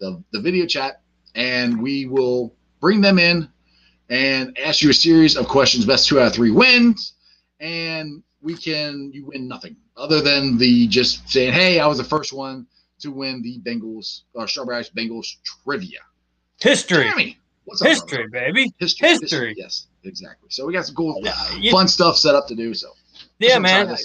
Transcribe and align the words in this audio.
the 0.00 0.20
the 0.32 0.40
video 0.40 0.66
chat, 0.66 1.00
and 1.34 1.80
we 1.80 2.06
will 2.06 2.54
bring 2.80 3.00
them 3.00 3.18
in 3.18 3.48
and 4.10 4.56
ask 4.58 4.82
you 4.82 4.90
a 4.90 4.94
series 4.94 5.36
of 5.36 5.48
questions. 5.48 5.84
Best 5.84 6.08
two 6.08 6.20
out 6.20 6.26
of 6.28 6.34
three 6.34 6.50
wins, 6.50 7.14
and 7.60 8.22
we 8.42 8.54
can 8.54 9.10
you 9.12 9.26
win 9.26 9.48
nothing 9.48 9.76
other 9.96 10.20
than 10.20 10.58
the 10.58 10.86
just 10.88 11.28
saying, 11.28 11.52
"Hey, 11.52 11.80
I 11.80 11.86
was 11.86 11.98
the 11.98 12.04
first 12.04 12.32
one 12.32 12.66
to 13.00 13.10
win 13.10 13.42
the 13.42 13.60
Bengals 13.60 14.22
uh, 14.36 14.46
Strawberry 14.46 14.78
Ice 14.78 14.90
Bengals 14.90 15.26
trivia." 15.64 16.00
History. 16.60 17.04
Jeremy, 17.04 17.38
what's 17.64 17.82
up, 17.82 17.88
History, 17.88 18.28
brother? 18.28 18.52
baby. 18.52 18.72
History. 18.78 19.08
History. 19.08 19.54
Yes, 19.56 19.88
exactly. 20.04 20.48
So 20.50 20.66
we 20.66 20.72
got 20.72 20.86
some 20.86 20.94
cool, 20.94 21.20
Yeah, 21.22 21.70
fun 21.70 21.88
stuff 21.88 22.16
set 22.16 22.34
up 22.34 22.46
to 22.48 22.54
do. 22.54 22.74
So 22.74 22.90
Yeah, 23.38 23.58
man. 23.58 23.96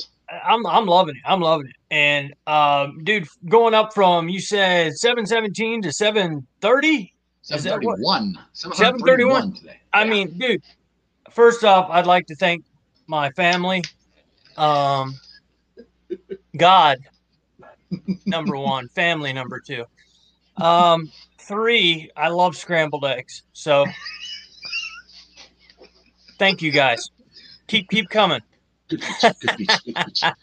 I'm 0.46 0.66
I'm 0.68 0.86
loving 0.86 1.16
it. 1.16 1.22
I'm 1.26 1.42
loving 1.42 1.68
it. 1.68 1.76
And 1.92 2.34
um, 2.46 3.04
dude, 3.04 3.28
going 3.48 3.74
up 3.74 3.94
from 3.94 4.30
you 4.30 4.40
said 4.40 4.94
seven 4.94 5.26
seventeen 5.26 5.82
to 5.82 5.92
seven 5.92 6.48
thirty. 6.62 7.14
Is 7.52 7.64
that 7.64 7.82
731. 7.82 8.40
731 8.54 9.54
today. 9.54 9.78
I 9.94 10.04
Yeah. 10.04 10.10
mean, 10.10 10.38
dude. 10.38 10.64
First 11.32 11.64
off, 11.64 11.90
I'd 11.90 12.08
like 12.08 12.28
to 12.28 12.36
thank 12.36 12.64
my 13.08 13.32
family. 13.32 13.84
Um, 14.58 15.16
God, 16.58 17.00
number 18.26 18.58
one. 18.58 18.88
Family, 18.96 19.34
number 19.34 19.60
two. 19.60 19.86
Um, 20.58 21.12
three. 21.40 22.10
I 22.16 22.30
love 22.30 22.56
scrambled 22.56 23.06
eggs. 23.06 23.44
So, 23.54 23.86
thank 26.38 26.62
you 26.62 26.72
guys. 26.72 27.10
Keep 27.68 27.90
keep 27.90 28.10
coming. 28.10 28.42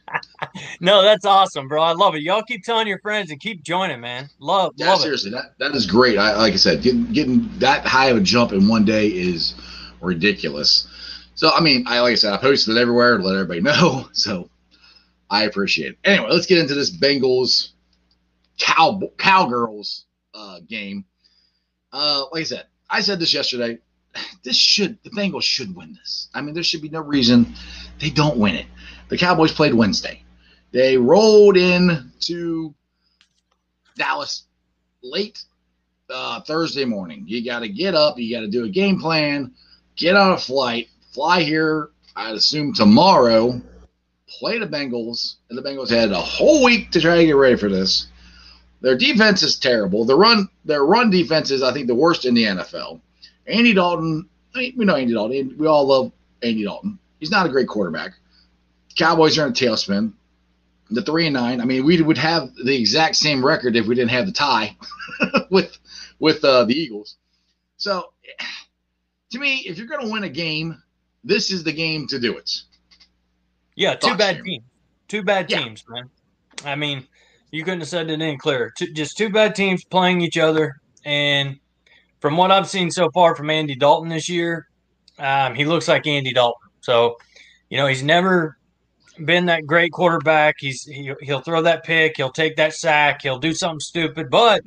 No, 0.80 1.02
that's 1.02 1.24
awesome, 1.24 1.68
bro. 1.68 1.82
I 1.82 1.92
love 1.92 2.14
it. 2.14 2.22
Y'all 2.22 2.42
keep 2.42 2.62
telling 2.64 2.86
your 2.86 2.98
friends 3.00 3.30
and 3.30 3.40
keep 3.40 3.62
joining, 3.62 4.00
man. 4.00 4.28
Love, 4.38 4.72
Yeah, 4.76 4.90
love 4.90 5.00
it. 5.00 5.02
seriously, 5.04 5.30
that, 5.32 5.54
that 5.58 5.74
is 5.74 5.86
great. 5.86 6.18
I, 6.18 6.36
like 6.36 6.52
I 6.52 6.56
said, 6.56 6.82
getting 6.82 7.04
getting 7.12 7.48
that 7.58 7.84
high 7.86 8.06
of 8.08 8.16
a 8.16 8.20
jump 8.20 8.52
in 8.52 8.68
one 8.68 8.84
day 8.84 9.08
is 9.08 9.54
ridiculous. 10.00 10.86
So, 11.34 11.50
I 11.50 11.60
mean, 11.60 11.84
I 11.86 12.00
like 12.00 12.12
I 12.12 12.16
said, 12.16 12.32
I 12.32 12.36
posted 12.38 12.76
it 12.76 12.80
everywhere 12.80 13.16
to 13.18 13.22
let 13.22 13.34
everybody 13.34 13.60
know. 13.62 14.08
So, 14.12 14.50
I 15.30 15.44
appreciate 15.44 15.92
it. 15.92 15.98
Anyway, 16.04 16.28
let's 16.30 16.46
get 16.46 16.58
into 16.58 16.74
this 16.74 16.90
Bengals 16.96 17.70
cow 18.58 19.00
cowgirls 19.18 20.04
uh, 20.34 20.60
game. 20.66 21.04
Uh, 21.92 22.24
like 22.32 22.42
I 22.42 22.44
said, 22.44 22.66
I 22.88 23.00
said 23.00 23.18
this 23.18 23.34
yesterday. 23.34 23.78
This 24.42 24.56
should 24.56 24.98
the 25.02 25.10
Bengals 25.10 25.42
should 25.42 25.74
win 25.74 25.94
this. 25.94 26.28
I 26.34 26.40
mean, 26.40 26.54
there 26.54 26.62
should 26.62 26.82
be 26.82 26.88
no 26.88 27.00
reason 27.00 27.54
they 28.00 28.10
don't 28.10 28.36
win 28.36 28.54
it. 28.54 28.66
The 29.08 29.18
Cowboys 29.18 29.52
played 29.52 29.74
Wednesday. 29.74 30.22
They 30.72 30.96
rolled 30.96 31.56
in 31.56 32.12
to 32.20 32.74
Dallas 33.96 34.44
late 35.02 35.42
uh, 36.10 36.40
Thursday 36.42 36.84
morning. 36.84 37.24
You 37.26 37.44
got 37.44 37.60
to 37.60 37.68
get 37.68 37.94
up. 37.94 38.18
You 38.18 38.34
got 38.34 38.42
to 38.42 38.48
do 38.48 38.64
a 38.64 38.68
game 38.68 39.00
plan. 39.00 39.52
Get 39.96 40.16
on 40.16 40.32
a 40.32 40.38
flight. 40.38 40.88
Fly 41.12 41.42
here. 41.42 41.90
I'd 42.14 42.34
assume 42.34 42.74
tomorrow. 42.74 43.60
Play 44.28 44.58
the 44.58 44.66
Bengals, 44.66 45.36
and 45.48 45.56
the 45.56 45.62
Bengals 45.62 45.88
had 45.88 46.10
a 46.10 46.20
whole 46.20 46.64
week 46.64 46.90
to 46.90 47.00
try 47.00 47.16
to 47.16 47.26
get 47.26 47.36
ready 47.36 47.56
for 47.56 47.68
this. 47.68 48.08
Their 48.80 48.96
defense 48.96 49.42
is 49.42 49.58
terrible. 49.58 50.04
The 50.04 50.16
run, 50.16 50.48
their 50.64 50.84
run 50.84 51.10
defense 51.10 51.50
is, 51.50 51.62
I 51.62 51.72
think, 51.72 51.86
the 51.86 51.94
worst 51.94 52.24
in 52.24 52.34
the 52.34 52.44
NFL. 52.44 53.00
Andy 53.46 53.74
Dalton. 53.74 54.28
I 54.54 54.58
mean, 54.58 54.74
we 54.76 54.84
know 54.84 54.96
Andy 54.96 55.12
Dalton. 55.14 55.54
We 55.58 55.66
all 55.66 55.86
love 55.86 56.12
Andy 56.42 56.64
Dalton. 56.64 56.98
He's 57.20 57.30
not 57.30 57.46
a 57.46 57.48
great 57.48 57.68
quarterback. 57.68 58.12
Cowboys 58.96 59.38
are 59.38 59.44
in 59.46 59.50
a 59.52 59.54
tailspin. 59.54 60.12
The 60.90 61.02
three 61.02 61.26
and 61.26 61.34
nine. 61.34 61.60
I 61.60 61.64
mean, 61.64 61.84
we 61.84 62.00
would 62.00 62.18
have 62.18 62.54
the 62.54 62.74
exact 62.76 63.16
same 63.16 63.44
record 63.44 63.74
if 63.74 63.86
we 63.86 63.94
didn't 63.94 64.10
have 64.12 64.26
the 64.26 64.32
tie 64.32 64.76
with 65.50 65.76
with 66.20 66.44
uh, 66.44 66.64
the 66.64 66.74
Eagles. 66.74 67.16
So, 67.76 68.12
to 69.32 69.38
me, 69.38 69.64
if 69.66 69.78
you're 69.78 69.88
going 69.88 70.06
to 70.06 70.12
win 70.12 70.22
a 70.24 70.28
game, 70.28 70.80
this 71.24 71.50
is 71.50 71.64
the 71.64 71.72
game 71.72 72.06
to 72.08 72.20
do 72.20 72.36
it. 72.38 72.50
Yeah, 73.74 73.94
two 73.94 74.08
Thoughts, 74.08 74.18
bad 74.18 74.44
teams. 74.44 74.64
Two 75.08 75.22
bad 75.24 75.50
Yeah. 75.50 75.62
teams, 75.64 75.84
man. 75.88 76.08
I 76.64 76.76
mean, 76.76 77.06
you 77.50 77.64
couldn't 77.64 77.80
have 77.80 77.88
said 77.88 78.08
it 78.08 78.14
any 78.14 78.36
clearer. 78.38 78.72
Two, 78.78 78.92
just 78.92 79.18
two 79.18 79.28
bad 79.28 79.54
teams 79.54 79.84
playing 79.84 80.20
each 80.20 80.38
other. 80.38 80.76
And 81.04 81.58
from 82.20 82.36
what 82.36 82.50
I've 82.50 82.68
seen 82.68 82.90
so 82.90 83.10
far 83.10 83.34
from 83.34 83.50
Andy 83.50 83.74
Dalton 83.74 84.08
this 84.08 84.28
year, 84.28 84.68
um, 85.18 85.54
he 85.54 85.64
looks 85.64 85.88
like 85.88 86.06
Andy 86.06 86.32
Dalton. 86.32 86.70
So, 86.80 87.16
you 87.68 87.76
know, 87.76 87.86
he's 87.86 88.02
never 88.02 88.58
been 89.24 89.46
that 89.46 89.66
great 89.66 89.92
quarterback. 89.92 90.56
He's 90.58 90.84
he, 90.84 91.12
he'll 91.22 91.40
throw 91.40 91.62
that 91.62 91.84
pick, 91.84 92.16
he'll 92.16 92.30
take 92.30 92.56
that 92.56 92.74
sack, 92.74 93.22
he'll 93.22 93.38
do 93.38 93.54
something 93.54 93.80
stupid, 93.80 94.30
but 94.30 94.62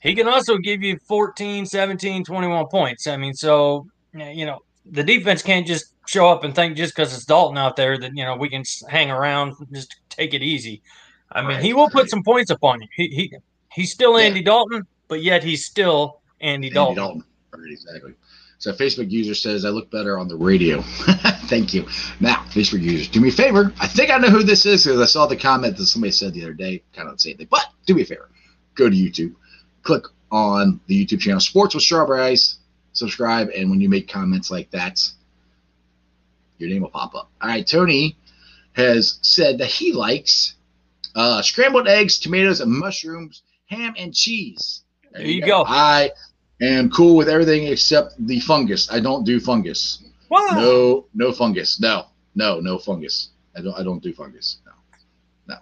he 0.00 0.14
can 0.14 0.28
also 0.28 0.58
give 0.58 0.82
you 0.82 0.98
14, 1.08 1.64
17, 1.64 2.24
21 2.24 2.66
points. 2.66 3.06
I 3.06 3.16
mean, 3.16 3.34
so 3.34 3.86
you 4.12 4.46
know, 4.46 4.60
the 4.84 5.02
defense 5.02 5.42
can't 5.42 5.66
just 5.66 5.94
show 6.06 6.28
up 6.28 6.44
and 6.44 6.54
think 6.54 6.76
just 6.76 6.94
because 6.94 7.14
it's 7.14 7.24
Dalton 7.24 7.56
out 7.56 7.76
there 7.76 7.98
that 7.98 8.12
you 8.14 8.24
know 8.24 8.36
we 8.36 8.48
can 8.48 8.62
hang 8.88 9.10
around, 9.10 9.54
just 9.72 9.96
take 10.10 10.34
it 10.34 10.42
easy. 10.42 10.82
I 11.32 11.40
mean, 11.40 11.50
Right, 11.52 11.62
he 11.62 11.72
will 11.72 11.88
put 11.88 12.10
some 12.10 12.22
points 12.22 12.50
upon 12.50 12.82
you. 12.82 12.88
He 12.94 13.08
he 13.08 13.32
he's 13.72 13.92
still 13.92 14.18
Yeah. 14.18 14.26
Andy 14.26 14.42
Dalton, 14.42 14.86
but 15.08 15.22
yet 15.22 15.42
he's 15.42 15.64
still 15.64 16.20
Andy, 16.40 16.68
Andy 16.68 16.70
Dalton. 16.70 16.96
Dalton. 16.96 17.24
Right, 17.52 17.72
exactly. 17.72 18.14
So 18.58 18.72
Facebook 18.72 19.10
user 19.10 19.34
says 19.34 19.64
I 19.64 19.68
look 19.68 19.90
better 19.90 20.18
on 20.18 20.28
the 20.28 20.36
radio. 20.36 20.80
Thank 21.46 21.74
you. 21.74 21.86
Now, 22.20 22.36
Facebook 22.48 22.80
users, 22.80 23.08
do 23.08 23.20
me 23.20 23.28
a 23.28 23.32
favor. 23.32 23.72
I 23.78 23.86
think 23.86 24.10
I 24.10 24.18
know 24.18 24.28
who 24.28 24.42
this 24.42 24.64
is 24.64 24.84
because 24.84 25.00
I 25.00 25.04
saw 25.04 25.26
the 25.26 25.36
comment 25.36 25.76
that 25.76 25.86
somebody 25.86 26.12
said 26.12 26.32
the 26.32 26.42
other 26.42 26.54
day, 26.54 26.82
kind 26.94 27.08
of 27.08 27.16
the 27.16 27.20
same 27.20 27.36
thing. 27.36 27.48
But 27.50 27.66
do 27.86 27.94
me 27.94 28.02
a 28.02 28.06
favor. 28.06 28.30
Go 28.74 28.88
to 28.88 28.96
YouTube. 28.96 29.34
Click 29.82 30.04
on 30.30 30.80
the 30.86 31.04
YouTube 31.04 31.20
channel 31.20 31.40
Sports 31.40 31.74
with 31.74 31.84
Strawberry 31.84 32.22
Ice. 32.22 32.58
Subscribe, 32.92 33.48
and 33.54 33.68
when 33.70 33.80
you 33.80 33.88
make 33.88 34.08
comments 34.08 34.50
like 34.50 34.70
that, 34.70 35.00
your 36.58 36.70
name 36.70 36.82
will 36.82 36.90
pop 36.90 37.14
up. 37.14 37.28
All 37.42 37.48
right, 37.48 37.66
Tony 37.66 38.16
has 38.74 39.18
said 39.22 39.58
that 39.58 39.66
he 39.66 39.92
likes 39.92 40.54
uh, 41.14 41.42
scrambled 41.42 41.88
eggs, 41.88 42.18
tomatoes, 42.18 42.60
and 42.60 42.70
mushrooms, 42.70 43.42
ham 43.66 43.94
and 43.98 44.14
cheese. 44.14 44.83
There 45.14 45.26
you 45.26 45.42
go. 45.44 45.64
I 45.66 46.10
am 46.60 46.90
cool 46.90 47.16
with 47.16 47.28
everything 47.28 47.66
except 47.68 48.14
the 48.18 48.40
fungus. 48.40 48.90
I 48.90 49.00
don't 49.00 49.24
do 49.24 49.40
fungus. 49.40 50.02
Wow. 50.28 50.48
No, 50.52 51.04
no 51.14 51.32
fungus. 51.32 51.80
No, 51.80 52.06
no, 52.34 52.60
no 52.60 52.78
fungus. 52.78 53.30
I 53.56 53.60
don't. 53.60 53.74
I 53.78 53.82
don't 53.82 54.02
do 54.02 54.12
fungus. 54.12 54.58
No. 54.66 54.72
No. 55.48 55.56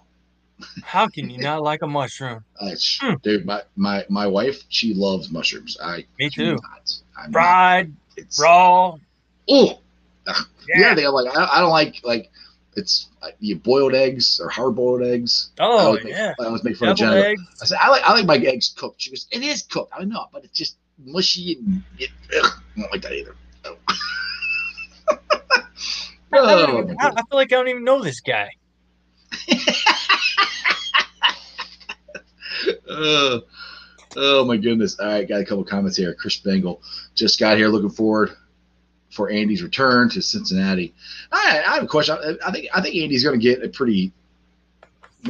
How 0.84 1.06
can 1.08 1.28
you 1.28 1.38
not 1.38 1.62
like 1.62 1.82
a 1.82 1.87
mushroom? 1.87 2.44
I, 2.60 2.75
Hmm. 3.00 3.14
Dude, 3.22 3.44
my, 3.44 3.62
my 3.76 4.04
my 4.08 4.26
wife, 4.26 4.62
she 4.69 4.94
loves 4.94 5.31
mushrooms. 5.31 5.76
I 5.82 6.06
Me 6.19 6.31
too. 6.31 6.54
not. 6.62 7.31
Fried, 7.32 7.93
It's, 8.16 8.40
raw. 8.40 8.96
oh, 9.50 9.78
Yeah. 10.26 10.34
yeah. 10.76 10.94
They 10.94 11.06
like. 11.08 11.37
I, 11.37 11.58
I 11.58 11.60
don't 11.60 11.70
like 11.70 11.96
like 12.04 12.31
It's 12.74 13.08
uh, 13.22 13.28
you 13.38 13.56
boiled 13.56 13.94
eggs 13.94 14.40
or 14.42 14.48
hard 14.48 14.74
boiled 14.76 15.02
eggs. 15.02 15.50
I 15.60 15.64
Oh 15.64 15.78
always 15.78 16.04
make, 16.04 16.12
yeah, 16.14 16.32
I 16.40 16.44
always 16.44 16.64
make 16.64 16.76
fun 16.76 16.88
of 16.88 16.96
deviled 16.96 17.22
Jenna. 17.24 17.36
I 17.60 17.64
said 17.66 17.78
I 17.82 17.88
like 17.90 18.02
I 18.02 18.12
like 18.14 18.24
my 18.26 18.36
eggs 18.36 18.72
cooked. 18.76 19.02
She 19.02 19.10
goes, 19.10 19.26
it 19.30 19.42
is 19.42 19.62
cooked. 19.62 19.92
I 19.98 20.04
know, 20.04 20.26
but 20.32 20.44
it's 20.44 20.56
just 20.56 20.76
mushy 21.04 21.58
and 21.58 21.82
it, 21.98 22.10
ugh, 22.42 22.52
I 22.76 22.80
don't 22.80 22.92
like 22.92 23.02
that 23.02 23.12
either. 23.12 23.36
Oh. 23.64 23.76
I, 25.08 25.62
Oh, 26.34 26.78
even- 26.78 26.96
I- 26.98 27.08
I 27.08 27.14
feel 27.14 27.24
like 27.32 27.52
I 27.52 27.56
don't 27.56 27.69
even 27.69 27.84
know 27.84 28.00
this 28.02 28.20
guy. 28.20 28.48
Uh, 32.88 33.40
oh 34.16 34.44
my 34.44 34.56
goodness! 34.56 34.98
All 35.00 35.06
right, 35.06 35.26
got 35.28 35.40
a 35.40 35.44
couple 35.44 35.64
comments 35.64 35.96
here. 35.96 36.14
Chris 36.14 36.36
Bengal 36.38 36.82
just 37.14 37.38
got 37.40 37.56
here. 37.56 37.68
Looking 37.68 37.90
forward 37.90 38.36
for 39.12 39.31
Andy's 39.31 39.62
return 39.62 40.09
to 40.11 40.23
Cincinnati. 40.23 40.94
I, 41.31 41.62
I 41.67 41.75
have 41.75 41.85
a 41.85 41.87
question. 41.87 42.17
I, 42.20 42.49
I 42.49 42.50
think 42.53 42.67
I 42.75 42.81
think 42.81 42.97
Andy's 42.97 43.23
going 43.25 43.38
to 43.38 43.43
get 43.43 43.62
a 43.62 43.69
pretty 43.69 44.12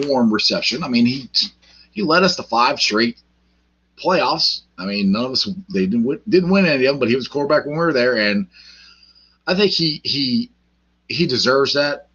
warm 0.07 0.33
reception. 0.33 0.83
I 0.83 0.89
mean, 0.89 1.07
he 1.07 1.29
he 1.91 2.03
led 2.03 2.23
us 2.23 2.37
to 2.37 2.43
five 2.43 2.79
straight 2.81 3.19
playoffs. 4.03 4.63
I 4.79 4.87
mean, 4.87 5.13
none 5.13 5.25
of 5.27 5.33
us 5.33 5.49
they 5.73 5.87
didn't 5.87 6.05
win, 6.05 6.21
didn't 6.29 6.51
win 6.51 6.67
any 6.67 6.87
of 6.87 6.95
them, 6.95 6.99
but 7.01 7.09
he 7.09 7.17
was 7.17 7.29
quarterback 7.29 7.67
when 7.67 7.75
we 7.75 7.79
were 7.79 7.93
there, 7.93 8.17
and 8.17 8.47
I 9.47 9.55
think 9.55 9.73
he 9.73 10.01
he 10.05 10.51
he 11.09 11.27
deserves 11.27 11.75
that. 11.75 12.09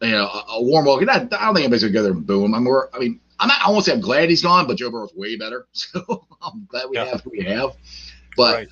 You 0.00 0.12
know, 0.12 0.26
a, 0.28 0.44
a 0.50 0.62
warm 0.62 0.84
welcome. 0.86 1.08
I, 1.10 1.14
I 1.14 1.18
don't 1.18 1.28
think 1.54 1.58
anybody's 1.58 1.82
gonna 1.82 1.92
go 1.92 2.02
there 2.04 2.12
and 2.12 2.24
boo 2.26 2.44
him. 2.44 2.54
I 2.54 2.58
mean, 2.58 2.66
we're, 2.68 2.88
I 2.94 2.98
mean, 3.00 3.20
I'm 3.40 3.48
not. 3.48 3.60
I 3.66 3.70
won't 3.70 3.84
say 3.84 3.92
I'm 3.92 4.00
glad 4.00 4.28
he's 4.30 4.42
gone, 4.42 4.66
but 4.68 4.76
Joe 4.76 4.90
Burrow's 4.90 5.12
way 5.14 5.36
better. 5.36 5.66
So 5.72 6.26
I'm 6.40 6.66
glad 6.70 6.88
we 6.88 6.96
Yeah. 6.96 7.06
have 7.06 7.20
who 7.22 7.30
we 7.30 7.40
have. 7.42 7.70
But 8.36 8.54
Right. 8.54 8.68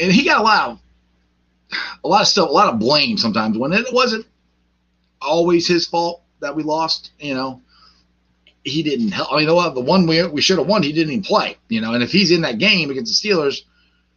and 0.00 0.10
he 0.12 0.24
got 0.24 0.40
a 0.40 0.42
lot 0.42 0.68
of 0.70 0.80
a 2.02 2.08
lot 2.08 2.22
of 2.22 2.28
stuff, 2.28 2.48
a 2.48 2.52
lot 2.52 2.72
of 2.72 2.78
blame 2.78 3.16
sometimes 3.18 3.58
when 3.58 3.72
it 3.72 3.86
wasn't 3.92 4.26
always 5.20 5.66
his 5.66 5.86
fault 5.86 6.22
that 6.40 6.54
we 6.54 6.62
lost. 6.62 7.12
You 7.18 7.34
know, 7.34 7.62
he 8.62 8.82
didn't 8.82 9.10
help. 9.10 9.32
I 9.32 9.36
mean, 9.36 9.40
you 9.42 9.46
know 9.48 9.54
what? 9.54 9.74
The 9.74 9.80
one 9.80 10.06
we 10.06 10.26
we 10.26 10.40
should 10.40 10.58
have 10.58 10.66
won, 10.66 10.82
he 10.82 10.92
didn't 10.92 11.12
even 11.12 11.24
play. 11.24 11.56
You 11.68 11.80
know, 11.80 11.94
and 11.94 12.02
if 12.02 12.10
he's 12.10 12.30
in 12.30 12.42
that 12.42 12.58
game 12.58 12.90
against 12.90 13.22
the 13.22 13.28
Steelers, 13.28 13.62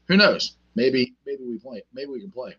who 0.07 0.17
knows? 0.17 0.55
Maybe 0.75 1.15
maybe 1.25 1.43
we 1.43 1.57
play. 1.57 1.83
Maybe 1.93 2.11
we 2.11 2.21
can 2.21 2.31
play. 2.31 2.55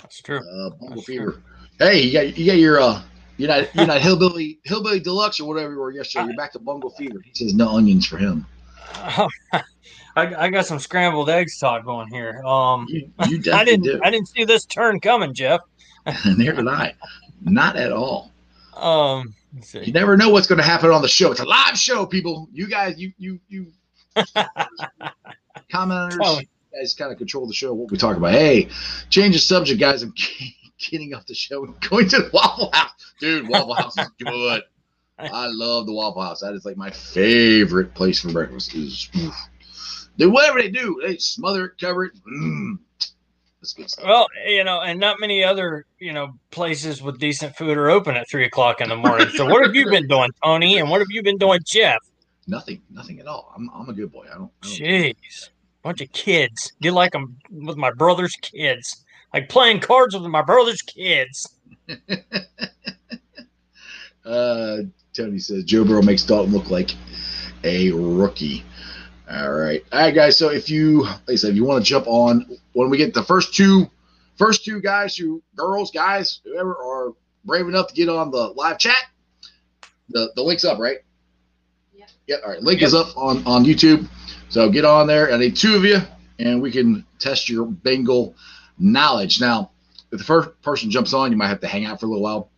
That's 0.00 0.20
true. 0.22 0.38
Uh, 0.38 0.70
Bungle 0.70 0.96
That's 0.96 1.04
Fever. 1.04 1.42
Hey, 1.78 2.02
you 2.02 2.12
got 2.12 2.38
you 2.38 2.46
got 2.46 2.58
your 2.58 2.80
uh. 2.80 3.02
You're 3.38 3.48
not, 3.48 3.72
you're 3.72 3.86
not 3.86 4.00
hillbilly, 4.00 4.58
hillbilly 4.64 4.98
deluxe 4.98 5.38
or 5.38 5.46
whatever 5.46 5.72
you 5.72 5.78
were 5.78 5.92
yesterday. 5.92 6.26
You're 6.26 6.36
back 6.36 6.50
to 6.54 6.58
bungle 6.58 6.90
fever. 6.90 7.20
He 7.24 7.30
says 7.34 7.54
no 7.54 7.68
onions 7.68 8.04
for 8.04 8.16
him. 8.16 8.44
I, 10.18 10.44
I 10.46 10.50
got 10.50 10.66
some 10.66 10.78
scrambled 10.78 11.30
eggs 11.30 11.58
talk 11.58 11.84
going 11.84 12.08
here. 12.08 12.42
Um, 12.44 12.86
You, 12.88 13.10
you 13.28 13.52
I 13.52 13.64
didn't 13.64 13.84
do. 13.84 14.00
I 14.02 14.10
didn't 14.10 14.28
see 14.28 14.44
this 14.44 14.64
turn 14.64 15.00
coming, 15.00 15.34
Jeff. 15.34 15.60
Neither 16.24 16.52
did 16.54 16.68
I. 16.68 16.94
Not 17.42 17.76
at 17.76 17.92
all. 17.92 18.32
Um, 18.76 19.34
You 19.72 19.92
never 19.92 20.16
know 20.16 20.28
what's 20.30 20.46
going 20.46 20.58
to 20.58 20.64
happen 20.64 20.90
on 20.90 21.02
the 21.02 21.08
show. 21.08 21.30
It's 21.30 21.40
a 21.40 21.44
live 21.44 21.76
show, 21.78 22.06
people. 22.06 22.48
You 22.52 22.68
guys, 22.68 22.98
you 22.98 23.12
you 23.18 23.40
you 23.48 23.66
commenters, 25.72 26.18
Oh. 26.22 26.40
you 26.40 26.46
guys 26.78 26.94
kind 26.94 27.12
of 27.12 27.18
control 27.18 27.46
the 27.46 27.54
show. 27.54 27.72
What 27.74 27.90
we 27.90 27.98
talk 27.98 28.16
about. 28.16 28.32
Hey, 28.32 28.68
change 29.10 29.34
the 29.34 29.40
subject, 29.40 29.80
guys. 29.80 30.02
I'm 30.02 30.14
getting 30.78 31.14
off 31.14 31.26
the 31.26 31.34
show 31.34 31.64
and 31.64 31.78
going 31.80 32.08
to 32.08 32.18
the 32.18 32.30
Waffle 32.32 32.70
House, 32.72 32.90
dude. 33.20 33.48
Waffle 33.48 33.74
House 33.74 33.98
is 33.98 34.08
good. 34.18 34.62
I 35.18 35.46
love 35.48 35.86
the 35.86 35.92
Waffle 35.92 36.22
House. 36.22 36.40
That 36.40 36.54
is 36.54 36.64
like 36.64 36.76
my 36.76 36.90
favorite 36.90 37.94
place 37.94 38.20
for 38.20 38.30
breakfast. 38.32 38.74
Is 38.74 39.08
do 40.18 40.30
whatever 40.30 40.60
they 40.60 40.70
do. 40.70 41.00
They 41.02 41.16
smother 41.16 41.66
it, 41.66 41.72
cover 41.80 42.04
it. 42.04 42.12
Mm. 42.30 42.78
That's 43.60 43.72
good 43.72 43.90
stuff. 43.90 44.04
Well, 44.06 44.26
you 44.46 44.62
know, 44.62 44.80
and 44.80 45.00
not 45.00 45.18
many 45.20 45.42
other 45.42 45.86
you 45.98 46.12
know 46.12 46.34
places 46.50 47.02
with 47.02 47.18
decent 47.18 47.56
food 47.56 47.76
are 47.76 47.90
open 47.90 48.16
at 48.16 48.28
three 48.28 48.44
o'clock 48.44 48.80
in 48.80 48.88
the 48.88 48.96
morning. 48.96 49.28
So 49.30 49.46
what 49.46 49.64
have 49.64 49.74
you 49.74 49.88
been 49.90 50.06
doing, 50.06 50.30
Tony? 50.44 50.78
And 50.78 50.90
what 50.90 51.00
have 51.00 51.08
you 51.10 51.22
been 51.22 51.38
doing, 51.38 51.60
Jeff? 51.64 51.98
Nothing, 52.46 52.80
nothing 52.90 53.20
at 53.20 53.26
all. 53.26 53.52
I'm, 53.54 53.70
I'm 53.74 53.88
a 53.88 53.92
good 53.92 54.12
boy. 54.12 54.26
I 54.30 54.34
don't. 54.38 54.50
I 54.62 54.66
don't 54.66 54.72
Jeez, 54.72 55.50
bunch 55.82 56.00
of 56.00 56.12
kids. 56.12 56.72
You 56.80 56.92
like 56.92 57.12
them 57.12 57.38
with 57.50 57.76
my 57.76 57.90
brother's 57.90 58.34
kids, 58.40 59.04
like 59.34 59.48
playing 59.48 59.80
cards 59.80 60.14
with 60.14 60.24
my 60.24 60.42
brother's 60.42 60.82
kids. 60.82 61.54
Uh, 64.28 64.82
Tony 65.14 65.38
says 65.38 65.64
Joe 65.64 65.84
Burrow 65.84 66.02
makes 66.02 66.22
Dalton 66.22 66.52
look 66.52 66.70
like 66.70 66.90
a 67.64 67.90
rookie. 67.92 68.62
All 69.30 69.52
right, 69.52 69.84
all 69.92 70.00
right, 70.00 70.14
guys. 70.14 70.38
So 70.38 70.50
if 70.50 70.70
you, 70.70 71.02
like 71.02 71.20
I 71.28 71.34
said, 71.34 71.50
if 71.50 71.56
you 71.56 71.64
want 71.64 71.84
to 71.84 71.88
jump 71.88 72.06
on 72.06 72.46
when 72.72 72.88
we 72.88 72.96
get 72.96 73.12
the 73.12 73.22
first 73.22 73.54
two, 73.54 73.90
first 74.36 74.64
two 74.64 74.80
guys, 74.80 75.16
who 75.16 75.42
girls, 75.54 75.90
guys, 75.90 76.40
whoever 76.44 76.74
are 76.76 77.12
brave 77.44 77.68
enough 77.68 77.88
to 77.88 77.94
get 77.94 78.08
on 78.08 78.30
the 78.30 78.38
live 78.38 78.78
chat, 78.78 78.96
the 80.08 80.32
the 80.34 80.42
link's 80.42 80.64
up, 80.64 80.78
right? 80.78 80.98
Yep. 81.94 82.08
Yeah. 82.26 82.36
All 82.42 82.50
right, 82.52 82.62
link 82.62 82.80
is 82.80 82.94
up 82.94 83.14
on 83.18 83.46
on 83.46 83.64
YouTube. 83.64 84.08
So 84.48 84.70
get 84.70 84.86
on 84.86 85.06
there. 85.06 85.30
I 85.30 85.36
need 85.36 85.56
two 85.56 85.74
of 85.74 85.84
you, 85.84 85.98
and 86.38 86.62
we 86.62 86.70
can 86.70 87.04
test 87.18 87.50
your 87.50 87.66
Bengal 87.66 88.34
knowledge. 88.78 89.42
Now, 89.42 89.72
if 90.10 90.18
the 90.18 90.24
first 90.24 90.48
person 90.62 90.90
jumps 90.90 91.12
on, 91.12 91.32
you 91.32 91.36
might 91.36 91.48
have 91.48 91.60
to 91.60 91.68
hang 91.68 91.84
out 91.84 92.00
for 92.00 92.06
a 92.06 92.08
little 92.08 92.22
while 92.22 92.50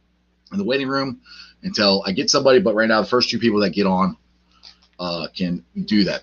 in 0.52 0.58
the 0.58 0.64
waiting 0.64 0.86
room 0.88 1.20
until 1.64 2.04
I 2.06 2.12
get 2.12 2.30
somebody. 2.30 2.60
But 2.60 2.76
right 2.76 2.88
now, 2.88 3.00
the 3.00 3.08
first 3.08 3.28
two 3.28 3.40
people 3.40 3.58
that 3.60 3.70
get 3.70 3.86
on 3.86 4.16
uh, 5.00 5.26
can 5.34 5.64
do 5.86 6.04
that. 6.04 6.22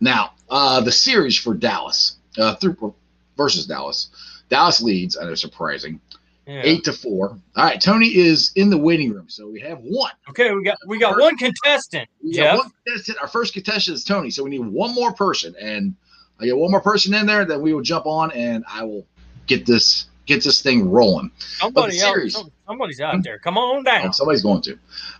Now, 0.00 0.32
uh, 0.50 0.80
the 0.80 0.92
series 0.92 1.36
for 1.36 1.54
Dallas 1.54 2.16
uh, 2.38 2.54
through 2.56 2.94
versus 3.36 3.66
Dallas. 3.66 4.08
Dallas 4.48 4.80
leads. 4.80 5.16
I 5.16 5.24
know, 5.24 5.34
surprising, 5.34 6.00
Yeah. 6.46 6.60
eight 6.64 6.84
to 6.84 6.92
four. 6.92 7.38
All 7.56 7.64
right, 7.64 7.80
Tony 7.80 8.14
is 8.16 8.52
in 8.56 8.70
the 8.70 8.78
waiting 8.78 9.12
room, 9.12 9.28
so 9.28 9.48
we 9.48 9.60
have 9.60 9.78
one. 9.82 10.12
Okay, 10.30 10.52
we 10.52 10.62
got 10.62 10.78
we 10.86 10.98
got 10.98 11.18
one 11.18 11.36
contestant, 11.36 12.08
We 12.22 12.34
got 12.34 12.42
Jeff. 12.42 12.58
one 12.58 12.72
contestant. 12.84 13.18
Our 13.20 13.28
first 13.28 13.54
contestant 13.54 13.96
is 13.96 14.04
Tony, 14.04 14.30
so 14.30 14.44
we 14.44 14.50
need 14.50 14.60
one 14.60 14.94
more 14.94 15.12
person, 15.12 15.54
and 15.60 15.94
I 16.40 16.44
get 16.44 16.56
one 16.56 16.70
more 16.70 16.80
person 16.82 17.14
in 17.14 17.26
there, 17.26 17.44
then 17.44 17.62
we 17.62 17.72
will 17.74 17.80
jump 17.82 18.06
on, 18.06 18.30
and 18.32 18.64
I 18.68 18.84
will 18.84 19.06
get 19.46 19.66
this 19.66 20.06
get 20.26 20.42
this 20.42 20.60
thing 20.60 20.88
rolling. 20.90 21.30
Somebody 21.38 22.00
else, 22.00 22.12
series- 22.14 22.32
some- 22.34 22.50
somebody's 22.66 23.00
out 23.00 23.22
there. 23.22 23.38
Come 23.38 23.56
on 23.56 23.84
down. 23.84 24.08
Oh, 24.08 24.10
somebody's 24.10 24.42
going 24.42 24.60
to. 24.62 24.72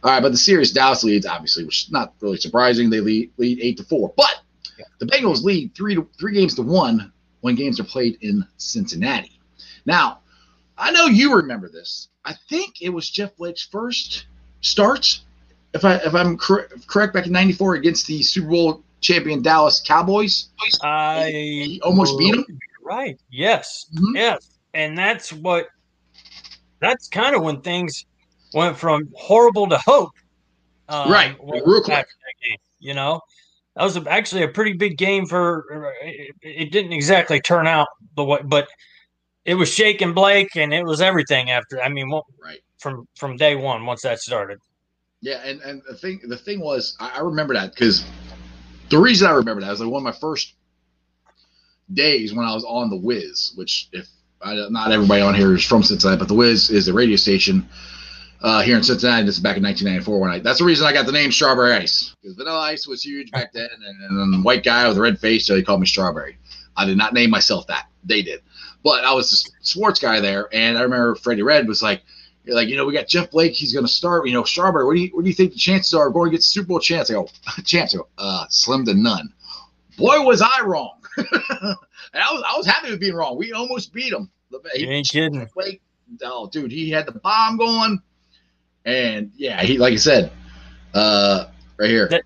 All 0.03 0.11
right, 0.11 0.21
but 0.21 0.33
the 0.33 0.39
series 0.39 0.73
Dallas 0.73 1.05
leads, 1.05 1.25
obviously, 1.27 1.65
which 1.65 1.85
is 1.85 1.91
not 1.93 2.13
really 2.21 2.39
surprising. 2.39 2.91
They 2.91 3.01
lead 3.01 3.31
lead 3.37 3.59
eight 3.61 3.77
to 3.79 3.85
four, 3.85 4.13
but 4.17 4.27
Yeah. 4.27 4.41
The 4.99 5.07
Bengals 5.07 5.43
lead 5.43 5.75
three 5.75 5.95
to 5.95 6.09
three 6.19 6.35
games 6.35 6.55
to 6.57 6.63
one 6.63 7.13
when 7.41 7.55
games 7.55 7.79
are 7.81 7.85
played 7.85 8.19
in 8.23 8.47
Cincinnati. 8.57 9.39
Now, 9.85 10.21
I 10.79 10.91
know 10.91 11.07
you 11.07 11.35
remember 11.37 11.69
this. 11.69 12.09
I 12.25 12.35
think 12.49 12.83
it 12.83 12.89
was 12.91 13.09
Jeff 13.09 13.37
Blake's 13.37 13.63
first 13.63 14.27
starts, 14.61 15.23
if 15.75 15.85
I 15.85 15.97
if 15.97 16.15
I'm 16.15 16.37
cor- 16.37 16.69
correct, 16.87 17.15
back 17.15 17.27
in 17.27 17.33
'94 17.33 17.75
against 17.77 18.07
the 18.07 18.23
Super 18.23 18.49
Bowl 18.49 18.83
champion 19.01 19.43
Dallas 19.43 19.81
Cowboys. 19.85 20.49
I 20.83 21.31
He 21.31 21.81
almost 21.83 22.19
beat 22.19 22.35
'em? 22.35 22.45
Right. 22.83 23.19
Yes. 23.31 23.87
Mhm. 23.95 24.15
Yes. 24.15 24.49
And 24.75 24.97
that's 24.99 25.33
what. 25.33 25.69
That's 26.81 27.09
kind 27.09 27.35
of 27.35 27.43
when 27.43 27.61
things 27.63 28.05
went 28.55 28.77
from 28.77 29.09
horrible 29.17 29.69
to 29.69 29.79
hope. 29.79 30.11
um, 30.89 31.11
Right, 31.11 31.37
real 31.43 31.83
quick. 31.83 32.07
that 32.07 32.07
game, 32.49 32.59
you 32.79 32.95
know, 32.95 33.21
that 33.77 33.85
was 33.85 33.97
actually 34.07 34.43
a 34.43 34.49
pretty 34.49 34.73
big 34.73 34.97
game 34.99 35.27
for. 35.27 35.65
It, 36.03 36.35
it 36.43 36.73
didn't 36.73 36.93
exactly 36.93 37.41
turn 37.41 37.67
out 37.67 37.89
the 38.17 38.25
way, 38.25 38.41
but 38.45 38.67
it 39.45 39.55
was 39.55 39.73
Shake 39.73 40.01
and 40.01 40.15
Blake, 40.15 40.57
and 40.57 40.73
it 40.73 40.85
was 40.85 41.01
everything 41.01 41.51
after. 41.51 41.81
I 41.83 41.89
mean, 41.89 42.11
well, 42.11 42.25
Right. 42.43 42.59
from 42.81 43.07
from 43.17 43.37
day 43.37 43.55
one 43.55 43.87
once 43.87 44.03
that 44.03 44.19
started. 44.19 44.59
Yeah, 45.21 45.41
and, 45.45 45.61
and 45.63 45.83
the 45.89 45.97
thing 45.97 46.21
the 46.27 46.37
thing 46.37 46.61
was 46.61 46.97
I, 47.01 47.17
I 47.17 47.21
remember 47.21 47.55
that 47.55 47.75
because 47.75 48.05
the 48.91 48.99
reason 48.99 49.29
I 49.29 49.33
remember 49.33 49.61
that 49.61 49.71
was 49.71 49.81
like 49.81 49.91
one 49.91 50.01
of 50.01 50.05
my 50.05 50.19
first 50.21 50.55
days 51.93 52.35
when 52.35 52.47
I 52.47 52.55
was 52.55 52.65
on 52.65 52.91
the 52.91 52.97
Wiz, 52.97 53.53
which 53.57 53.89
if 53.93 54.09
I, 54.43 54.55
not 54.71 54.93
everybody 54.93 55.23
on 55.23 55.35
here 55.35 55.55
is 55.55 55.65
from 55.65 55.83
Cincinnati, 55.83 56.19
but 56.19 56.29
the 56.29 56.35
Wiz 56.35 56.71
is 56.71 56.87
the 56.87 56.93
radio 56.93 57.17
station 57.17 57.69
uh, 58.43 58.63
here 58.63 58.77
in 58.77 58.83
Cincinnati. 58.83 59.25
This 59.25 59.37
is 59.37 59.43
back 59.43 59.57
in 59.57 59.63
1994 59.63 60.21
when 60.21 60.31
I. 60.31 60.39
That's 60.39 60.59
the 60.59 60.65
reason 60.65 60.87
I 60.87 60.93
got 60.93 61.07
the 61.07 61.13
name 61.13 61.33
Strawberry 61.33 61.73
Ice 61.73 62.15
because 62.21 62.37
Vanilla 62.37 62.61
Ice 62.61 62.87
was 62.87 63.03
huge 63.03 63.31
back 63.31 63.53
then, 63.53 63.69
and, 63.73 64.03
and 64.03 64.33
then 64.35 64.43
white 64.43 64.65
guy 64.65 64.87
with 64.89 64.99
a 64.99 65.01
red 65.01 65.19
face, 65.19 65.47
so 65.47 65.55
they 65.55 65.63
called 65.63 65.81
me 65.81 65.87
Strawberry. 65.87 66.39
I 66.77 66.85
did 66.85 66.99
not 66.99 67.15
name 67.15 67.31
myself 67.31 67.67
that; 67.69 67.89
they 68.05 68.23
did. 68.23 68.41
But 68.83 69.05
I 69.05 69.13
was 69.13 69.31
the 69.31 69.51
sports 69.63 69.99
guy 69.99 70.21
there, 70.21 70.49
and 70.53 70.79
I 70.79 70.83
remember 70.83 71.17
Freddie 71.17 71.43
Red 71.43 71.67
was 71.67 71.83
like, 71.83 72.03
you're 72.45 72.55
like, 72.55 72.69
you 72.69 72.77
know, 72.77 72.85
we 72.85 72.93
got 72.93 73.09
Jeff 73.09 73.31
Blake. 73.33 73.55
He's 73.55 73.73
going 73.73 73.85
to 73.85 73.93
start. 73.93 74.27
You 74.27 74.33
know, 74.33 74.45
Strawberry. 74.45 74.85
What 74.85 74.95
do 74.95 75.01
you 75.01 75.09
what 75.09 75.25
do 75.25 75.29
you 75.29 75.35
think 75.35 75.53
the 75.53 75.59
chances 75.59 75.93
are 75.95 76.09
of 76.09 76.15
going 76.15 76.31
to 76.31 76.37
get 76.37 76.45
Super 76.45 76.69
Bowl 76.69 76.79
chance? 76.79 77.11
I 77.11 77.15
go, 77.15 77.29
chance. 77.65 77.95
I 77.95 77.99
go, 77.99 78.09
uh, 78.19 78.47
slim 78.49 78.85
to 78.85 78.95
none. 78.95 79.33
Boy, 79.97 80.21
was 80.21 80.41
I 80.43 80.61
wrong. 80.63 80.93
and 81.17 81.27
I 81.33 82.33
was 82.33 82.45
I 82.47 82.57
was 82.57 82.67
happy 82.67 82.91
with 82.91 83.01
being 83.01 83.15
wrong. 83.15 83.37
We 83.37 83.53
almost 83.53 83.93
beat 83.93 84.13
him. 84.13 84.31
You 84.75 84.89
ain't 84.89 85.09
kidding. 85.09 85.49
Blake, 85.55 85.83
oh, 86.23 86.49
dude, 86.49 86.71
he 86.71 86.91
had 86.91 87.07
the 87.07 87.13
bomb 87.13 87.57
going, 87.57 88.01
and 88.87 89.31
yeah, 89.37 89.61
he 89.63 89.77
like 89.79 89.93
I 89.93 89.97
said, 89.97 90.33
uh, 90.95 91.47
right 91.77 91.91
here, 91.91 92.09
That- 92.09 92.23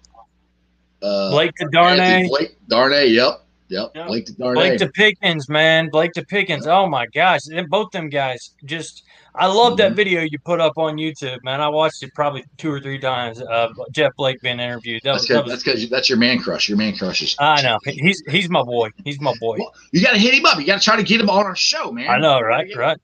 uh, 1.02 1.30
Blake 1.30 1.52
Anthony 1.60 1.70
Darnay. 1.72 2.28
Blake 2.28 2.56
Darnay. 2.68 3.06
Yep. 3.08 3.40
Yep. 3.68 3.92
Yep. 3.94 4.06
Blake 4.08 4.26
to 4.26 4.32
Darnay. 4.34 4.54
Blake 4.60 4.78
to 4.80 4.88
Pickens, 4.88 5.48
man. 5.48 5.88
Blake 5.90 6.12
to 6.12 6.24
Pickens. 6.24 6.66
Oh 6.66 6.86
my 6.86 7.06
gosh. 7.06 7.40
And 7.52 7.68
both 7.70 7.90
them 7.92 8.08
guys 8.10 8.50
just 8.64 9.04
I 9.36 9.46
love 9.46 9.76
that 9.76 9.92
Mhm. 9.92 9.96
video 9.96 10.20
you 10.22 10.40
put 10.44 10.60
up 10.60 10.76
on 10.76 10.96
YouTube, 10.96 11.38
man. 11.44 11.60
I 11.60 11.68
watched 11.68 12.02
it 12.02 12.10
probably 12.16 12.44
two 12.58 12.70
or 12.72 12.80
three 12.80 12.98
times 12.98 13.40
of 13.40 13.70
Jeff 13.92 14.10
Blake 14.16 14.40
being 14.42 14.58
interviewed. 14.58 15.02
That 15.04 15.12
That's 15.12 15.22
because 15.28 15.36
that 15.36 15.44
was 15.44 15.52
that's, 15.52 15.62
'cause 15.62 15.82
you- 15.82 15.88
that's 15.88 16.08
your 16.08 16.18
man 16.18 16.40
crush. 16.40 16.68
Your 16.68 16.76
man 16.76 16.96
crush 16.96 17.22
is. 17.22 17.36
I 17.38 17.62
know. 17.62 17.78
He's 17.84 18.22
he's 18.28 18.50
my 18.50 18.62
boy. 18.64 18.90
He's 19.04 19.20
my 19.20 19.32
boy. 19.40 19.56
Well, 19.60 19.72
you 19.92 20.02
got 20.02 20.12
to 20.14 20.18
hit 20.18 20.34
him 20.34 20.44
up. 20.46 20.58
You 20.58 20.66
got 20.66 20.80
to 20.80 20.84
try 20.84 20.96
to 20.96 21.04
get 21.04 21.20
him 21.20 21.30
on 21.30 21.46
our 21.46 21.54
show, 21.56 21.92
man. 21.92 22.10
I 22.10 22.18
know, 22.18 22.40
right? 22.40 22.68
Right. 22.76 22.98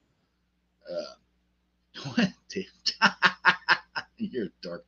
Uh, 0.91 1.03
what? 2.05 2.31
You're 4.19 4.49
dark. 4.63 4.85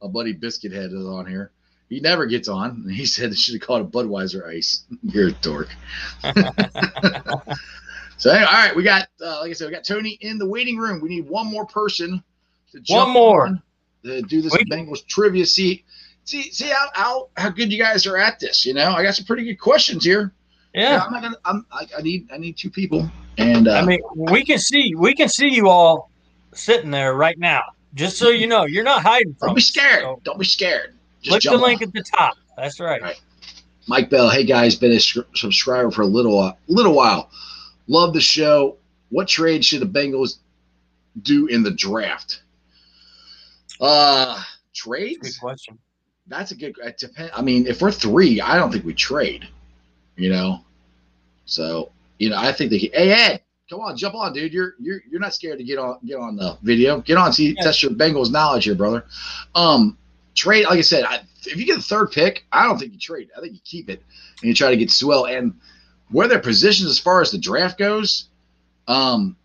My 0.00 0.08
buddy 0.08 0.32
Biscuit 0.32 0.72
Head 0.72 0.92
is 0.92 1.04
on 1.04 1.26
here. 1.26 1.50
He 1.88 2.00
never 2.00 2.26
gets 2.26 2.48
on. 2.48 2.88
He 2.90 3.06
said 3.06 3.30
they 3.30 3.36
should 3.36 3.54
have 3.54 3.62
called 3.62 3.86
it 3.86 3.92
Budweiser 3.92 4.46
Ice. 4.46 4.84
You're 5.02 5.28
a 5.28 5.32
dork. 5.32 5.68
so 8.16 8.30
anyway, 8.30 8.46
all 8.46 8.52
right, 8.52 8.76
we 8.76 8.82
got 8.82 9.08
uh, 9.20 9.40
like 9.40 9.50
I 9.50 9.52
said, 9.52 9.66
we 9.66 9.72
got 9.72 9.84
Tony 9.84 10.18
in 10.20 10.38
the 10.38 10.48
waiting 10.48 10.76
room. 10.76 11.00
We 11.00 11.08
need 11.08 11.28
one 11.28 11.46
more 11.46 11.66
person 11.66 12.22
to 12.72 12.80
jump 12.80 13.10
more. 13.10 13.46
on 13.46 13.62
to 14.04 14.22
do 14.22 14.42
this 14.42 14.52
We- 14.52 14.64
Bengals 14.64 15.06
trivia. 15.06 15.46
See, 15.46 15.84
see, 16.24 16.50
see 16.52 16.68
how, 16.68 16.86
how 16.92 17.28
how 17.36 17.50
good 17.50 17.72
you 17.72 17.78
guys 17.78 18.06
are 18.06 18.16
at 18.16 18.38
this. 18.38 18.64
You 18.66 18.74
know, 18.74 18.92
I 18.92 19.02
got 19.02 19.14
some 19.14 19.24
pretty 19.24 19.44
good 19.44 19.56
questions 19.56 20.04
here. 20.04 20.32
Yeah. 20.74 21.02
I'm 21.04 21.12
not 21.12 21.22
gonna. 21.22 21.36
I'm, 21.44 21.66
I, 21.72 21.86
I 21.98 22.02
need 22.02 22.28
I 22.32 22.38
need 22.38 22.56
two 22.56 22.70
people. 22.70 23.10
And 23.38 23.68
uh, 23.68 23.72
I 23.74 23.84
mean, 23.84 24.00
we 24.14 24.44
can 24.44 24.58
see 24.58 24.94
we 24.96 25.14
can 25.14 25.28
see 25.28 25.48
you 25.48 25.68
all 25.68 26.10
sitting 26.58 26.90
there 26.90 27.14
right 27.14 27.38
now. 27.38 27.62
Just 27.94 28.18
so 28.18 28.28
you 28.28 28.46
know, 28.46 28.66
you're 28.66 28.84
not 28.84 29.02
hiding 29.02 29.34
from 29.34 29.48
don't 29.48 29.54
be 29.54 29.60
scared. 29.62 30.02
So 30.02 30.20
Don't 30.24 30.38
be 30.38 30.44
scared. 30.44 30.94
Just 31.22 31.42
click 31.42 31.52
the 31.52 31.58
link 31.58 31.82
at 31.82 31.92
the 31.92 32.02
top. 32.02 32.36
That's 32.56 32.80
right. 32.80 33.00
Right. 33.00 33.20
Mike 33.86 34.10
Bell, 34.10 34.28
hey 34.28 34.44
guys, 34.44 34.76
been 34.76 34.92
a 34.92 35.00
sc- 35.00 35.18
subscriber 35.34 35.90
for 35.90 36.02
a 36.02 36.06
little 36.06 36.38
uh, 36.38 36.52
little 36.66 36.92
while. 36.92 37.30
Love 37.86 38.12
the 38.12 38.20
show. 38.20 38.76
What 39.08 39.28
trade 39.28 39.64
should 39.64 39.80
the 39.80 39.86
Bengals 39.86 40.38
do 41.22 41.46
in 41.46 41.62
the 41.62 41.70
draft? 41.70 42.42
Uh, 43.80 44.42
Good 44.84 45.38
question. 45.40 45.78
That's 46.26 46.50
a 46.50 46.56
good. 46.56 46.76
It 46.84 46.98
depend. 46.98 47.30
I 47.34 47.40
mean, 47.40 47.66
if 47.66 47.80
we're 47.80 47.90
three, 47.90 48.40
I 48.40 48.56
don't 48.56 48.70
think 48.70 48.84
we 48.84 48.92
trade. 48.92 49.48
You 50.16 50.30
know, 50.30 50.64
so 51.46 51.90
you 52.18 52.28
know, 52.28 52.36
I 52.36 52.52
think 52.52 52.70
they. 52.70 52.78
Hey 52.78 53.10
Ed, 53.12 53.40
come 53.68 53.80
on, 53.80 53.96
jump 53.96 54.14
on, 54.14 54.32
dude. 54.32 54.52
You're 54.52 54.74
you're 54.78 55.00
you're 55.10 55.20
not 55.20 55.34
scared 55.34 55.58
to 55.58 55.64
get 55.64 55.78
on 55.78 55.98
get 56.04 56.16
on 56.18 56.36
the 56.36 56.58
video. 56.62 57.00
Get 57.00 57.16
on, 57.16 57.32
see 57.32 57.54
Yeah. 57.56 57.62
test 57.64 57.82
your 57.82 57.92
Bengals 57.92 58.30
knowledge 58.30 58.64
here, 58.64 58.74
brother. 58.74 59.04
Um, 59.54 59.96
trade. 60.34 60.64
Like 60.66 60.78
I 60.78 60.82
said, 60.82 61.04
I, 61.04 61.20
if 61.46 61.56
you 61.56 61.64
get 61.66 61.76
the 61.76 61.82
third 61.82 62.10
pick, 62.12 62.44
I 62.52 62.64
don't 62.64 62.78
think 62.78 62.92
you 62.92 62.98
trade. 62.98 63.30
I 63.36 63.40
think 63.40 63.54
you 63.54 63.60
keep 63.64 63.88
it 63.90 64.02
and 64.40 64.48
you 64.48 64.54
try 64.54 64.70
to 64.70 64.76
get 64.76 64.90
Sewell 64.90 65.26
and 65.26 65.54
where 66.10 66.28
their 66.28 66.38
positions 66.40 66.88
as 66.90 66.98
far 66.98 67.20
as 67.20 67.30
the 67.30 67.38
draft 67.38 67.78
goes. 67.78 68.28
Um, 68.86 69.36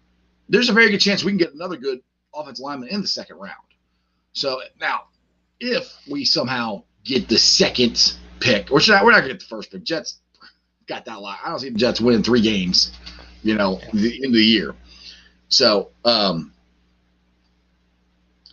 there's 0.50 0.70
a 0.70 0.74
very 0.74 0.90
good 0.90 1.00
chance 1.00 1.24
we 1.24 1.32
can 1.32 1.38
get 1.38 1.54
another 1.54 1.78
good 1.78 2.00
offensive 2.34 2.64
lineman 2.64 2.90
in 2.90 3.02
the 3.02 3.08
second 3.08 3.38
round. 3.38 3.56
So 4.34 4.62
now, 4.80 5.06
if 5.60 5.94
we 6.10 6.26
somehow 6.26 6.84
get 7.04 7.28
the 7.28 7.38
second 7.38 8.16
pick, 8.40 8.72
or 8.72 8.80
should 8.80 8.96
I, 8.96 9.04
we're 9.04 9.12
not 9.12 9.20
gonna 9.22 9.34
get 9.34 9.40
the 9.42 9.46
first 9.46 9.72
pick. 9.72 9.84
Jets 9.84 10.20
got 10.88 11.06
that 11.06 11.22
lot. 11.22 11.40
I 11.44 11.50
don't 11.50 11.60
see 11.60 11.70
the 11.70 11.78
Jets 11.78 12.02
winning 12.02 12.24
three 12.24 12.42
games, 12.42 12.92
you 13.44 13.56
know, 13.56 13.80
the 13.94 14.16
end 14.16 14.26
of 14.26 14.34
the 14.34 14.44
year. 14.44 14.74
So, 15.50 15.90
um, 16.06 16.52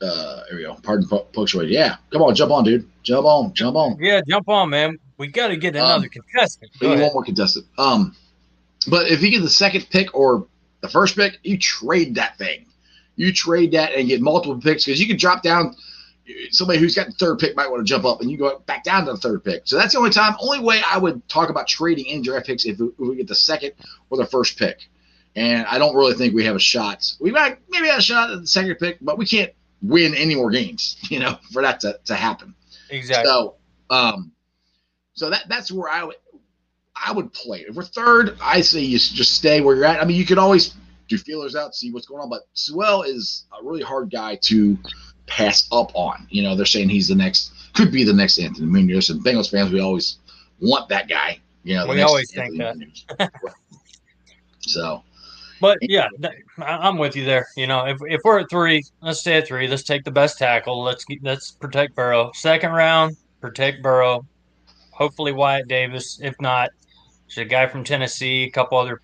uh, 0.02 0.42
there 0.48 0.56
we 0.56 0.62
go. 0.62 0.74
Pardon 0.82 1.06
pu- 1.08 1.24
punctuation. 1.32 1.72
Yeah, 1.72 1.96
come 2.10 2.22
on, 2.22 2.34
jump 2.34 2.52
on, 2.52 2.64
dude. 2.64 2.88
Jump 3.02 3.26
on, 3.26 3.52
jump 3.54 3.76
on. 3.76 3.96
Yeah, 4.00 4.20
jump 4.28 4.48
on, 4.48 4.70
man. 4.70 4.98
We 5.18 5.28
got 5.28 5.48
to 5.48 5.56
get 5.56 5.76
another 5.76 6.04
Um, 6.06 6.10
contestant. 6.10 6.70
We 6.80 6.88
Go 6.88 6.94
need 6.94 7.02
one 7.02 7.12
more 7.12 7.24
contestant. 7.24 7.66
Um, 7.78 8.16
but 8.88 9.08
if 9.10 9.22
you 9.22 9.30
get 9.30 9.42
the 9.42 9.50
second 9.50 9.86
pick 9.90 10.14
or 10.14 10.46
the 10.80 10.88
first 10.88 11.16
pick, 11.16 11.38
you 11.42 11.58
trade 11.58 12.14
that 12.14 12.38
thing. 12.38 12.64
You 13.16 13.32
trade 13.32 13.72
that 13.72 13.92
and 13.92 14.08
get 14.08 14.22
multiple 14.22 14.58
picks 14.58 14.86
because 14.86 14.98
you 15.00 15.06
can 15.06 15.18
drop 15.18 15.42
down. 15.42 15.76
Somebody 16.50 16.78
who's 16.78 16.94
got 16.94 17.06
the 17.06 17.12
third 17.12 17.38
pick 17.38 17.56
might 17.56 17.70
want 17.70 17.80
to 17.80 17.88
jump 17.88 18.04
up, 18.04 18.20
and 18.20 18.30
you 18.30 18.36
go 18.36 18.58
back 18.66 18.84
down 18.84 19.06
to 19.06 19.12
the 19.12 19.18
third 19.18 19.44
pick. 19.44 19.62
So 19.64 19.76
that's 19.76 19.92
the 19.92 19.98
only 19.98 20.10
time, 20.10 20.34
only 20.40 20.60
way 20.60 20.82
I 20.86 20.98
would 20.98 21.26
talk 21.28 21.50
about 21.50 21.66
trading 21.68 22.06
in 22.06 22.22
draft 22.22 22.46
picks 22.46 22.64
if 22.64 22.78
we, 22.98 23.16
get 23.16 23.28
the 23.28 23.34
second 23.34 23.72
or 24.10 24.18
the 24.18 24.26
first 24.26 24.58
pick. 24.58 24.88
And 25.36 25.66
I 25.66 25.78
don't 25.78 25.94
really 25.94 26.14
think 26.14 26.34
we 26.34 26.44
have 26.44 26.56
a 26.56 26.60
shot. 26.60 27.14
We 27.20 27.30
might 27.30 27.58
maybe 27.68 27.88
have 27.88 27.98
a 27.98 28.02
shot 28.02 28.30
at 28.30 28.40
the 28.40 28.46
second 28.46 28.76
pick, 28.76 28.98
but 29.00 29.18
we 29.18 29.26
can't 29.26 29.52
win 29.82 30.14
any 30.14 30.34
more 30.34 30.50
games, 30.50 30.96
you 31.10 31.20
know, 31.20 31.38
for 31.52 31.62
that 31.62 31.80
to, 31.80 31.98
to 32.06 32.14
happen. 32.14 32.54
Exactly. 32.90 33.30
So, 33.30 33.54
um, 33.90 34.32
so 35.14 35.30
that 35.30 35.44
that's 35.48 35.70
where 35.70 35.88
I 35.88 36.04
would 36.04 36.16
I 36.94 37.12
would 37.12 37.32
play. 37.32 37.60
If 37.68 37.76
we're 37.76 37.84
third, 37.84 38.36
I 38.42 38.60
say 38.60 38.80
you 38.80 38.98
just 38.98 39.32
stay 39.32 39.60
where 39.60 39.76
you're 39.76 39.84
at. 39.84 40.00
I 40.00 40.04
mean, 40.04 40.16
you 40.16 40.26
can 40.26 40.38
always 40.38 40.74
do 41.08 41.18
feelers 41.18 41.56
out, 41.56 41.74
see 41.74 41.92
what's 41.92 42.06
going 42.06 42.22
on, 42.22 42.30
but 42.30 42.42
Sewell 42.54 43.02
is 43.02 43.44
a 43.58 43.64
really 43.64 43.82
hard 43.82 44.10
guy 44.10 44.36
to 44.42 44.78
pass 45.30 45.66
up 45.72 45.90
on. 45.94 46.26
You 46.30 46.42
know, 46.42 46.54
they're 46.54 46.66
saying 46.66 46.88
he's 46.90 47.08
the 47.08 47.14
next, 47.14 47.52
could 47.74 47.90
be 47.90 48.04
the 48.04 48.12
next 48.12 48.38
Anthony 48.38 48.66
Munoz, 48.66 49.08
and 49.10 49.24
Bengals 49.24 49.50
fans, 49.50 49.70
we 49.72 49.80
always 49.80 50.18
want 50.60 50.88
that 50.90 51.08
guy. 51.08 51.38
You 51.64 51.76
know, 51.76 51.86
We 51.86 52.02
always 52.02 52.30
think 52.32 52.56
that. 52.58 53.30
So, 54.62 55.02
But 55.60 55.78
yeah, 55.80 56.08
I'm 56.58 56.98
with 56.98 57.16
you 57.16 57.24
there. 57.24 57.46
You 57.56 57.66
know, 57.66 57.86
if, 57.86 57.96
if 58.06 58.20
we're 58.24 58.40
at 58.40 58.50
three, 58.50 58.82
let's 59.00 59.20
stay 59.20 59.38
at 59.38 59.48
three. 59.48 59.66
Let's 59.66 59.82
take 59.84 60.04
the 60.04 60.10
best 60.10 60.38
tackle. 60.38 60.82
Let's 60.82 61.04
get- 61.06 61.22
let's 61.22 61.50
protect 61.50 61.94
Burrow. 61.94 62.30
Second 62.34 62.72
round, 62.72 63.16
protect 63.40 63.82
Burrow. 63.82 64.26
Hopefully 64.92 65.32
Wyatt 65.32 65.66
Davis. 65.66 66.20
If 66.22 66.38
not, 66.42 66.70
there's 67.26 67.46
a 67.46 67.48
guy 67.48 67.66
from 67.66 67.84
Tennessee, 67.84 68.44
a 68.44 68.50
couple 68.50 68.76
other 68.76 69.00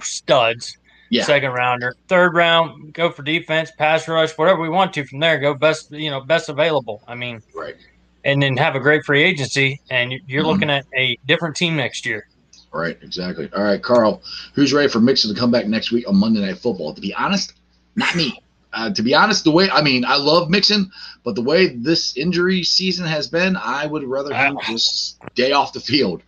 studs. 0.00 0.78
Yeah. 1.14 1.22
Second 1.24 1.52
rounder. 1.52 1.94
Third 2.08 2.34
round, 2.34 2.92
go 2.92 3.08
for 3.10 3.22
defense, 3.22 3.70
pass 3.78 4.08
rush, 4.08 4.32
whatever 4.36 4.60
we 4.60 4.68
want 4.68 4.92
to 4.94 5.04
from 5.04 5.20
there. 5.20 5.38
Go 5.38 5.54
best, 5.54 5.92
you 5.92 6.10
know, 6.10 6.20
best 6.20 6.48
available. 6.48 7.02
I 7.06 7.14
mean, 7.14 7.40
right, 7.54 7.76
and 8.24 8.42
then 8.42 8.56
have 8.56 8.74
a 8.74 8.80
great 8.80 9.04
free 9.04 9.22
agency, 9.22 9.80
and 9.90 10.10
you- 10.10 10.20
you're 10.26 10.42
Mhm. 10.42 10.46
looking 10.46 10.70
at 10.70 10.86
a 10.96 11.16
different 11.26 11.54
team 11.56 11.76
next 11.76 12.04
year. 12.04 12.26
right, 12.72 12.98
exactly. 13.02 13.48
All 13.54 13.62
right, 13.62 13.80
Carl, 13.80 14.20
who's 14.54 14.72
ready 14.72 14.88
for 14.88 14.98
Mixon 14.98 15.32
to 15.32 15.38
come 15.38 15.52
back 15.52 15.68
next 15.68 15.92
week 15.92 16.08
on 16.08 16.16
Monday 16.16 16.40
Night 16.40 16.58
Football? 16.58 16.92
To 16.92 17.00
be 17.00 17.14
honest, 17.14 17.52
not 17.94 18.16
me. 18.16 18.36
Uh, 18.72 18.90
to 18.90 19.00
be 19.04 19.14
honest, 19.14 19.44
the 19.44 19.52
way 19.52 19.70
I 19.70 19.80
mean, 19.82 20.04
I 20.04 20.16
love 20.16 20.50
Mixon, 20.50 20.90
but 21.22 21.36
the 21.36 21.42
way 21.42 21.68
this 21.68 22.16
injury 22.16 22.64
season 22.64 23.06
has 23.06 23.28
been, 23.28 23.56
I 23.56 23.86
would 23.86 24.02
rather 24.02 24.34
him 24.34 24.58
Ah. 24.60 24.64
just 24.72 25.18
stay 25.34 25.52
off 25.52 25.72
the 25.72 25.78
field. 25.78 26.22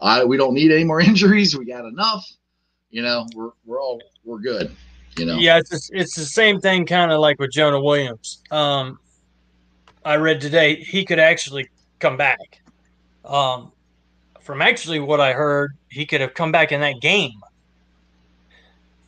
I 0.00 0.24
we 0.24 0.38
don't 0.38 0.54
need 0.54 0.72
any 0.72 0.84
more 0.84 1.00
injuries. 1.10 1.54
We 1.58 1.66
got 1.66 1.84
enough. 1.84 2.24
You 2.90 3.02
know, 3.02 3.26
we're 3.36 3.50
we're 3.66 3.80
all 3.82 4.00
we're 4.24 4.38
good. 4.38 4.74
You 5.16 5.26
know, 5.26 5.38
Yeah, 5.38 5.58
it's 5.58 5.70
just, 5.70 5.90
it's 5.92 6.14
the 6.14 6.24
same 6.24 6.60
thing, 6.60 6.86
kind 6.86 7.10
of 7.10 7.20
like 7.20 7.38
with 7.38 7.50
Jonah 7.50 7.80
Williams. 7.80 8.42
Um, 8.50 8.98
I 10.04 10.16
read 10.16 10.40
today 10.40 10.76
he 10.76 11.04
could 11.04 11.18
actually 11.18 11.68
come 11.98 12.16
back. 12.16 12.60
Um, 13.24 13.72
from 14.40 14.62
actually 14.62 15.00
what 15.00 15.20
I 15.20 15.32
heard, 15.32 15.72
he 15.88 16.06
could 16.06 16.20
have 16.20 16.34
come 16.34 16.52
back 16.52 16.72
in 16.72 16.80
that 16.80 17.00
game. 17.00 17.40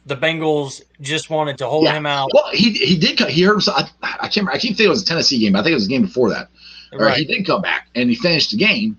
The 0.07 0.17
Bengals 0.17 0.83
just 1.01 1.31
wanted 1.31 1.59
to 1.59 1.69
hold 1.69 1.85
Yeah. 1.85 1.95
him 1.95 2.07
out. 2.07 2.31
Well, 2.35 2.51
he 2.53 2.73
he 2.73 2.99
did. 2.99 3.21
He 3.21 3.43
hurt. 3.43 3.67
I, 3.69 3.89
I 4.03 4.17
can't. 4.23 4.37
Remember, 4.37 4.53
I 4.53 4.59
keep 4.59 4.71
thinking 4.71 4.87
it 4.87 4.89
was 4.91 5.03
a 5.03 5.07
Tennessee 5.07 5.39
game. 5.39 5.55
I 5.55 5.63
think 5.63 5.71
it 5.71 5.75
was 5.75 5.87
a 5.87 5.89
game 5.89 6.03
before 6.03 6.29
that. 6.31 6.49
Or 6.93 7.09
he 7.11 7.25
did 7.25 7.47
come 7.47 7.63
back 7.63 7.89
and 7.95 8.11
he 8.11 8.17
finished 8.17 8.51
the 8.51 8.57
game. 8.57 8.99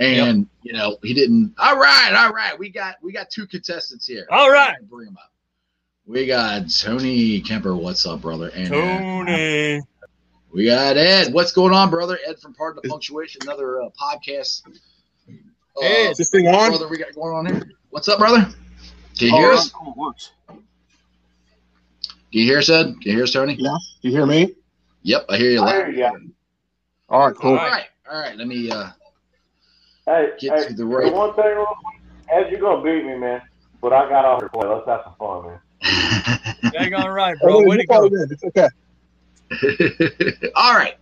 And 0.00 0.46
you 0.62 0.72
know 0.72 0.96
he 1.02 1.14
didn't. 1.14 1.54
All 1.58 1.78
right, 1.78 2.12
all 2.16 2.32
right. 2.32 2.58
We 2.58 2.68
got 2.70 2.96
we 3.02 3.12
got 3.12 3.30
two 3.30 3.46
contestants 3.46 4.06
here. 4.06 4.26
All 4.30 4.50
right. 4.50 4.76
bring 4.88 5.06
them 5.06 5.16
up. 5.16 5.29
We 6.06 6.26
got 6.26 6.70
Tony 6.70 7.40
Kemper. 7.42 7.76
What's 7.76 8.06
up, 8.06 8.22
brother? 8.22 8.50
And 8.54 8.74
uh, 8.74 9.00
Tony. 9.24 9.82
we 10.52 10.66
got 10.66 10.96
Ed. 10.96 11.32
What's 11.32 11.52
going 11.52 11.74
on, 11.74 11.90
brother? 11.90 12.18
Ed 12.26 12.38
from 12.40 12.54
Pardon 12.54 12.80
the 12.82 12.88
Punctuation, 12.90 13.42
another 13.42 13.82
uh, 13.82 13.88
podcast. 14.00 14.62
Uh, 15.76 15.80
Ed. 15.80 16.10
Is 16.12 16.18
this 16.18 16.30
thing 16.30 16.48
on? 16.48 16.70
brother, 16.70 16.88
we 16.88 16.98
got 16.98 17.14
going 17.14 17.34
on 17.36 17.46
here. 17.46 17.62
What's 17.90 18.08
up, 18.08 18.18
brother? 18.18 18.48
Can 19.18 19.28
you 19.28 19.36
hear 19.36 19.52
Oh, 19.52 19.56
us? 19.56 19.70
cool, 19.70 19.92
it 19.92 19.98
works. 19.98 20.32
Can 22.32 22.40
you 22.40 22.44
hear 22.44 22.58
us, 22.58 22.70
Ed? 22.70 22.86
Can 22.86 23.02
you 23.04 23.12
hear 23.14 23.24
us, 23.24 23.32
Tony? 23.32 23.54
Yeah. 23.58 23.76
Do 24.02 24.08
You 24.08 24.16
hear 24.16 24.26
me? 24.26 24.54
Yep, 25.02 25.26
I 25.30 25.36
hear 25.38 25.50
you. 25.52 25.60
I 25.60 25.64
loud. 25.64 25.74
hear 25.74 25.90
you. 25.90 26.32
All 27.08 27.26
right, 27.28 27.36
cool. 27.36 27.50
All 27.52 27.56
right, 27.56 27.86
all 28.10 28.20
right. 28.20 28.36
Let 28.36 28.48
me 28.48 28.70
uh, 28.70 28.90
Hey, 30.06 30.28
get 30.40 30.56
hey, 30.56 30.68
to 30.68 30.74
the 30.74 30.86
right. 30.86 31.12
one 31.12 31.34
thing 31.34 31.44
real. 31.46 31.66
Ed, 32.32 32.50
you're 32.50 32.60
gonna 32.60 32.82
beat 32.82 33.04
me, 33.06 33.18
man. 33.18 33.42
But 33.82 33.92
I 33.92 34.08
got 34.08 34.24
off 34.24 34.40
your 34.42 34.50
play. 34.50 34.68
Let's 34.68 34.86
have 34.88 35.02
some 35.04 35.14
fun, 35.18 35.46
man. 35.46 35.60
Dang 35.82 36.94
all 36.94 37.10
right, 37.10 37.36
bro. 37.40 37.62
Way 37.64 37.78
to 37.78 37.86
go. 37.86 38.08
It's 38.12 38.44
okay. 38.44 38.68
All 40.54 40.74
right. 40.74 40.94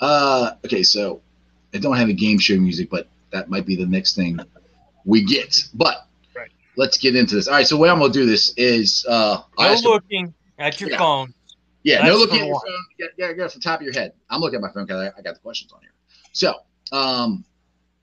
Uh, 0.00 0.52
okay, 0.64 0.82
so 0.82 1.22
I 1.74 1.78
don't 1.78 1.96
have 1.96 2.08
a 2.08 2.12
game 2.12 2.38
show 2.38 2.56
music, 2.56 2.90
but 2.90 3.08
that 3.30 3.48
might 3.48 3.64
be 3.66 3.76
the 3.76 3.86
next 3.86 4.14
thing 4.16 4.38
we 5.04 5.24
get. 5.24 5.56
But 5.74 6.06
Right. 6.34 6.50
let's 6.76 6.98
get 6.98 7.16
into 7.16 7.34
this. 7.36 7.48
All 7.48 7.54
right, 7.54 7.66
so 7.66 7.76
the 7.76 7.80
way 7.80 7.88
I'm 7.88 7.98
gonna 8.00 8.12
do 8.12 8.26
this 8.26 8.52
is 8.56 9.06
uh, 9.08 9.42
I 9.58 9.68
No 9.68 9.72
ask- 9.72 9.84
looking 9.84 10.34
at 10.58 10.80
your 10.80 10.90
Yeah. 10.90 10.98
phone. 10.98 11.32
yeah, 11.84 12.02
no 12.04 12.16
looking 12.16 12.40
at 12.40 12.46
your 12.46 12.54
one. 12.54 12.66
phone. 12.66 12.84
Yeah, 12.98 13.06
yeah, 13.16 13.32
yeah, 13.38 13.44
off 13.44 13.54
the 13.54 13.60
top 13.60 13.80
of 13.80 13.84
your 13.84 13.94
head. 13.94 14.12
I'm 14.28 14.40
looking 14.40 14.56
at 14.56 14.62
my 14.62 14.72
phone 14.72 14.84
because 14.86 15.00
I, 15.02 15.18
I 15.18 15.22
got 15.22 15.34
the 15.34 15.40
questions 15.40 15.72
on 15.72 15.80
here. 15.80 15.92
So, 16.32 16.54
um, 16.92 17.44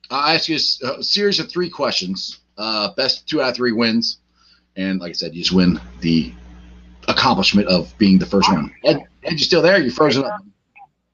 I 0.09 0.33
ask 0.35 0.49
you 0.49 0.55
a 0.55 1.03
series 1.03 1.39
of 1.39 1.51
three 1.51 1.69
questions. 1.69 2.39
Uh, 2.57 2.93
best 2.95 3.27
two 3.27 3.41
out 3.41 3.49
of 3.49 3.55
three 3.55 3.71
wins, 3.71 4.19
and 4.75 4.99
like 4.99 5.09
I 5.09 5.13
said, 5.13 5.33
you 5.35 5.41
just 5.43 5.53
win 5.53 5.79
the 6.01 6.33
accomplishment 7.07 7.67
of 7.67 7.95
being 7.97 8.17
the 8.19 8.25
first 8.25 8.51
one. 8.51 8.73
Ed, 8.83 9.03
Ed, 9.23 9.31
you 9.33 9.37
still 9.39 9.61
there? 9.61 9.77
You 9.77 9.91
frozen 9.91 10.23
up. 10.23 10.39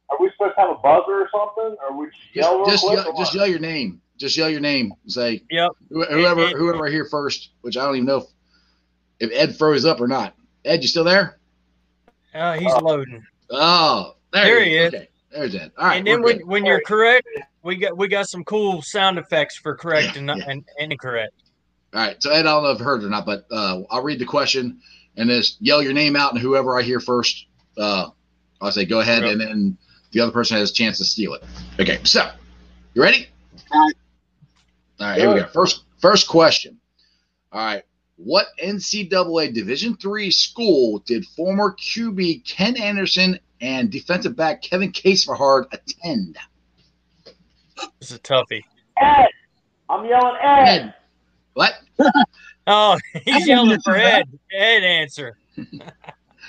Are 0.09 0.17
we 0.19 0.29
supposed 0.31 0.55
to 0.55 0.61
have 0.61 0.69
a 0.71 0.75
buzzer 0.75 1.11
or 1.21 1.29
something? 1.31 1.75
Or 1.87 1.97
we 1.97 2.07
just 2.07 2.17
Just, 2.17 2.35
yell 2.35 2.57
real 2.59 2.65
just, 2.69 2.83
quick? 2.85 3.05
yell, 3.05 3.17
just 3.17 3.33
yell 3.35 3.47
your 3.47 3.59
name. 3.59 4.01
Just 4.17 4.35
yell 4.37 4.49
your 4.49 4.59
name. 4.59 4.91
Say 5.07 5.43
Yep. 5.49 5.71
whoever 5.89 6.41
Ed- 6.41 6.47
Ed- 6.49 6.53
whoever 6.57 6.87
here 6.87 7.05
first. 7.05 7.51
Which 7.61 7.77
I 7.77 7.85
don't 7.85 7.95
even 7.95 8.05
know 8.07 8.17
if, 8.17 8.25
if 9.19 9.31
Ed 9.33 9.55
froze 9.57 9.85
up 9.85 10.01
or 10.01 10.07
not. 10.07 10.35
Ed, 10.65 10.81
you 10.81 10.87
still 10.87 11.03
there? 11.03 11.39
Uh, 12.33 12.53
he's 12.57 12.71
Oh. 12.73 12.79
loading. 12.79 13.23
Oh, 13.49 14.15
there, 14.33 14.45
There 14.45 14.63
he 14.63 14.69
he 14.71 14.77
is. 14.77 14.93
is. 14.93 14.99
Okay, 14.99 15.09
there's 15.31 15.55
Ed. 15.55 15.71
All 15.77 15.87
right, 15.87 15.97
and 15.97 16.05
then 16.07 16.21
when, 16.21 16.37
good. 16.39 16.47
when 16.47 16.65
you're 16.65 16.81
correct, 16.81 17.27
we 17.63 17.75
got 17.77 17.97
we 17.97 18.07
got 18.07 18.27
some 18.29 18.43
cool 18.43 18.81
sound 18.81 19.17
effects 19.17 19.57
for 19.57 19.75
correct 19.75 20.17
and, 20.17 20.29
and, 20.29 20.43
and 20.79 20.91
incorrect. 20.91 21.33
All 21.93 22.01
right, 22.01 22.21
so 22.21 22.31
Ed, 22.31 22.39
I 22.41 22.43
don't 22.43 22.63
know 22.63 22.69
if 22.71 22.79
you 22.79 22.85
heard 22.85 23.01
it 23.01 23.07
or 23.07 23.09
not, 23.09 23.25
but 23.25 23.45
uh, 23.51 23.81
I'll 23.89 24.03
read 24.03 24.19
the 24.19 24.25
question 24.25 24.79
and 25.17 25.29
just 25.29 25.57
yell 25.59 25.81
your 25.81 25.93
name 25.93 26.15
out, 26.15 26.31
and 26.33 26.39
whoever 26.41 26.77
I 26.77 26.83
hear 26.83 26.99
first, 26.99 27.47
uh, 27.77 28.09
I'll 28.61 28.71
say 28.71 28.85
go 28.85 28.99
ahead, 28.99 29.23
Yep. 29.23 29.31
and 29.31 29.41
then 29.41 29.77
the 30.11 30.19
other 30.21 30.31
person 30.31 30.57
has 30.57 30.69
a 30.69 30.73
chance 30.73 30.97
to 30.99 31.05
steal 31.05 31.33
it. 31.33 31.43
Okay, 31.79 31.99
so 32.03 32.29
you 32.93 33.01
ready? 33.01 33.27
All 33.71 33.85
right. 33.85 33.95
All 34.99 35.07
right, 35.07 35.19
here 35.19 35.33
we 35.33 35.39
go. 35.41 35.47
First, 35.47 35.83
first 35.99 36.27
question. 36.27 36.79
All 37.51 37.65
right, 37.65 37.83
what 38.17 38.47
NCAA 38.63 39.53
Division 39.53 39.95
three 39.97 40.29
school 40.29 40.99
did 41.07 41.25
former 41.25 41.75
QB 41.75 42.45
Ken 42.45 42.77
Anderson 42.77 43.39
and 43.61 43.89
defensive 43.89 44.35
back 44.35 44.61
Kevin 44.61 44.91
Casefahard 44.91 45.65
attend? 45.73 46.37
It's 47.99 48.11
a 48.11 48.19
toughie. 48.19 48.63
Ed! 49.01 49.29
I'm 49.89 50.05
yelling 50.05 50.35
Ed! 50.41 50.65
Ed. 50.67 50.93
What? 51.59 51.73
Oh, 52.71 52.99
he's 53.25 53.47
don't 53.47 53.47
yelling 53.47 53.71
answer 53.71 53.91
for 53.91 53.97
that. 53.97 54.27
Ed. 54.27 54.39
Ed 54.53 54.83
answer. 54.83 55.37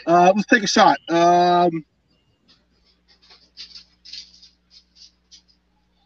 Uh, 0.07 0.33
let's 0.35 0.47
take 0.47 0.62
a 0.62 0.67
shot. 0.67 0.99
Um, 1.11 1.85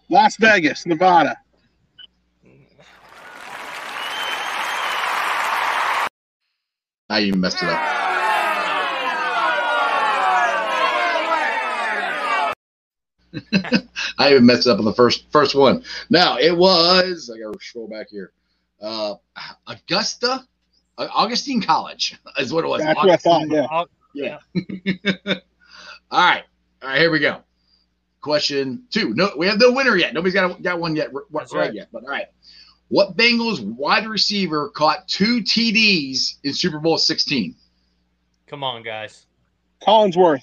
Las 0.08 0.36
Vegas, 0.36 0.84
Nevada. 0.84 1.36
I 7.08 7.20
even 7.20 7.40
messed 7.40 7.62
it 7.62 7.68
up. 7.68 7.78
I 14.18 14.30
even 14.32 14.44
messed 14.46 14.66
it 14.66 14.70
up 14.70 14.80
on 14.80 14.84
the 14.84 14.94
first 14.94 15.30
first 15.30 15.54
one. 15.54 15.84
Now 16.10 16.36
it 16.38 16.56
was 16.56 17.30
I 17.32 17.38
gotta 17.38 17.58
scroll 17.60 17.86
back 17.86 18.08
here. 18.10 18.32
Uh, 18.84 19.14
Augusta, 19.66 20.44
uh, 20.98 21.08
Augustine 21.14 21.62
College 21.62 22.16
is 22.38 22.52
what 22.52 22.64
it 22.64 22.68
was. 22.68 22.82
That's 22.82 22.96
what 22.96 23.10
I 23.10 23.16
thought. 23.16 23.42
Augustine- 23.50 23.88
Yeah. 24.14 24.38
Yeah. 24.54 25.14
all 26.10 26.20
right, 26.20 26.44
all 26.82 26.88
right. 26.88 26.98
Here 27.00 27.10
we 27.10 27.18
go. 27.18 27.40
Question 28.20 28.84
two. 28.90 29.12
No, 29.14 29.30
we 29.36 29.46
have 29.46 29.58
no 29.58 29.72
winner 29.72 29.96
yet. 29.96 30.14
Nobody's 30.14 30.34
got 30.34 30.62
got 30.62 30.78
one 30.78 30.94
yet. 30.96 31.08
r- 31.14 31.24
right 31.30 31.50
right. 31.52 31.74
yet. 31.74 31.88
But 31.92 32.04
all 32.04 32.10
right. 32.10 32.26
What 32.88 33.16
Bengals 33.16 33.60
wide 33.64 34.06
receiver 34.06 34.68
caught 34.68 35.08
two 35.08 35.40
TDs 35.40 36.34
in 36.44 36.52
Super 36.52 36.78
Bowl 36.78 36.98
16? 36.98 37.56
Come 38.46 38.62
on, 38.62 38.82
guys. 38.82 39.26
Collinsworth. 39.82 40.42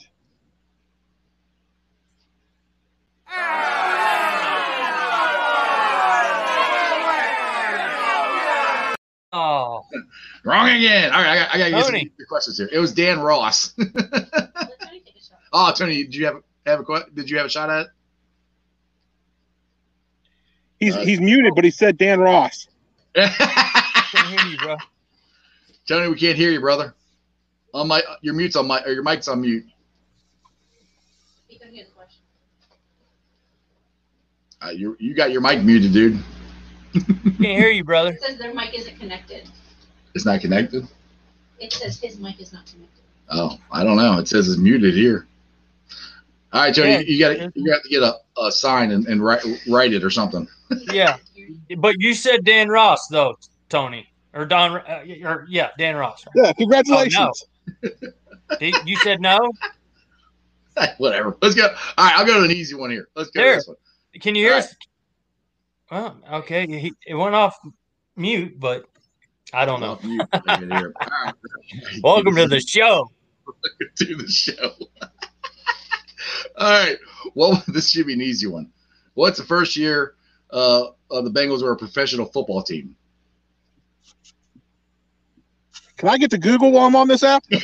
Oh, 9.34 9.86
Wrong 10.44 10.70
again. 10.70 11.12
All 11.13 11.22
right, 11.22 11.30
I 11.30 11.36
got, 11.36 11.56
I 11.56 11.58
got 11.58 11.65
to 11.65 11.72
get 11.72 11.84
some 11.86 11.94
Tony. 11.94 12.12
your 12.17 12.28
questions 12.28 12.58
here. 12.58 12.70
It 12.72 12.80
was 12.80 12.91
Dan 12.94 13.20
Ross. 13.22 13.74
oh, 15.54 15.72
Tony, 15.74 16.04
did 16.04 16.15
you 16.15 16.26
have 16.26 16.36
have 16.65 16.80
a 16.82 16.84
que- 16.84 17.06
did 17.13 17.30
you 17.30 17.38
have 17.38 17.46
a 17.46 17.50
shot 17.50 17.70
at 17.70 17.88
He's 20.80 20.96
Uh, 20.96 21.02
he's 21.02 21.22
muted, 21.22 21.54
but 21.56 21.63
he 21.63 21.72
said 21.72 21.98
Dan 21.98 22.20
Ross. 22.20 22.67
it? 23.15 23.32
can 24.12 24.26
hear 24.38 24.48
you, 24.48 24.58
bro. 24.58 24.78
Tony, 25.88 26.10
we 26.10 26.15
can't 26.15 26.38
hear 26.38 26.52
you, 26.52 26.60
brother. 26.60 26.94
On 27.74 27.88
my 27.88 28.02
your 28.22 28.34
mute's 28.34 28.56
on 28.56 28.67
my 28.67 28.82
or 28.84 28.91
your 28.91 29.04
mic's 29.04 29.28
on 29.28 29.41
mute. 29.41 29.65
You 31.48 31.60
can 31.60 31.72
hear 31.72 31.86
the 31.86 31.91
question. 31.91 32.22
Uh, 34.62 34.70
you 34.72 34.98
you 35.00 35.13
got 35.13 35.32
your 35.32 35.41
mic 35.41 35.63
muted, 35.63 35.94
dude. 35.94 36.22
Can't 36.94 37.38
hear 37.40 37.70
you, 37.70 37.84
brother. 37.84 38.12
It 38.12 38.22
says 38.22 38.38
their 38.38 38.54
mic 38.54 38.78
isn't 38.78 39.00
connected. 39.00 39.48
It's 40.14 40.26
not 40.26 40.42
connected. 40.42 40.88
It 41.60 41.72
says 41.74 42.00
his 42.00 42.20
mic 42.20 42.40
is 42.42 42.52
not 42.54 42.66
connected. 42.66 43.02
Oh, 43.30 43.58
I 43.72 43.84
don't 43.84 43.96
know. 43.98 44.18
It 44.20 44.28
says 44.28 44.50
it's 44.50 44.58
muted 44.60 44.94
here. 44.94 45.28
All 46.54 46.62
right, 46.62 46.76
Tony, 46.76 46.92
Yeah. 46.92 47.00
you 47.00 47.20
got 47.20 47.56
you 47.56 47.66
got 47.66 47.82
to 47.84 47.90
get 47.90 48.04
a, 48.04 48.16
a 48.42 48.52
sign 48.52 48.92
and, 48.92 49.08
and 49.08 49.24
write 49.24 49.42
write 49.70 49.94
it 49.94 50.04
or 50.04 50.10
something. 50.10 50.48
Yeah, 50.92 51.18
but 51.78 51.96
you 52.00 52.14
said 52.14 52.46
Dan 52.46 52.70
Ross 52.70 53.08
though, 53.10 53.36
Tony, 53.70 54.08
or 54.34 54.46
Don, 54.46 54.78
uh, 54.78 55.04
or 55.24 55.46
yeah, 55.50 55.70
Dan 55.78 55.96
Ross. 55.98 56.24
Yeah, 56.36 56.54
congratulations. 56.54 57.46
Did- 58.60 58.76
You 58.86 58.96
said 58.98 59.20
no. 59.22 59.52
Whatever. 60.98 61.38
Let's 61.42 61.56
go. 61.56 61.68
All 61.68 62.06
right, 62.06 62.14
I'll 62.18 62.26
go 62.26 62.40
to 62.40 62.46
an 62.46 62.52
easy 62.52 62.76
one 62.76 62.90
here. 62.90 63.08
Let's 63.16 63.32
go. 63.32 63.42
There. 63.42 63.54
To 63.54 63.58
this 63.58 63.68
one. 63.68 63.78
Can 64.22 64.36
you 64.36 64.46
hear 64.46 64.54
All 64.54 64.60
us? 64.60 64.74
Well, 65.92 66.16
okay, 66.36 66.66
he, 66.68 66.94
it 67.06 67.16
went 67.16 67.36
off 67.36 67.60
mute, 68.16 68.58
but 68.58 68.86
I 69.54 69.66
don't 69.66 69.82
know. 69.82 69.92
Off 69.92 70.04
mute. 70.06 70.26
I 70.32 70.40
can 70.56 70.72
hear. 70.72 70.94
All 71.02 71.08
right. 71.26 71.34
Welcome 72.04 72.36
to 72.38 72.48
the 72.48 72.62
show. 72.62 73.12
to 73.98 74.16
the 74.16 74.28
show. 74.30 74.72
All 76.58 76.86
right. 76.86 76.98
Well, 77.36 77.62
this 77.68 77.92
should 77.92 78.08
be 78.08 78.14
an 78.14 78.22
easy 78.22 78.48
one. 78.48 78.72
What's 79.16 79.38
the 79.38 79.44
first 79.44 79.76
year 79.76 80.16
uh, 80.52 80.86
of 81.10 81.26
the 81.26 81.30
Bengals 81.30 81.62
were 81.62 81.74
a 81.74 81.78
professional 81.78 82.28
football 82.28 82.64
team? 82.64 82.96
Can 85.98 86.08
I 86.08 86.18
get 86.18 86.32
to 86.32 86.38
Google 86.38 86.72
while 86.72 86.88
I'm 86.88 86.96
on 86.96 87.10
this 87.10 87.22
app? 87.22 87.44
you 87.50 87.60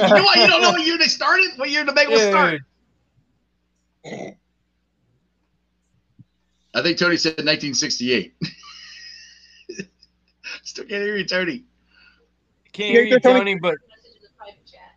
know 0.00 0.08
what? 0.08 0.36
You 0.36 0.46
don't 0.46 0.62
know 0.62 0.70
what 0.70 0.86
year 0.86 0.96
they 0.96 1.04
started? 1.04 1.50
What 1.56 1.68
year 1.68 1.84
the 1.84 1.92
Bengals 1.92 2.30
started? 2.30 2.62
Dude, 6.74 6.80
I 6.80 6.82
think 6.86 6.98
Tony 6.98 7.16
said 7.16 7.30
1968. 7.38 8.34
Still 10.64 10.84
can't 10.84 11.02
hear 11.02 11.16
you, 11.16 11.24
Tony. 11.26 11.64
can't 12.72 12.90
hear 12.90 13.02
you, 13.02 13.18
Tony- 13.20 13.38
Tony, 13.40 13.54
but 13.56 13.76
Message 13.88 14.16
in 14.16 14.22
the 14.22 14.28
private 14.36 14.66
chat. 14.66 14.96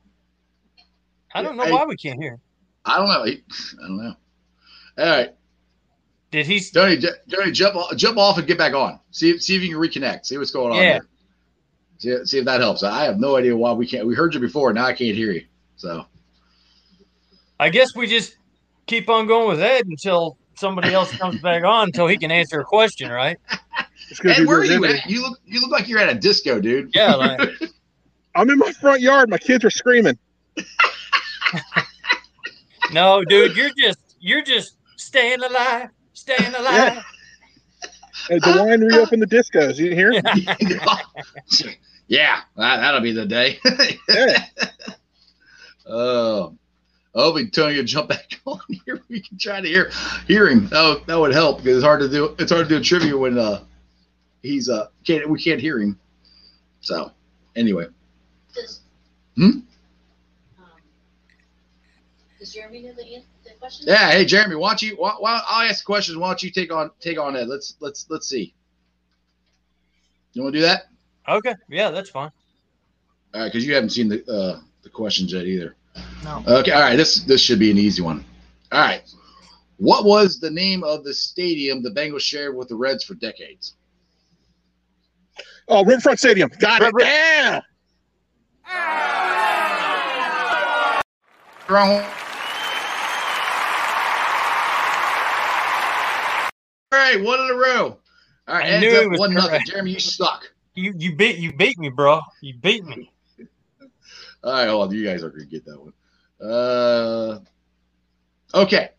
I 1.33 1.41
don't 1.41 1.57
know 1.57 1.63
Hey. 1.65 1.71
why 1.71 1.85
we 1.85 1.95
can't 1.97 2.19
hear. 2.21 2.39
I 2.85 2.97
don't 2.97 3.07
know. 3.07 3.23
I 3.23 3.87
don't 3.87 3.97
know. 3.97 4.15
All 4.97 5.05
right, 5.05 5.29
Did 6.31 6.45
he? 6.45 6.59
Tony. 6.59 6.97
J- 6.97 7.07
Tony, 7.33 7.51
jump 7.51 7.75
off, 7.75 7.95
jump 7.95 8.17
off 8.17 8.37
and 8.37 8.47
get 8.47 8.57
back 8.57 8.73
on. 8.73 8.99
See, 9.11 9.37
see 9.39 9.55
if 9.55 9.61
you 9.61 9.69
can 9.69 9.77
reconnect. 9.77 10.25
See 10.25 10.37
what's 10.37 10.51
going 10.51 10.71
on 10.73 10.77
Yeah. 10.81 10.99
there. 11.99 12.19
See, 12.21 12.25
see 12.25 12.37
if 12.39 12.45
that 12.45 12.59
helps. 12.61 12.83
I 12.83 13.03
have 13.05 13.19
no 13.19 13.35
idea 13.37 13.55
why 13.55 13.71
we 13.73 13.85
can't. 13.87 14.05
We 14.07 14.15
heard 14.15 14.33
you 14.33 14.39
before. 14.39 14.73
Now 14.73 14.85
I 14.85 14.93
can't 14.93 15.15
hear 15.15 15.31
you. 15.31 15.45
So 15.77 16.05
I 17.59 17.69
guess 17.69 17.95
we 17.95 18.07
just 18.07 18.35
keep 18.87 19.07
on 19.09 19.27
going 19.27 19.47
with 19.47 19.61
Ed 19.61 19.85
until 19.87 20.37
somebody 20.55 20.93
else 20.93 21.15
comes 21.17 21.41
back 21.41 21.63
on 21.63 21.85
until 21.85 22.07
he 22.07 22.17
can 22.17 22.31
answer 22.31 22.59
a 22.59 22.65
question, 22.65 23.11
right? 23.11 23.37
It's 24.09 24.23
Ed, 24.25 24.45
where 24.45 24.59
are 24.59 24.65
you 24.65 24.83
at? 24.85 25.09
You 25.09 25.21
look, 25.21 25.39
you 25.45 25.61
look 25.61 25.71
like 25.71 25.87
you're 25.87 25.99
at 25.99 26.09
a 26.09 26.19
disco, 26.19 26.59
dude. 26.59 26.91
Yeah, 26.93 27.15
like, 27.15 27.39
I'm 28.35 28.49
in 28.49 28.57
my 28.57 28.71
front 28.73 29.01
yard. 29.01 29.29
My 29.29 29.37
kids 29.37 29.63
are 29.63 29.69
screaming. 29.69 30.17
no, 32.93 33.23
dude, 33.23 33.55
you're 33.55 33.71
just 33.77 33.99
you're 34.19 34.43
just 34.43 34.77
staying 34.97 35.41
alive, 35.41 35.89
staying 36.13 36.53
alive. 36.55 37.03
The 38.29 38.63
wine 38.65 38.81
reopened 38.81 39.21
the 39.21 39.27
discos. 39.27 39.77
You 39.77 39.89
didn't 39.89 39.97
hear? 39.97 40.11
yeah, 42.07 42.41
that, 42.57 42.77
that'll 42.77 43.01
be 43.01 43.13
the 43.13 43.25
day. 43.25 43.59
Yeah. 44.09 44.45
Oh, 45.85 46.55
oh, 47.15 47.33
we 47.33 47.49
Tony 47.49 47.77
will 47.77 47.83
jump 47.83 48.09
back 48.09 48.39
on 48.45 48.59
here. 48.85 49.01
We 49.09 49.21
can 49.21 49.37
try 49.37 49.61
to 49.61 49.67
hear 49.67 49.91
hear 50.27 50.47
him. 50.49 50.67
That 50.67 51.03
that 51.07 51.19
would 51.19 51.33
help 51.33 51.57
because 51.57 51.77
it's 51.77 51.85
hard 51.85 52.01
to 52.01 52.09
do. 52.09 52.35
It's 52.39 52.51
hard 52.51 52.67
to 52.67 52.75
do 52.75 52.77
a 52.79 52.83
trivia 52.83 53.17
when 53.17 53.37
uh 53.37 53.63
he's 54.41 54.69
uh 54.69 54.87
can't 55.05 55.29
we 55.29 55.41
can't 55.41 55.61
hear 55.61 55.79
him. 55.79 55.99
So 56.81 57.11
anyway, 57.55 57.87
Does, 58.55 58.81
Hmm? 59.35 59.43
um, 59.43 59.61
does 62.39 62.53
Jeremy 62.53 62.81
know 62.83 62.93
the, 62.93 63.15
an- 63.15 63.23
the 63.43 63.51
question? 63.59 63.85
yeah. 63.87 64.11
Hey, 64.11 64.25
Jeremy, 64.25 64.55
why 64.55 64.69
don't 64.71 64.81
you? 64.81 64.95
Why, 64.95 65.13
why, 65.19 65.41
I'll 65.47 65.69
ask 65.69 65.85
questions. 65.85 66.17
Why 66.17 66.29
don't 66.29 66.41
you 66.43 66.49
take 66.51 66.73
on 66.73 66.89
take 66.99 67.19
on 67.19 67.35
Ed? 67.35 67.47
Let's 67.47 67.75
let's 67.79 68.07
let's 68.09 68.27
see. 68.27 68.53
You 70.33 70.43
want 70.43 70.53
to 70.53 70.59
do 70.59 70.65
that? 70.65 70.83
Okay, 71.27 71.53
yeah, 71.69 71.91
that's 71.91 72.09
fine. 72.09 72.31
All 73.33 73.41
right, 73.41 73.47
because 73.47 73.65
you 73.65 73.75
haven't 73.75 73.89
seen 73.91 74.09
the 74.09 74.23
uh 74.27 74.59
the 74.81 74.89
questions 74.89 75.33
yet 75.33 75.45
either. 75.45 75.75
No. 76.23 76.43
Okay, 76.47 76.71
all 76.71 76.81
right. 76.81 76.95
This 76.95 77.23
this 77.23 77.41
should 77.41 77.59
be 77.59 77.71
an 77.71 77.77
easy 77.77 78.01
one. 78.01 78.23
All 78.71 78.79
right. 78.79 79.01
What 79.77 80.05
was 80.05 80.39
the 80.39 80.51
name 80.51 80.83
of 80.83 81.03
the 81.03 81.13
stadium 81.13 81.81
the 81.81 81.89
Bengals 81.89 82.21
shared 82.21 82.55
with 82.55 82.67
the 82.69 82.75
Reds 82.75 83.03
for 83.03 83.15
decades? 83.15 83.75
Oh, 85.67 85.83
Riverfront 85.83 86.19
Stadium. 86.19 86.49
Got 86.59 86.81
it. 86.81 86.85
River- 86.85 86.99
Yeah. 87.01 87.61
Wrong. 91.69 92.03
All 96.93 96.99
right, 96.99 97.21
one 97.23 97.39
in 97.39 97.49
a 97.49 97.55
row. 97.55 97.97
All 98.47 98.55
right, 98.55 98.65
I 98.65 98.67
ends 98.67 98.85
knew 98.85 98.97
up 98.97 99.03
it 99.03 99.09
was 99.09 99.19
one 99.19 99.33
nothing. 99.33 99.61
Jeremy, 99.65 99.91
you 99.91 99.99
suck. 99.99 100.51
You 100.75 100.93
you 100.97 101.15
beat 101.15 101.37
you 101.37 101.53
beat 101.53 101.77
me, 101.79 101.89
bro. 101.89 102.19
You 102.41 102.53
beat 102.61 102.85
me. 102.85 103.11
All 104.43 104.53
right, 104.53 104.67
hold 104.67 104.89
on. 104.89 104.95
You 104.95 105.05
guys 105.05 105.23
are 105.23 105.29
gonna 105.29 105.45
get 105.45 105.65
that 105.65 105.79
one. 105.79 105.93
Uh, 106.41 107.39
okay. 108.53 108.89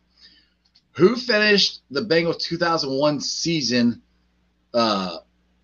Who 0.92 1.16
finished 1.16 1.80
the 1.90 2.02
Bengals 2.02 2.38
2001 2.38 3.20
season 3.20 4.02
uh, 4.74 5.18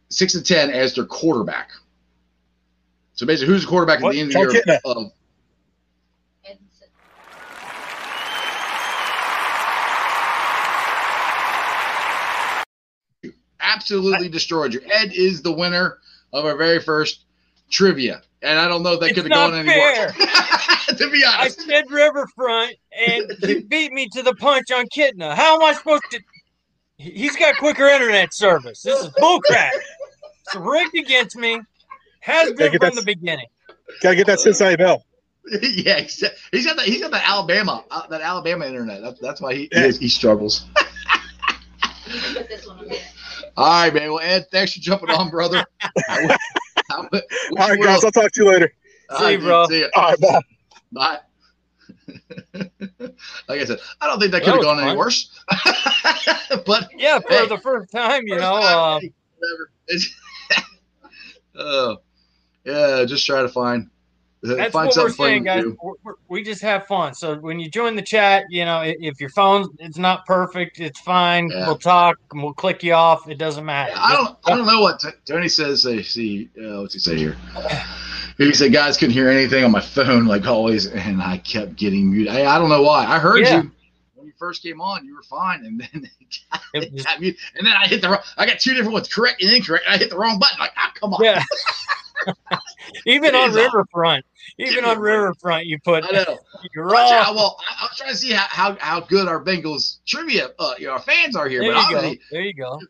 six 0.09 0.33
to 0.33 0.43
ten 0.43 0.71
as 0.71 0.95
their 0.95 1.05
quarterback? 1.05 1.71
So 3.15 3.27
basically, 3.27 3.53
who's 3.53 3.63
the 3.63 3.69
quarterback 3.69 4.03
at 4.03 4.13
the 4.13 4.21
end 4.21 4.35
of 4.35 4.53
the 4.53 4.63
year? 4.67 4.81
Of, 4.85 5.13
absolutely 13.61 14.29
destroyed 14.29 14.75
you. 14.75 14.81
Ed 14.91 15.13
is 15.13 15.43
the 15.43 15.53
winner 15.53 15.99
of 16.33 16.45
our 16.45 16.57
very 16.57 16.81
first 16.81 17.25
trivia, 17.71 18.23
and 18.43 18.59
I 18.59 18.69
don't 18.69 18.83
know 18.83 18.93
if 18.95 19.01
that 19.01 19.09
could 19.15 19.25
have 19.25 19.31
gone 19.31 19.55
any 19.55 19.69
worse. 19.69 20.13
to 20.99 21.11
be 21.11 21.25
honest, 21.25 21.61
I 21.61 21.65
said 21.65 21.85
Riverfront, 21.91 22.75
and 23.07 23.33
he 23.43 23.61
beat 23.63 23.93
me 23.93 24.09
to 24.13 24.23
the 24.23 24.35
punch 24.35 24.71
on 24.71 24.87
Kitna. 24.87 25.35
How 25.35 25.57
am 25.57 25.63
I 25.63 25.73
supposed 25.75 26.05
to? 26.13 26.21
He- 26.97 27.11
He's 27.13 27.37
got 27.37 27.57
quicker 27.59 27.87
internet 27.87 28.35
service. 28.35 28.83
This 28.83 29.01
is 29.01 29.09
bullcrap. 29.21 29.71
It's 30.47 30.57
rigged 30.57 30.97
against 30.97 31.37
me. 31.37 31.61
Has 32.21 32.53
been 32.55 32.71
from 32.73 32.79
that- 32.81 32.95
the 32.95 33.03
beginning. 33.03 33.47
Gotta 34.01 34.17
get 34.17 34.27
that 34.27 34.41
Cincinnati 34.41 34.77
Bell. 34.77 35.05
yeah, 35.63 36.01
he's 36.01 36.23
he's 36.53 36.67
got 36.67 36.77
that. 36.77 36.85
He's 36.85 37.01
got 37.01 37.11
the 37.11 37.27
Alabama, 37.27 37.83
uh, 37.91 38.07
that 38.09 38.21
Alabama 38.21 38.67
internet. 38.67 39.01
That's, 39.01 39.19
that's 39.21 39.41
why 39.41 39.55
he, 39.55 39.69
Yeah. 39.73 39.87
he 39.87 39.93
he 39.99 40.09
struggles. 40.09 40.67
Put 43.59 43.65
this 43.67 43.67
one 43.67 43.67
on 43.67 43.67
there. 43.67 43.67
All 43.67 43.83
right, 43.83 43.95
man. 43.95 44.13
Well, 44.13 44.21
Ed, 44.23 44.47
thanks 44.53 44.75
for 44.75 44.81
jumping 44.81 45.11
on, 45.11 45.31
brother. 45.31 45.65
I 46.09 46.23
wish- 46.23 46.37
I 46.91 47.01
wish 47.13 47.23
All 47.59 47.69
right, 47.69 47.79
guys. 47.81 47.87
well. 47.87 48.01
I'll 48.07 48.11
talk 48.13 48.33
to 48.33 48.43
you 48.45 48.51
later. 48.51 48.73
See 49.19 49.25
right, 49.25 49.31
you, 49.33 49.39
bro. 49.39 49.67
See 49.67 49.81
ya. 49.81 49.87
All 49.95 50.03
right, 50.11 50.21
bye. 50.21 50.41
Bye. 50.93 51.19
like 53.49 53.61
I 53.61 53.65
said, 53.65 53.79
I 54.01 54.07
don't 54.07 54.19
think 54.21 54.33
that 54.33 54.43
could 54.43 54.55
have 54.55 54.63
gone 54.63 54.77
was 54.77 54.85
any 54.87 54.97
worse. 54.97 55.31
but 56.67 56.89
Yeah, 56.97 57.19
for 57.21 57.29
Hey. 57.29 57.47
the 57.47 57.59
first 57.59 57.91
time, 57.93 58.27
you 58.27 58.35
first 58.35 58.43
know. 58.43 58.61
time, 58.61 58.79
Um, 58.79 59.01
hey, 59.03 59.13
whatever. 59.39 59.71
It's- 59.89 60.15
Oh, 61.61 61.97
yeah. 62.65 63.05
Just 63.05 63.27
try 63.27 63.43
to 63.43 63.49
find 63.49 63.85
uh, 63.87 63.89
that's 64.43 64.73
find 64.73 64.89
what 64.89 64.97
we're 64.97 65.11
saying, 65.11 65.45
guys. 65.45 65.65
We're, 65.83 65.93
we're- 66.05 66.17
we 66.29 66.43
just 66.43 66.63
have 66.63 66.87
fun. 66.87 67.15
So 67.15 67.37
when 67.37 67.59
you 67.59 67.69
join 67.71 67.97
the 67.97 68.03
chat, 68.03 68.45
you 68.51 68.65
know, 68.65 68.77
i- 68.77 68.97
if 69.01 69.21
your 69.21 69.31
phone 69.31 69.69
it's 69.79 69.99
not 69.99 70.25
perfect, 70.27 70.79
it's 70.81 71.01
fine. 71.01 71.51
Yeah. 71.51 71.67
We'll 71.67 71.79
talk. 71.79 72.17
and 72.33 72.43
We'll 72.43 72.55
click 72.55 72.83
you 72.83 72.93
off. 72.95 73.29
It 73.29 73.39
doesn't 73.39 73.65
matter. 73.65 73.93
I 73.97 74.13
don't. 74.15 74.37
I 74.47 74.57
don't 74.57 74.67
know 74.67 74.81
what 74.81 75.01
T- 75.01 75.09
Tony 75.25 75.49
says. 75.49 75.83
They 75.83 76.03
see. 76.03 76.49
Uh, 76.57 76.83
what's 76.83 76.95
he 76.95 77.01
say 77.01 77.17
here? 77.17 77.37
He 78.39 78.53
said, 78.55 78.73
"Guys 78.73 78.97
couldn't 78.97 79.15
hear 79.15 79.29
anything 79.29 79.65
on 79.65 79.73
my 79.73 79.81
phone, 79.81 80.27
like 80.27 80.47
always, 80.47 80.87
and 80.87 81.21
I 81.21 81.39
kept 81.39 81.75
getting 81.75 82.09
muted. 82.13 82.33
I, 82.33 82.55
I 82.55 82.59
don't 82.59 82.69
know 82.69 82.83
why. 82.83 83.05
I 83.05 83.19
heard 83.19 83.41
Yeah. 83.41 83.63
you 83.63 83.73
when 84.15 84.29
you 84.29 84.33
first 84.39 84.63
came 84.63 84.81
on. 84.81 85.05
You 85.05 85.17
were 85.17 85.25
fine, 85.25 85.65
and 85.65 85.81
then 85.81 85.89
It 86.73 86.85
it 86.85 86.93
was- 86.93 87.03
got 87.05 87.19
and 87.19 87.35
then 87.57 87.73
I 87.77 87.89
hit 87.89 88.01
the. 88.01 88.11
wrong 88.11 88.21
I 88.37 88.47
got 88.47 88.61
two 88.61 88.75
different 88.75 88.93
ones, 88.93 89.09
correct 89.09 89.43
and 89.43 89.53
incorrect. 89.53 89.87
And 89.87 89.95
I 89.97 89.99
hit 89.99 90.11
the 90.11 90.17
wrong 90.17 90.39
button. 90.39 90.57
Like, 90.61 90.71
ah, 90.77 90.93
come 90.95 91.15
on. 91.15 91.25
Yeah. 91.25 91.43
even 93.07 93.35
on 93.35 93.53
Riverfront, 93.53 94.25
even 94.59 94.85
on. 94.85 94.99
Riverfront, 94.99 95.67
you 95.67 95.79
put 95.81 96.05
I 96.05 96.11
know. 96.11 96.39
you're 96.75 96.95
out. 96.95 97.35
Well, 97.35 97.59
I, 97.69 97.85
was 97.85 97.97
trying 97.97 98.11
to 98.11 98.17
see 98.17 98.33
how, 98.33 98.47
how, 98.49 98.77
how 98.81 99.01
good 99.01 99.29
our 99.29 99.43
Bengals 99.43 99.99
trivia, 100.07 100.51
uh, 100.59 100.75
you 100.79 100.87
know, 100.87 100.93
our 100.93 101.01
fans 101.01 101.37
are 101.37 101.49
here. 101.49 101.61
There 101.61 101.75
but 101.75 101.89
you 101.89 101.95
go. 101.95 102.15
There 102.31 102.43
you 102.43 102.55
go. 102.55 102.81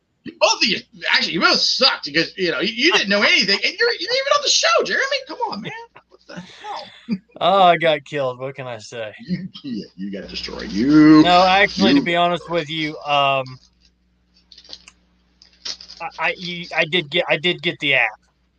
both 0.41 0.63
of 0.63 0.69
you, 0.69 0.79
actually, 1.13 1.35
you 1.35 1.41
both 1.41 1.59
sucked 1.59 2.07
because 2.07 2.37
you 2.37 2.51
know 2.51 2.61
you, 2.61 2.73
you 2.73 2.93
didn't 2.93 3.09
know 3.09 3.23
anything, 3.23 3.59
and 3.65 3.75
you're, 3.79 3.91
you're 3.91 4.13
even 4.13 4.33
on 4.37 4.43
the 4.43 4.49
show, 4.49 4.85
Jeremy. 4.85 5.17
Come 5.27 5.39
on, 5.51 5.63
man. 5.63 5.73
What 6.09 6.21
the 6.27 6.41
hell? 6.41 6.85
Oh, 7.41 7.63
I 7.63 7.77
got 7.77 8.05
killed. 8.05 8.41
What 8.41 8.57
can 8.57 8.67
I 8.67 8.79
say? 8.79 9.15
You, 9.21 9.49
you 9.95 10.11
got 10.11 10.29
destroyed. 10.29 10.73
You. 10.73 11.23
No, 11.23 11.47
actually, 11.47 11.95
to 11.95 12.03
be 12.03 12.17
honest 12.17 12.51
with 12.51 12.69
you, 12.69 12.99
um, 12.99 13.45
I 16.01 16.09
I, 16.19 16.35
you, 16.37 16.67
I 16.77 16.85
did 16.85 17.09
get 17.11 17.25
I 17.29 17.37
did 17.37 17.63
get 17.63 17.79
the 17.79 17.95
app 17.95 18.09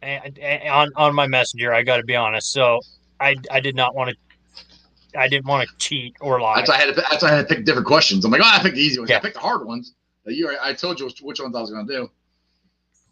and, 0.01 0.38
and 0.39 0.69
on 0.69 0.89
on 0.95 1.15
my 1.15 1.27
messenger. 1.27 1.73
I 1.73 1.83
got 1.83 1.97
to 1.97 2.03
be 2.03 2.15
honest. 2.15 2.51
So 2.51 2.79
I 3.19 3.35
I 3.51 3.59
did 3.59 3.75
not 3.75 3.95
want 3.95 4.12
to. 4.12 4.15
I 5.19 5.27
didn't 5.27 5.47
want 5.47 5.67
to 5.67 5.75
cheat 5.77 6.15
or 6.21 6.39
lie. 6.39 6.57
That's 6.57 6.69
why 6.69 6.75
I 6.75 6.79
had 6.79 6.95
to. 6.95 7.03
That's 7.09 7.23
why 7.23 7.29
I 7.29 7.35
had 7.35 7.47
to 7.47 7.55
pick 7.55 7.65
different 7.65 7.88
questions. 7.88 8.25
I'm 8.25 8.31
like, 8.31 8.41
oh, 8.41 8.47
I 8.47 8.59
picked 8.62 8.75
the 8.75 8.81
easy 8.81 8.99
ones. 8.99 9.09
Yeah. 9.09 9.17
I 9.17 9.19
picked 9.19 9.35
the 9.35 9.41
hard 9.41 9.65
ones. 9.65 9.93
You, 10.25 10.55
I 10.62 10.73
told 10.73 10.99
you 10.99 11.09
which, 11.21 11.39
ones 11.39 11.55
I 11.55 11.62
was 11.62 11.71
going 11.71 11.88
to 11.88 11.93
do. 11.93 12.12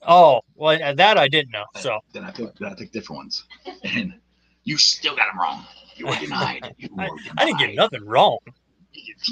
Oh, 0.07 0.41
well, 0.55 0.77
that 0.95 1.17
I 1.17 1.27
didn't 1.27 1.51
know. 1.51 1.65
So 1.75 1.99
Then 2.13 2.23
I 2.23 2.31
picked. 2.31 2.59
Then 2.59 2.71
I 2.71 2.75
picked 2.75 2.93
different 2.93 3.17
ones, 3.17 3.43
and 3.83 4.13
you 4.63 4.77
still 4.77 5.15
got 5.15 5.27
them 5.31 5.39
wrong. 5.39 5.65
You 5.95 6.07
were 6.07 6.15
denied. 6.19 6.71
You 6.77 6.89
were 6.91 7.05
denied. 7.05 7.33
I 7.37 7.45
didn't 7.45 7.59
get 7.59 7.75
nothing 7.75 8.05
wrong, 8.05 8.37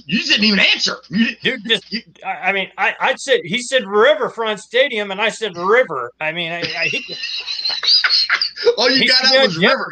You 0.05 0.19
didn't 0.19 0.43
even 0.43 0.59
answer. 0.59 0.97
You 1.09 1.35
dude. 1.37 1.63
Just 1.67 1.95
I, 2.25 2.49
I 2.49 2.51
mean, 2.51 2.69
I 2.77 2.95
I 2.99 3.15
said 3.15 3.41
he 3.43 3.61
said 3.61 3.85
Riverfront 3.85 4.59
Stadium, 4.59 5.11
and 5.11 5.21
I 5.21 5.29
said 5.29 5.55
River. 5.57 6.11
I 6.19 6.31
mean, 6.31 6.51
I, 6.51 6.61
I 6.61 6.89
all 8.77 8.89
you 8.89 9.01
He 9.01 9.07
got 9.07 9.25
out 9.25 9.47
was 9.47 9.57
river. 9.57 9.91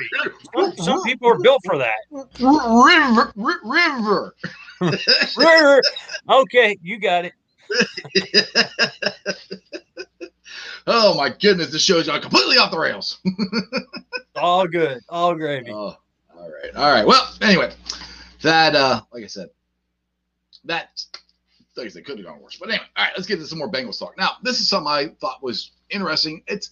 some, 0.56 0.74
some 0.78 1.04
people 1.04 1.30
are 1.30 1.40
built 1.40 1.62
for 1.66 1.78
that. 1.78 1.96
River. 2.40 3.34
River. 3.64 4.36
River. 5.38 5.82
Okay, 6.30 6.78
you 6.82 7.00
got 7.00 7.26
it. 7.26 7.34
oh 10.88 11.16
my 11.16 11.30
goodness, 11.30 11.72
this 11.72 11.82
show's 11.82 12.08
gone 12.08 12.22
completely 12.22 12.58
off 12.58 12.72
the 12.72 12.80
rails. 12.80 13.20
All 14.36 14.68
good. 14.68 15.00
All 15.10 15.36
gravy. 15.36 15.72
Oh, 15.72 15.96
all 16.36 16.52
right, 16.52 16.76
all 16.76 16.92
right. 16.92 17.06
Well, 17.06 17.34
anyway, 17.42 17.72
that 18.42 18.76
uh, 18.76 19.02
like 19.12 19.24
I 19.24 19.28
said, 19.28 19.50
that 20.66 21.06
like 21.76 21.88
I 21.88 21.90
said, 21.90 22.06
could 22.06 22.18
have 22.18 22.28
gone 22.28 22.40
worse. 22.42 22.58
But 22.58 22.70
anyway, 22.70 22.86
all 22.96 23.06
right, 23.06 23.14
let's 23.16 23.28
get 23.28 23.36
into 23.36 23.48
some 23.48 23.60
more 23.60 23.72
Bengals 23.72 24.00
talk. 24.00 24.18
Now, 24.18 24.34
this 24.44 24.60
is 24.60 24.70
something 24.70 24.92
I 24.92 25.08
thought 25.20 25.42
was 25.42 25.72
interesting. 25.90 26.44
It's 26.48 26.70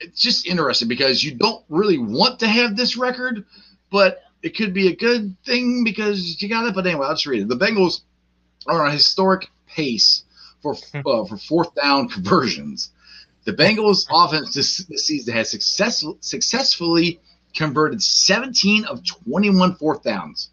it's 0.00 0.20
just 0.20 0.46
interesting 0.46 0.88
because 0.88 1.22
you 1.22 1.34
don't 1.34 1.64
really 1.68 1.98
want 1.98 2.40
to 2.40 2.48
have 2.48 2.76
this 2.76 2.96
record, 2.96 3.44
but 3.90 4.22
it 4.42 4.56
could 4.56 4.74
be 4.74 4.88
a 4.88 4.96
good 4.96 5.36
thing 5.44 5.84
because 5.84 6.42
you 6.42 6.48
got 6.48 6.66
it. 6.66 6.74
But 6.74 6.86
anyway, 6.86 7.06
I'll 7.06 7.14
just 7.14 7.26
read 7.26 7.42
it. 7.42 7.48
The 7.48 7.56
Bengals 7.56 8.00
are 8.66 8.82
on 8.82 8.88
a 8.88 8.92
historic 8.92 9.48
pace 9.66 10.24
for 10.60 10.74
uh, 10.94 11.24
for 11.24 11.36
fourth 11.36 11.74
down 11.74 12.08
conversions. 12.08 12.90
The 13.44 13.52
Bengals 13.52 14.06
offense 14.10 14.54
this, 14.54 14.78
this 14.88 15.06
season 15.06 15.34
has 15.34 15.50
successful, 15.50 16.16
successfully 16.20 17.20
converted 17.54 18.02
17 18.02 18.84
of 18.84 19.04
21 19.04 19.76
fourth 19.76 20.02
downs 20.02 20.50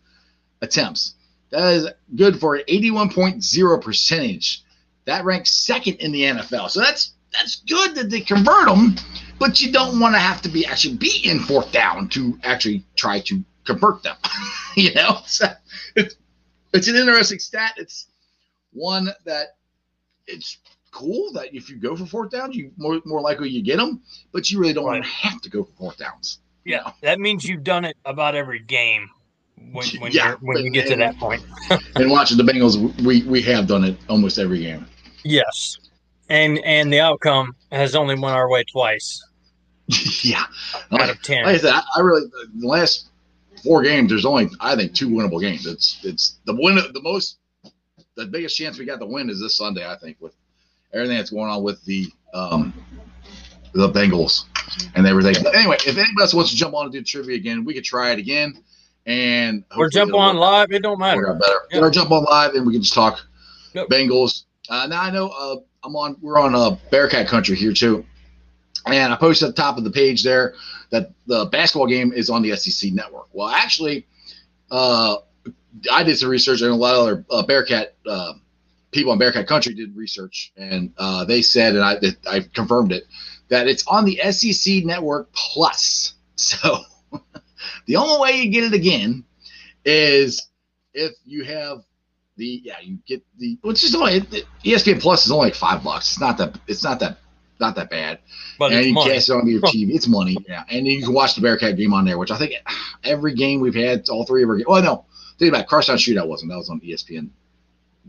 attempts. 0.62 1.16
That 1.52 1.74
is 1.74 1.88
good 2.16 2.40
for 2.40 2.56
an 2.56 2.64
81.0 2.68 3.82
percentage. 3.82 4.62
That 5.06 5.26
ranks 5.26 5.52
second 5.52 5.96
in 5.96 6.12
the 6.12 6.24
NFL. 6.24 6.70
So 6.70 6.80
that's 6.80 7.14
that's 7.32 7.58
good 7.68 7.96
that 7.96 8.10
they 8.10 8.22
convert 8.22 8.68
them, 8.68 8.96
but 9.40 9.62
you 9.62 9.72
don't 9.72 10.00
want 10.00 10.16
to 10.16 10.20
have 10.20 10.42
to 10.44 10.50
be 10.50 10.66
actually 10.66 10.96
be 10.96 11.22
in 11.24 11.40
fourth 11.40 11.72
down 11.72 12.10
to 12.10 12.40
actually 12.44 12.84
try 12.96 13.20
to 13.22 13.44
convert 13.66 14.04
them. 14.04 14.16
you 14.76 14.94
know, 14.94 15.20
so 15.26 15.48
it's 15.96 16.16
it's 16.74 16.88
an 16.88 16.96
interesting 16.96 17.40
stat. 17.40 17.74
It's 17.78 18.08
one 18.74 19.10
that 19.26 19.58
it's 20.28 20.58
cool 20.92 21.32
that 21.34 21.56
if 21.56 21.70
you 21.70 21.78
go 21.78 21.96
for 21.96 22.06
fourth 22.06 22.32
downs, 22.32 22.56
you 22.56 22.72
more 22.78 23.02
more 23.06 23.22
likely 23.22 23.50
you 23.50 23.64
get 23.64 23.78
them, 23.78 24.02
but 24.32 24.50
you 24.50 24.60
really 24.60 24.74
don't 24.74 24.86
want 24.86 25.04
to 25.04 25.10
have 25.10 25.42
to 25.42 25.50
go 25.50 25.64
for 25.64 25.72
fourth 25.74 25.98
downs. 25.98 26.40
Yeah, 26.66 26.92
that 27.02 27.20
means 27.20 27.46
you've 27.46 27.64
done 27.64 27.86
it 27.86 27.98
about 28.06 28.36
every 28.36 28.60
game 28.60 29.10
when 29.72 29.88
when, 30.00 30.12
Yeah, 30.12 30.30
you're, 30.30 30.38
when 30.42 30.64
you 30.64 30.72
get 30.72 30.88
to 30.88 30.96
that 30.96 31.18
point. 31.18 31.44
And 31.96 32.10
watching 32.10 32.38
the 32.38 32.44
Bengals, 32.44 32.78
we 33.04 33.24
we 33.24 33.42
have 33.44 33.68
done 33.68 33.84
it 33.84 33.98
almost 34.10 34.40
every 34.40 34.60
game. 34.60 34.86
Yes, 35.24 35.78
and 36.30 36.60
and 36.60 36.92
the 36.92 37.00
outcome 37.00 37.56
has 37.72 37.96
only 37.96 38.16
went 38.16 38.36
our 38.36 38.50
way 38.50 38.64
twice 38.64 39.24
yeah, 40.24 40.46
out 40.92 41.00
like, 41.00 41.12
of 41.12 41.22
ten. 41.22 41.44
like 41.46 41.56
I 41.56 41.58
said, 41.58 41.74
I, 41.74 41.82
I 41.96 42.00
really 42.02 42.28
the 42.60 42.68
last 42.68 43.10
four 43.64 43.82
games. 43.82 44.10
There's 44.10 44.26
only 44.26 44.50
I 44.60 44.76
think 44.76 44.94
two 44.94 45.10
winnable 45.10 45.42
games. 45.42 45.66
It's 45.66 46.00
it's 46.04 46.40
the 46.46 46.54
win 46.56 46.76
the 46.76 47.02
most 47.02 47.38
the 48.16 48.26
biggest 48.26 48.58
chance 48.58 48.78
we 48.78 48.86
got 48.86 49.00
to 49.00 49.06
win 49.06 49.30
is 49.30 49.40
this 49.40 49.58
Sunday. 49.58 49.90
I 49.90 49.96
think 49.98 50.18
with 50.20 50.36
everything 50.94 51.18
that's 51.18 51.32
going 51.32 51.50
on 51.50 51.64
with 51.64 51.84
the 51.86 52.08
um 52.34 52.74
the 53.74 53.90
Bengals 53.90 54.46
and 54.96 55.08
everything. 55.08 55.36
But 55.44 55.56
anyway, 55.56 55.78
if 55.78 55.98
anybody 55.98 56.22
else 56.22 56.34
wants 56.34 56.52
to 56.52 56.56
jump 56.56 56.74
on 56.76 56.86
and 56.86 56.94
do 56.94 57.02
trivia 57.04 57.36
again, 57.36 57.66
we 57.66 57.74
could 57.74 57.84
try 57.84 58.12
it 58.12 58.20
again. 58.20 58.62
And 59.10 59.64
Or 59.76 59.90
jump 59.90 60.14
on 60.14 60.36
work 60.36 60.42
live. 60.42 60.72
It 60.72 60.84
don't 60.84 61.00
matter. 61.00 61.34
better. 61.34 61.62
Yeah. 61.72 61.80
Or 61.82 61.90
jump 61.90 62.12
on 62.12 62.24
live 62.26 62.54
and 62.54 62.66
we 62.66 62.74
can 62.74 62.82
just 62.82 62.94
talk 62.94 63.20
Yep. 63.74 63.88
Bengals. 63.90 64.44
Uh, 64.70 64.88
now 64.88 65.02
I 65.02 65.12
know 65.12 65.30
uh, 65.30 65.58
I'm 65.84 65.96
on. 65.96 66.16
We're 66.22 66.40
on 66.40 66.56
uh, 66.56 66.76
Bearcat 66.92 67.28
country 67.28 67.56
here 67.56 67.74
too, 67.74 68.04
and 68.88 69.14
I 69.14 69.16
posted 69.16 69.50
at 69.50 69.56
the 69.56 69.62
top 69.62 69.78
of 69.78 69.84
the 69.84 69.92
page 69.92 70.24
there 70.24 70.54
that 70.92 71.12
the 71.28 71.46
basketball 71.46 71.86
game 71.88 72.12
is 72.12 72.30
on 72.32 72.42
the 72.42 72.56
SEC 72.56 72.92
network. 72.94 73.28
Well, 73.32 73.48
actually, 73.48 74.08
uh, 74.72 75.18
I 75.92 76.04
did 76.04 76.18
some 76.18 76.30
research, 76.30 76.62
and 76.62 76.72
a 76.72 76.76
lot 76.76 76.96
of 76.96 77.02
other 77.02 77.26
uh, 77.30 77.46
Bearcat 77.46 77.96
uh, 78.08 78.34
people 78.92 79.12
on 79.12 79.20
Bearcat 79.20 79.46
country 79.48 79.74
did 79.76 79.96
research, 79.96 80.52
and 80.58 80.92
uh, 80.98 81.26
they 81.26 81.42
said, 81.44 81.76
and 81.76 81.84
I 81.84 81.98
I 82.28 82.40
confirmed 82.54 82.92
it, 82.92 83.04
that 83.50 83.68
it's 83.68 83.86
on 83.88 84.04
the 84.06 84.20
SEC 84.32 84.84
network 84.84 85.32
plus. 85.34 86.14
So 86.36 86.80
the 87.86 87.96
only 87.96 88.20
way 88.20 88.42
you 88.42 88.52
get 88.52 88.64
it 88.64 88.74
again 88.74 89.24
is 89.86 90.48
if 90.94 91.14
you 91.26 91.44
have 91.44 91.84
the 92.38 92.62
yeah 92.64 92.80
you 92.82 92.98
get 93.06 93.24
the 93.38 93.58
which 93.62 93.84
is 93.84 93.94
only 93.94 94.22
ESPN 94.64 95.02
Plus 95.02 95.26
is 95.26 95.32
only 95.32 95.48
like 95.48 95.56
five 95.56 95.84
bucks. 95.84 96.12
It's 96.12 96.20
not 96.20 96.38
that 96.38 96.60
it's 96.68 96.84
not 96.84 97.00
that 97.02 97.18
not 97.60 97.76
that 97.76 97.90
bad. 97.90 98.20
But 98.58 98.72
and 98.72 98.86
you 98.86 98.94
money. 98.94 99.12
cast 99.12 99.30
it 99.30 99.34
on 99.34 99.48
your 99.48 99.62
TV. 99.62 99.94
It's 99.94 100.08
money, 100.08 100.38
yeah. 100.48 100.64
And 100.70 100.88
you 100.88 101.04
can 101.04 101.14
watch 101.14 101.36
the 101.36 101.42
Bearcat 101.42 101.76
game 101.76 101.94
on 101.94 102.06
there, 102.06 102.18
which 102.18 102.32
I 102.32 102.38
think 102.38 102.54
every 103.04 103.34
game 103.34 103.60
we've 103.60 103.76
had, 103.76 104.08
all 104.10 104.26
three 104.26 104.44
of 104.44 104.50
our 104.50 104.56
games. 104.56 104.68
Well, 104.68 104.82
no, 104.82 105.06
think 105.38 105.50
about 105.50 105.64
it, 105.64 105.68
Crosstown 105.68 105.98
Shootout 105.98 106.28
wasn't. 106.28 106.52
That 106.52 106.58
was 106.58 106.70
on 106.70 106.80
ESPN 106.80 107.30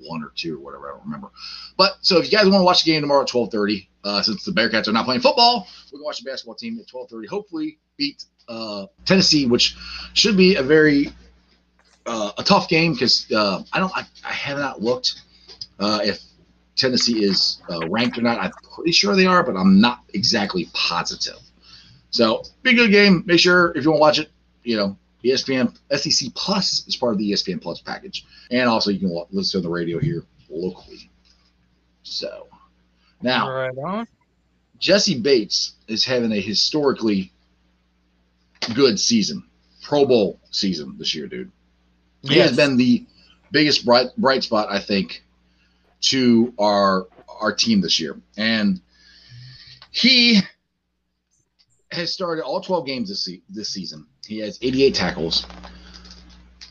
one 0.03 0.23
or 0.23 0.33
two 0.35 0.57
or 0.57 0.61
whatever. 0.61 0.89
I 0.89 0.93
don't 0.93 1.05
remember. 1.05 1.31
But 1.77 1.99
so 2.01 2.19
if 2.19 2.31
you 2.31 2.31
guys 2.31 2.49
want 2.49 2.61
to 2.61 2.65
watch 2.65 2.85
the 2.85 2.93
game 2.93 3.01
tomorrow 3.01 3.23
at 3.23 3.29
twelve 3.29 3.51
thirty, 3.51 3.89
uh, 4.05 4.23
since 4.23 4.45
the 4.45 4.53
Bearcats 4.53 4.89
are 4.89 4.93
not 4.93 5.05
playing 5.05 5.21
football, 5.21 5.67
we 5.93 5.99
can 5.99 6.05
watch 6.05 6.19
the 6.19 6.31
basketball 6.31 6.55
team 6.55 6.79
at 6.81 6.87
twelve 6.89 7.11
thirty. 7.11 7.27
Hopefully 7.27 7.79
beat 7.97 8.25
uh, 8.51 8.87
Tennessee, 9.05 9.47
which 9.47 9.77
should 10.13 10.37
be 10.37 10.57
a 10.57 10.63
very 10.63 11.13
uh, 12.05 12.33
a 12.37 12.43
tough 12.43 12.69
game 12.69 12.93
because 12.93 13.31
uh, 13.33 13.63
I 13.73 13.79
don't 13.79 13.97
I, 13.97 14.05
I 14.25 14.33
have 14.33 14.59
not 14.59 14.83
looked 14.83 15.23
uh, 15.79 16.01
if 16.03 16.21
Tennessee 16.77 17.25
is 17.25 17.63
uh, 17.71 17.89
ranked 17.89 18.19
or 18.19 18.23
not. 18.23 18.39
I'm 18.39 18.51
pretty 18.75 18.93
sure 18.93 19.15
they 19.15 19.27
are, 19.27 19.43
but 19.43 19.57
I'm 19.57 19.81
not 19.81 20.01
exactly 20.15 20.69
positive. 20.73 21.39
So 22.11 22.43
be 22.63 22.71
a 22.71 22.75
good 22.75 22.91
game. 22.91 23.23
Make 23.27 23.39
sure 23.39 23.73
if 23.77 23.85
you 23.85 23.91
want 23.91 23.99
to 23.99 24.01
watch 24.01 24.19
it, 24.19 24.31
you 24.65 24.77
know, 24.77 24.97
ESPN 25.25 25.77
SEC 25.97 26.35
Plus 26.35 26.87
is 26.89 26.97
part 26.97 27.13
of 27.13 27.19
the 27.19 27.31
ESPN 27.31 27.63
Plus 27.63 27.81
package, 27.81 28.27
and 28.51 28.69
also 28.69 28.91
you 28.91 28.99
can 28.99 29.25
listen 29.31 29.61
to 29.61 29.67
the 29.67 29.73
radio 29.73 29.99
here 29.99 30.25
locally. 30.49 31.11
So 32.03 32.49
now 33.23 33.49
Right 33.49 33.79
on. 33.79 34.07
Jessie 34.79 35.21
Bates 35.21 35.75
is 35.87 36.05
having 36.05 36.33
a 36.33 36.41
historically 36.41 37.31
good 38.75 38.99
season, 38.99 39.45
Pro 39.83 40.07
Bowl 40.07 40.41
season 40.51 40.97
this 40.99 41.15
year, 41.15 41.27
dude. 41.27 41.51
He 42.23 42.39
has 42.39 42.55
been 42.55 42.77
the 42.77 43.07
biggest 43.51 43.85
bright 43.85 44.09
bright 44.17 44.43
spot, 44.43 44.69
I 44.71 44.79
think, 44.79 45.23
to 46.03 46.53
our 46.59 47.07
our 47.41 47.53
team 47.55 47.81
this 47.81 47.99
year. 47.99 48.21
And 48.37 48.81
he 49.91 50.41
has 51.91 52.13
started 52.13 52.45
all 52.45 52.61
12 52.61 52.87
games 52.87 53.09
this 53.09 53.25
se- 53.25 53.43
this 53.49 53.69
season. 53.71 54.07
He 54.27 54.39
has 54.39 54.59
88 54.63 54.95
tackles. 54.95 55.47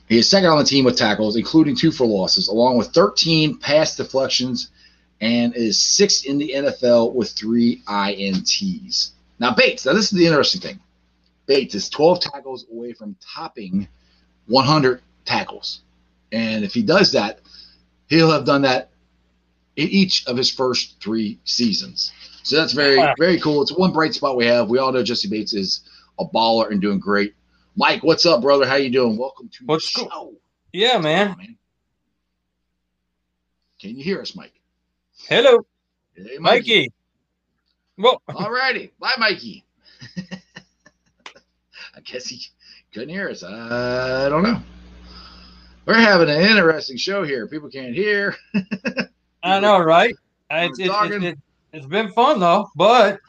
He 0.08 0.18
is 0.18 0.30
second 0.30 0.50
on 0.50 0.58
the 0.58 0.64
team 0.64 0.86
with 0.86 0.98
tackles, 0.98 1.36
including 1.36 1.76
two 1.76 1.92
for 1.92 2.08
losses, 2.08 2.48
along 2.48 2.78
with 2.78 2.88
13 2.94 3.58
pass 3.58 3.96
deflections, 3.96 4.70
and 5.22 5.56
is 5.56 5.80
sixth 5.80 6.26
in 6.26 6.38
the 6.38 6.52
NFL 6.56 7.14
with 7.14 7.32
three 7.32 7.84
INTs. 7.88 9.12
Now, 9.40 9.54
Bates, 9.54 9.86
now 9.86 9.94
this 9.94 10.06
is 10.06 10.18
the 10.18 10.26
interesting 10.26 10.62
thing. 10.62 10.80
Bates 11.50 11.74
is 11.74 11.90
12 11.90 12.20
tackles 12.22 12.68
away 12.72 12.94
from 12.94 13.16
topping 13.20 13.88
100 14.46 15.02
tackles. 15.26 15.82
And 16.32 16.64
if 16.64 16.76
he 16.76 16.84
does 16.84 17.12
that, 17.14 17.40
he'll 18.08 18.30
have 18.32 18.46
done 18.46 18.62
that 18.62 18.92
in 19.76 19.88
each 19.88 20.28
of 20.28 20.38
his 20.38 20.52
first 20.52 21.02
three 21.02 21.40
seasons. 21.46 22.12
So 22.44 22.56
that's 22.56 22.74
very, 22.74 23.02
very 23.18 23.40
cool. 23.40 23.64
It's 23.64 23.76
one 23.76 23.92
bright 23.92 24.14
spot 24.14 24.38
we 24.38 24.46
have. 24.46 24.70
We 24.70 24.78
all 24.78 24.92
know 24.92 25.02
Jessie 25.02 25.28
Bates 25.28 25.54
is 25.56 25.82
a 26.20 26.24
baller 26.26 26.70
and 26.70 26.80
doing 26.80 27.00
great. 27.00 27.34
Mike, 27.76 28.04
what's 28.04 28.28
up, 28.28 28.42
brother? 28.44 28.68
How 28.68 28.76
you 28.76 28.92
doing? 28.92 29.18
Welcome 29.18 29.50
to 29.50 29.66
What's 29.66 29.92
the 29.92 30.02
cool? 30.02 30.10
show. 30.12 30.34
Yeah, 30.72 31.00
man. 31.00 31.36
man. 31.36 31.58
Can 33.82 33.98
you 33.98 34.04
hear 34.04 34.22
us, 34.22 34.36
Mike? 34.36 34.54
Hello, 35.28 35.66
Hey, 36.16 36.38
Mikey. 36.38 36.92
Well, 37.98 38.22
All 38.36 38.52
righty. 38.52 38.92
Bye, 39.00 39.16
Mikey. 39.18 39.66
Guess 42.12 42.28
he 42.28 42.42
couldn't 42.94 43.10
hear 43.10 43.30
us. 43.30 43.44
I 43.44 44.30
don't 44.30 44.44
know. 44.44 44.62
We're 45.86 45.96
having 45.96 46.30
an 46.30 46.42
interesting 46.42 46.98
show 46.98 47.24
here. 47.24 47.48
People 47.48 47.70
can't 47.70 47.94
hear. 47.94 48.36
I 49.44 49.60
know, 49.60 49.80
right? 49.80 50.14
It's, 50.50 50.80
it, 50.80 50.88
talking. 50.88 51.24
it, 51.24 51.38
has 51.74 51.86
been 51.86 52.12
fun 52.14 52.40
though, 52.40 52.68
but 52.76 53.20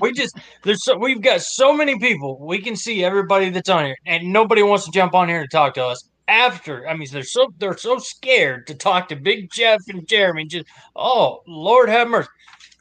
we 0.00 0.12
just 0.12 0.36
there's 0.64 0.84
so 0.84 0.96
we've 0.96 1.22
got 1.22 1.42
so 1.42 1.72
many 1.72 1.98
people. 1.98 2.44
We 2.44 2.60
can 2.60 2.74
see 2.74 3.04
everybody 3.04 3.50
that's 3.50 3.68
on 3.68 3.84
here, 3.84 3.96
and 4.06 4.32
nobody 4.32 4.62
wants 4.62 4.84
to 4.86 4.90
jump 4.90 5.14
on 5.14 5.28
here 5.28 5.40
and 5.40 5.50
talk 5.50 5.74
to 5.74 5.84
us. 5.84 6.08
After, 6.26 6.86
I 6.88 6.94
mean, 6.94 7.08
they're 7.12 7.22
so 7.22 7.52
they're 7.58 7.76
so 7.76 7.98
scared 7.98 8.66
to 8.66 8.74
talk 8.74 9.08
to 9.08 9.16
Big 9.16 9.50
Jeff 9.52 9.80
and 9.88 10.06
Jeremy. 10.08 10.46
Just 10.46 10.66
oh 10.96 11.42
Lord 11.46 11.88
have 11.88 12.08
mercy. 12.08 12.28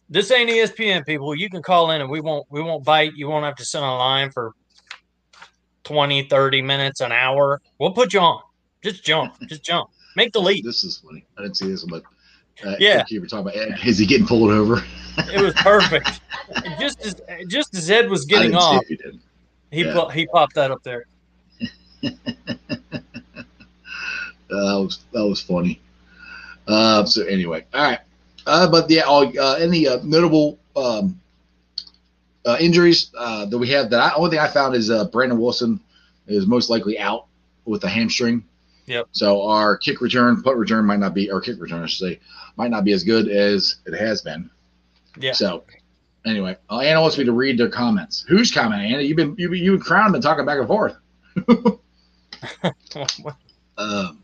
This 0.10 0.32
ain't 0.32 0.50
ESPN, 0.50 1.06
people. 1.06 1.36
You 1.36 1.50
can 1.50 1.62
call 1.62 1.92
in 1.92 2.02
and 2.02 2.10
we 2.10 2.22
won't 2.22 2.48
we 2.50 2.62
won't 2.62 2.84
bite. 2.84 3.14
You 3.16 3.30
won't 3.30 3.46
have 3.46 3.56
to 3.58 3.66
sit 3.66 3.84
on 3.84 4.00
line 4.00 4.32
for 4.32 4.54
20, 5.88 6.24
30 6.24 6.62
minutes, 6.62 7.00
an 7.02 7.12
hour. 7.14 7.62
We'll 7.80 7.94
put 7.94 8.14
you 8.14 8.20
on. 8.20 8.42
Just 8.84 9.04
jump. 9.06 9.36
Just 9.48 9.64
jump. 9.64 9.90
Make 10.18 10.34
the 10.34 10.42
leap. 10.42 10.66
This 10.66 10.84
is 10.84 10.98
funny. 10.98 11.24
I 11.38 11.44
didn't 11.44 11.56
see 11.58 11.70
this 11.70 11.86
one, 11.86 12.02
but 12.62 12.68
uh, 12.68 12.76
Yeah. 12.80 13.04
You 13.08 13.22
were 13.22 13.28
talking 13.28 13.48
about 13.48 13.56
Ed. 13.56 13.80
Is 13.86 13.98
he 13.98 14.06
getting 14.06 14.28
pulled 14.28 14.52
over? 14.52 14.84
It 15.34 15.42
was 15.42 15.56
perfect. 15.56 16.22
just 16.80 17.04
as 17.04 17.16
just 17.48 17.74
as 17.76 17.90
Ed 17.90 18.08
was 18.08 18.26
getting 18.26 18.54
off, 18.54 18.86
he 18.86 18.98
did. 18.98 19.20
he 19.72 19.84
Yeah. 19.84 19.94
po- 19.94 20.10
he 20.10 20.28
popped 20.28 20.54
that 20.54 20.70
up 20.70 20.84
there. 20.84 21.08
That 24.50 24.80
was 24.80 25.00
that 25.12 25.26
was 25.26 25.42
funny. 25.42 25.82
Uh, 26.68 27.04
so 27.06 27.24
anyway, 27.26 27.66
all 27.74 27.82
right. 27.82 28.00
Uh, 28.46 28.70
but 28.70 28.88
yeah, 28.92 29.02
all, 29.02 29.28
uh, 29.40 29.56
any 29.56 29.88
uh, 29.88 29.98
notable 30.04 30.60
um, 30.76 31.20
uh, 32.46 32.58
injuries 32.60 33.12
uh, 33.18 33.46
that 33.46 33.58
we 33.58 33.70
have 33.70 33.90
that 33.90 34.00
I 34.00 34.14
only 34.16 34.32
thing 34.32 34.40
I 34.40 34.48
found 34.48 34.76
is 34.76 34.90
uh, 34.90 35.06
Brandon 35.06 35.40
Wilson 35.40 35.80
is 36.28 36.46
most 36.46 36.70
likely 36.70 37.00
out 37.00 37.28
with 37.66 37.84
a 37.84 37.90
hamstring. 37.90 38.44
Yep. 38.86 39.08
So 39.12 39.42
our 39.44 39.76
kick 39.78 40.00
return, 40.00 40.42
punt 40.42 40.58
return 40.58 40.86
might 40.86 41.00
not 41.00 41.14
be, 41.14 41.30
or 41.30 41.42
kick 41.42 41.60
return, 41.60 41.84
I 41.84 41.88
should 41.88 42.08
say, 42.08 42.20
might 42.56 42.72
not 42.72 42.86
be 42.86 42.94
as 42.94 43.04
good 43.04 43.28
as 43.28 43.78
it 43.86 43.94
has 43.94 44.22
been. 44.22 44.50
Yeah. 45.20 45.34
So 45.34 45.64
anyway, 46.26 46.56
uh, 46.70 46.80
Anna 46.80 47.02
wants 47.02 47.18
me 47.18 47.26
to 47.26 47.34
read 47.34 47.58
their 47.58 47.70
comments. 47.70 48.24
Who's 48.28 48.52
commenting, 48.52 48.94
Anna? 48.94 49.02
You've 49.02 49.18
been 49.18 49.36
you 49.38 49.52
you 49.54 49.74
and 49.74 49.82
Crown 49.82 50.12
been 50.12 50.22
talking 50.22 50.46
back 50.46 50.60
and 50.60 50.68
forth. 50.68 50.96
Um, 53.80 54.24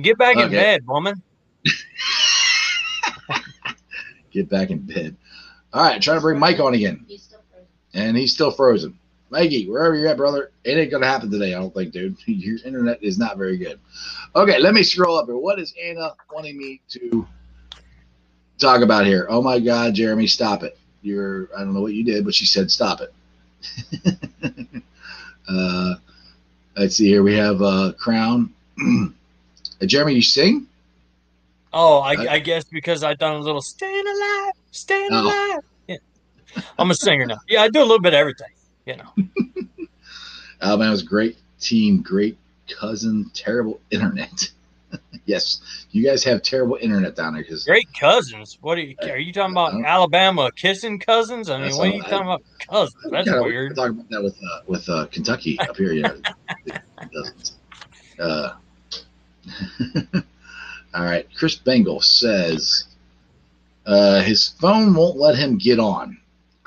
Get 0.00 0.16
back 0.16 0.36
in 0.38 0.50
bed, 0.50 0.86
woman. 0.86 1.22
get 4.30 4.48
back 4.48 4.70
in 4.70 4.78
bed. 4.78 5.16
All 5.72 5.82
right, 5.82 6.00
trying 6.00 6.16
to 6.16 6.20
bring 6.20 6.38
Mike 6.38 6.60
on 6.60 6.74
again, 6.74 7.04
He's 7.06 7.24
still 7.24 7.29
frozen. 7.29 7.29
And 7.94 8.16
he's 8.16 8.32
still 8.34 8.50
frozen. 8.50 8.96
Maggie, 9.30 9.68
wherever 9.68 9.94
you're 9.94 10.08
at, 10.08 10.16
brother, 10.16 10.50
it 10.64 10.72
ain't 10.76 10.90
gonna 10.90 11.06
happen 11.06 11.30
today. 11.30 11.54
I 11.54 11.58
don't 11.58 11.72
think, 11.72 11.92
dude. 11.92 12.16
Your 12.26 12.58
internet 12.64 13.02
is 13.02 13.18
not 13.18 13.36
very 13.38 13.56
good. 13.56 13.78
Okay, 14.34 14.58
let 14.58 14.74
me 14.74 14.82
scroll 14.82 15.18
up 15.18 15.26
here. 15.26 15.36
What 15.36 15.58
is 15.60 15.72
Anna 15.82 16.14
wanting 16.32 16.58
me 16.58 16.80
to 16.90 17.26
talk 18.58 18.82
about 18.82 19.06
here? 19.06 19.26
Oh 19.30 19.40
my 19.42 19.60
God, 19.60 19.94
Jeremy, 19.94 20.26
stop 20.26 20.62
it. 20.64 20.76
You're 21.02 21.48
I 21.56 21.60
don't 21.60 21.74
know 21.74 21.80
what 21.80 21.94
you 21.94 22.04
did, 22.04 22.24
but 22.24 22.34
she 22.34 22.44
said 22.46 22.70
stop 22.70 23.00
it. 23.00 23.12
uh, 25.48 25.94
let's 26.76 26.96
see 26.96 27.06
here. 27.08 27.22
We 27.22 27.34
have 27.36 27.62
uh, 27.62 27.92
Crown. 27.98 28.52
Uh, 29.82 29.86
Jeremy, 29.86 30.12
you 30.12 30.20
sing? 30.20 30.66
Oh, 31.72 32.00
I, 32.00 32.12
I- 32.12 32.32
I 32.34 32.38
guess 32.38 32.64
because 32.64 33.02
I 33.02 33.14
done 33.14 33.36
a 33.36 33.38
little 33.38 33.62
staying 33.62 34.04
alive, 34.06 34.52
staying 34.72 35.08
Oh. 35.10 35.22
alive. 35.24 35.62
I'm 36.78 36.90
a 36.90 36.94
singer 36.94 37.26
now. 37.26 37.38
Yeah, 37.48 37.62
I 37.62 37.68
do 37.68 37.80
a 37.80 37.82
little 37.82 38.00
bit 38.00 38.14
of 38.14 38.18
everything. 38.18 38.48
You 38.86 38.96
know. 38.96 39.86
Alabama's 40.62 41.02
great 41.02 41.38
team, 41.60 42.02
great 42.02 42.36
cousin, 42.68 43.30
terrible 43.34 43.80
internet. 43.90 44.50
yes, 45.24 45.60
you 45.90 46.04
guys 46.04 46.24
have 46.24 46.42
terrible 46.42 46.76
internet 46.80 47.14
down 47.16 47.34
there 47.34 47.42
because 47.42 47.64
Great 47.64 47.88
cousins. 47.98 48.58
What 48.60 48.76
are 48.78 48.82
you? 48.82 48.96
Are 49.02 49.16
you 49.18 49.32
talking 49.32 49.52
about 49.54 49.74
Alabama 49.84 50.50
kissing 50.54 50.98
cousins? 50.98 51.48
I 51.48 51.60
mean, 51.60 51.76
what 51.76 51.88
are 51.88 51.92
you 51.94 52.02
I- 52.04 52.08
talking 52.08 52.26
about 52.26 52.42
cousins? 52.68 53.06
That's 53.10 53.26
Yeah, 53.28 53.40
weird. 53.40 53.70
We're 53.70 53.74
talking 53.76 54.00
about 54.00 54.10
that 54.10 54.22
with 54.22 54.36
uh, 54.42 54.60
with 54.66 54.88
uh, 54.88 55.06
Kentucky 55.06 55.58
up 55.60 55.76
here. 55.76 55.92
Yeah, 55.92 56.12
it, 56.66 56.82
it. 57.12 57.50
Uh, 58.18 58.52
all 60.94 61.04
right, 61.04 61.26
Chris 61.36 61.56
Bengal 61.56 62.00
says 62.00 62.84
uh, 63.86 64.20
his 64.22 64.48
phone 64.48 64.94
won't 64.94 65.16
let 65.16 65.36
him 65.36 65.56
get 65.58 65.78
on. 65.78 66.18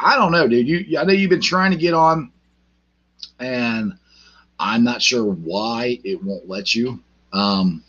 I 0.03 0.15
don't 0.15 0.31
know, 0.31 0.47
dude. 0.47 0.67
You, 0.67 0.99
I 0.99 1.03
know 1.03 1.13
you've 1.13 1.29
been 1.29 1.41
trying 1.41 1.71
to 1.71 1.77
get 1.77 1.93
on, 1.93 2.31
and 3.39 3.93
I'm 4.59 4.83
not 4.83 5.01
sure 5.01 5.25
why 5.25 5.99
it 6.03 6.23
won't 6.23 6.47
let 6.47 6.75
you. 6.75 7.01
Um, 7.31 7.83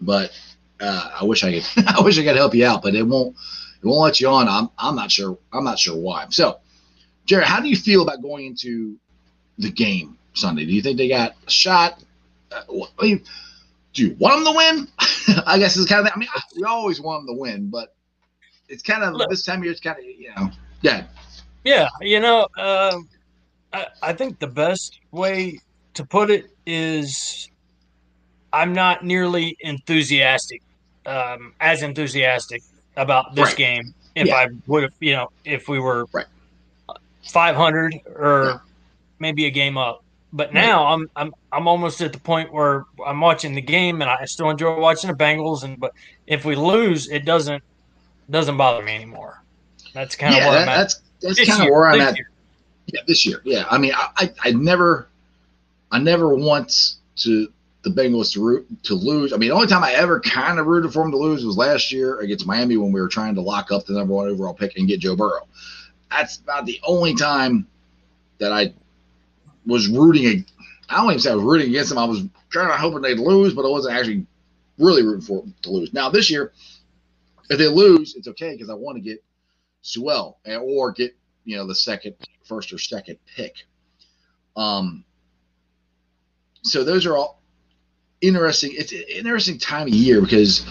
but 0.00 0.32
uh, 0.80 1.10
I 1.20 1.24
wish 1.24 1.44
I 1.44 1.52
could. 1.60 1.84
I 1.88 2.00
wish 2.02 2.18
I 2.18 2.24
could 2.24 2.36
help 2.36 2.54
you 2.54 2.66
out, 2.66 2.82
but 2.82 2.94
it 2.94 3.02
won't. 3.02 3.36
It 3.82 3.86
won't 3.86 4.00
let 4.02 4.20
you 4.20 4.28
on. 4.28 4.48
I'm. 4.48 4.68
I'm 4.78 4.96
not 4.96 5.10
sure. 5.10 5.38
I'm 5.52 5.64
not 5.64 5.78
sure 5.78 5.96
why. 5.96 6.26
So, 6.30 6.58
Jared, 7.26 7.46
how 7.46 7.60
do 7.60 7.68
you 7.68 7.76
feel 7.76 8.02
about 8.02 8.22
going 8.22 8.46
into 8.46 8.96
the 9.58 9.70
game 9.70 10.18
Sunday? 10.34 10.64
Do 10.64 10.72
you 10.72 10.82
think 10.82 10.98
they 10.98 11.08
got 11.08 11.34
a 11.46 11.50
shot? 11.50 12.02
Uh, 12.50 12.62
I 12.98 13.04
mean, 13.04 13.22
do 13.92 14.06
you 14.06 14.16
want 14.18 14.44
them 14.44 14.52
to 14.52 14.56
win? 14.56 14.88
I 15.46 15.58
guess 15.58 15.76
it's 15.76 15.88
kind 15.88 16.06
of. 16.06 16.12
I 16.14 16.18
mean, 16.18 16.28
I- 16.34 16.40
we 16.56 16.64
always 16.64 17.00
want 17.00 17.26
them 17.26 17.36
to 17.36 17.40
win, 17.40 17.68
but 17.70 17.94
it's 18.68 18.82
kind 18.82 19.02
of 19.02 19.14
Look. 19.14 19.30
this 19.30 19.44
time 19.44 19.58
of 19.58 19.64
year. 19.64 19.72
It's 19.72 19.80
kind 19.80 19.98
of 19.98 20.04
you 20.04 20.30
know. 20.36 20.50
Yeah. 20.80 21.04
Yeah, 21.64 21.88
you 22.00 22.20
know, 22.20 22.46
uh, 22.58 22.98
I, 23.72 23.88
I 24.02 24.12
think 24.14 24.38
the 24.40 24.48
best 24.48 24.98
way 25.12 25.60
to 25.94 26.06
put 26.06 26.30
it 26.30 26.46
is 26.66 27.50
I'm 28.52 28.72
not 28.72 29.04
nearly 29.04 29.56
enthusiastic, 29.60 30.60
um, 31.06 31.54
as 31.60 31.82
enthusiastic 31.82 32.62
about 32.96 33.34
this 33.34 33.54
Right. 33.54 33.54
game 33.54 33.94
if 34.14 34.28
Yeah. 34.28 34.34
I 34.34 34.46
would 34.66 34.82
have, 34.84 34.92
you 35.00 35.12
know, 35.14 35.28
if 35.44 35.68
we 35.68 35.78
were 35.80 36.06
Right. 36.12 36.26
500 37.32 37.94
or 38.06 38.54
Yeah. 38.54 38.58
maybe 39.20 39.46
a 39.46 39.50
game 39.50 39.78
up. 39.78 40.00
But 40.32 40.54
now 40.54 40.86
I'm 40.88 41.06
I'm 41.16 41.32
I'm 41.52 41.68
almost 41.68 42.00
at 42.02 42.12
the 42.12 42.20
point 42.20 42.52
where 42.52 42.84
I'm 43.06 43.20
watching 43.20 43.54
the 43.54 43.62
game 43.62 44.02
and 44.02 44.10
I 44.10 44.24
still 44.26 44.50
enjoy 44.50 44.78
watching 44.80 45.10
the 45.10 45.16
Bengals 45.16 45.64
and 45.64 45.78
but 45.80 45.92
if 46.26 46.44
we 46.44 46.56
lose, 46.56 47.08
it 47.10 47.24
doesn't 47.26 47.62
doesn't 48.30 48.58
bother 48.58 48.84
me 48.84 48.94
anymore. 48.94 49.36
That's 49.94 50.16
kind 50.16 50.36
of 50.36 50.42
yeah, 50.42 50.44
where 50.44 50.52
that, 50.52 50.58
I'm 50.58 50.68
at. 50.68 50.84
that's 50.84 51.01
that's 51.22 51.44
kind 51.48 51.62
of 51.62 51.70
where 51.70 51.86
I'm 51.86 52.00
at. 52.00 52.16
year. 52.16 52.30
Yeah, 52.86 53.00
this 53.06 53.24
year. 53.24 53.40
Yeah, 53.44 53.64
I 53.70 53.78
mean, 53.78 53.92
I, 53.94 54.08
I, 54.16 54.32
I 54.44 54.52
never, 54.52 55.08
I 55.90 55.98
never 55.98 56.34
want 56.34 56.96
to 57.16 57.52
the 57.82 57.90
Bengals 57.90 58.32
to 58.32 58.44
root 58.44 58.66
to 58.84 58.94
lose. 58.94 59.32
I 59.32 59.36
mean, 59.36 59.48
the 59.48 59.54
only 59.54 59.66
time 59.66 59.82
I 59.82 59.92
ever 59.92 60.20
kind 60.20 60.58
of 60.58 60.66
rooted 60.66 60.92
for 60.92 61.02
them 61.02 61.10
to 61.10 61.16
lose 61.16 61.44
was 61.44 61.56
last 61.56 61.90
year 61.90 62.20
against 62.20 62.46
Miami 62.46 62.76
when 62.76 62.92
we 62.92 63.00
were 63.00 63.08
trying 63.08 63.34
to 63.34 63.40
lock 63.40 63.72
up 63.72 63.86
the 63.86 63.94
number 63.94 64.14
one 64.14 64.28
overall 64.28 64.54
pick 64.54 64.76
and 64.76 64.86
get 64.86 65.00
Joe 65.00 65.16
Burrow. 65.16 65.48
That's 66.10 66.38
about 66.38 66.66
the 66.66 66.80
only 66.84 67.14
time 67.14 67.66
that 68.38 68.52
I 68.52 68.72
was 69.66 69.88
rooting. 69.88 70.44
I 70.88 70.96
don't 70.96 71.10
even 71.10 71.20
say 71.20 71.32
I 71.32 71.34
was 71.34 71.44
rooting 71.44 71.68
against 71.68 71.88
them. 71.88 71.98
I 71.98 72.04
was 72.04 72.20
kind 72.52 72.70
of 72.70 72.78
hoping 72.78 73.00
they'd 73.00 73.18
lose, 73.18 73.54
but 73.54 73.64
I 73.64 73.68
wasn't 73.68 73.96
actually 73.96 74.26
really 74.78 75.02
rooting 75.02 75.22
for 75.22 75.40
them 75.40 75.54
to 75.62 75.70
lose. 75.70 75.92
Now 75.92 76.08
this 76.08 76.30
year, 76.30 76.52
if 77.50 77.58
they 77.58 77.68
lose, 77.68 78.14
it's 78.14 78.28
okay 78.28 78.52
because 78.52 78.70
I 78.70 78.74
want 78.74 78.96
to 78.96 79.00
get 79.00 79.22
Sewell 79.82 80.38
or 80.46 80.92
get 80.92 81.14
you 81.44 81.56
know 81.56 81.66
the 81.66 81.74
second, 81.74 82.14
first 82.44 82.72
or 82.72 82.78
second 82.78 83.18
pick. 83.36 83.54
Um. 84.56 85.04
So 86.64 86.84
those 86.84 87.06
are 87.06 87.16
all 87.16 87.42
interesting. 88.20 88.70
It's 88.74 88.92
an 88.92 89.02
interesting 89.08 89.58
time 89.58 89.88
of 89.88 89.94
year 89.94 90.20
because 90.20 90.64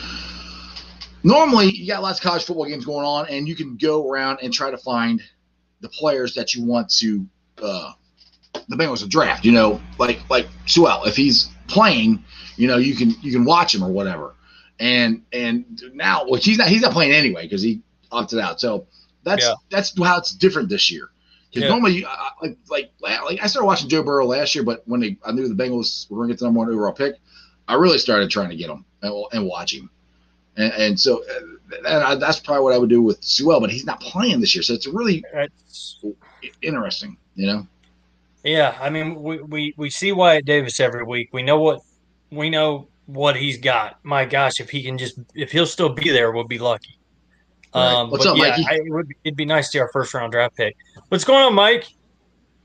normally 1.23 1.71
you 1.71 1.87
got 1.87 2.01
lots 2.01 2.19
of 2.19 2.23
college 2.23 2.45
football 2.45 2.65
games 2.65 2.85
going 2.85 3.05
on, 3.05 3.27
and 3.27 3.47
you 3.47 3.55
can 3.55 3.77
go 3.77 4.09
around 4.09 4.39
and 4.41 4.53
try 4.53 4.71
to 4.71 4.77
find 4.77 5.21
the 5.81 5.89
players 5.89 6.33
that 6.35 6.55
you 6.55 6.63
want 6.63 6.89
to 6.89 7.27
uh, 7.61 7.91
the 8.69 8.75
Bengals 8.75 8.99
to 8.99 9.07
draft. 9.07 9.45
You 9.45 9.51
know, 9.51 9.81
like 9.99 10.27
like 10.29 10.47
Sewell, 10.65 11.03
if 11.03 11.15
he's 11.15 11.49
playing, 11.67 12.23
you 12.55 12.67
know, 12.67 12.77
you 12.77 12.95
can 12.95 13.11
you 13.21 13.31
can 13.31 13.45
watch 13.45 13.75
him 13.75 13.83
or 13.83 13.91
whatever. 13.91 14.35
And 14.79 15.23
and 15.31 15.81
now, 15.93 16.25
well, 16.25 16.39
he's 16.39 16.57
not 16.57 16.67
he's 16.67 16.81
not 16.81 16.93
playing 16.93 17.11
anyway 17.11 17.43
because 17.43 17.61
he 17.61 17.81
opted 18.11 18.39
out. 18.39 18.59
So 18.59 18.87
that's 19.23 19.45
Yeah. 19.45 19.53
that's 19.69 19.97
how 20.01 20.17
it's 20.17 20.31
different 20.33 20.69
this 20.69 20.89
year. 20.91 21.09
Because 21.49 21.63
Yeah. 21.63 21.69
normally, 21.69 22.05
uh, 22.05 22.15
like 22.41 22.57
like 22.69 22.89
like 23.01 23.39
I 23.43 23.47
started 23.47 23.65
watching 23.67 23.89
Joe 23.89 24.03
Burrow 24.03 24.25
last 24.25 24.55
year, 24.55 24.63
but 24.63 24.83
when 24.87 24.99
they 25.01 25.17
I 25.25 25.31
knew 25.31 25.47
the 25.47 25.55
Bengals 25.63 26.09
were 26.09 26.17
going 26.17 26.29
to 26.29 26.33
get 26.33 26.39
the 26.39 26.45
number 26.45 26.59
one 26.59 26.69
overall 26.69 26.93
pick, 26.93 27.15
I 27.67 27.75
really 27.75 27.97
started 27.97 28.29
trying 28.29 28.49
to 28.49 28.55
get 28.55 28.69
him 28.69 28.85
and, 29.01 29.25
and 29.33 29.45
watch 29.45 29.73
him. 29.73 29.89
And, 30.57 30.73
and 30.73 30.99
so 30.99 31.23
uh, 31.23 31.77
and 31.87 32.03
I, 32.03 32.15
that's 32.15 32.39
probably 32.39 32.63
what 32.63 32.73
I 32.73 32.77
would 32.77 32.89
do 32.89 33.01
with 33.01 33.23
Sewell, 33.23 33.59
but 33.61 33.69
he's 33.71 33.85
not 33.85 33.99
playing 34.01 34.39
this 34.41 34.53
year, 34.55 34.61
so 34.63 34.73
it's 34.73 34.87
really 34.87 35.23
That's- 35.33 35.95
interesting, 36.61 37.17
you 37.35 37.47
know. 37.47 37.67
Yeah, 38.43 38.75
I 38.81 38.89
mean, 38.89 39.21
we, 39.21 39.39
we, 39.41 39.73
we 39.77 39.89
see 39.91 40.11
Wyatt 40.11 40.45
Davis 40.45 40.79
every 40.79 41.03
week. 41.03 41.29
We 41.31 41.43
know 41.43 41.59
what 41.59 41.81
we 42.31 42.49
know 42.49 42.87
what 43.05 43.35
he's 43.35 43.57
got. 43.59 44.03
My 44.03 44.25
gosh, 44.25 44.59
if 44.59 44.69
he 44.69 44.81
can 44.83 44.97
just 44.97 45.19
if 45.35 45.51
he'll 45.51 45.67
still 45.67 45.89
be 45.89 46.09
there, 46.09 46.31
we'll 46.31 46.45
be 46.45 46.57
lucky. 46.59 46.97
Right. 47.73 47.93
Um, 47.93 48.09
What's 48.09 48.25
up, 48.25 48.37
yeah, 48.37 48.49
Mikey? 48.49 48.65
I, 48.69 48.73
it 48.85 48.91
would 48.91 49.07
be, 49.07 49.15
it'd 49.23 49.37
be 49.37 49.45
nice 49.45 49.67
to 49.67 49.71
see 49.71 49.79
our 49.79 49.89
first 49.89 50.13
round 50.13 50.31
draft 50.33 50.57
pick. 50.57 50.75
What's 51.09 51.23
going 51.23 51.43
on, 51.43 51.53
Mike? 51.55 51.87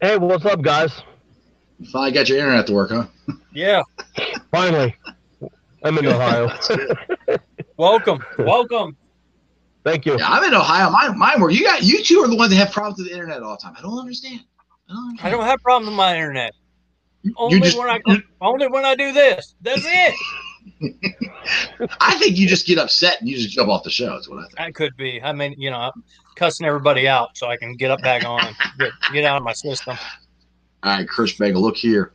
Hey, 0.00 0.16
what's 0.18 0.44
up, 0.44 0.62
guys? 0.62 1.02
You 1.78 1.88
finally 1.90 2.12
got 2.12 2.28
your 2.28 2.38
internet 2.38 2.66
to 2.66 2.72
work, 2.72 2.90
huh? 2.90 3.06
Yeah, 3.52 3.82
Finally, 4.50 4.94
I'm 5.84 5.96
in 5.98 6.06
Ohio. 6.06 6.50
welcome, 7.76 8.22
welcome. 8.38 8.96
Thank 9.84 10.04
you. 10.06 10.18
Yeah, 10.18 10.28
I'm 10.28 10.42
in 10.44 10.54
Ohio. 10.54 10.90
Mine, 10.90 11.18
mine 11.18 11.40
work. 11.40 11.52
you 11.52 11.62
got 11.62 11.82
you 11.82 12.02
two 12.02 12.18
are 12.20 12.28
the 12.28 12.36
ones 12.36 12.50
that 12.50 12.56
have 12.56 12.72
problems 12.72 12.98
with 12.98 13.08
the 13.08 13.12
internet 13.12 13.42
all 13.42 13.52
the 13.56 13.62
time. 13.62 13.74
I 13.78 13.82
don't 13.82 13.98
understand. 13.98 14.40
I 14.88 14.92
don't, 14.92 15.24
I 15.24 15.30
don't 15.30 15.44
have 15.44 15.62
problems 15.62 15.88
with 15.90 15.96
my 15.96 16.14
internet. 16.16 16.52
Only 17.36 17.60
just- 17.60 17.78
when 17.78 17.88
I 17.88 18.00
only 18.40 18.66
when 18.68 18.84
I 18.84 18.94
do 18.96 19.12
this. 19.12 19.54
That's 19.60 19.82
it. 19.84 20.14
I 22.00 22.18
think 22.18 22.36
you 22.36 22.46
just 22.46 22.66
get 22.66 22.78
upset 22.78 23.20
and 23.20 23.28
you 23.28 23.36
just 23.36 23.50
jump 23.50 23.68
off 23.68 23.84
the 23.84 23.90
show. 23.90 24.16
Is 24.16 24.28
what 24.28 24.38
I 24.38 24.42
think. 24.42 24.56
That 24.56 24.74
could 24.74 24.96
be. 24.96 25.20
I 25.22 25.32
mean, 25.32 25.54
you 25.58 25.70
know, 25.70 25.76
I'm 25.76 26.04
cussing 26.34 26.66
everybody 26.66 27.08
out 27.08 27.36
so 27.36 27.46
I 27.46 27.56
can 27.56 27.76
get 27.76 27.90
up 27.90 28.02
back 28.02 28.24
on 28.24 28.40
get, 28.78 28.92
get 29.12 29.24
out 29.24 29.36
of 29.36 29.42
my 29.42 29.52
system. 29.52 29.96
All 30.82 30.98
right, 30.98 31.08
Chris 31.08 31.32
Bengal, 31.32 31.62
look 31.62 31.76
here. 31.76 32.12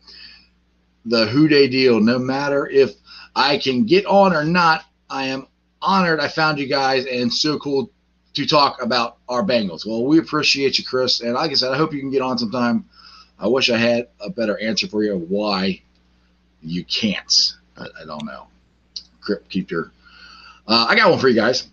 The 1.05 1.25
Who 1.27 1.47
Dey 1.47 1.67
deal. 1.67 1.99
No 1.99 2.19
matter 2.19 2.67
if 2.67 2.91
I 3.35 3.57
can 3.57 3.85
get 3.85 4.05
on 4.05 4.33
or 4.33 4.43
not, 4.43 4.85
I 5.09 5.25
am 5.25 5.47
honored 5.81 6.19
I 6.19 6.27
found 6.27 6.59
you 6.59 6.67
guys 6.67 7.05
and 7.05 7.33
so 7.33 7.57
cool 7.59 7.91
to 8.33 8.45
talk 8.45 8.81
about 8.81 9.17
our 9.27 9.43
Bengals. 9.43 9.85
Well, 9.85 10.05
we 10.05 10.19
appreciate 10.19 10.77
you, 10.77 10.85
Chris. 10.85 11.21
And 11.21 11.33
like 11.33 11.51
I 11.51 11.55
said, 11.55 11.71
I 11.71 11.77
hope 11.77 11.93
you 11.93 11.99
can 11.99 12.11
get 12.11 12.21
on 12.21 12.37
sometime. 12.37 12.85
I 13.39 13.47
wish 13.47 13.69
I 13.69 13.77
had 13.77 14.07
a 14.19 14.29
better 14.29 14.59
answer 14.59 14.87
for 14.87 15.03
you 15.03 15.17
why 15.17 15.81
you 16.61 16.83
can't. 16.85 17.55
I, 17.81 18.03
I 18.03 18.05
don't 18.05 18.25
know. 18.25 18.47
Crip, 19.21 19.47
keep 19.49 19.71
your. 19.71 19.91
Uh, 20.67 20.85
I 20.89 20.95
got 20.95 21.09
one 21.09 21.19
for 21.19 21.27
you 21.27 21.35
guys. 21.35 21.67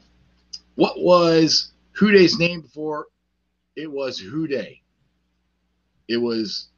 What 0.75 1.01
was 1.01 1.71
Who 1.93 2.11
Dey's 2.11 2.39
name 2.39 2.61
before 2.61 3.07
it 3.77 3.91
was 3.91 4.19
Who 4.19 4.47
Dey? 4.47 4.83
It 6.09 6.17
was 6.17 6.69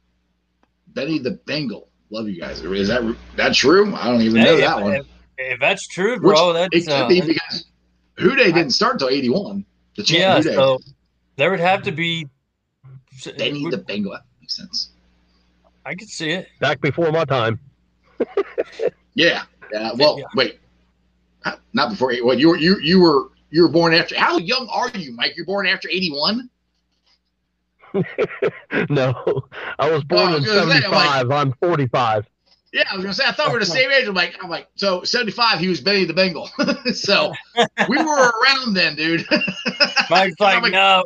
Benny 0.87 1.19
the 1.19 1.31
Bengal. 1.31 1.87
Love 2.09 2.27
you 2.27 2.39
guys. 2.39 2.61
Is 2.61 2.87
that 2.89 3.15
that 3.37 3.53
true? 3.53 3.95
I 3.95 4.09
don't 4.09 4.21
even 4.21 4.43
know 4.43 4.55
Hey, 4.55 4.61
that 4.61 4.77
if, 4.77 4.83
one. 4.83 4.93
If, 4.95 5.05
if 5.37 5.59
that's 5.59 5.87
true, 5.87 6.19
bro, 6.19 6.53
that's 6.53 6.75
It 6.75 6.85
could 6.85 6.93
uh, 6.93 7.07
be 7.07 7.21
because 7.21 7.65
Who 8.17 8.35
Dey 8.35 8.51
didn't 8.51 8.71
start 8.71 8.93
until 8.93 9.09
'81. 9.09 9.65
The 9.95 10.03
chant 10.03 10.19
yeah. 10.19 10.37
Who 10.37 10.43
Dey. 10.43 10.55
So 10.55 10.79
there 11.37 11.51
would 11.51 11.59
have 11.59 11.83
to 11.83 11.91
be. 11.91 12.27
Benny 13.37 13.69
the 13.69 13.77
Bengal. 13.77 14.13
That 14.13 14.23
makes 14.39 14.57
sense. 14.57 14.89
I 15.85 15.95
could 15.95 16.09
see 16.09 16.31
it. 16.31 16.47
Back 16.59 16.81
before 16.81 17.11
my 17.11 17.25
time. 17.25 17.59
Yeah. 19.13 19.43
Uh, 19.63 19.67
yeah. 19.71 19.91
Well, 19.95 20.19
Yeah. 20.19 20.25
wait. 20.35 20.59
Uh, 21.45 21.53
not 21.73 21.89
before. 21.91 22.13
What 22.21 22.37
you 22.39 22.49
were 22.49 22.57
you 22.57 22.77
you 22.79 22.99
were 23.01 23.29
you 23.49 23.63
were 23.63 23.69
born 23.69 23.93
after? 23.93 24.17
How 24.17 24.37
young 24.37 24.67
are 24.71 24.89
you, 24.97 25.11
Mike? 25.13 25.35
You're 25.35 25.45
born 25.45 25.65
after 25.67 25.89
'81. 25.89 26.49
no, 28.89 29.43
I 29.79 29.89
was 29.91 30.03
born 30.05 30.21
Oh, 30.21 30.25
I 30.25 30.27
in 30.27 30.33
was 30.43 30.45
gonna 30.45 30.71
say, 30.71 30.85
I'm 30.85 30.91
like- 30.91 31.11
75. 31.21 31.31
I'm 31.31 31.53
45. 31.53 32.25
Yeah, 32.73 32.83
I 32.89 32.95
was 32.95 33.03
gonna 33.03 33.13
say. 33.13 33.25
I 33.27 33.33
thought 33.33 33.47
we 33.47 33.53
were 33.53 33.59
the 33.59 33.65
same 33.65 33.91
age. 33.91 34.07
I'm 34.07 34.13
like, 34.13 34.37
I'm 34.41 34.49
like, 34.49 34.67
so 34.75 35.03
'75. 35.03 35.59
He 35.59 35.67
was 35.67 35.81
Benny 35.81 36.05
the 36.05 36.13
Bengal. 36.13 36.49
so 36.93 37.33
we 37.89 37.97
were 37.97 38.31
around 38.31 38.73
then, 38.75 38.95
dude. 38.95 39.25
Mike's 40.09 40.39
like, 40.39 40.61
like, 40.61 40.71
no, 40.71 41.03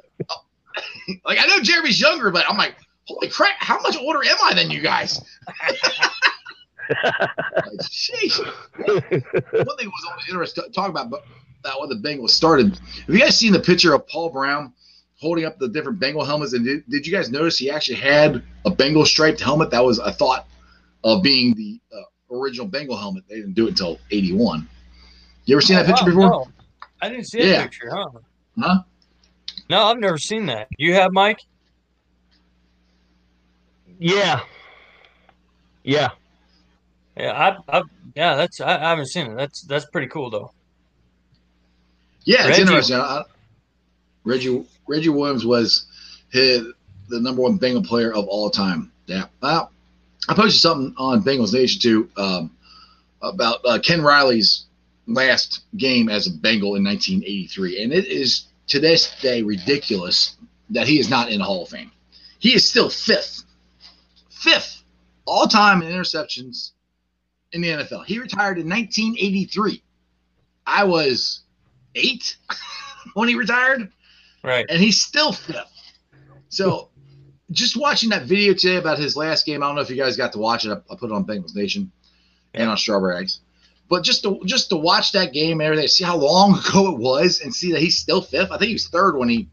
like 1.26 1.39
I 1.41 1.47
know 1.47 1.60
Jeremy's 1.64 1.99
younger, 1.99 2.30
but 2.30 2.45
I'm 2.47 2.56
like, 2.58 2.76
holy 3.06 3.30
crap, 3.30 3.56
how 3.58 3.80
much 3.82 3.97
older 3.97 4.20
am 4.24 4.38
I 4.43 4.53
than 4.53 4.70
you 4.70 4.82
guys? 4.82 5.20
Like, 6.90 7.80
sheesh. 7.84 8.38
One 8.78 9.78
thing 9.78 9.88
was 9.88 10.06
always 10.10 10.28
interesting 10.30 10.64
talking 10.74 10.92
about 10.92 11.10
but 11.10 11.26
that 11.64 11.80
when 11.80 11.90
the 11.90 11.96
Bengals 11.96 12.30
started. 12.32 12.78
Have 13.06 13.16
you 13.16 13.20
guys 13.20 13.38
seen 13.38 13.52
the 13.52 13.60
picture 13.60 13.94
of 13.94 14.08
Paul 14.08 14.30
Brown 14.30 14.74
holding 15.20 15.46
up 15.46 15.58
the 15.58 15.68
different 15.68 16.00
Bengal 16.00 16.24
helmets? 16.24 16.54
And 16.54 16.64
did, 16.64 16.84
did 16.90 17.08
you 17.08 17.14
guys 17.14 17.30
notice 17.32 17.58
he 17.58 17.70
actually 17.72 17.96
had 17.96 18.44
a 18.66 18.70
Bengal 18.70 19.06
striped 19.06 19.40
helmet? 19.42 19.72
That 19.72 19.84
was 19.84 20.00
a 20.00 20.12
thought 20.12 20.48
of 21.04 21.24
being 21.24 21.54
the 21.56 21.80
uh, 21.96 22.36
original 22.36 22.68
Bengal 22.68 22.96
helmet. 22.98 23.24
They 23.28 23.36
didn't 23.38 23.54
do 23.54 23.66
it 23.66 23.70
until 23.72 24.00
'81. 24.12 24.68
You 25.46 25.56
ever 25.56 25.62
seen 25.62 25.76
that 25.78 25.86
Oh, 25.86 25.88
picture 25.88 26.06
wow, 26.06 26.10
before? 26.10 26.30
no. 26.30 26.48
I 27.02 27.10
didn't 27.10 27.26
see 27.26 27.40
that 27.42 27.48
Yeah. 27.48 27.64
picture, 27.64 27.90
huh? 27.92 28.10
Huh? 28.60 28.80
No, 29.70 29.84
I've 29.84 30.00
never 30.00 30.18
seen 30.18 30.46
that. 30.48 30.68
You 30.78 30.94
have, 30.94 31.12
Mike? 31.12 31.40
Yeah. 34.00 34.42
Yeah. 35.84 36.10
Yeah, 37.18 37.32
I, 37.70 37.78
I, 37.78 37.84
yeah, 38.16 38.36
that's 38.36 38.59
I, 38.59 38.76
I 38.76 38.89
haven't 38.89 39.07
seen 39.07 39.28
it. 39.28 39.36
That's 39.36 39.61
that's 39.61 39.86
pretty 39.86 40.07
cool 40.07 40.30
though. 40.30 40.51
Yeah, 42.26 42.41
it's 42.47 42.49
Reggie- 42.57 42.61
interesting. 42.61 42.95
I, 42.97 42.99
I- 42.99 43.24
Reggie 44.24 44.66
Reggie 44.88 45.09
Williams 45.09 45.45
was 45.45 45.86
his, 46.32 46.63
the 47.09 47.20
number 47.20 47.41
one 47.41 47.57
Bengal 47.57 47.84
player 47.84 48.13
of 48.13 48.28
all 48.28 48.49
time. 48.49 48.91
Yeah. 49.05 49.26
Well, 49.41 49.72
I 50.28 50.34
posted 50.34 50.59
something 50.61 50.93
on 50.97 51.24
Bengals 51.24 51.53
Nation 51.53 51.80
too 51.80 52.09
um, 52.18 52.51
about 53.22 53.59
uh, 53.66 53.80
Ken 53.80 54.01
Riley's 54.01 54.66
last 55.07 55.61
game 55.78 56.09
as 56.09 56.26
a 56.26 56.32
Bengal 56.32 56.76
in 56.76 56.84
1983, 56.84 57.84
and 57.84 57.93
it 57.93 58.07
is 58.07 58.45
to 58.68 58.80
this 58.80 59.16
day 59.22 59.43
ridiculous 59.43 60.36
that 60.72 60.88
he 60.88 60.99
is 60.99 61.09
not 61.09 61.30
in 61.32 61.38
the 61.38 61.45
Hall 61.45 61.61
of 61.63 61.70
Fame. 61.70 61.91
He 62.39 62.55
is 62.55 62.68
still 62.68 62.89
fifth, 62.89 63.43
fifth 64.32 64.82
all 65.26 65.45
time 65.45 65.84
in 65.84 65.91
interceptions 65.91 66.72
in 67.56 67.62
the 67.62 67.70
NFL. 67.70 68.06
He 68.06 68.20
retired 68.20 68.58
in 68.60 68.70
1983. 68.70 69.82
I 70.68 70.84
was 70.84 71.41
eight 71.95 72.36
when 73.14 73.30
he 73.30 73.36
retired, 73.36 73.91
Right. 74.43 74.66
and 74.70 74.80
he's 74.82 75.01
still 75.01 75.32
fifth. 75.32 75.72
So, 76.49 76.89
just 77.51 77.78
watching 77.78 78.10
that 78.10 78.24
video 78.24 78.53
today 78.53 78.76
about 78.76 78.97
his 78.99 79.16
last 79.16 79.45
game, 79.45 79.64
I 79.64 79.68
don't 79.68 79.76
know 79.76 79.82
if 79.82 79.89
you 79.89 79.95
guys 79.95 80.18
got 80.18 80.34
to 80.34 80.39
watch 80.39 80.66
it. 80.66 80.72
I, 80.72 80.93
I 80.93 80.95
put 80.97 81.10
it 81.10 81.14
on 81.14 81.26
Bengals 81.26 81.56
Nation 81.56 81.91
and 82.53 82.70
on 82.70 82.78
Strawberry 82.78 83.18
Eggs. 83.18 83.39
But 83.88 84.03
just 84.03 84.24
to 84.24 84.41
just 84.45 84.70
to 84.70 84.76
watch 84.76 85.12
that 85.12 85.32
game 85.32 85.60
and 85.62 85.68
everything, 85.68 85.88
see 85.88 86.03
how 86.03 86.18
long 86.18 86.58
ago 86.60 86.91
it 86.91 86.97
was, 86.99 87.41
and 87.41 87.53
see 87.53 87.72
that 87.72 87.82
he's 87.82 87.97
still 87.99 88.22
fifth. 88.22 88.51
I 88.51 88.58
think 88.58 88.70
he 88.70 88.74
was 88.74 88.88
third 88.88 89.16
when 89.16 89.30
he 89.30 89.47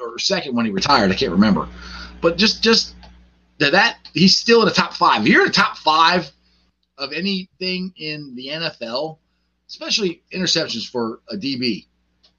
or 0.00 0.18
second 0.18 0.54
when 0.54 0.66
he 0.66 0.70
retired. 0.72 1.10
I 1.10 1.14
can't 1.14 1.32
remember. 1.32 1.68
But 2.20 2.36
just 2.36 2.62
just 2.62 2.94
that 3.58 3.72
that 3.72 3.98
he's 4.14 4.36
still 4.36 4.60
in 4.62 4.68
the 4.68 4.74
top 4.74 4.94
five. 4.94 5.22
If 5.22 5.28
you're 5.28 5.42
in 5.42 5.48
the 5.48 5.52
top 5.52 5.76
five 5.78 6.30
of 7.00 7.12
anything 7.12 7.92
in 7.96 8.34
the 8.36 8.48
NFL, 8.48 9.18
especially 9.68 10.22
interceptions 10.32 10.88
for 10.88 11.20
a 11.30 11.36
DB, 11.36 11.86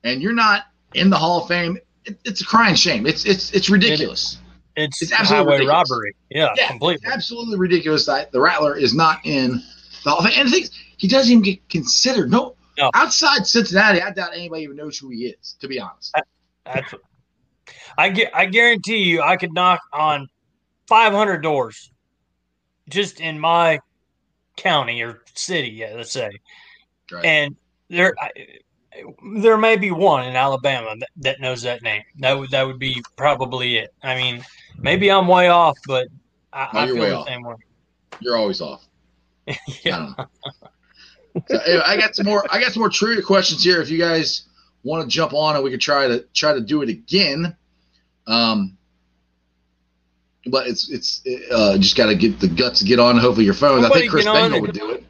and 0.03 0.21
you're 0.21 0.33
not 0.33 0.63
in 0.93 1.09
the 1.09 1.17
Hall 1.17 1.41
of 1.41 1.47
Fame, 1.47 1.77
it, 2.05 2.17
it's 2.25 2.41
a 2.41 2.45
crying 2.45 2.75
shame. 2.75 3.05
It's 3.05 3.25
it's 3.25 3.51
it's 3.51 3.69
ridiculous. 3.69 4.37
It's, 4.77 5.01
It's 5.01 5.11
absolutely 5.11 5.35
highway 5.51 5.51
ridiculous. 5.65 5.89
robbery. 5.91 6.15
Yeah, 6.29 6.49
Yeah, 6.55 6.67
completely. 6.69 7.01
It's 7.05 7.13
absolutely 7.13 7.57
ridiculous 7.57 8.05
that 8.05 8.31
the 8.31 8.39
Rattler 8.39 8.77
is 8.77 8.93
not 8.95 9.19
in 9.25 9.61
the 10.03 10.09
Hall 10.09 10.19
of 10.19 10.25
Fame. 10.25 10.33
And 10.39 10.47
the 10.47 10.51
thing 10.53 10.63
is, 10.63 10.71
he 10.97 11.07
doesn't 11.09 11.29
even 11.29 11.43
get 11.43 11.67
considered. 11.69 12.31
No, 12.31 12.55
No. 12.77 12.89
outside 12.93 13.45
Cincinnati, 13.45 14.01
I 14.01 14.11
doubt 14.11 14.31
anybody 14.33 14.63
even 14.63 14.77
knows 14.77 14.97
who 14.97 15.09
he 15.09 15.25
is. 15.25 15.57
To 15.59 15.67
be 15.67 15.79
honest, 15.79 16.15
That's 16.65 16.93
I 17.97 18.09
get. 18.09 18.31
I 18.33 18.45
guarantee 18.45 19.03
you, 19.03 19.21
I 19.21 19.35
could 19.35 19.53
knock 19.53 19.81
on 19.91 20.27
500 20.87 21.39
doors, 21.43 21.91
just 22.89 23.19
in 23.19 23.39
my 23.39 23.79
county 24.61 25.01
or 25.01 25.21
city. 25.33 25.69
Yeah, 25.69 25.93
let's 25.95 26.11
say, 26.11 26.29
Right. 27.11 27.25
and 27.25 27.55
there, 27.89 28.13
I, 28.21 28.29
there 29.35 29.57
may 29.57 29.75
be 29.77 29.91
one 29.91 30.25
in 30.25 30.35
Alabama 30.35 30.95
that, 30.99 31.09
that 31.17 31.39
knows 31.41 31.61
that 31.63 31.81
name. 31.81 32.03
That 32.19 32.37
would 32.37 32.51
that 32.51 32.63
would 32.65 32.79
be 32.79 33.01
probably 33.17 33.77
it. 33.77 33.89
I 34.03 34.15
mean, 34.15 34.43
maybe 34.77 35.09
I'm 35.11 35.27
way 35.27 35.49
off, 35.49 35.77
but 35.87 36.07
I, 36.53 36.69
No, 36.73 36.79
I 36.81 36.85
feel 36.87 36.95
the 36.95 37.17
off. 37.17 37.27
same 37.27 37.43
way. 37.43 37.55
you're 38.19 38.37
always 38.37 38.61
off. 38.61 38.85
I 39.49 39.57
Yeah. 39.83 40.13
don't. 40.15 40.27
So 41.47 41.57
anyway, 41.59 41.83
I 41.85 41.97
got 41.97 42.15
some 42.15 42.25
more. 42.25 42.45
I 42.51 42.59
got 42.59 42.73
some 42.73 42.81
more 42.81 42.89
trivia 42.89 43.23
questions 43.23 43.63
here. 43.63 43.81
If 43.81 43.89
you 43.89 43.97
guys 43.97 44.43
want 44.83 45.01
to 45.03 45.07
jump 45.09 45.33
on, 45.33 45.55
and 45.55 45.63
we 45.63 45.71
could 45.71 45.79
try 45.81 46.07
to 46.07 46.25
try 46.33 46.53
to 46.53 46.59
do 46.61 46.81
it 46.81 46.89
again. 46.89 47.55
Um, 48.27 48.77
but 50.47 50.67
it's 50.67 50.89
it's 50.89 51.21
uh, 51.51 51.77
just 51.77 51.95
got 51.95 52.07
to 52.07 52.15
get 52.15 52.39
the 52.39 52.47
guts 52.47 52.79
to 52.79 52.85
get 52.85 52.99
on. 52.99 53.17
Hopefully 53.17 53.45
your 53.45 53.53
phone. 53.53 53.85
I 53.85 53.89
think 53.89 54.09
Chris 54.09 54.25
Bengal 54.25 54.61
would 54.61 54.73
do 54.73 54.91
it, 54.91 55.03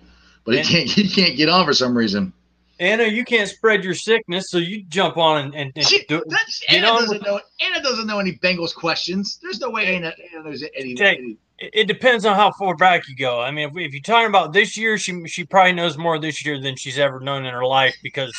but 0.43 0.55
he 0.55 0.63
can't. 0.63 0.89
He 0.89 1.07
can't 1.09 1.37
get 1.37 1.49
on 1.49 1.65
for 1.65 1.73
some 1.73 1.97
reason. 1.97 2.33
Anna, 2.81 3.03
you 3.03 3.23
can't 3.23 3.47
spread 3.47 3.83
your 3.83 3.93
sickness, 3.93 4.49
so 4.49 4.57
you 4.57 4.83
jump 4.85 5.15
on 5.15 5.45
and, 5.45 5.53
and, 5.53 5.71
and 5.75 5.85
She, 5.85 6.03
do 6.05 6.17
it. 6.17 6.33
Anna 6.67 6.87
doesn't 6.87 7.21
know. 7.21 7.39
Anna 7.63 7.83
doesn't 7.83 8.07
know 8.07 8.17
any 8.17 8.39
Bengals 8.39 8.73
questions. 8.73 9.37
There's 9.39 9.59
no 9.59 9.69
way 9.69 9.95
Anna, 9.95 10.11
Anna 10.33 10.43
knows 10.43 10.63
any. 10.75 10.95
Jake. 10.95 11.19
any 11.19 11.37
It 11.59 11.69
it 11.73 11.87
depends 11.87 12.25
on 12.25 12.35
how 12.35 12.51
far 12.53 12.75
back 12.75 13.07
you 13.07 13.15
go. 13.15 13.39
I 13.39 13.51
mean, 13.51 13.69
if, 13.69 13.77
if 13.77 13.93
you're 13.93 14.01
talking 14.01 14.27
about 14.27 14.51
this 14.51 14.75
year, 14.75 14.97
she 14.97 15.27
she 15.27 15.45
probably 15.45 15.73
knows 15.73 15.95
more 15.95 16.17
this 16.17 16.43
year 16.43 16.59
than 16.59 16.75
she's 16.75 16.97
ever 16.97 17.19
known 17.19 17.45
in 17.45 17.53
her 17.53 17.65
life 17.65 17.95
because 18.01 18.35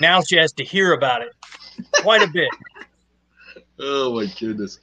now 0.00 0.20
she 0.20 0.36
has 0.36 0.52
to 0.54 0.64
hear 0.64 0.92
about 0.92 1.22
it 1.22 1.28
quite 2.02 2.22
a 2.22 2.28
bit. 2.28 2.50
oh 3.78 4.14
my 4.14 4.26
goodness. 4.38 4.80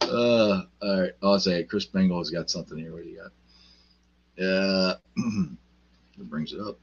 Uh, 0.00 0.62
all 0.82 1.00
right. 1.00 1.12
I'll 1.22 1.38
say 1.38 1.64
Chris 1.64 1.86
Bengal's 1.86 2.30
got 2.30 2.50
something 2.50 2.78
here. 2.78 2.92
What 2.92 3.02
do 3.04 3.08
you 3.08 3.16
got? 3.18 3.32
Uh, 4.44 4.96
it 5.16 5.48
brings 6.28 6.52
it 6.52 6.60
up. 6.60 6.78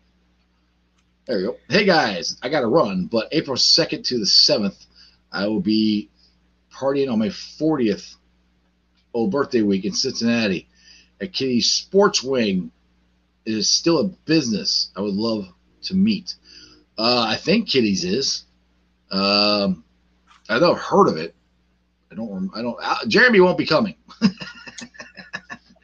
There 1.27 1.39
you 1.39 1.45
go. 1.47 1.57
Hey 1.69 1.85
guys, 1.85 2.37
I 2.41 2.49
got 2.49 2.61
to 2.61 2.67
run, 2.67 3.05
but 3.05 3.27
April 3.31 3.55
2nd 3.55 4.03
to 4.05 4.17
the 4.17 4.25
7th, 4.25 4.85
I 5.31 5.47
will 5.47 5.59
be 5.61 6.09
partying 6.73 7.11
on 7.11 7.19
my 7.19 7.27
40th 7.27 8.15
old 9.13 9.31
birthday 9.31 9.61
week 9.61 9.85
in 9.85 9.93
Cincinnati 9.93 10.67
at 11.21 11.31
Kitty's 11.31 11.69
Sports 11.71 12.23
Wing. 12.23 12.71
It 13.45 13.53
is 13.53 13.69
still 13.69 13.99
a 13.99 14.05
business. 14.05 14.91
I 14.95 15.01
would 15.01 15.13
love 15.13 15.47
to 15.83 15.95
meet. 15.95 16.35
Uh, 16.97 17.25
I 17.27 17.35
think 17.35 17.69
Kitty's 17.69 18.03
is. 18.03 18.43
Um, 19.11 19.83
I've 20.49 20.63
I've 20.63 20.77
heard 20.77 21.07
of 21.07 21.17
it. 21.17 21.35
I 22.11 22.15
don't. 22.15 22.51
I 22.55 22.61
don't. 22.61 22.77
Uh, 22.81 22.97
Jeremy 23.07 23.39
won't 23.39 23.57
be 23.57 23.65
coming. 23.65 23.95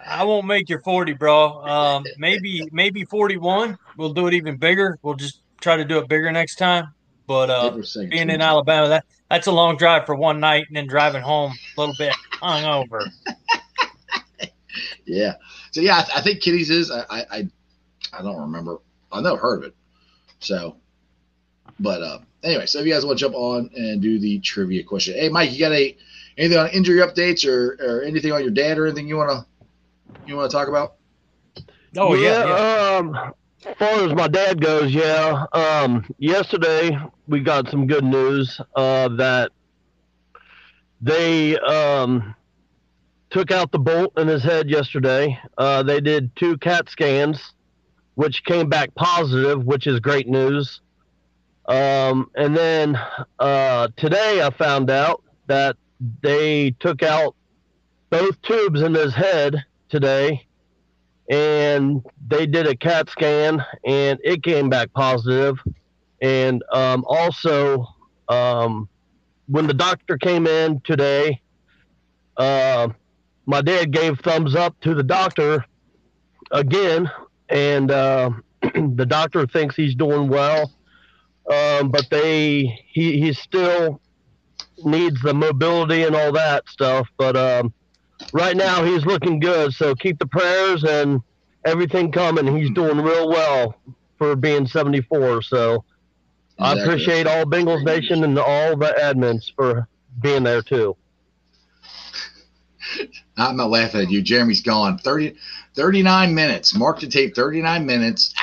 I 0.06 0.24
won't 0.24 0.46
make 0.46 0.70
your 0.70 0.80
40, 0.80 1.14
bro. 1.14 1.62
Um, 1.64 2.06
maybe 2.18 2.68
maybe 2.72 3.06
41. 3.06 3.78
We'll 3.98 4.14
do 4.14 4.28
it 4.28 4.34
even 4.34 4.58
bigger. 4.58 5.00
We'll 5.02 5.16
just 5.16 5.42
try 5.62 5.78
to 5.78 5.86
do 5.86 6.00
it 6.00 6.08
bigger 6.08 6.32
next 6.32 6.56
time. 6.56 6.94
But 7.28 7.50
uh, 7.50 7.78
being 8.10 8.30
in 8.30 8.42
Alabama, 8.42 8.88
that 8.88 9.06
that's 9.30 9.48
a 9.48 9.52
long 9.52 9.76
drive 9.76 10.06
for 10.06 10.16
one 10.16 10.40
night, 10.40 10.66
and 10.68 10.78
then 10.78 10.88
driving 10.88 11.22
home 11.22 11.52
a 11.78 11.80
little 11.80 11.96
bit 11.98 12.14
hungover. 12.42 13.02
Yeah. 15.08 15.36
So 15.72 15.82
yeah, 15.82 15.96
I, 15.96 16.20
I 16.20 16.22
think 16.22 16.42
Kitty's 16.42 16.70
is. 16.70 16.92
I, 16.92 17.00
I 17.10 17.26
I 17.32 17.48
I 18.14 18.22
don't 18.22 18.40
remember. 18.40 18.80
I 19.12 19.22
never 19.22 19.38
heard 19.38 19.60
of 19.60 19.70
it. 19.70 19.76
So, 20.40 20.76
but 21.80 22.04
uh, 22.04 22.20
anyway, 22.44 22.66
so 22.66 22.80
if 22.80 22.86
you 22.86 22.94
guys 22.94 23.06
want 23.06 23.18
to 23.18 23.26
jump 23.26 23.36
on 23.36 23.70
and 23.76 24.02
do 24.02 24.20
the 24.20 24.40
trivia 24.40 24.84
question, 24.84 25.16
hey 25.16 25.30
Mike, 25.30 25.52
you 25.52 25.60
got 25.60 25.72
a 25.72 25.98
anything 26.38 26.58
on 26.58 26.70
injury 26.70 27.00
updates 27.00 27.48
or 27.48 27.78
or 27.80 28.04
anything 28.04 28.32
on 28.32 28.42
your 28.42 28.52
dad 28.52 28.78
or 28.78 28.86
anything 28.86 29.08
you 29.08 29.18
wanna 29.18 29.46
you 30.26 30.36
wanna 30.36 30.50
talk 30.50 30.68
about? 30.68 30.96
Oh 31.96 32.14
yeah, 32.14 32.46
yeah. 32.46 32.98
Um, 32.98 33.34
as 33.66 33.76
far 33.78 33.90
as 34.06 34.14
my 34.14 34.28
dad 34.28 34.62
goes, 34.62 34.94
yeah. 34.94 35.46
Um, 35.52 36.06
yesterday 36.18 36.98
we 37.28 37.42
got 37.42 37.70
some 37.70 37.88
good 37.88 38.04
news 38.04 38.62
uh, 38.76 39.10
that 39.10 39.52
they 41.02 41.58
um, 41.58 42.36
took 43.30 43.52
out 43.52 43.72
the 43.72 43.80
bolt 43.80 44.14
in 44.18 44.28
his 44.28 44.44
head 44.44 44.70
yesterday. 44.70 45.40
Uh, 45.58 45.84
they 45.84 46.00
did 46.00 46.36
two 46.36 46.58
CAT 46.58 46.90
scans, 46.90 47.54
which 48.16 48.44
came 48.44 48.70
back 48.70 48.94
positive, 48.96 49.66
which 49.66 49.88
is 49.88 50.00
great 50.00 50.28
news. 50.28 50.82
Um, 51.68 52.32
and 52.36 52.56
then 52.56 53.00
uh, 53.40 53.90
today 53.98 54.42
I 54.42 54.50
found 54.52 54.90
out 54.90 55.24
that 55.48 55.76
they 56.22 56.72
took 56.80 57.04
out 57.04 57.36
both 58.10 58.42
tubes 58.42 58.82
in 58.82 58.94
his 58.94 59.14
head 59.14 59.64
today 59.90 60.48
and 61.30 62.06
they 62.28 62.46
did 62.46 62.68
a 62.68 62.76
CAT 62.76 63.10
scan 63.10 63.64
and 63.86 64.20
it 64.24 64.44
came 64.44 64.70
back 64.70 64.94
positive. 64.94 65.60
And 66.22 66.64
um, 66.72 67.04
also, 67.08 67.86
um, 68.30 68.88
when 69.48 69.68
the 69.68 69.74
doctor 69.74 70.18
came 70.18 70.48
in 70.48 70.82
today, 70.82 71.42
uh, 72.38 72.90
my 73.46 73.62
dad 73.62 73.92
gave 73.92 74.20
thumbs 74.20 74.56
up 74.56 74.80
to 74.82 74.94
the 74.94 75.04
doctor 75.04 75.66
again, 76.52 77.10
and 77.50 77.92
uh, 77.92 78.32
the 78.62 79.06
doctor 79.08 79.48
thinks 79.48 79.76
he's 79.76 79.96
doing 79.96 80.28
well. 80.28 80.72
Um, 81.50 81.92
but 81.92 82.10
they 82.12 82.84
he 82.92 83.22
he 83.22 83.32
still 83.32 84.02
needs 84.84 85.22
the 85.22 85.34
mobility 85.34 86.04
and 86.04 86.16
all 86.16 86.32
that 86.34 86.68
stuff. 86.70 87.08
But 87.18 87.36
um, 87.36 87.74
right 88.34 88.56
now 88.56 88.84
he's 88.84 89.06
looking 89.06 89.40
good. 89.40 89.74
So 89.74 89.96
keep 89.96 90.20
the 90.20 90.28
prayers 90.28 90.84
and 90.84 91.22
everything 91.66 92.12
coming. 92.12 92.56
He's 92.56 92.72
doing 92.72 93.00
real 93.00 93.30
well 93.30 93.76
for 94.18 94.36
being 94.36 94.68
74. 94.68 95.44
So 95.44 95.84
I 96.60 96.78
appreciate 96.80 97.28
all 97.28 97.46
Bengals 97.46 97.84
Nation 97.84 98.24
and 98.24 98.38
all 98.40 98.76
the 98.76 98.96
admins 99.00 99.52
for 99.56 99.88
being 100.22 100.44
there 100.44 100.62
too. 100.62 100.96
I'm 103.38 103.58
not 103.58 103.70
laughing 103.70 104.02
at 104.02 104.10
you. 104.10 104.22
Jeremy's 104.22 104.62
gone. 104.62 104.98
30, 104.98 105.36
39 105.76 106.34
minutes. 106.34 106.76
Mark 106.76 107.00
the 107.00 107.08
tape. 107.08 107.36
39 107.36 107.86
minutes. 107.86 108.34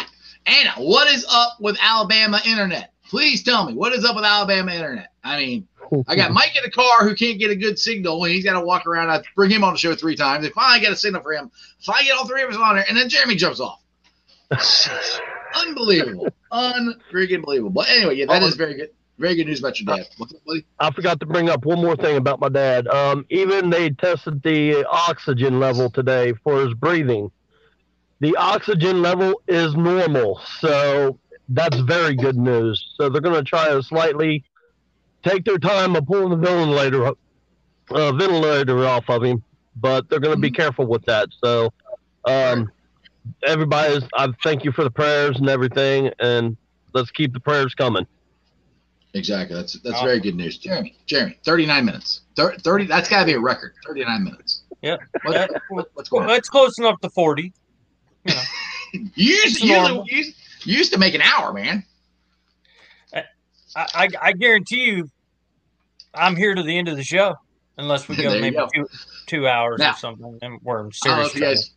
Anna, 0.47 0.73
what 0.77 1.13
is 1.13 1.27
up 1.29 1.57
with 1.61 1.77
Alabama 1.81 2.41
internet? 2.47 2.93
Please 3.09 3.43
tell 3.43 3.67
me 3.67 3.75
what 3.75 3.93
is 3.93 4.05
up 4.05 4.17
with 4.17 4.25
Alabama 4.25 4.73
internet. 4.73 5.11
I 5.23 5.39
mean, 5.39 5.69
I 6.09 6.17
got 6.17 6.33
Mike 6.33 6.57
in 6.57 6.63
the 6.65 6.71
car 6.71 7.07
who 7.07 7.15
can't 7.15 7.39
get 7.39 7.51
a 7.51 7.57
good 7.57 7.79
signal, 7.79 8.25
and 8.25 8.33
he's 8.33 8.45
got 8.45 8.59
to 8.59 8.65
walk 8.65 8.87
around. 8.87 9.11
I 9.11 9.23
bring 9.37 9.51
him 9.51 9.63
on 9.65 9.75
the 9.75 9.79
show 9.79 9.95
three 9.95 10.17
times. 10.17 10.45
They 10.45 10.51
finally 10.51 10.81
get 10.81 10.93
a 10.93 10.97
signal 10.97 11.23
for 11.23 11.33
him. 11.33 11.51
Finally 11.81 12.07
get 12.07 12.17
all 12.17 12.27
three 12.27 12.43
of 12.43 12.51
us 12.51 12.57
on 12.57 12.77
there, 12.77 12.85
and 12.89 12.97
then 12.97 13.09
Jeremy 13.09 13.37
jumps 13.37 13.61
off. 13.61 13.81
Unbelievable, 15.55 16.29
unfreaking 16.53 17.43
believable. 17.43 17.71
But 17.71 17.89
anyway, 17.89 18.17
yeah, 18.17 18.27
that 18.27 18.43
is 18.43 18.57
very 18.57 18.75
good. 18.75 18.91
very 19.19 19.37
good 19.37 19.47
news 19.47 19.61
about 19.61 19.81
your 19.81 19.97
dad. 19.97 20.07
I 20.81 20.91
forgot 20.91 21.21
to 21.21 21.27
bring 21.27 21.49
up 21.49 21.65
one 21.65 21.81
more 21.81 21.97
thing 21.97 22.17
about 22.17 22.41
my 22.41 22.49
dad. 22.49 22.89
Um, 22.89 23.25
even 23.31 23.71
they 23.71 23.91
tested 23.91 24.43
the 24.43 24.85
oxygen 24.89 25.61
level 25.61 25.91
today 25.91 26.35
for 26.43 26.61
his 26.65 26.75
breathing. 26.75 27.31
The 28.21 28.37
oxygen 28.37 29.03
level 29.03 29.43
is 29.47 29.75
normal, 29.75 30.41
so 30.59 31.19
that's 31.49 31.79
very 31.81 32.15
good 32.15 32.37
news. 32.37 32.95
So 32.97 33.09
they're 33.09 33.21
going 33.21 33.37
to 33.37 33.49
try 33.49 33.69
to 33.69 33.83
slightly 33.83 34.45
take 35.25 35.45
their 35.45 35.59
time 35.59 35.97
of 35.97 36.07
pulling 36.07 36.31
the 36.31 36.37
ventilator, 36.37 37.07
uh, 37.91 38.13
ventilator 38.13 38.87
off 38.87 39.09
of 39.09 39.23
him, 39.23 39.43
but 39.77 40.09
they're 40.09 40.21
going 40.21 40.37
to 40.37 40.41
be 40.41 40.51
careful 40.51 40.87
with 40.87 41.05
that. 41.07 41.29
So, 41.43 41.73
um, 42.27 42.71
everybody's, 43.47 44.03
I 44.17 44.29
thank 44.43 44.65
you 44.65 44.73
for 44.73 44.85
the 44.85 44.91
prayers 44.91 45.39
and 45.39 45.49
everything, 45.49 46.11
and 46.21 46.57
let's 46.93 47.11
keep 47.11 47.33
the 47.33 47.41
prayers 47.41 47.75
coming. 47.75 48.07
Exactly. 49.17 49.55
That's 49.55 49.75
that's 49.81 50.03
very 50.03 50.19
good 50.19 50.35
news. 50.35 50.59
Jeremy, 50.59 50.97
Jeremy, 51.07 51.39
39 51.45 51.85
minutes. 51.85 52.23
Thir- 52.37 52.57
30, 52.59 52.87
that's 52.87 53.09
got 53.09 53.21
to 53.21 53.27
be 53.27 53.33
a 53.35 53.41
record. 53.41 53.75
39 53.87 54.25
minutes. 54.25 54.63
Yeah. 54.83 54.97
What, 55.23 55.33
That- 55.35 55.51
what- 55.69 55.89
what's 55.95 56.11
Well, 56.11 56.21
going 56.23 56.31
on? 56.31 56.35
that's 56.37 56.49
close 56.49 56.79
enough 56.79 57.01
to 57.01 57.11
40. 57.11 57.53
You 58.27 58.35
know. 58.35 58.41
You 59.17 59.35
used, 59.35 59.47
it's 59.57 59.63
you, 59.65 59.73
normal. 59.73 60.05
you, 60.09 60.25
you 60.63 60.79
used 60.79 60.93
to 60.93 60.99
make 61.01 61.15
an 61.15 61.21
hour, 61.21 61.53
man. 61.53 61.85
I, 63.13 63.25
I, 63.77 64.09
I 64.23 64.33
guarantee 64.33 64.85
you, 64.85 65.11
I'm 66.15 66.37
here 66.37 66.55
to 66.55 66.63
the 66.63 66.77
end 66.77 66.89
of 66.89 66.97
the 66.97 67.05
show, 67.05 67.37
unless 67.79 68.09
we 68.09 68.17
go 68.23 68.39
maybe 68.41 68.57
go. 68.57 68.69
two 68.75 68.87
two 69.27 69.49
hours 69.49 69.79
Now- 69.79 69.93
or 69.93 69.97
something, 69.97 70.39
and 70.43 70.61
we're 70.63 70.81
in 70.81 70.91
I 71.05 71.09
don't 71.09 71.19
know 71.19 71.25
serious 71.25 71.29
if 71.29 71.35
you 71.35 71.41
guys 71.41 71.71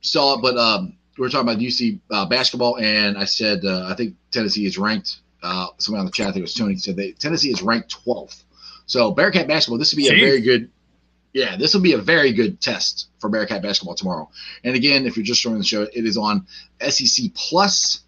saw 0.00 0.38
it, 0.38 0.42
but 0.42 0.56
um, 0.56 0.96
we 1.18 1.22
were 1.22 1.30
talking 1.30 1.48
about 1.48 1.60
UC 1.60 2.00
uh, 2.10 2.26
basketball, 2.26 2.78
and 2.78 3.16
I 3.16 3.24
said 3.24 3.64
uh, 3.64 3.86
I 3.88 3.94
think 3.94 4.16
Tennessee 4.30 4.66
is 4.66 4.78
ranked. 4.78 5.18
Uh, 5.42 5.68
somebody 5.78 6.00
on 6.00 6.06
the 6.06 6.12
chat, 6.12 6.28
I 6.28 6.32
think 6.32 6.38
it 6.38 6.42
was 6.42 6.54
Tony, 6.54 6.76
said 6.76 6.96
they, 6.96 7.12
Tennessee 7.12 7.50
is 7.50 7.62
ranked 7.62 7.94
12th. 8.04 8.42
So 8.86 9.12
Bearcat 9.12 9.46
basketball, 9.46 9.78
this 9.78 9.92
would 9.92 9.98
be 9.98 10.08
a 10.08 10.18
very 10.18 10.40
good. 10.40 10.70
Yeah, 11.32 11.56
this 11.56 11.74
will 11.74 11.82
be 11.82 11.92
a 11.92 11.98
very 11.98 12.32
good 12.32 12.60
test 12.62 13.08
for 13.18 13.28
Bearcat 13.28 13.62
basketball 13.62 13.94
tomorrow. 13.94 14.30
And 14.64 14.74
again, 14.74 15.06
if 15.06 15.16
you're 15.16 15.24
just 15.24 15.42
joining 15.42 15.58
the 15.58 15.64
show, 15.64 15.82
it 15.82 16.06
is 16.06 16.16
on 16.16 16.46
SEC 16.80 17.26
Plus, 17.34 18.00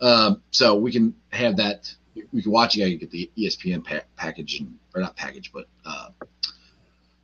um, 0.00 0.40
so 0.52 0.76
we 0.76 0.92
can 0.92 1.14
have 1.32 1.56
that. 1.56 1.92
We 2.32 2.42
can 2.42 2.52
watch. 2.52 2.74
You 2.74 2.84
gotta 2.84 2.96
get 2.96 3.10
the 3.10 3.30
ESPN 3.36 3.84
pa- 3.84 4.04
package, 4.16 4.60
and, 4.60 4.78
or 4.94 5.00
not 5.00 5.16
package, 5.16 5.52
but 5.52 5.66
uh, 5.84 6.08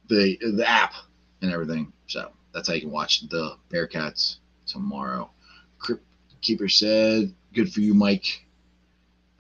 the 0.08 0.38
the 0.54 0.68
app 0.68 0.94
and 1.40 1.52
everything. 1.52 1.92
So 2.06 2.30
that's 2.52 2.68
how 2.68 2.74
you 2.74 2.82
can 2.82 2.90
watch 2.90 3.28
the 3.28 3.56
Bearcats 3.70 4.36
tomorrow. 4.66 5.30
Crypt 5.78 6.04
Keeper 6.40 6.68
said, 6.68 7.32
"Good 7.54 7.72
for 7.72 7.80
you, 7.80 7.94
Mike." 7.94 8.44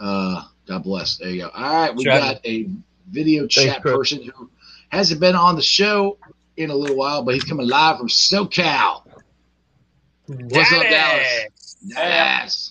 Uh, 0.00 0.44
God 0.66 0.82
bless. 0.84 1.18
There 1.18 1.30
you 1.30 1.42
go. 1.42 1.50
All 1.50 1.72
right, 1.74 1.94
we 1.94 2.04
Chat. 2.04 2.20
got 2.20 2.46
a 2.46 2.68
video 3.08 3.46
chat 3.46 3.82
Chris. 3.82 3.94
person 3.94 4.22
who 4.22 4.50
hasn't 4.88 5.20
been 5.20 5.36
on 5.36 5.56
the 5.56 5.62
show 5.62 6.18
in 6.56 6.70
a 6.70 6.74
little 6.74 6.96
while, 6.96 7.22
but 7.22 7.34
he's 7.34 7.44
coming 7.44 7.68
live 7.68 7.98
from 7.98 8.08
SoCal. 8.08 9.02
What's 10.26 10.72
up, 10.72 10.82
Dallas? 10.82 11.46
Yes. 11.84 12.70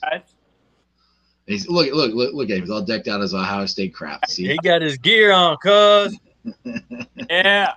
Guys. 1.52 1.62
He's 1.64 1.70
look, 1.70 1.92
look, 1.94 2.14
look, 2.14 2.34
look 2.34 2.50
at 2.50 2.56
him. 2.58 2.62
He's 2.62 2.70
all 2.70 2.82
decked 2.82 3.08
out 3.08 3.22
as 3.22 3.34
Ohio 3.34 3.66
State 3.66 3.94
crap. 3.94 4.26
See, 4.28 4.48
He 4.48 4.58
got 4.60 4.82
his 4.82 4.98
gear 4.98 5.32
on, 5.32 5.58
cuz 5.58 6.18
Yeah. 7.30 7.74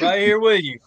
right 0.00 0.20
here 0.20 0.38
with 0.40 0.62
you. 0.62 0.78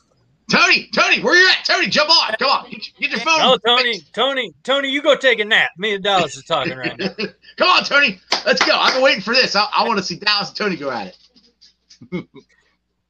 Tony, 0.49 0.89
Tony, 0.93 1.19
where 1.21 1.35
you 1.35 1.49
at? 1.49 1.65
Tony, 1.65 1.87
jump 1.87 2.09
on. 2.09 2.33
Come 2.39 2.49
on, 2.49 2.69
get, 2.69 2.81
get 2.99 3.11
your 3.11 3.19
phone. 3.19 3.39
Oh, 3.41 3.57
Tony, 3.65 3.99
Tony, 4.13 4.53
Tony, 4.63 4.89
you 4.89 5.01
go 5.01 5.13
take 5.15 5.39
a 5.39 5.45
nap. 5.45 5.71
Me 5.77 5.93
and 5.95 6.03
Dallas 6.03 6.37
is 6.37 6.43
talking 6.45 6.77
right 6.77 6.97
now. 6.97 7.09
Come 7.57 7.67
on, 7.67 7.83
Tony. 7.83 8.17
Let's 8.45 8.65
go. 8.65 8.77
I've 8.77 8.93
been 8.93 9.03
waiting 9.03 9.21
for 9.21 9.33
this. 9.33 9.57
I, 9.57 9.67
I 9.75 9.85
want 9.85 9.97
to 9.99 10.03
see 10.05 10.15
Dallas 10.15 10.47
and 10.49 10.57
Tony 10.57 10.77
go 10.77 10.89
at 10.89 11.07
it. 11.07 11.17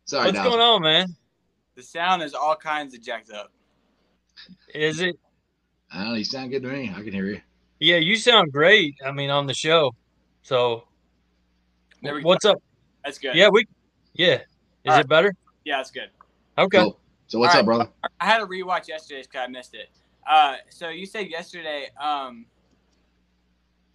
Sorry, 0.05 0.25
What's 0.25 0.37
Dallas. 0.37 0.49
going 0.49 0.61
on, 0.61 0.81
man? 0.81 1.15
The 1.75 1.83
sound 1.83 2.23
is 2.23 2.33
all 2.33 2.55
kinds 2.55 2.95
of 2.95 3.03
jacked 3.03 3.29
up. 3.29 3.51
Is 4.73 4.99
it? 4.99 5.19
I 5.91 5.99
don't 5.99 6.09
know. 6.09 6.15
You 6.15 6.23
sound 6.23 6.49
good 6.49 6.63
to 6.63 6.69
me. 6.69 6.91
I 6.95 7.03
can 7.03 7.13
hear 7.13 7.25
you. 7.25 7.41
Yeah, 7.79 7.97
you 7.97 8.15
sound 8.15 8.51
great. 8.51 8.95
I 9.05 9.11
mean, 9.11 9.29
on 9.29 9.47
the 9.47 9.53
show. 9.53 9.93
So, 10.41 10.83
There 12.01 12.15
we 12.15 12.21
go. 12.21 12.27
what's 12.27 12.45
up? 12.45 12.61
That's 13.03 13.17
good. 13.19 13.35
Yeah, 13.35 13.49
we. 13.49 13.65
Yeah, 14.13 14.35
is 14.35 14.41
All 14.87 14.93
right. 14.93 14.99
it 15.01 15.07
better? 15.09 15.33
Yeah, 15.63 15.77
that's 15.77 15.91
good. 15.91 16.09
Okay. 16.57 16.79
Cool. 16.79 16.99
So 17.27 17.39
what's 17.39 17.53
All 17.53 17.59
up, 17.59 17.65
brother? 17.65 17.89
I 18.19 18.25
had 18.25 18.39
to 18.39 18.47
rewatch 18.47 18.87
yesterday 18.87 19.21
because 19.21 19.41
I 19.43 19.47
missed 19.47 19.75
it. 19.75 19.89
Uh, 20.27 20.55
so 20.69 20.89
you 20.89 21.05
said 21.05 21.29
yesterday, 21.29 21.89
um, 22.01 22.45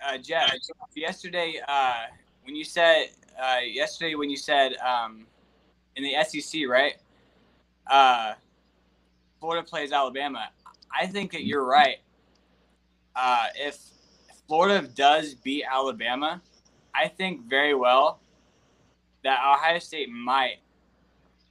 uh, 0.05 0.19
Jeff, 0.19 0.53
yesterday, 0.95 1.61
uh, 1.67 2.05
when 2.45 2.55
you 2.55 2.65
said, 2.65 3.09
uh, 3.43 3.59
yesterday 3.65 4.15
when 4.15 4.31
you 4.31 4.37
said, 4.37 4.77
um, 4.77 5.27
in 5.97 6.05
the 6.05 6.15
SEC, 6.25 6.63
right? 6.69 6.95
Uh, 7.91 8.35
Florida 9.41 9.67
plays 9.67 9.93
Alabama. 9.93 10.49
I 10.95 11.07
think 11.07 11.33
that 11.33 11.45
you're 11.45 11.65
right. 11.65 11.97
Uh, 13.15 13.47
if 13.57 13.79
Florida 14.47 14.87
does 14.89 15.35
beat 15.35 15.65
Alabama, 15.71 16.41
I 16.95 17.09
think 17.09 17.49
very 17.49 17.75
well 17.75 18.21
that 19.25 19.39
Ohio 19.41 19.79
State 19.79 20.11
might 20.11 20.57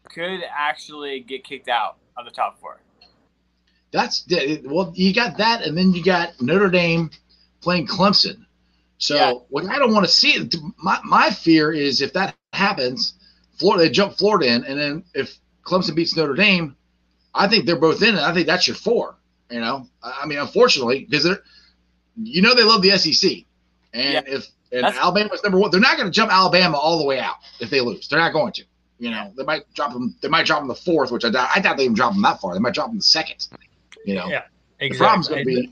could 0.10 0.42
actually 0.54 1.22
get 1.22 1.44
kicked 1.44 1.70
out 1.70 1.98
of 2.18 2.26
the 2.26 2.32
top 2.32 2.60
four. 2.60 2.82
That's 3.92 4.26
well, 4.66 4.92
you 4.96 5.14
got 5.14 5.38
that, 5.38 5.64
and 5.64 5.78
then 5.78 5.94
you 5.94 6.04
got 6.04 6.42
Notre 6.42 6.70
Dame 6.70 7.12
playing 7.62 7.88
Clemson. 7.88 8.46
So 8.98 9.16
Yeah. 9.16 9.34
what 9.50 9.66
I 9.66 9.80
don't 9.80 9.94
want 9.94 10.06
to 10.06 10.12
see, 10.12 10.50
my, 10.78 11.00
my 11.04 11.30
fear 11.32 11.72
is 11.72 12.02
if 12.02 12.14
that 12.14 12.36
happens, 12.54 13.14
Florida 13.58 13.84
they 13.86 13.90
jump 13.90 14.18
Florida 14.18 14.48
in, 14.54 14.64
and 14.64 14.80
then 14.80 15.04
if 15.14 15.38
Clemson 15.64 15.96
beats 15.96 16.16
Notre 16.16 16.36
Dame, 16.36 16.76
I 17.34 17.48
think 17.48 17.66
they're 17.66 17.76
both 17.80 18.02
in, 18.02 18.10
and 18.10 18.20
I 18.20 18.34
think 18.34 18.48
that's 18.48 18.68
your 18.68 18.76
four. 18.76 19.16
You 19.52 19.60
know, 19.60 19.88
I 20.02 20.22
I 20.24 20.26
mean, 20.26 20.40
unfortunately, 20.40 21.06
because 21.08 21.24
they're, 21.26 21.42
you 22.22 22.42
know, 22.42 22.56
they 22.56 22.64
love 22.64 22.82
the 22.82 22.92
SEC, 22.98 23.46
and 23.94 24.26
if 24.28 24.48
and 24.72 24.84
That's- 24.86 24.98
Alabama's 24.98 25.44
number 25.44 25.60
one, 25.60 25.70
they're 25.72 25.82
not 25.82 25.98
going 25.98 26.08
to 26.08 26.12
jump 26.16 26.32
Alabama 26.32 26.78
all 26.78 26.98
the 27.00 27.06
way 27.06 27.20
out 27.20 27.36
if 27.60 27.70
they 27.70 27.82
lose. 27.82 28.08
They're 28.08 28.20
not 28.20 28.32
going 28.34 28.54
to. 28.54 28.64
You 29.00 29.10
know, 29.12 29.34
they 29.36 29.44
might 29.44 29.64
drop 29.74 29.92
them. 29.94 30.16
They 30.22 30.28
might 30.30 30.46
drop 30.46 30.60
them 30.62 30.68
the 30.68 30.76
fourth, 30.76 31.12
which 31.12 31.26
I 31.26 31.30
doubt. 31.32 31.50
I 31.56 31.60
doubt 31.60 31.76
they 31.78 31.84
even 31.84 31.96
drop 31.96 32.14
them 32.14 32.22
that 32.22 32.40
far. 32.40 32.54
They 32.54 32.60
might 32.60 32.74
drop 32.74 32.88
them 32.88 32.98
the 32.98 33.04
second. 33.04 33.48
You 34.06 34.16
know, 34.16 34.28
Yeah, 34.28 34.44
the 34.80 34.96
problem's 34.96 35.28
going 35.28 35.42
to 35.42 35.46
be 35.46 35.70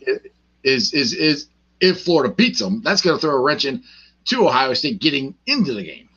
is 0.63 0.93
is 0.93 1.13
is 1.13 1.47
if 1.80 2.01
Florida 2.01 2.34
beats 2.34 2.59
them, 2.59 2.82
that's 2.84 3.01
going 3.01 3.15
to 3.15 3.21
throw 3.21 3.36
a 3.36 3.39
wrench 3.39 3.63
in 3.65 3.84
to 4.25 4.47
Ohio 4.47 4.73
State 4.73 4.99
getting 4.99 5.36
into 5.45 5.73
the 5.73 5.84
game. 5.84 6.09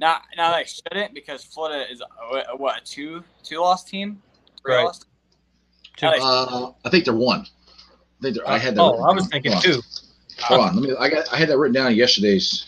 Now, 0.00 0.18
now 0.36 0.56
they 0.56 0.64
shouldn't 0.64 1.14
because 1.14 1.44
Florida 1.44 1.84
is 1.90 2.00
a, 2.00 2.52
a- 2.52 2.56
what 2.56 2.80
a 2.80 2.84
two 2.84 3.22
two 3.44 3.60
loss 3.60 3.84
team. 3.84 4.20
Three 4.64 4.74
Right. 4.74 4.84
loss? 4.84 5.04
Two. 5.96 6.06
Uh, 6.06 6.72
I 6.84 6.90
think 6.90 7.04
they're 7.04 7.14
one. 7.14 7.40
I 7.40 8.22
think 8.22 8.36
they're, 8.36 8.48
I 8.48 8.58
had 8.58 8.74
that. 8.76 8.82
Oh, 8.82 8.92
written 8.92 9.04
I 9.04 9.12
was 9.12 9.24
down. 9.24 9.30
thinking 9.30 9.52
Hold 9.52 9.64
on. 9.66 9.72
two. 9.72 9.80
Hold 10.40 10.60
on, 10.60 10.76
let 10.76 10.82
me. 10.90 10.96
I 10.98 11.08
got. 11.08 11.32
I 11.32 11.36
had 11.36 11.48
that 11.48 11.58
written 11.58 11.74
down 11.74 11.92
in 11.92 11.96
yesterday's 11.98 12.66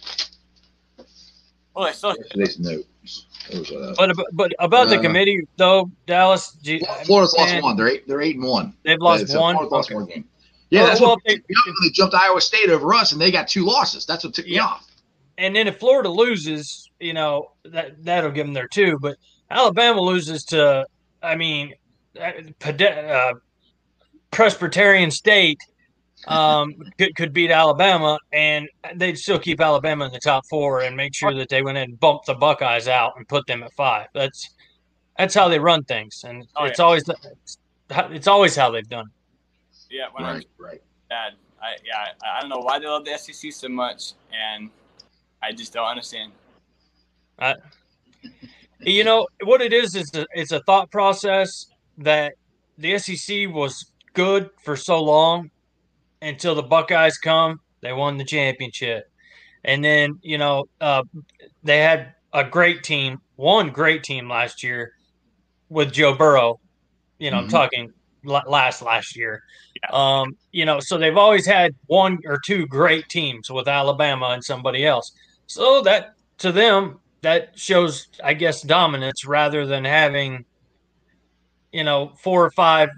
well, 1.74 1.86
they 1.86 1.92
still 1.92 2.14
yesterday's 2.16 2.58
notes. 2.58 3.26
Was 3.52 3.68
that? 3.68 4.14
But 4.16 4.26
but 4.32 4.52
about 4.58 4.88
the 4.88 4.98
Uh, 4.98 5.02
committee 5.02 5.40
though, 5.56 5.90
Dallas, 6.06 6.56
you- 6.62 6.80
Florida's 7.04 7.34
lost 7.36 7.62
one. 7.62 7.76
They're 7.76 7.88
eight. 7.88 8.06
They're 8.08 8.22
eight 8.22 8.36
and 8.36 8.44
one. 8.44 8.74
They've 8.84 8.98
lost 9.00 9.28
So 9.28 9.40
one. 9.40 9.54
Florida's 9.56 9.72
lost 9.72 9.92
one 9.92 10.06
game. 10.06 10.24
Yeah, 10.70 10.80
Well, 10.80 10.88
that's 10.88 11.00
well, 11.00 11.10
what 11.10 11.20
they- 11.26 11.36
they, 11.36 11.42
they 11.82 11.90
jumped 11.92 12.14
Iowa 12.14 12.40
State 12.40 12.70
over 12.70 12.94
us, 12.94 13.12
and 13.12 13.20
they 13.20 13.30
got 13.30 13.48
two 13.48 13.64
losses. 13.64 14.06
That's 14.06 14.24
what 14.24 14.34
took 14.34 14.46
me 14.46 14.58
off. 14.58 14.86
And 15.36 15.54
then 15.54 15.66
if 15.68 15.78
Florida 15.78 16.08
loses, 16.08 16.88
you 17.00 17.12
know 17.12 17.50
that 17.64 18.02
that'll 18.04 18.30
give 18.30 18.46
them 18.46 18.54
their 18.54 18.68
two. 18.68 18.98
But 19.00 19.16
Alabama 19.50 20.00
loses 20.00 20.44
to, 20.46 20.86
I 21.22 21.34
mean, 21.36 21.74
uh, 22.20 22.84
uh, 22.84 23.32
Presbyterian 24.30 25.10
State 25.10 25.58
um, 26.26 26.74
could, 26.98 27.14
could 27.14 27.32
beat 27.32 27.50
Alabama, 27.50 28.18
and 28.32 28.68
they'd 28.96 29.18
still 29.18 29.38
keep 29.38 29.60
Alabama 29.60 30.06
in 30.06 30.12
the 30.12 30.18
top 30.18 30.44
four 30.48 30.82
and 30.82 30.96
make 30.96 31.14
sure 31.14 31.34
that 31.34 31.48
they 31.48 31.62
went 31.62 31.78
in 31.78 31.84
and 31.90 32.00
bumped 32.00 32.26
the 32.26 32.34
Buckeyes 32.34 32.88
out 32.88 33.14
and 33.16 33.28
put 33.28 33.46
them 33.46 33.62
at 33.62 33.72
five. 33.74 34.08
That's 34.14 34.50
that's 35.18 35.34
how 35.34 35.48
they 35.48 35.58
run 35.58 35.84
things, 35.84 36.24
and 36.26 36.46
Oh, 36.56 36.64
it's 36.64 36.78
yeah. 36.78 36.84
always 36.84 37.04
it's 37.90 38.26
always 38.26 38.56
how 38.56 38.70
they've 38.70 38.88
done. 38.88 39.06
it. 39.06 39.94
yeah, 39.94 40.06
when 40.12 40.24
Right, 40.24 40.46
right. 40.58 40.82
bad. 41.08 41.34
I 41.62 41.76
yeah, 41.84 42.06
I, 42.22 42.38
I 42.38 42.40
don't 42.40 42.50
know 42.50 42.58
why 42.58 42.78
they 42.78 42.86
love 42.86 43.04
the 43.04 43.16
SEC 43.16 43.52
so 43.52 43.68
much, 43.68 44.12
and 44.32 44.70
I 45.42 45.52
just 45.52 45.72
don't 45.72 45.86
understand. 45.86 46.32
You 48.80 49.04
know 49.04 49.26
what 49.44 49.62
it 49.62 49.72
is 49.72 49.94
is 49.94 50.10
a, 50.14 50.26
it's 50.34 50.52
a 50.52 50.60
thought 50.64 50.90
process 50.90 51.66
that 51.98 52.34
the 52.78 52.94
SEC 52.94 53.46
was 53.46 53.92
good 54.14 54.50
for 54.64 54.76
so 54.76 55.02
long 55.02 55.48
until 56.22 56.54
the 56.54 56.62
Buckeyes 56.62 57.18
come. 57.18 57.58
They 57.82 57.92
won 57.92 58.18
the 58.18 58.24
championship, 58.24 59.04
and 59.64 59.84
then 59.84 60.18
you 60.22 60.38
know 60.38 60.64
uh, 60.80 61.02
they 61.62 61.80
had 61.80 62.14
a 62.32 62.44
great 62.44 62.82
team, 62.84 63.18
one 63.36 63.70
great 63.70 64.04
team 64.04 64.28
last 64.28 64.62
year 64.62 64.92
with 65.68 65.92
Joe 65.92 66.14
Burrow. 66.14 66.56
You 67.18 67.30
know, 67.30 67.38
I'm 67.38 67.46
Mhm. 67.46 67.50
talking 67.50 67.90
last 68.24 68.82
last 68.82 69.16
year. 69.16 69.40
Um, 69.92 70.36
you 70.52 70.64
know, 70.64 70.80
so 70.80 70.98
they've 70.98 71.16
always 71.16 71.46
had 71.46 71.72
one 71.86 72.18
or 72.26 72.38
two 72.44 72.66
great 72.66 73.08
teams 73.10 73.50
with 73.50 73.68
Alabama 73.68 74.28
and 74.30 74.44
somebody 74.44 74.84
else. 74.86 75.10
So 75.46 75.82
that 75.82 76.10
to 76.38 76.52
them 76.52 77.00
that 77.22 77.50
shows, 77.58 78.06
I 78.22 78.34
guess, 78.34 78.62
dominance 78.62 79.26
rather 79.26 79.66
than 79.66 79.84
having, 79.84 80.44
you 81.74 81.82
know, 81.84 82.12
four 82.22 82.44
or 82.44 82.50
five 82.52 82.88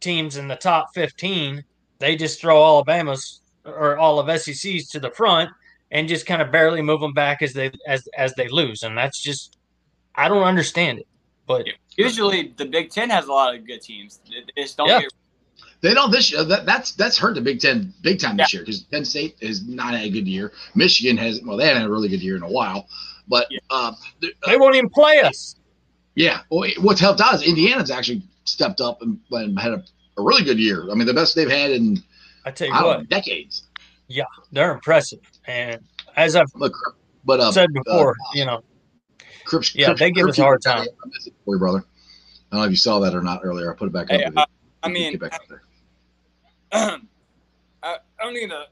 teams 0.00 0.36
in 0.36 0.46
the 0.46 0.56
top 0.56 0.88
fifteen. 0.94 1.64
They 1.98 2.14
just 2.14 2.40
throw 2.40 2.62
Alabama's 2.62 3.40
or 3.64 3.96
all 3.96 4.18
of 4.20 4.40
SEC's 4.40 4.88
to 4.90 5.00
the 5.00 5.10
front 5.10 5.50
and 5.90 6.06
just 6.06 6.26
kind 6.26 6.42
of 6.42 6.52
barely 6.52 6.82
move 6.82 7.00
them 7.00 7.14
back 7.14 7.40
as 7.42 7.52
they 7.54 7.70
as 7.88 8.06
as 8.16 8.34
they 8.34 8.48
lose, 8.48 8.82
and 8.82 8.96
that's 8.96 9.20
just 9.20 9.56
I 10.14 10.28
don't 10.28 10.42
understand 10.44 10.98
it. 11.00 11.06
But 11.46 11.66
Usually, 11.96 12.52
the 12.58 12.66
Big 12.66 12.90
Ten 12.90 13.08
has 13.08 13.26
a 13.26 13.32
lot 13.32 13.54
of 13.54 13.66
good 13.66 13.80
teams. 13.80 14.20
They 14.28 14.40
they 14.54 14.62
just 14.62 14.76
don't 14.76 14.88
Yeah. 14.88 15.00
get. 15.00 15.12
They 15.80 15.94
don't 15.94 16.10
this 16.10 16.30
year. 16.32 16.44
That, 16.44 16.66
that's 16.66 16.92
that's 16.92 17.16
hurt 17.16 17.34
the 17.36 17.40
Big 17.40 17.60
Ten 17.60 17.94
big 18.02 18.18
time 18.20 18.36
this 18.36 18.52
year 18.52 18.62
because 18.62 18.80
Penn 18.82 19.04
State 19.04 19.36
has 19.40 19.66
not 19.66 19.94
had 19.94 20.04
a 20.04 20.10
good 20.10 20.28
year. 20.28 20.52
Michigan 20.74 21.16
has 21.16 21.40
well, 21.42 21.56
they 21.56 21.66
haven't 21.66 21.82
had 21.82 21.88
a 21.88 21.92
really 21.92 22.08
good 22.08 22.20
year 22.20 22.36
in 22.36 22.42
a 22.42 22.50
while. 22.50 22.86
But 23.28 23.46
Yeah. 23.50 23.58
uh, 23.70 23.92
th- 24.20 24.34
uh, 24.42 24.50
they 24.50 24.56
won't 24.58 24.74
even 24.74 24.90
play 24.90 25.20
us. 25.20 25.56
Yeah, 26.16 26.40
well, 26.50 26.64
it- 26.64 26.82
what's 26.82 27.00
helped 27.00 27.20
out 27.20 27.34
is 27.34 27.42
Indiana's 27.42 27.90
actually 27.92 28.22
stepped 28.44 28.80
up 28.80 29.00
and, 29.02 29.20
and 29.30 29.58
had 29.58 29.72
a, 29.72 29.84
a 30.18 30.22
really 30.22 30.42
good 30.42 30.58
year. 30.58 30.90
I 30.90 30.94
mean, 30.94 31.06
the 31.06 31.14
best 31.14 31.34
they've 31.36 31.48
had 31.50 31.70
in 31.70 32.02
I 32.44 32.50
tell 32.50 32.66
you 32.68 32.74
I 32.74 32.82
what, 32.84 32.98
know, 32.98 33.04
decades. 33.04 33.68
Yeah, 34.08 34.24
they're 34.52 34.72
impressive, 34.72 35.20
and 35.46 35.80
as 36.16 36.34
I've 36.36 36.46
But 36.54 36.72
but 37.24 37.40
uh, 37.40 37.52
said 37.52 37.72
before, 37.72 38.14
you 38.34 38.44
know, 38.44 38.62
Cripps, 39.44 39.74
Yeah, 39.74 39.86
Cripps- 39.86 40.00
they 40.00 40.10
give 40.12 40.28
us 40.28 40.38
a 40.38 40.42
hard 40.42 40.62
time. 40.62 40.80
I 41.04 41.30
for 41.44 41.54
you, 41.54 41.58
brother. 41.58 41.84
I 42.50 42.56
don't 42.56 42.60
know 42.60 42.64
if 42.66 42.70
you 42.70 42.76
saw 42.76 43.00
that 43.00 43.14
or 43.14 43.22
not 43.22 43.40
earlier. 43.42 43.72
I 43.72 43.76
put 43.76 43.86
it 43.88 43.92
back 43.92 44.08
Hey, 44.08 44.22
up. 44.24 44.32
uh, 44.36 44.46
I 44.82 44.88
mean, 44.88 45.10
get 45.12 45.20
back 45.20 45.34
up 45.34 45.40
there. 45.48 45.62
I, 46.72 46.98
I 47.82 47.98
don't 48.20 48.34
need 48.34 48.50
to. 48.50 48.64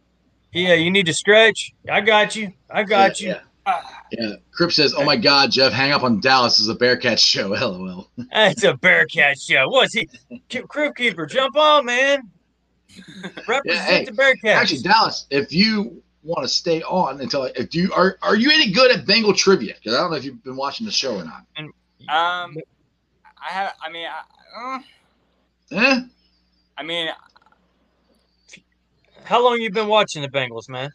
yeah, 0.53 0.75
you 0.75 0.91
need 0.91 1.07
to 1.07 1.15
stretch. 1.15 1.73
I 1.91 2.01
got 2.01 2.37
you. 2.37 2.53
I 2.71 2.85
got 2.85 3.21
yeah, 3.21 3.27
you. 3.29 3.33
Yeah. 3.35 3.41
yeah. 4.13 4.33
Cripps 4.53 4.77
says, 4.77 4.95
"Oh 4.97 5.05
my 5.05 5.17
God, 5.17 5.51
Jeff, 5.51 5.73
hang 5.73 5.93
up 5.93 6.03
on 6.03 6.21
Dallas 6.21 6.59
is 6.59 6.69
a 6.69 6.75
Bearcat 6.75 7.19
show." 7.19 7.49
LOL. 7.61 8.09
It's 8.33 8.65
a 8.65 8.75
Bearcat 8.75 9.39
show. 9.41 9.69
What's 9.69 9.95
he? 9.95 10.09
K- 10.49 10.63
Crew 10.63 10.93
keeper, 10.93 11.27
jump 11.27 11.57
on, 11.57 11.87
man. 11.87 12.31
Represent 13.49 13.65
Yeah, 13.67 13.83
hey, 13.85 14.05
the 14.05 14.13
Bearcats. 14.13 14.55
Actually, 14.55 14.83
Dallas, 14.83 15.27
if 15.31 15.53
you 15.53 16.03
want 16.23 16.43
to 16.45 16.49
stay 16.49 16.83
on 16.83 17.21
until 17.21 17.45
if 17.45 17.75
you 17.75 17.93
are 17.93 18.19
are 18.23 18.37
you 18.37 18.51
any 18.51 18.71
good 18.71 18.91
at 18.91 19.07
Bengal 19.07 19.35
trivia? 19.35 19.75
Because 19.75 19.95
I 19.95 20.01
don't 20.01 20.11
know 20.11 20.17
if 20.17 20.25
you've 20.25 20.43
been 20.45 20.57
watching 20.57 20.87
the 20.87 20.93
show 20.93 21.17
or 21.17 21.25
not. 21.25 21.45
Um, 22.09 22.57
I 23.43 23.51
have. 23.51 23.73
I 23.83 23.91
mean, 23.91 24.07
I, 24.07 24.75
uh, 24.77 24.79
Eh? 25.73 26.01
I 26.77 26.83
mean, 26.83 27.09
How 29.25 29.43
long 29.43 29.59
you 29.61 29.71
been 29.71 29.89
watching 29.89 30.23
the 30.23 30.29
Bengals, 30.29 30.69
man? 30.69 30.91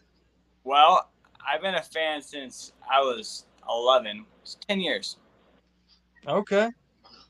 well, 0.63 1.09
I've 1.47 1.61
been 1.61 1.75
a 1.75 1.81
fan 1.81 2.21
since 2.21 2.73
I 2.91 2.99
was 2.99 3.45
11. 3.69 4.25
It's 4.41 4.57
10 4.67 4.79
years. 4.79 5.17
Okay. 6.27 6.69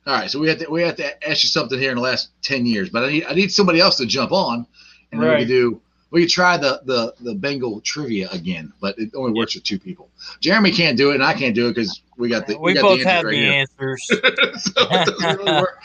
All 0.07 0.13
right, 0.13 0.29
so 0.31 0.39
we 0.39 0.47
have 0.49 0.57
to 0.59 0.69
we 0.69 0.81
have 0.81 0.95
to 0.95 1.27
ask 1.29 1.43
you 1.43 1.49
something 1.49 1.77
here 1.77 1.91
in 1.91 1.97
the 1.97 2.01
last 2.01 2.29
ten 2.41 2.65
years, 2.65 2.89
but 2.89 3.03
I 3.03 3.09
need 3.11 3.25
I 3.25 3.33
need 3.33 3.51
somebody 3.51 3.79
else 3.79 3.97
to 3.97 4.05
jump 4.07 4.31
on, 4.31 4.65
and 5.11 5.21
then 5.21 5.27
we 5.29 5.33
Right. 5.35 5.39
can 5.39 5.47
do 5.47 5.81
we 6.09 6.21
can 6.21 6.29
try 6.29 6.57
the 6.57 6.81
the 6.85 7.13
the 7.19 7.35
Bengal 7.35 7.79
trivia 7.81 8.27
again, 8.31 8.73
but 8.81 8.97
it 8.97 9.11
only 9.13 9.33
works 9.33 9.53
with 9.53 9.65
two 9.65 9.77
people. 9.77 10.09
Jeremy 10.39 10.71
can't 10.71 10.97
do 10.97 11.11
it, 11.11 11.15
and 11.15 11.23
I 11.23 11.33
can't 11.33 11.53
do 11.53 11.67
it 11.67 11.75
because 11.75 12.01
we 12.17 12.29
got 12.29 12.47
the 12.47 12.57
We, 12.57 12.73
got 12.73 12.81
both 12.83 13.03
the 13.03 13.09
have 13.09 13.25
answers 13.25 13.31
the 13.31 13.37
here. 13.37 13.51
answers. 13.51 14.07
so 14.63 14.71
it 14.89 15.37
really 15.37 15.51
work. 15.61 15.79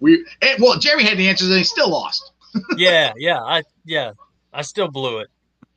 We 0.00 0.26
and, 0.40 0.60
well, 0.60 0.78
Jeremy 0.78 1.04
had 1.04 1.18
the 1.18 1.28
answers 1.28 1.48
and 1.48 1.58
he 1.58 1.64
still 1.64 1.90
lost. 1.90 2.32
yeah, 2.76 3.12
yeah, 3.16 3.40
I 3.40 3.62
yeah, 3.84 4.12
I 4.52 4.62
still 4.62 4.88
blew 4.88 5.18
it. 5.20 5.28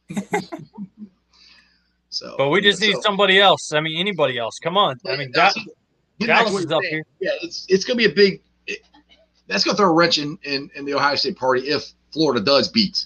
So, 2.15 2.35
But 2.37 2.47
we 2.47 2.61
just 2.61 2.79
need 2.79 2.93
so- 2.93 3.01
somebody 3.01 3.41
else. 3.41 3.73
I 3.73 3.81
mean, 3.81 3.97
anybody 3.99 4.37
else. 4.37 4.57
Come 4.57 4.77
on. 4.77 4.97
I 5.05 5.17
mean, 5.17 5.31
That's- 5.33 5.53
that, 6.19 6.27
Dallas 6.27 6.53
is 6.63 6.71
up 6.71 6.81
saying, 6.81 6.93
here. 6.93 7.05
Yeah, 7.19 7.31
it's 7.41 7.65
it's 7.67 7.83
gonna 7.83 7.97
be 7.97 8.05
a 8.05 8.09
big. 8.09 8.41
It, 8.67 8.79
that's 9.47 9.65
gonna 9.65 9.75
throw 9.75 9.89
a 9.89 9.93
wrench 9.93 10.17
in, 10.17 10.37
in 10.43 10.69
in 10.75 10.85
the 10.85 10.93
Ohio 10.93 11.15
State 11.15 11.35
party 11.35 11.63
if 11.67 11.83
Florida 12.13 12.39
does 12.39 12.69
beat 12.69 13.05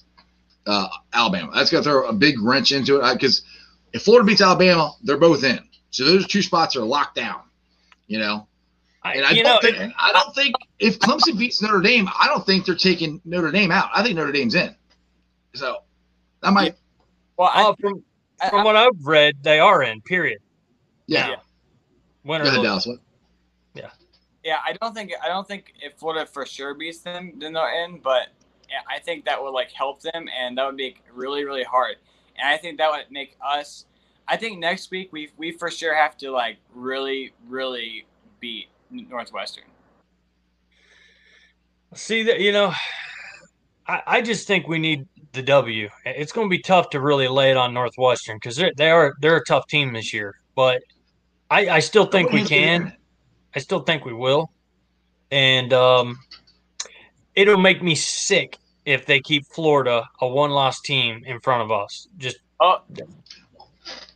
uh, 0.68 0.88
Alabama. 1.12 1.52
That's 1.56 1.72
gonna 1.72 1.82
throw 1.84 2.08
a 2.08 2.14
big 2.14 2.40
wrench 2.40 2.72
into 2.72 2.98
it 3.02 3.14
because 3.14 3.42
if 3.94 4.04
Florida 4.04 4.28
beats 4.28 4.42
Alabama, 4.42 4.94
they're 5.02 5.18
both 5.18 5.44
in. 5.44 5.60
So 5.90 6.06
those 6.06 6.28
two 6.28 6.44
spots 6.44 6.76
are 6.76 6.84
locked 6.84 7.16
down. 7.16 7.42
You 8.06 8.20
know, 8.20 8.48
I, 9.02 9.16
and 9.16 9.26
I 9.26 9.32
you 9.32 9.44
don't 9.44 9.64
know, 9.64 9.72
think 9.72 9.94
I 10.00 10.12
don't 10.14 10.36
think 10.36 10.54
if 10.78 11.00
Clemson 11.00 11.36
beats 11.36 11.64
Notre 11.64 11.82
Dame, 11.82 12.08
I 12.10 12.28
don't 12.28 12.46
think 12.46 12.68
they're 12.68 12.76
taking 12.76 13.22
Notre 13.26 13.50
Dame 13.52 13.72
out. 13.72 13.90
I 13.92 14.04
think 14.04 14.16
Notre 14.16 14.32
Dame's 14.32 14.54
in. 14.54 14.76
So 15.56 15.78
that 16.44 16.54
might 16.54 16.76
Well, 17.38 17.50
I, 17.52 17.64
uh, 17.64 17.74
from 18.50 18.62
I, 18.62 18.64
what 18.64 18.76
I've 18.76 19.06
read, 19.06 19.36
they 19.42 19.60
are 19.60 19.84
in. 19.84 20.02
Period. 20.02 20.40
yeah. 21.08 21.28
Now, 21.28 21.42
Win 22.26 22.42
Go 22.44 22.50
ahead. 22.50 22.64
Dallas. 22.64 22.86
What? 22.86 23.00
yeah, 23.74 23.90
Yeah, 24.44 24.58
I 24.66 24.74
don't 24.74 24.94
think 24.94 25.14
I 25.24 25.28
don't 25.28 25.48
think 25.48 25.74
if 25.82 25.94
Florida 25.98 26.26
for 26.26 26.46
sure 26.46 26.74
beats 26.74 27.00
them, 27.00 27.34
then 27.38 27.54
they're 27.54 27.86
in. 27.86 28.00
But 28.00 28.28
I 28.90 29.00
think 29.00 29.26
that 29.26 29.42
would 29.42 29.52
like 29.52 29.72
help 29.72 30.02
them, 30.02 30.28
and 30.38 30.58
that 30.58 30.66
would 30.66 30.76
make 30.76 31.02
really 31.14 31.46
really 31.46 31.64
hard. 31.64 31.96
And 32.38 32.48
I 32.48 32.58
think 32.58 32.78
that 32.78 32.92
would 32.92 33.06
make 33.10 33.36
us. 33.46 33.86
I 34.28 34.38
think 34.38 34.60
next 34.60 34.92
week 34.92 35.12
we 35.12 35.30
we 35.38 35.52
for 35.52 35.72
sure 35.72 35.96
have 35.96 36.18
to 36.18 36.32
like 36.32 36.58
really 36.74 37.34
really 37.48 38.06
beat 38.40 38.68
Northwestern. 38.92 39.66
See 41.96 42.24
that 42.24 42.40
you 42.40 42.52
know, 42.52 42.74
I, 43.88 44.04
I 44.06 44.22
just 44.22 44.46
think 44.46 44.68
we 44.68 44.78
need 44.78 45.08
the 45.34 45.42
W. 45.42 45.90
It's 46.06 46.32
going 46.32 46.48
to 46.48 46.50
be 46.50 46.62
tough 46.62 46.90
to 46.92 47.02
really 47.02 47.28
lay 47.28 47.52
it 47.52 47.58
on 47.58 47.74
Northwestern 47.74 48.38
because 48.38 48.56
they 48.56 48.72
they 48.76 48.90
are 48.90 49.14
they're 49.22 49.38
a 49.38 49.46
tough 49.46 49.68
team 49.68 49.94
this 49.94 50.14
year. 50.14 50.36
But 50.56 50.82
I, 51.50 51.70
I 51.70 51.80
still 51.80 52.06
think 52.06 52.32
we 52.32 52.44
can. 52.44 52.94
I 53.56 53.60
still 53.60 53.82
think 53.82 54.06
we 54.06 54.14
will, 54.14 54.52
and 55.32 55.74
um, 55.74 56.20
it'll 57.36 57.58
make 57.58 57.82
me 57.82 57.96
sick 57.96 58.58
if 58.86 59.06
they 59.06 59.20
keep 59.20 59.46
Florida 59.48 60.08
a 60.22 60.28
one-loss 60.28 60.82
team 60.82 61.24
in 61.26 61.40
front 61.40 61.64
of 61.64 61.72
us. 61.72 62.08
Just 62.18 62.38
Oh, 62.60 62.82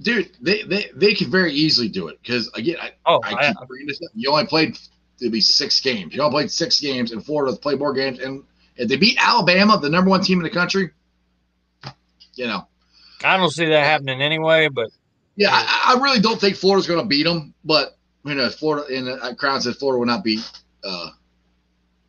Dude, 0.02 0.32
they, 0.42 0.64
they, 0.64 0.90
they 0.96 1.16
could 1.16 1.30
very 1.30 1.54
easily 1.54 1.88
do 1.88 2.08
it 2.08 2.20
because 2.22 2.50
again, 2.56 2.76
I, 2.82 2.92
oh, 3.06 3.22
I 3.24 3.34
I, 3.34 3.48
keep 3.48 3.68
bringing 3.68 3.88
this 3.88 4.02
up. 4.04 4.12
You 4.14 4.30
only 4.30 4.46
played 4.46 4.78
it'd 5.20 5.32
be 5.32 5.42
six 5.42 5.80
games. 5.80 6.14
You 6.14 6.22
only 6.22 6.34
played 6.34 6.52
six 6.52 6.80
games, 6.80 7.12
and 7.12 7.26
Florida's 7.26 7.58
played 7.58 7.80
more 7.80 7.94
games. 7.94 8.20
And 8.20 8.44
if 8.76 8.90
they 8.90 8.98
beat 8.98 9.18
Alabama, 9.20 9.80
the 9.80 9.90
number 9.90 10.10
one 10.10 10.22
team 10.22 10.40
in 10.40 10.44
the 10.44 10.50
country, 10.50 10.92
you 12.36 12.48
know, 12.48 12.68
I 13.24 13.38
don't 13.38 13.50
see 13.52 13.66
that 13.66 13.84
happening 13.86 14.22
anyway. 14.22 14.68
But 14.70 14.90
yeah, 15.36 15.50
I, 15.52 15.96
I 15.96 16.00
really 16.02 16.20
don't 16.20 16.40
think 16.40 16.56
Florida's 16.58 16.88
going 16.88 17.00
to 17.02 17.06
beat 17.08 17.24
them. 17.24 17.54
But 17.64 17.98
you 18.26 18.36
know, 18.36 18.50
Florida 18.50 18.86
and 18.96 19.10
uh, 19.10 19.34
Crown 19.36 19.62
said 19.62 19.76
Florida 19.76 20.00
will 20.00 20.06
not 20.08 20.24
beat, 20.24 20.40
uh, 20.84 21.10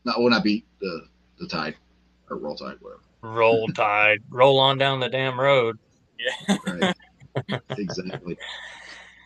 not 0.05 0.19
will 0.21 0.31
not 0.31 0.43
beat 0.45 0.65
the 0.81 1.07
the 1.39 1.47
Tide 1.49 1.77
or 2.31 2.37
Roll 2.39 2.57
Tide, 2.57 2.77
whatever. 2.81 3.01
roll 3.23 3.67
tide, 3.75 4.19
roll 4.31 4.59
on 4.59 4.79
down 4.79 5.01
the 5.01 5.09
damn 5.09 5.39
road. 5.39 5.79
yeah, 6.19 6.57
Right. 6.67 6.95
exactly. 7.79 8.39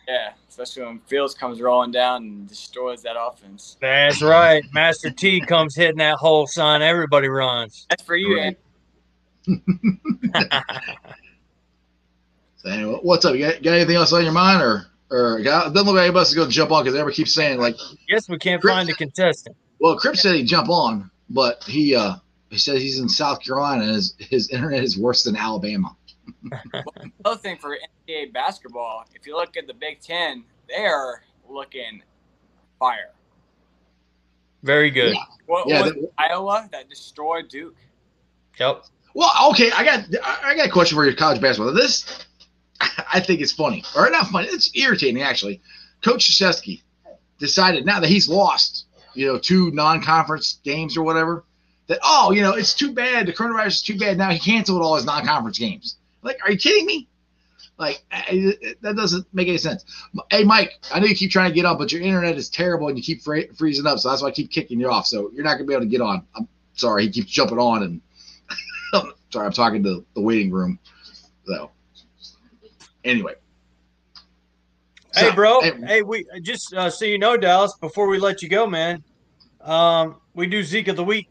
yeah. 0.07 0.31
Especially 0.49 0.83
when 0.83 0.99
Fields 1.01 1.33
comes 1.35 1.61
rolling 1.61 1.91
down 1.91 2.23
and 2.23 2.47
destroys 2.49 3.01
that 3.03 3.15
offense. 3.17 3.77
That's 3.79 4.21
right. 4.21 4.63
Master 4.73 5.09
T 5.11 5.39
comes 5.39 5.75
hitting 5.75 5.97
that 5.99 6.15
hole, 6.17 6.47
son. 6.47 6.81
Everybody 6.81 7.29
runs. 7.29 7.85
That's 7.89 8.03
for 8.03 8.15
you, 8.17 8.35
Right. 8.35 8.45
Andy. 8.47 8.57
So 12.57 12.69
anyway, 12.69 12.99
what's 13.01 13.23
up? 13.25 13.35
You 13.35 13.41
got, 13.51 13.63
got 13.63 13.73
anything 13.73 13.95
else 13.95 14.11
on 14.11 14.23
your 14.23 14.33
mind, 14.33 14.61
or 14.61 14.85
or 15.09 15.41
got, 15.41 15.73
doesn't 15.73 15.87
look 15.87 15.95
like 15.95 16.03
anybody 16.03 16.19
else 16.19 16.29
is 16.29 16.35
going 16.35 16.49
to 16.49 16.53
jump 16.53 16.71
on 16.71 16.83
because 16.83 16.93
everybody 16.97 17.15
keeps 17.15 17.33
saying 17.33 17.59
like 17.59 17.75
Guess 18.07 18.27
we 18.29 18.37
can't 18.37 18.61
Chris- 18.61 18.73
find 18.73 18.89
a 18.89 18.93
contestant. 18.93 19.55
Well, 19.79 19.97
Cripps 19.97 20.21
said 20.21 20.35
he'd 20.35 20.45
jump 20.45 20.69
on, 20.69 21.09
but 21.29 21.63
he 21.63 21.95
uh 21.95 22.15
he 22.49 22.57
says 22.57 22.81
he's 22.81 22.99
in 22.99 23.07
South 23.07 23.41
Carolina 23.41 23.83
and 23.83 23.93
his 23.93 24.13
his 24.19 24.49
internet 24.49 24.83
is 24.83 24.97
worse 24.97 25.23
than 25.23 25.37
Alabama. 25.37 25.95
Another 27.25 27.39
thing 27.39 27.57
for 27.57 27.77
NCAA 28.07 28.33
basketball, 28.33 29.05
if 29.15 29.25
you 29.25 29.35
look 29.35 29.55
at 29.57 29.65
the 29.67 29.73
Big 29.73 30.01
Ten, 30.01 30.43
they 30.67 30.85
are 30.85 31.23
looking 31.49 32.01
fire. 32.77 33.11
Very 34.63 34.91
good. 34.91 35.13
Yeah. 35.13 35.23
What 35.45 35.67
Yeah, 35.69 35.83
was 35.83 35.93
they- 35.93 36.01
Iowa 36.17 36.67
that 36.73 36.89
destroyed 36.89 37.47
Duke? 37.47 37.77
Yep. 38.59 38.83
Well, 39.13 39.31
okay, 39.51 39.71
I 39.71 39.83
got 39.83 40.05
I 40.23 40.55
got 40.55 40.67
a 40.67 40.71
question 40.71 40.95
for 40.95 41.05
your 41.05 41.15
college 41.15 41.41
basketball. 41.41 41.73
This 41.73 42.05
I 43.13 43.19
think 43.19 43.41
it's 43.41 43.51
funny, 43.51 43.83
or 43.95 44.09
not 44.09 44.27
funny. 44.27 44.47
It's 44.47 44.75
irritating 44.75 45.21
actually. 45.21 45.61
Coach 46.03 46.29
Krzyzewski 46.29 46.81
decided 47.39 47.85
now 47.85 47.99
that 47.99 48.09
he's 48.09 48.29
lost, 48.29 48.85
you 49.13 49.27
know, 49.27 49.37
two 49.37 49.71
non-conference 49.71 50.59
games 50.63 50.95
or 50.95 51.03
whatever, 51.03 51.43
that 51.87 51.99
oh, 52.03 52.31
you 52.31 52.41
know, 52.41 52.53
it's 52.53 52.73
too 52.73 52.93
bad. 52.93 53.25
The 53.25 53.33
coronavirus 53.33 53.67
is 53.67 53.81
too 53.81 53.97
bad. 53.97 54.17
Now 54.17 54.29
he 54.29 54.39
canceled 54.39 54.81
all 54.81 54.95
his 54.95 55.05
non-conference 55.05 55.59
games. 55.59 55.97
Like, 56.21 56.39
are 56.43 56.51
you 56.51 56.57
kidding 56.57 56.85
me? 56.85 57.07
Like, 57.77 58.03
that 58.11 58.95
doesn't 58.97 59.25
make 59.33 59.47
any 59.47 59.57
sense. 59.57 59.85
Hey, 60.29 60.43
Mike, 60.43 60.73
I 60.93 60.99
know 60.99 61.05
you 61.05 61.15
keep 61.15 61.31
trying 61.31 61.49
to 61.49 61.55
get 61.55 61.63
on, 61.63 61.77
but 61.77 61.93
your 61.93 62.01
internet 62.01 62.35
is 62.35 62.49
terrible 62.49 62.89
and 62.89 62.97
you 62.97 63.03
keep 63.03 63.21
fre- 63.21 63.53
freezing 63.57 63.87
up. 63.87 63.99
So 63.99 64.09
that's 64.09 64.21
why 64.21 64.27
I 64.27 64.31
keep 64.31 64.51
kicking 64.51 64.81
you 64.81 64.91
off. 64.91 65.07
So 65.07 65.31
you're 65.33 65.45
not 65.45 65.53
gonna 65.53 65.65
be 65.65 65.73
able 65.73 65.85
to 65.85 65.89
get 65.89 66.01
on. 66.01 66.25
I'm 66.35 66.47
sorry. 66.73 67.03
He 67.03 67.09
keeps 67.09 67.31
jumping 67.31 67.57
on 67.57 67.83
and 67.83 68.01
sorry, 69.31 69.45
I'm 69.45 69.53
talking 69.53 69.83
to 69.83 70.05
the 70.15 70.21
waiting 70.21 70.51
room. 70.51 70.79
So 71.45 71.71
anyway, 73.03 73.33
Hey, 75.13 75.29
So, 75.29 75.35
bro. 75.35 75.61
hey- 75.61 75.73
Hey, 75.85 76.01
we 76.03 76.25
just 76.41 76.73
uh, 76.73 76.89
so 76.89 77.05
you 77.05 77.17
know, 77.17 77.35
Dallas. 77.37 77.73
Before 77.81 78.07
we 78.07 78.19
let 78.19 78.41
you 78.41 78.49
go, 78.49 78.67
man, 78.67 79.03
um, 79.61 80.19
we 80.35 80.47
do 80.47 80.63
Zeke 80.63 80.89
of 80.89 80.95
the 80.95 81.03
week 81.03 81.27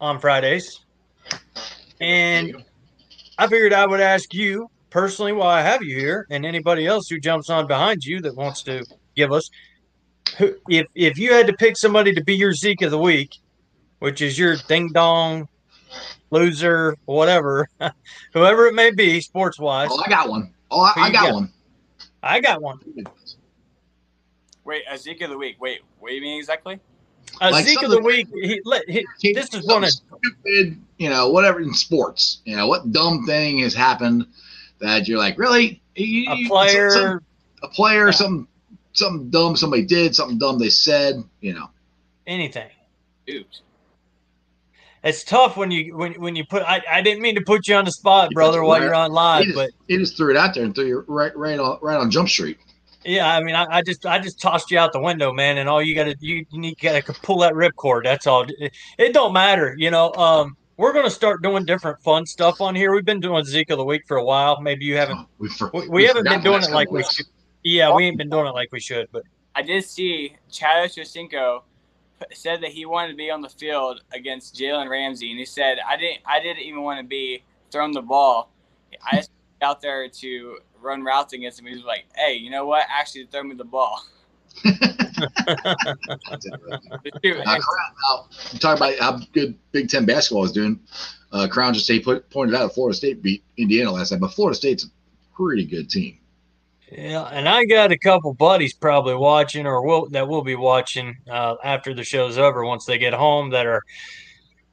on 0.00 0.18
Fridays, 0.20 0.76
and 2.00 2.64
I 3.38 3.46
figured 3.46 3.72
I 3.72 3.86
would 3.86 4.00
ask 4.00 4.32
you 4.34 4.68
personally 4.90 5.32
while 5.32 5.48
I 5.48 5.62
have 5.62 5.82
you 5.82 5.96
here, 5.96 6.26
and 6.30 6.44
anybody 6.44 6.86
else 6.86 7.08
who 7.08 7.20
jumps 7.20 7.50
on 7.50 7.66
behind 7.68 8.02
you 8.04 8.20
that 8.22 8.34
wants 8.34 8.62
to 8.64 8.84
give 9.14 9.32
us, 9.32 9.48
who, 10.38 10.54
if 10.68 10.86
if 10.94 11.18
you 11.18 11.32
had 11.32 11.46
to 11.46 11.52
pick 11.52 11.76
somebody 11.76 12.12
to 12.14 12.24
be 12.24 12.34
your 12.34 12.52
Zeke 12.52 12.82
of 12.82 12.90
the 12.90 12.98
week, 12.98 13.30
which 14.00 14.20
is 14.20 14.38
your 14.38 14.56
ding 14.68 14.90
dong 14.92 15.46
loser, 16.30 16.96
whatever, 17.04 17.68
whoever 18.32 18.66
it 18.66 18.74
may 18.74 18.90
be, 18.90 19.20
sports 19.20 19.58
wise. 19.58 19.88
Oh, 19.90 20.02
I 20.04 20.08
got 20.08 20.28
one. 20.28 20.52
Oh, 20.70 20.80
I, 20.80 20.92
I 20.96 21.10
got 21.10 21.26
got? 21.26 21.34
one. 21.34 21.52
I 22.22 22.40
got 22.40 22.62
one. 22.62 22.80
Wait, 24.64 24.82
a 24.90 24.98
Zeke 24.98 25.22
of 25.22 25.30
the 25.30 25.38
week. 25.38 25.56
Wait, 25.60 25.80
what 25.98 26.10
do 26.10 26.14
you 26.14 26.20
mean 26.20 26.38
exactly? 26.38 26.78
A 27.40 27.50
Like 27.50 27.64
Zeke 27.64 27.82
of 27.82 27.90
the 27.90 28.00
week. 28.00 28.28
He, 28.32 28.60
let, 28.64 28.88
he, 28.88 29.04
this 29.32 29.52
is 29.54 29.66
one 29.66 29.84
of 29.84 29.90
stupid, 29.90 30.80
you 30.98 31.08
know, 31.10 31.30
whatever 31.30 31.60
in 31.60 31.72
sports. 31.72 32.40
You 32.44 32.56
know, 32.56 32.66
what 32.66 32.92
dumb 32.92 33.24
thing 33.26 33.60
has 33.60 33.74
happened 33.74 34.26
that 34.80 35.08
you're 35.08 35.18
like, 35.18 35.38
really? 35.38 35.80
You- 35.94 36.30
a 36.30 36.36
you- 36.36 36.48
player. 36.48 36.90
some- 36.90 37.20
a 37.62 37.68
player, 37.68 38.06
Yeah. 38.06 38.12
something, 38.12 38.46
something 38.92 39.30
dumb 39.30 39.56
somebody 39.56 39.84
did, 39.84 40.14
something 40.14 40.38
dumb 40.38 40.58
they 40.58 40.70
said. 40.70 41.22
You 41.40 41.54
know, 41.54 41.70
anything. 42.26 42.68
Oops. 43.28 43.62
It's 45.04 45.22
tough 45.22 45.56
when 45.56 45.70
you 45.70 45.96
when 45.96 46.14
when 46.14 46.34
you 46.34 46.44
put. 46.44 46.62
I, 46.62 46.82
I 46.90 47.02
didn't 47.02 47.22
mean 47.22 47.36
to 47.36 47.40
put 47.40 47.68
you 47.68 47.76
on 47.76 47.84
the 47.84 47.92
spot, 47.92 48.30
brother, 48.32 48.58
put 48.58 48.64
it 48.64 48.68
while 48.68 48.82
you're 48.82 48.94
on 48.94 49.10
he 49.10 49.14
live, 49.14 49.44
just, 49.44 49.54
but 49.56 49.70
he 49.86 49.96
just 49.96 50.16
threw 50.16 50.30
it 50.30 50.36
out 50.36 50.54
there 50.54 50.64
and 50.64 50.74
threw 50.74 50.86
you 50.86 51.04
right, 51.06 51.36
right 51.36 51.58
on, 51.58 51.78
right 51.82 51.96
on 51.96 52.10
Jump 52.10 52.28
Street. 52.28 52.58
yeah, 53.04 53.32
I 53.32 53.42
mean, 53.42 53.54
I, 53.54 53.66
I 53.70 53.82
just 53.82 54.04
I 54.04 54.18
just 54.18 54.40
tossed 54.40 54.70
you 54.70 54.78
out 54.78 54.92
the 54.92 55.00
window, 55.00 55.32
man, 55.32 55.58
and 55.58 55.68
all 55.68 55.80
you 55.80 55.94
got 55.94 56.04
to 56.04 56.16
you, 56.18 56.44
you 56.50 56.60
need 56.60 56.78
got 56.80 57.04
to 57.04 57.12
pull 57.12 57.38
that 57.38 57.52
ripcord. 57.52 58.04
That's 58.04 58.26
all. 58.26 58.44
It, 58.58 58.72
it 58.98 59.12
don't 59.12 59.32
matter, 59.32 59.74
you 59.78 59.90
know. 59.90 60.12
Um, 60.14 60.56
we're 60.76 60.92
gonna 60.92 61.10
start 61.10 61.42
doing 61.42 61.64
different 61.64 62.00
fun 62.02 62.26
stuff 62.26 62.60
on 62.60 62.74
here. 62.74 62.92
We've 62.92 63.04
been 63.04 63.20
doing 63.20 63.44
Zeke 63.44 63.70
of 63.70 63.78
the 63.78 63.84
week 63.84 64.02
for 64.06 64.16
a 64.16 64.24
while. 64.24 64.60
Maybe 64.60 64.84
you 64.84 64.96
haven't. 64.96 65.18
Oh, 65.18 65.26
we, 65.38 65.48
for, 65.48 65.70
We, 65.72 65.88
we 65.88 66.04
haven't 66.04 66.24
been 66.24 66.42
doing 66.42 66.62
it 66.62 66.70
like 66.70 66.90
we 66.90 67.04
should. 67.04 67.26
Yeah, 67.62 67.94
we 67.94 68.04
ain't 68.04 68.18
been 68.18 68.30
doing 68.30 68.46
it 68.46 68.54
like 68.54 68.70
we 68.72 68.80
should, 68.80 69.08
but 69.12 69.22
I 69.54 69.62
did 69.62 69.84
see 69.84 70.36
Chad 70.50 70.88
Ochocinco 70.88 71.62
said 72.32 72.62
that 72.62 72.70
he 72.70 72.86
wanted 72.86 73.08
to 73.08 73.16
be 73.16 73.30
on 73.30 73.40
the 73.40 73.48
field 73.48 74.02
against 74.12 74.56
Jalen 74.56 74.88
Ramsey, 74.88 75.30
and 75.30 75.38
he 75.38 75.44
said, 75.44 75.78
"I 75.86 75.96
didn't. 75.96 76.20
I 76.26 76.40
didn't 76.40 76.62
even 76.62 76.82
want 76.82 77.00
to 77.00 77.06
be 77.06 77.42
throwing 77.70 77.92
the 77.92 78.02
ball. 78.02 78.50
I 79.10 79.16
just 79.16 79.30
out 79.62 79.80
there 79.80 80.08
to 80.08 80.58
run 80.80 81.02
routes 81.02 81.32
against 81.32 81.60
him." 81.60 81.66
He 81.66 81.74
was 81.74 81.84
like, 81.84 82.04
"Hey, 82.14 82.34
you 82.34 82.50
know 82.50 82.66
what? 82.66 82.86
Actually, 82.88 83.26
throw 83.26 83.42
me 83.42 83.54
the 83.54 83.64
ball." 83.64 84.02
Uh, 85.20 85.94
Crown, 87.58 87.94
now, 88.08 88.26
you 88.52 88.58
talk 88.58 88.76
about 88.76 88.98
how 88.98 89.18
good 89.32 89.58
Big 89.72 89.88
Ten 89.88 90.04
basketball 90.04 90.44
is 90.44 90.52
doing. 90.52 90.78
Uh, 91.32 91.48
Crown 91.48 91.74
just 91.74 91.90
put, 92.04 92.28
pointed 92.30 92.54
out 92.54 92.74
Florida 92.74 92.96
State 92.96 93.22
beat 93.22 93.42
Indiana 93.56 93.90
last 93.90 94.12
night, 94.12 94.20
but 94.20 94.32
Florida 94.32 94.56
State's 94.56 94.84
a 94.84 94.88
pretty 95.34 95.64
good 95.64 95.90
team. 95.90 96.17
Yeah, 96.90 97.24
and 97.24 97.48
I 97.48 97.64
got 97.66 97.92
a 97.92 97.98
couple 97.98 98.32
buddies 98.32 98.72
probably 98.72 99.14
watching 99.14 99.66
or 99.66 99.82
will 99.84 100.08
that 100.10 100.26
will 100.26 100.42
be 100.42 100.54
watching 100.56 101.16
uh, 101.30 101.56
after 101.62 101.92
the 101.92 102.02
show's 102.04 102.38
over 102.38 102.64
once 102.64 102.86
they 102.86 102.96
get 102.96 103.12
home 103.12 103.50
that 103.50 103.66
are 103.66 103.82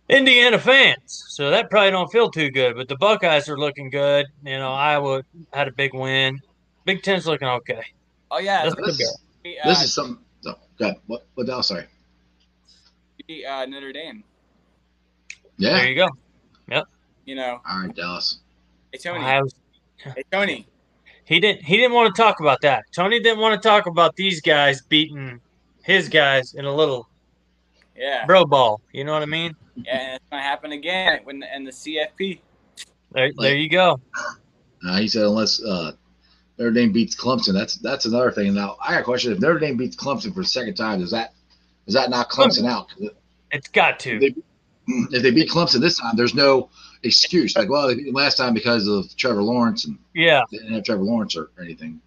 Indiana 0.08 0.58
fans. 0.58 1.26
So 1.30 1.50
that 1.50 1.70
probably 1.70 1.92
don't 1.92 2.12
feel 2.12 2.30
too 2.32 2.50
good. 2.52 2.76
But 2.78 2.88
the 2.88 2.96
Buckeyes 2.96 3.50
are 3.50 3.58
looking 3.58 3.90
good. 3.90 4.28
You 4.46 4.58
know, 4.58 4.72
Iowa 4.72 5.24
had 5.52 5.68
a 5.68 5.72
big 5.74 5.94
win. 5.94 6.40
Big 6.86 7.04
Ten's 7.04 7.28
looking 7.28 7.48
okay. 7.50 7.82
oh 8.32 8.40
yeah, 8.40 8.64
That's 8.64 8.76
This, 8.76 8.98
good. 9.44 9.58
uh, 9.64 9.68
this 9.70 9.84
is 9.84 9.94
something. 9.94 10.24
Oh, 10.46 10.54
God, 10.80 10.96
what? 11.08 11.26
What 11.34 11.50
else? 11.50 11.68
Sorry. 11.70 11.86
beat, 13.28 13.46
uh, 13.46 13.66
Notre 13.66 13.92
Dame. 13.92 14.24
Yeah. 15.58 15.74
There 15.78 15.88
you 15.90 15.96
go. 15.96 16.08
Yep. 16.70 16.86
You 17.26 17.36
know, 17.36 17.60
All 17.70 17.80
right, 17.82 17.96
Dallas. 17.96 18.40
hey 18.92 19.00
Tony, 19.00 19.20
Ohio- 19.20 19.48
hey 19.98 20.24
Tony. 20.32 20.68
He 21.26 21.40
didn't. 21.40 21.64
He 21.64 21.78
didn't 21.78 21.94
want 21.94 22.14
to 22.16 22.22
talk 22.22 22.40
about 22.40 22.62
that. 22.62 22.84
Tony 22.94 23.20
didn't 23.20 23.40
want 23.40 23.62
to 23.62 23.68
talk 23.68 23.86
about 23.88 24.16
these 24.16 24.42
guys 24.42 24.82
beating 24.84 25.40
his 25.84 26.08
guys 26.10 26.54
in 26.54 26.66
a 26.66 26.74
little 26.74 27.08
Yeah, 27.96 28.26
bro 28.26 28.46
ball. 28.46 28.82
You 28.94 29.04
know 29.04 29.14
what 29.14 29.22
I 29.22 29.26
mean? 29.28 29.54
yeah, 29.76 29.98
and 30.00 30.16
it's 30.16 30.26
gonna 30.32 30.42
happen 30.44 30.72
again 30.72 31.20
when 31.24 31.44
in 31.44 31.64
the 31.64 31.72
CFP. 31.72 32.40
There, 33.12 33.32
there 33.38 33.56
you 33.56 33.70
go. 33.70 34.00
Uh, 34.88 34.98
he 34.98 35.08
said 35.08 35.24
unless 35.24 35.64
uh, 35.64 35.94
Notre 36.58 36.72
Dame 36.72 36.92
beats 36.92 37.16
Clemson, 37.16 37.54
that's 37.54 37.76
that's 37.76 38.06
another 38.06 38.32
thing. 38.32 38.54
Now 38.54 38.78
I 38.82 38.92
got 38.92 39.02
a 39.02 39.04
question: 39.04 39.32
If 39.32 39.40
Notre 39.40 39.60
Dame 39.60 39.78
beats 39.78 39.96
Clemson 39.96 40.34
for 40.34 40.42
the 40.42 40.48
second 40.48 40.76
time, 40.76 41.00
does 41.00 41.12
that 41.12 41.34
does 41.86 41.96
that 41.96 42.10
knock 42.10 42.32
Clemson 42.32 42.70
out? 42.70 42.94
It's 43.52 43.68
got 43.70 44.00
to. 44.02 44.20
They- 44.20 44.36
If 44.88 45.24
they 45.24 45.32
beat 45.32 45.50
Clemson 45.50 45.82
this 45.82 45.98
time, 45.98 46.16
there's 46.16 46.36
no 46.36 46.70
excuse. 47.06 47.56
Like, 47.56 47.70
well, 47.70 47.88
they 47.88 47.96
beat 47.96 48.06
them 48.06 48.14
last 48.14 48.36
time 48.38 48.54
because 48.54 48.88
of 48.88 49.16
Trevor 49.16 49.44
Lawrence, 49.44 49.86
and 49.86 49.98
Yeah. 50.14 50.44
they 50.52 50.58
didn't 50.58 50.74
have 50.74 50.84
Trevor 50.84 51.04
Lawrence 51.04 51.36
or, 51.36 51.50
or 51.58 51.64
anything. 51.64 52.02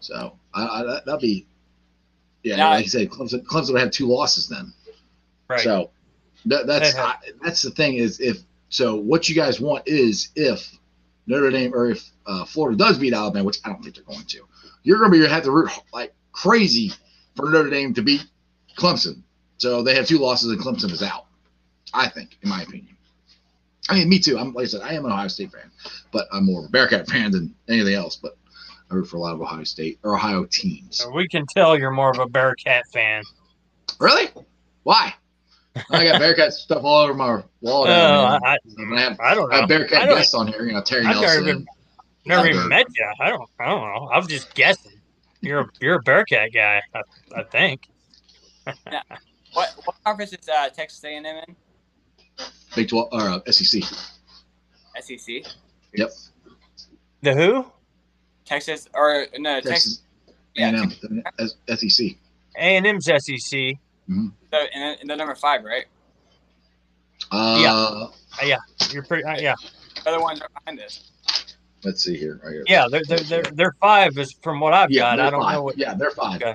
So 0.00 0.36
I, 0.54 0.66
I, 0.66 0.82
that, 0.84 1.06
that'd 1.06 1.20
be, 1.20 1.46
yeah, 2.42 2.56
Now- 2.56 2.70
like 2.70 2.84
you 2.84 2.90
said, 2.90 3.10
Clemson, 3.10 3.42
Clemson 3.44 3.72
would 3.72 3.80
have 3.82 3.90
two 3.90 4.06
losses 4.06 4.48
then. 4.48 4.72
Right. 5.48 5.60
So 5.60 5.90
that, 6.46 6.66
that's 6.66 6.96
I, 6.96 7.14
that's 7.42 7.62
the 7.62 7.70
thing 7.70 7.94
is 7.96 8.20
if 8.20 8.38
so, 8.68 8.96
what 8.96 9.28
you 9.28 9.34
guys 9.34 9.60
want 9.60 9.86
is 9.86 10.30
if 10.34 10.70
Notre 11.26 11.50
Dame 11.50 11.74
or 11.74 11.90
if 11.90 12.08
uh, 12.26 12.44
Florida 12.44 12.76
does 12.76 12.98
beat 12.98 13.12
Alabama, 13.12 13.44
which 13.44 13.58
I 13.64 13.68
don't 13.68 13.82
think 13.82 13.94
they're 13.94 14.04
going 14.04 14.24
to, 14.24 14.40
you're 14.82 14.98
going 14.98 15.12
to 15.12 15.18
be 15.18 15.28
have 15.28 15.42
to 15.44 15.50
root 15.50 15.70
like 15.92 16.14
crazy 16.32 16.90
for 17.36 17.50
Notre 17.50 17.68
Dame 17.70 17.92
to 17.94 18.02
beat 18.02 18.24
Clemson. 18.76 19.22
So 19.58 19.82
they 19.82 19.94
have 19.94 20.06
two 20.06 20.18
losses 20.18 20.50
and 20.50 20.58
Clemson 20.60 20.90
is 20.90 21.02
out. 21.02 21.26
I 21.94 22.08
think, 22.08 22.38
in 22.42 22.48
my 22.48 22.62
opinion. 22.62 22.91
I 23.88 23.94
mean, 23.94 24.08
me 24.08 24.18
too. 24.18 24.38
I'm 24.38 24.52
like 24.54 24.64
I 24.64 24.66
said, 24.68 24.80
I 24.82 24.92
am 24.94 25.04
an 25.04 25.12
Ohio 25.12 25.28
State 25.28 25.52
fan, 25.52 25.70
but 26.12 26.26
I'm 26.32 26.46
more 26.46 26.60
of 26.60 26.66
a 26.66 26.70
Bearcat 26.70 27.06
fan 27.10 27.30
than 27.30 27.54
anything 27.68 27.94
else. 27.94 28.16
But 28.16 28.36
I 28.90 28.94
root 28.94 29.06
for 29.06 29.16
a 29.16 29.20
lot 29.20 29.34
of 29.34 29.40
Ohio 29.40 29.64
State 29.64 29.98
or 30.02 30.14
Ohio 30.14 30.44
teams. 30.44 31.04
We 31.14 31.26
can 31.28 31.46
tell 31.46 31.76
you're 31.78 31.90
more 31.90 32.10
of 32.10 32.18
a 32.18 32.26
Bearcat 32.28 32.84
fan. 32.92 33.24
Really? 33.98 34.28
Why? 34.84 35.14
I 35.90 36.04
got 36.04 36.20
Bearcat 36.20 36.52
stuff 36.52 36.82
all 36.84 36.98
over 37.02 37.14
my 37.14 37.42
wall. 37.60 37.86
Oh. 37.88 38.38
I, 38.44 38.56
And 38.78 38.94
I 38.98 39.00
have, 39.02 39.18
I 39.20 39.34
don't 39.34 39.50
I 39.52 39.54
know. 39.56 39.60
have 39.62 39.68
Bearcat 39.68 40.02
I 40.02 40.06
don't- 40.06 40.16
guests 40.18 40.34
on 40.34 40.46
here. 40.48 40.64
You 40.66 40.72
know, 40.74 40.82
Terry 40.82 41.04
I've 41.06 41.20
never 41.20 41.40
even- 41.40 41.66
Never 42.24 42.44
Never. 42.44 42.56
even 42.56 42.68
met 42.68 42.86
you. 42.94 43.12
I 43.18 43.30
don't. 43.30 43.50
I 43.58 43.64
don't 43.64 43.80
know. 43.80 44.08
I 44.12 44.16
was 44.16 44.28
just 44.28 44.54
guessing. 44.54 44.92
You're 45.40 45.62
a, 45.62 45.66
you're 45.80 45.96
a 45.96 46.02
Bearcat 46.02 46.52
guy. 46.54 46.80
I, 46.94 47.00
I 47.36 47.42
think. 47.42 47.88
What 49.54 49.68
what 49.84 49.96
conference 50.04 50.32
is 50.32 50.48
uh, 50.48 50.68
Texas 50.68 51.02
A&M 51.04 51.26
in? 51.26 51.56
Big 52.74 52.88
12 52.88 53.08
or 53.12 53.20
uh, 53.20 53.40
SEC. 53.50 53.82
SEC. 55.00 55.44
Yep. 55.94 56.10
The 57.22 57.34
who? 57.34 57.66
Texas 58.44 58.88
or 58.94 59.26
no 59.38 59.60
Texas. 59.60 59.70
Texas 59.70 60.02
Yeah. 60.54 60.70
A&M, 60.70 61.22
SEC. 61.76 62.16
A 62.56 62.76
and 62.76 62.86
M's 62.86 63.04
SEC. 63.06 63.50
So, 63.50 63.74
and, 64.08 64.32
then- 64.52 64.96
and 65.00 65.10
the 65.10 65.16
number 65.16 65.34
five, 65.34 65.64
right? 65.64 65.84
Uh, 67.30 68.08
yeah. 68.42 68.56
You're 68.90 69.04
pretty. 69.04 69.24
Uh, 69.24 69.36
yeah. 69.38 69.54
The 70.04 70.10
other 70.10 70.20
ones 70.20 70.40
are 70.40 70.48
behind 70.64 70.80
us. 70.80 71.10
Let's 71.84 72.02
see 72.02 72.16
here. 72.16 72.40
Right 72.44 72.52
here. 72.52 72.64
Yeah. 72.66 72.86
They're, 72.90 73.02
they're, 73.08 73.18
they're, 73.20 73.42
they're 73.54 73.76
five 73.80 74.16
is 74.18 74.32
from 74.42 74.60
what 74.60 74.72
I've 74.74 74.90
Yeah, 74.90 75.16
got. 75.16 75.20
I 75.20 75.30
don't 75.30 75.42
five. 75.42 75.54
know 75.54 75.62
what. 75.62 75.78
Yeah, 75.78 75.94
they're 75.94 76.10
five. 76.10 76.42
Okay. 76.42 76.54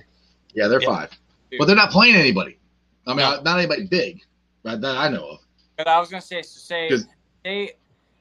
Yeah, 0.53 0.67
they're 0.67 0.81
Yeah. 0.81 0.87
five. 0.87 1.09
But 1.57 1.65
they're 1.65 1.75
not 1.75 1.91
playing 1.91 2.15
anybody. 2.15 2.59
I 3.07 3.11
mean, 3.11 3.19
No. 3.19 3.41
not 3.41 3.57
anybody 3.59 3.85
big, 3.85 4.21
but 4.63 4.81
that 4.81 4.97
I 4.97 5.07
know 5.09 5.25
of. 5.31 5.39
But 5.77 5.87
I 5.87 5.99
was 5.99 6.09
gonna 6.09 6.21
say, 6.21 6.41
so 6.41 6.59
say, 6.59 6.89
'Cause- 6.89 7.05
say, 7.45 7.71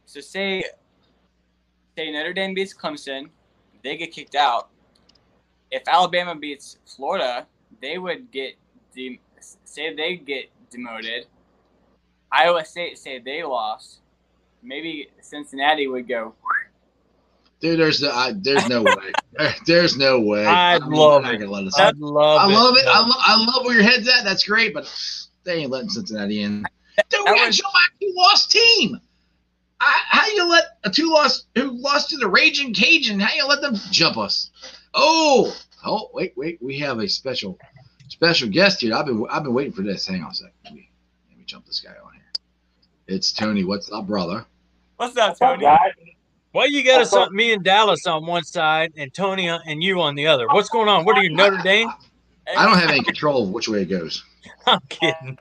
so 0.04 0.20
say, 0.20 0.64
say 1.96 2.12
Notre 2.12 2.32
Dame 2.34 2.54
beats 2.54 2.74
Clemson, 2.74 3.30
they 3.82 3.96
get 3.96 4.12
kicked 4.12 4.34
out. 4.34 4.68
If 5.70 5.82
Alabama 5.88 6.34
beats 6.36 6.78
Florida, 6.86 7.46
they 7.80 7.98
would 7.98 8.30
get 8.30 8.54
de- 8.94 9.20
say 9.64 9.94
they 9.94 10.16
get 10.16 10.50
demoted. 10.70 11.26
Iowa 12.30 12.64
State 12.64 12.98
say 12.98 13.18
they 13.18 13.42
lost. 13.42 14.00
Maybe 14.62 15.08
Cincinnati 15.20 15.86
would 15.86 16.06
go. 16.08 16.34
Dude, 17.60 17.80
there's 17.80 18.02
no, 18.02 18.10
I, 18.10 18.32
there's 18.36 18.68
no 18.68 18.82
way. 18.82 19.12
There- 19.32 19.54
there's 19.66 19.96
no 19.96 20.20
way. 20.20 20.44
I'd 20.44 20.82
I'm 20.82 20.90
love 20.90 21.22
not 21.22 21.34
it. 21.34 21.38
gonna 21.38 21.50
let 21.50 21.64
us. 21.64 21.78
I'd 21.78 21.96
love. 21.98 22.40
I 22.42 22.52
love 22.52 22.76
it. 22.76 22.84
but- 22.84 22.94
I, 22.94 23.00
lo- 23.00 23.16
I 23.18 23.44
love 23.46 23.64
where 23.64 23.74
your 23.74 23.82
head's 23.82 24.06
at. 24.08 24.24
That's 24.24 24.44
great, 24.44 24.74
but 24.74 24.86
they 25.44 25.60
ain't 25.62 25.70
letting 25.70 25.88
Cincinnati 25.88 26.42
in. 26.42 26.66
Dude, 26.96 27.26
That 27.26 27.32
we 27.32 27.38
got 27.38 27.46
was- 27.48 27.56
Joe 27.56 27.64
Mack 27.72 28.10
lost 28.14 28.50
team. 28.50 29.00
I, 29.78 29.94
how 30.08 30.26
you 30.28 30.48
let 30.48 30.64
a 30.84 30.90
two 30.90 31.10
loss 31.12 31.44
who 31.54 31.70
lost 31.70 32.08
to 32.10 32.16
the 32.16 32.28
Raging 32.28 32.72
Cajun? 32.72 33.20
How 33.20 33.34
you 33.34 33.46
let 33.46 33.60
them 33.60 33.74
jump 33.90 34.16
us? 34.16 34.50
Oh, 34.94 35.54
oh, 35.84 36.08
wait, 36.14 36.32
wait. 36.36 36.58
We 36.62 36.78
have 36.78 36.98
a 36.98 37.08
special 37.08 37.58
special 38.08 38.48
guest 38.48 38.80
here. 38.80 38.94
I've 38.94 39.04
been 39.04 39.26
I've 39.28 39.42
been 39.42 39.52
waiting 39.52 39.72
for 39.74 39.82
this. 39.82 40.06
Hang 40.06 40.22
on 40.22 40.30
a 40.30 40.34
second. 40.34 40.52
Let 40.64 40.72
me 40.74 40.88
let 41.28 41.36
me 41.38 41.44
jump 41.44 41.66
this 41.66 41.80
guy 41.80 41.90
on 41.90 42.12
here. 42.14 42.22
It's 43.06 43.32
Tony. 43.32 43.64
What's 43.64 43.92
up, 43.92 44.06
brother? 44.06 44.46
What's 44.96 45.14
up, 45.18 45.28
What's 45.30 45.42
up, 45.42 45.48
Tony? 45.56 45.64
guys? 45.64 45.92
Why 46.52 46.64
you 46.64 46.82
got 46.82 47.02
us 47.02 47.12
I 47.12 47.24
on 47.24 47.36
me 47.36 47.52
and 47.52 47.62
Dallas 47.62 48.06
on 48.06 48.24
one 48.24 48.44
side 48.44 48.94
and 48.96 49.12
Tony 49.12 49.46
and 49.48 49.82
you 49.82 50.00
on 50.00 50.14
the 50.14 50.26
other? 50.28 50.46
What's 50.48 50.70
going 50.70 50.88
on? 50.88 51.04
What 51.04 51.18
are 51.18 51.22
you, 51.22 51.36
Notre 51.36 51.58
Dame? 51.62 51.90
I 52.56 52.64
don't 52.64 52.78
have 52.78 52.88
any 52.88 53.02
control 53.02 53.42
of 53.42 53.50
which 53.50 53.68
way 53.68 53.82
it 53.82 53.90
goes. 53.90 54.24
I'm 54.66 54.80
kidding. 54.88 55.36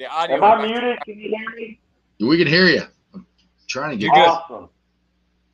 Shut 0.00 0.10
up, 0.10 0.18
buddy. 0.30 0.32
The 0.32 0.34
audio. 0.34 0.36
Am 0.36 0.44
I 0.44 0.66
muted? 0.66 0.98
Can 1.04 1.18
you 1.18 1.28
hear 1.36 1.50
me? 1.56 1.80
We 2.20 2.38
can 2.38 2.46
hear 2.46 2.66
you. 2.66 2.82
I'm 3.14 3.26
trying 3.68 3.90
to 3.90 3.96
get 3.96 4.06
You're 4.06 4.14
good. 4.14 4.28
Awesome. 4.28 4.68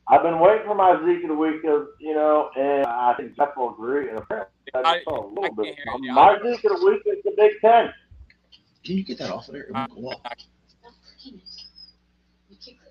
I've 0.07 0.21
been 0.21 0.39
waiting 0.39 0.67
for 0.67 0.75
my 0.75 0.93
Zeke 1.05 1.23
of 1.23 1.29
the 1.29 1.35
week, 1.35 1.63
'cause, 1.63 1.87
you 1.99 2.13
know, 2.13 2.49
and 2.55 2.85
I 2.85 3.15
think 3.15 3.35
Jeff 3.35 3.55
will 3.57 3.71
agree. 3.73 4.09
And 4.09 4.19
apparently, 4.19 4.51
I 4.75 4.79
I- 4.79 4.93
just 4.95 5.05
saw 5.05 5.11
a 5.11 5.21
I 5.21 5.29
little 5.29 5.43
can't 5.43 5.55
bit. 5.57 5.65
hear 5.65 5.85
you. 6.01 6.13
My 6.13 6.37
Zeke 6.43 6.63
of 6.65 6.79
the 6.79 6.85
week 6.85 7.01
is 7.05 7.23
the 7.23 7.31
Big 7.35 7.59
Ten. 7.61 7.93
Can 8.83 8.97
you 8.97 9.03
get 9.03 9.17
that 9.17 9.31
off 9.31 9.47
of 9.47 9.53
there? 9.53 9.63
It 9.63 9.73
won't 9.73 9.95
go 9.95 10.07
off. 10.09 10.21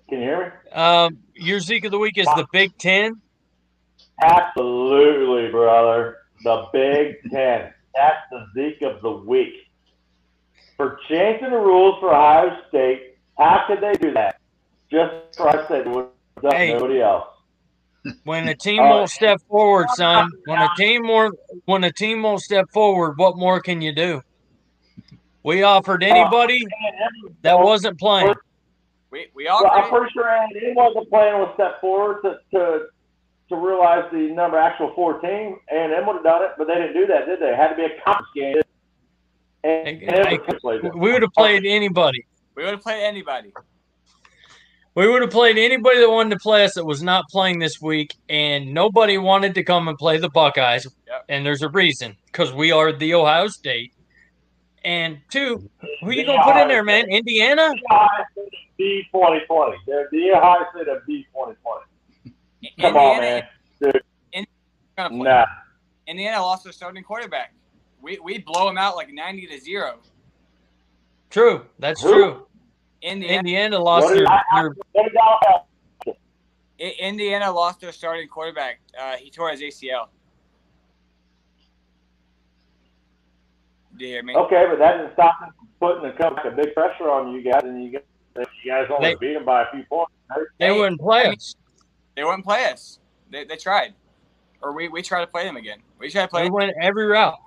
Can 0.09 0.19
you 0.19 0.25
hear 0.25 0.61
me? 0.65 0.71
Um, 0.73 1.19
your 1.35 1.59
Zeke 1.61 1.85
of 1.85 1.91
the 1.91 1.99
week 1.99 2.17
is 2.17 2.25
the 2.27 2.45
Big 2.51 2.77
Ten. 2.77 3.21
Absolutely, 4.21 5.49
brother. 5.51 6.17
The 6.43 6.65
Big 6.73 7.15
Ten. 7.31 7.73
That's 7.95 8.17
the 8.29 8.45
Zeke 8.53 8.81
of 8.81 9.01
the 9.01 9.11
week. 9.11 9.53
For 10.77 10.99
changing 11.09 11.51
the 11.51 11.57
rules 11.57 11.99
for 11.99 12.13
Ohio 12.13 12.57
State, 12.67 13.15
how 13.37 13.63
could 13.67 13.81
they 13.81 13.93
do 13.93 14.13
that? 14.13 14.35
Just 14.91 15.13
for 15.37 15.49
I 15.49 15.67
said, 15.67 15.87
would 15.87 16.07
Hey. 16.43 16.73
nobody 16.73 17.01
else. 17.01 17.27
When 18.23 18.47
a 18.47 18.55
team 18.55 18.83
Uh, 18.83 18.89
won't 18.89 19.09
step 19.09 19.39
forward, 19.47 19.89
son. 19.91 20.29
When 20.45 20.61
a 20.61 20.69
team 20.75 21.03
more, 21.03 21.31
when 21.65 21.83
a 21.83 21.91
team 21.91 22.21
won't 22.21 22.41
step 22.41 22.65
forward, 22.71 23.17
what 23.17 23.37
more 23.37 23.59
can 23.61 23.81
you 23.81 23.93
do? 23.93 24.21
We 25.43 25.63
offered 25.63 26.03
anybody 26.03 26.65
that 27.41 27.59
wasn't 27.59 27.99
playing. 27.99 28.35
We 29.11 29.27
we 29.33 29.47
all 29.47 29.63
Well, 29.63 29.71
I'm 29.71 29.85
agree. 29.85 29.99
pretty 29.99 30.13
sure 30.13 30.29
Andy 30.29 30.73
wasn't 30.75 31.09
playing 31.09 31.39
with 31.39 31.49
step 31.53 31.79
forward 31.81 32.21
to, 32.23 32.37
to 32.53 32.87
to 33.49 33.55
realize 33.55 34.03
the 34.11 34.31
number 34.31 34.57
actual 34.57 34.91
14, 34.95 35.59
and 35.69 35.93
M 35.93 36.07
would 36.07 36.15
have 36.15 36.23
done 36.23 36.43
it, 36.43 36.51
but 36.57 36.67
they 36.67 36.73
didn't 36.75 36.93
do 36.93 37.05
that, 37.05 37.27
did 37.27 37.39
they? 37.39 37.49
It 37.49 37.55
had 37.55 37.69
to 37.69 37.75
be 37.75 37.83
a 37.85 38.01
conference 38.03 38.27
game. 38.35 38.55
And, 39.65 39.87
Hey, 39.87 40.05
and 40.05 40.27
hey, 40.27 40.39
M 40.47 40.59
played 40.59 40.83
it. 40.83 40.95
We 40.95 41.11
would 41.11 41.23
have 41.23 41.33
played 41.33 41.65
anybody. 41.65 42.23
We 42.55 42.63
would 42.63 42.73
have 42.73 42.83
played 42.83 43.03
anybody. 43.03 43.51
We 44.93 45.09
would 45.09 45.23
have 45.23 45.31
played 45.31 45.57
anybody 45.57 45.99
that 46.01 46.09
wanted 46.09 46.29
to 46.35 46.39
play 46.39 46.63
us 46.63 46.75
that 46.75 46.85
was 46.85 47.01
not 47.01 47.25
playing 47.29 47.57
this 47.59 47.81
week, 47.81 48.15
and 48.29 48.73
nobody 48.75 49.17
wanted 49.17 49.55
to 49.55 49.63
come 49.63 49.87
and 49.87 49.97
play 49.97 50.19
the 50.19 50.29
Buckeyes. 50.29 50.87
Yep. 51.07 51.25
And 51.29 51.43
there's 51.43 51.63
a 51.63 51.69
reason 51.69 52.15
because 52.27 52.53
we 52.53 52.71
are 52.71 52.93
the 52.93 53.15
Ohio 53.15 53.47
State. 53.47 53.91
And 54.83 55.17
two, 55.31 55.67
who 56.01 56.09
are 56.09 56.13
you 56.13 56.25
gonna 56.25 56.43
put 56.43 56.57
in 56.61 56.67
there, 56.67 56.83
man? 56.83 57.09
Indiana? 57.09 57.73
Ohio 57.91 58.23
State 58.33 58.53
B 58.77 59.03
2020. 59.11 59.77
They're 59.87 60.07
the 60.11 60.31
Ohio 60.31 60.63
State 60.75 60.87
of 60.89 61.05
B 61.07 61.25
2020. 61.33 62.35
Come 62.79 62.95
on, 62.95 63.19
man. 63.19 63.43
Gonna 64.95 65.09
play. 65.09 65.17
Nah. 65.17 65.45
Indiana 66.07 66.39
lost 66.41 66.63
their 66.63 66.71
starting 66.71 67.03
quarterback. 67.03 67.53
We 68.05 68.19
we 68.19 68.37
blow 68.37 68.67
them 68.67 68.77
out 68.77 68.95
like 68.95 69.11
ninety 69.11 69.47
to 69.47 69.59
zero. 69.59 69.95
True, 71.31 71.65
that's 71.79 72.03
Who? 72.03 72.13
true. 72.13 72.45
Indiana 73.01 73.39
Indiana 73.39 73.79
lost 73.79 74.05
What 74.05 74.13
their, 74.15 74.25
their 74.53 74.75
What 74.91 75.03
did 75.05 75.13
y'all 75.13 75.39
have? 75.47 76.15
I- 76.79 76.95
Indiana 76.99 77.51
lost 77.51 77.81
their 77.81 77.91
starting 77.91 78.27
quarterback. 78.27 78.79
Uh, 78.99 79.15
he 79.17 79.31
tore 79.31 79.49
his 79.49 79.59
ACL. 79.61 80.09
Do 83.97 84.05
you 84.05 84.11
hear 84.11 84.23
me? 84.23 84.35
Okay, 84.35 84.65
but 84.69 84.77
that 84.77 84.97
didn't 84.97 85.13
stop 85.13 85.39
them 85.39 85.49
from 85.57 85.67
putting 85.79 86.05
a, 86.05 86.13
couple- 86.15 86.47
a 86.51 86.55
big 86.55 86.75
pressure 86.75 87.09
on 87.09 87.31
you 87.33 87.41
guys, 87.41 87.63
and 87.63 87.83
you 87.83 87.89
guys, 87.91 88.45
you 88.63 88.71
guys 88.71 88.87
only 88.95 89.09
They- 89.09 89.15
beat 89.15 89.33
them 89.33 89.45
by 89.45 89.63
a 89.63 89.65
few 89.73 89.83
points. 89.85 90.11
they 90.59 90.67
Hey, 90.67 90.77
wouldn't 90.79 91.01
play 91.01 91.21
I 91.21 91.23
mean, 91.29 91.33
us. 91.37 91.55
They 92.15 92.23
wouldn't 92.23 92.43
play 92.45 92.65
us. 92.65 92.99
They, 93.31 93.45
they 93.45 93.55
tried, 93.57 93.95
or 94.61 94.73
we, 94.75 94.89
we 94.89 95.01
tried 95.01 95.21
to 95.21 95.27
play 95.27 95.43
them 95.45 95.57
again. 95.57 95.79
We 95.97 96.09
tried 96.11 96.23
to 96.23 96.27
play. 96.27 96.43
We 96.43 96.49
went 96.51 96.73
every 96.79 97.07
route. 97.07 97.39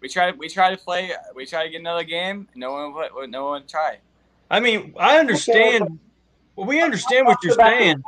We 0.00 0.08
tried. 0.08 0.38
We 0.38 0.48
tried 0.48 0.76
to 0.76 0.82
play. 0.82 1.10
We 1.34 1.44
tried 1.46 1.64
to 1.64 1.70
get 1.70 1.80
another 1.80 2.04
game. 2.04 2.48
No 2.54 2.72
one. 2.72 2.94
would- 3.14 3.30
No 3.30 3.46
one 3.48 3.66
tried. 3.66 3.98
I 4.50 4.60
mean, 4.60 4.94
I 4.98 5.18
understand. 5.18 5.98
Well, 6.56 6.66
we 6.66 6.80
understand 6.80 7.26
what 7.26 7.38
you're 7.42 7.54
saying. 7.54 8.02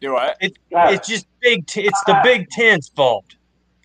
Do 0.00 0.12
what? 0.12 0.40
Guys, 0.70 0.94
It's 0.94 1.08
just 1.08 1.26
big. 1.40 1.66
T- 1.66 1.82
it's 1.82 2.02
the 2.04 2.18
Big 2.24 2.48
Ten's 2.50 2.88
fault. 2.88 3.26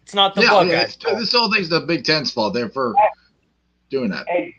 It's 0.04 0.14
not 0.14 0.34
the 0.36 0.42
yeah, 0.44 0.62
yeah, 0.62 0.64
Buckeyes. 0.84 0.96
it's- 0.96 1.20
this 1.20 1.32
whole 1.34 1.52
thing's 1.52 1.68
the 1.70 1.82
Big 1.82 2.06
Ten's 2.06 2.32
fault. 2.32 2.54
They're 2.54 2.70
for 2.70 2.96
doing 3.90 4.12
that. 4.12 4.26
Hey, 4.30 4.56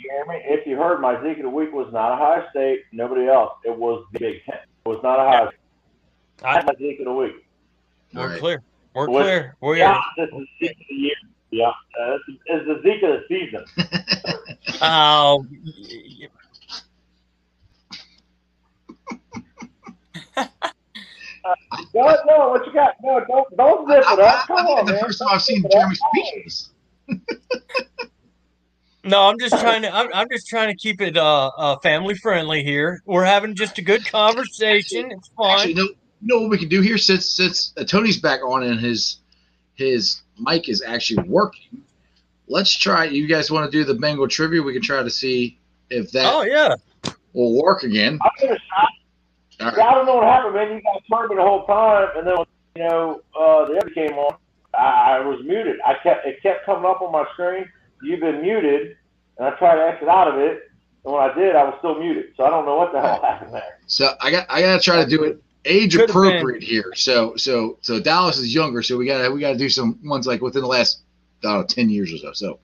Jeremy, 0.00 0.42
if 0.44 0.66
you 0.66 0.76
heard, 0.76 1.00
my 1.00 1.20
Zeke 1.22 1.38
of 1.38 1.44
the 1.44 1.48
week 1.50 1.72
was 1.72 1.92
not 1.92 2.12
Ohio 2.12 2.46
State, 2.50 2.82
nobody 2.92 3.26
else. 3.26 3.54
It 3.64 3.76
was 3.76 4.04
the 4.12 4.18
Big 4.20 4.44
Ten. 4.44 4.58
It 4.84 4.88
was 4.88 5.00
not 5.02 5.18
Ohio 5.18 5.48
State. 5.48 5.58
I- 6.44 6.54
That's 6.54 6.66
my 6.66 6.74
Zeke 6.78 7.00
of 7.00 7.04
the 7.06 7.12
week. 7.12 7.46
All 8.14 8.22
we're 8.22 8.38
clear. 8.38 8.62
We're 8.94 9.08
What- 9.08 9.22
clear. 9.24 9.56
We 9.60 9.78
Yeah, 9.78 9.94
are. 9.94 10.04
this 10.16 10.28
is 10.32 10.46
Zeke 10.60 10.70
of 10.72 10.76
the 10.88 10.94
year. 10.94 11.14
Yeah, 11.50 11.68
uh, 11.68 12.18
this 12.26 12.60
is 12.60 12.66
the 12.66 12.80
Zeke 12.82 13.02
of 13.02 13.20
the 13.20 13.24
season. 13.28 13.64
Oh, 14.80 15.44
y- 15.64 16.28
No, 21.94 22.16
no, 22.26 22.48
what 22.50 22.66
you 22.66 22.72
got? 22.72 22.94
No, 23.02 23.20
don't, 23.28 23.56
don't 23.56 23.88
zip 23.88 24.04
it 24.10 24.18
up. 24.18 24.46
Come 24.46 24.56
I 24.58 24.64
think 24.64 24.78
on, 24.78 24.78
it's 24.80 24.86
the 24.88 24.92
man. 24.94 25.02
first 25.04 25.18
time 25.20 25.28
I've 25.30 25.42
seen 25.42 25.64
Jeremy 25.70 25.94
speechless. 25.94 26.70
no, 29.04 29.22
I'm 29.28 29.38
just 29.38 29.58
trying 29.60 29.82
to. 29.82 29.94
I'm, 29.94 30.08
I'm 30.12 30.26
just 30.30 30.48
trying 30.48 30.68
to 30.68 30.74
keep 30.76 31.00
it 31.00 31.16
uh, 31.16 31.50
uh 31.56 31.76
family 31.80 32.14
friendly 32.14 32.64
here. 32.64 33.00
We're 33.06 33.24
having 33.24 33.54
just 33.54 33.78
a 33.78 33.82
good 33.82 34.10
conversation. 34.10 35.12
It's 35.12 35.30
Actually, 35.40 35.74
fine. 35.74 35.76
no, 35.76 35.82
you 35.82 35.94
know 36.24 36.40
what 36.40 36.50
we 36.50 36.58
can 36.58 36.68
do 36.68 36.80
here 36.80 36.98
since 36.98 37.30
since 37.30 37.72
uh, 37.76 37.84
Tony's 37.84 38.18
back 38.20 38.40
on 38.44 38.62
and 38.62 38.80
his 38.80 39.18
his 39.74 40.22
mic 40.38 40.68
is 40.68 40.82
actually 40.82 41.28
working. 41.28 41.82
Let's 42.46 42.72
try. 42.72 43.04
You 43.04 43.26
guys 43.26 43.50
want 43.50 43.70
to 43.70 43.76
do 43.76 43.84
the 43.84 43.94
Bengal 43.94 44.28
trivia? 44.28 44.62
We 44.62 44.72
can 44.72 44.82
try 44.82 45.02
to 45.02 45.10
see 45.10 45.58
if 45.90 46.10
that 46.12 46.32
Oh 46.32 46.42
yeah. 46.42 46.74
will 47.32 47.60
work 47.62 47.82
again. 47.82 48.18
I'm 48.22 48.30
gonna 48.48 48.58
shot. 48.58 48.88
All 49.60 49.66
right. 49.68 49.78
I 49.78 49.94
don't 49.94 50.06
know 50.06 50.16
what 50.16 50.24
happened, 50.24 50.54
man. 50.54 50.68
You 50.72 50.82
guys 50.82 51.00
heard 51.10 51.30
me 51.30 51.36
the 51.36 51.42
whole 51.42 51.64
time, 51.66 52.08
and 52.16 52.26
then 52.26 52.36
you 52.76 52.82
know 52.82 53.20
uh, 53.38 53.66
the 53.66 53.78
other 53.78 53.90
came 53.90 54.12
on. 54.12 54.36
I, 54.74 55.16
I 55.16 55.20
was 55.20 55.40
muted. 55.44 55.76
I 55.86 55.94
kept 56.02 56.26
it 56.26 56.42
kept 56.42 56.66
coming 56.66 56.84
up 56.84 57.00
on 57.02 57.12
my 57.12 57.24
screen. 57.32 57.68
You've 58.02 58.20
been 58.20 58.42
muted, 58.42 58.96
and 59.38 59.46
I 59.48 59.50
tried 59.58 59.76
to 59.76 59.82
exit 59.82 60.08
out 60.08 60.28
of 60.28 60.38
it. 60.40 60.70
And 61.04 61.12
when 61.14 61.22
I 61.22 61.34
did, 61.34 61.54
I 61.54 61.64
was 61.64 61.74
still 61.78 61.98
muted. 61.98 62.32
So 62.36 62.44
I 62.44 62.50
don't 62.50 62.66
know 62.66 62.76
what 62.76 62.92
the 62.92 63.00
hell 63.00 63.20
happened 63.22 63.54
there. 63.54 63.78
So 63.86 64.14
I 64.20 64.30
got 64.30 64.46
I 64.50 64.60
gotta 64.60 64.82
try 64.82 65.02
to 65.02 65.08
do 65.08 65.22
it 65.24 65.40
age 65.64 65.92
Could've 65.94 66.10
appropriate 66.10 66.62
here. 66.62 66.92
So 66.94 67.36
so 67.36 67.78
so 67.80 68.00
Dallas 68.00 68.38
is 68.38 68.54
younger, 68.54 68.82
so 68.82 68.96
we 68.96 69.06
gotta 69.06 69.30
we 69.30 69.40
gotta 69.40 69.58
do 69.58 69.68
some 69.68 69.98
ones 70.04 70.26
like 70.26 70.40
within 70.40 70.62
the 70.62 70.68
last 70.68 71.02
I 71.42 71.48
don't 71.48 71.60
know, 71.60 71.66
ten 71.66 71.88
years 71.90 72.12
or 72.12 72.18
so. 72.18 72.32
So 72.32 72.58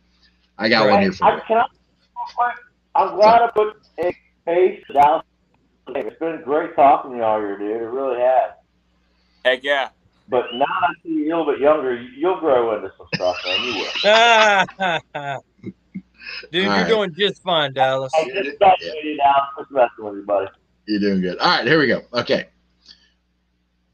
I 0.59 0.69
got 0.69 0.89
one 0.89 1.03
here 1.03 1.13
for 1.13 1.25
I, 1.25 1.37
you. 1.37 1.43
can 1.47 1.57
I, 1.59 2.53
I'm 2.95 3.17
glad 3.17 3.43
I 3.43 3.51
put 3.51 3.77
a 3.99 4.13
face 4.45 4.83
to 4.87 4.93
Dallas. 4.95 5.25
It's 5.89 6.19
been 6.19 6.43
great 6.45 6.77
talking 6.77 7.13
to 7.13 7.17
you 7.17 7.23
all 7.23 7.41
year, 7.41 7.59
dude. 7.59 7.71
It 7.71 7.85
really 7.85 8.21
has. 8.21 8.53
Heck 9.45 9.65
yeah. 9.65 9.89
But 10.29 10.47
now 10.53 10.65
that 10.65 10.91
I 10.91 10.93
see 11.03 11.09
you 11.09 11.35
a 11.35 11.37
little 11.37 11.53
bit 11.53 11.61
younger, 11.61 12.01
you'll 12.01 12.39
grow 12.39 12.77
into 12.77 12.93
some 12.97 13.07
stuff, 13.17 13.37
man. 13.45 13.65
You 13.65 13.75
will. 13.75 15.73
Dude, 16.53 16.67
All 16.67 16.75
you're 16.75 16.83
right. 16.83 16.89
doing 16.89 17.15
just 17.17 17.43
fine, 17.43 17.73
Dallas. 17.73 18.13
Hey, 18.15 18.27
just 18.27 18.61
messing 18.61 18.93
with 18.95 19.05
you 19.05 19.17
now. 19.17 19.49
Just 19.59 19.71
messing 19.73 20.05
with 20.05 20.15
you, 20.15 20.23
buddy. 20.23 20.47
You're 20.87 21.01
doing 21.01 21.21
good. 21.21 21.39
All 21.39 21.49
right, 21.49 21.67
here 21.67 21.81
we 21.81 21.89
go. 21.89 22.03
Okay. 22.15 22.47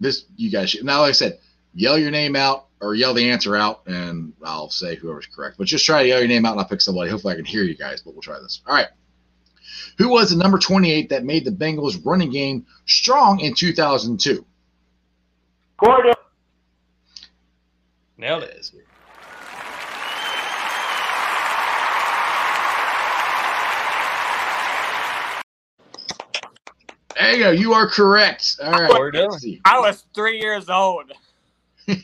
This 0.01 0.25
you 0.37 0.51
guys 0.51 0.71
should 0.71 0.85
now 0.85 1.01
like 1.01 1.11
I 1.11 1.13
said, 1.13 1.39
yell 1.75 1.99
your 1.99 2.11
name 2.11 2.37
out 2.37 2.67
or 2.81 2.95
yell 2.95 3.15
the 3.15 3.31
answer 3.31 3.57
out, 3.57 3.87
and 3.87 4.33
I'll 4.45 4.71
say 4.71 4.97
whoever's 4.97 5.27
correct. 5.27 5.57
But 5.59 5.67
just 5.67 5.87
try 5.87 6.03
to 6.03 6.09
yell 6.09 6.19
your 6.19 6.29
name 6.29 6.45
out 6.45 6.53
and 6.53 6.61
I'll 6.61 6.69
pick 6.69 6.81
somebody. 6.81 7.11
Hopefully 7.11 7.33
I 7.33 7.37
can 7.37 7.45
hear 7.45 7.63
you 7.63 7.75
guys, 7.75 8.03
but 8.03 8.13
we'll 8.15 8.23
try 8.23 8.39
this. 8.39 8.61
All 8.67 8.75
right. 8.75 8.89
Who 9.99 10.09
was 10.09 10.31
the 10.31 10.37
number 10.37 10.59
28 10.59 11.09
that 11.09 11.25
made 11.25 11.45
the 11.45 11.51
Bengals 11.51 12.05
running 12.05 12.31
game 12.31 12.67
strong 12.85 13.41
in 13.41 13.55
2002? 13.55 14.45
Corey, 15.79 16.13
Nailed 18.19 18.43
it. 18.45 18.71
There 27.27 27.37
you 27.37 27.45
go. 27.45 27.51
You 27.51 27.73
are 27.73 27.89
correct. 27.89 28.57
All 28.63 28.71
right. 28.71 28.89
Corey 28.89 29.11
Dillon. 29.11 29.61
I 29.65 29.81
was 29.81 30.07
three 30.15 30.39
years 30.39 30.71
old. 30.71 31.13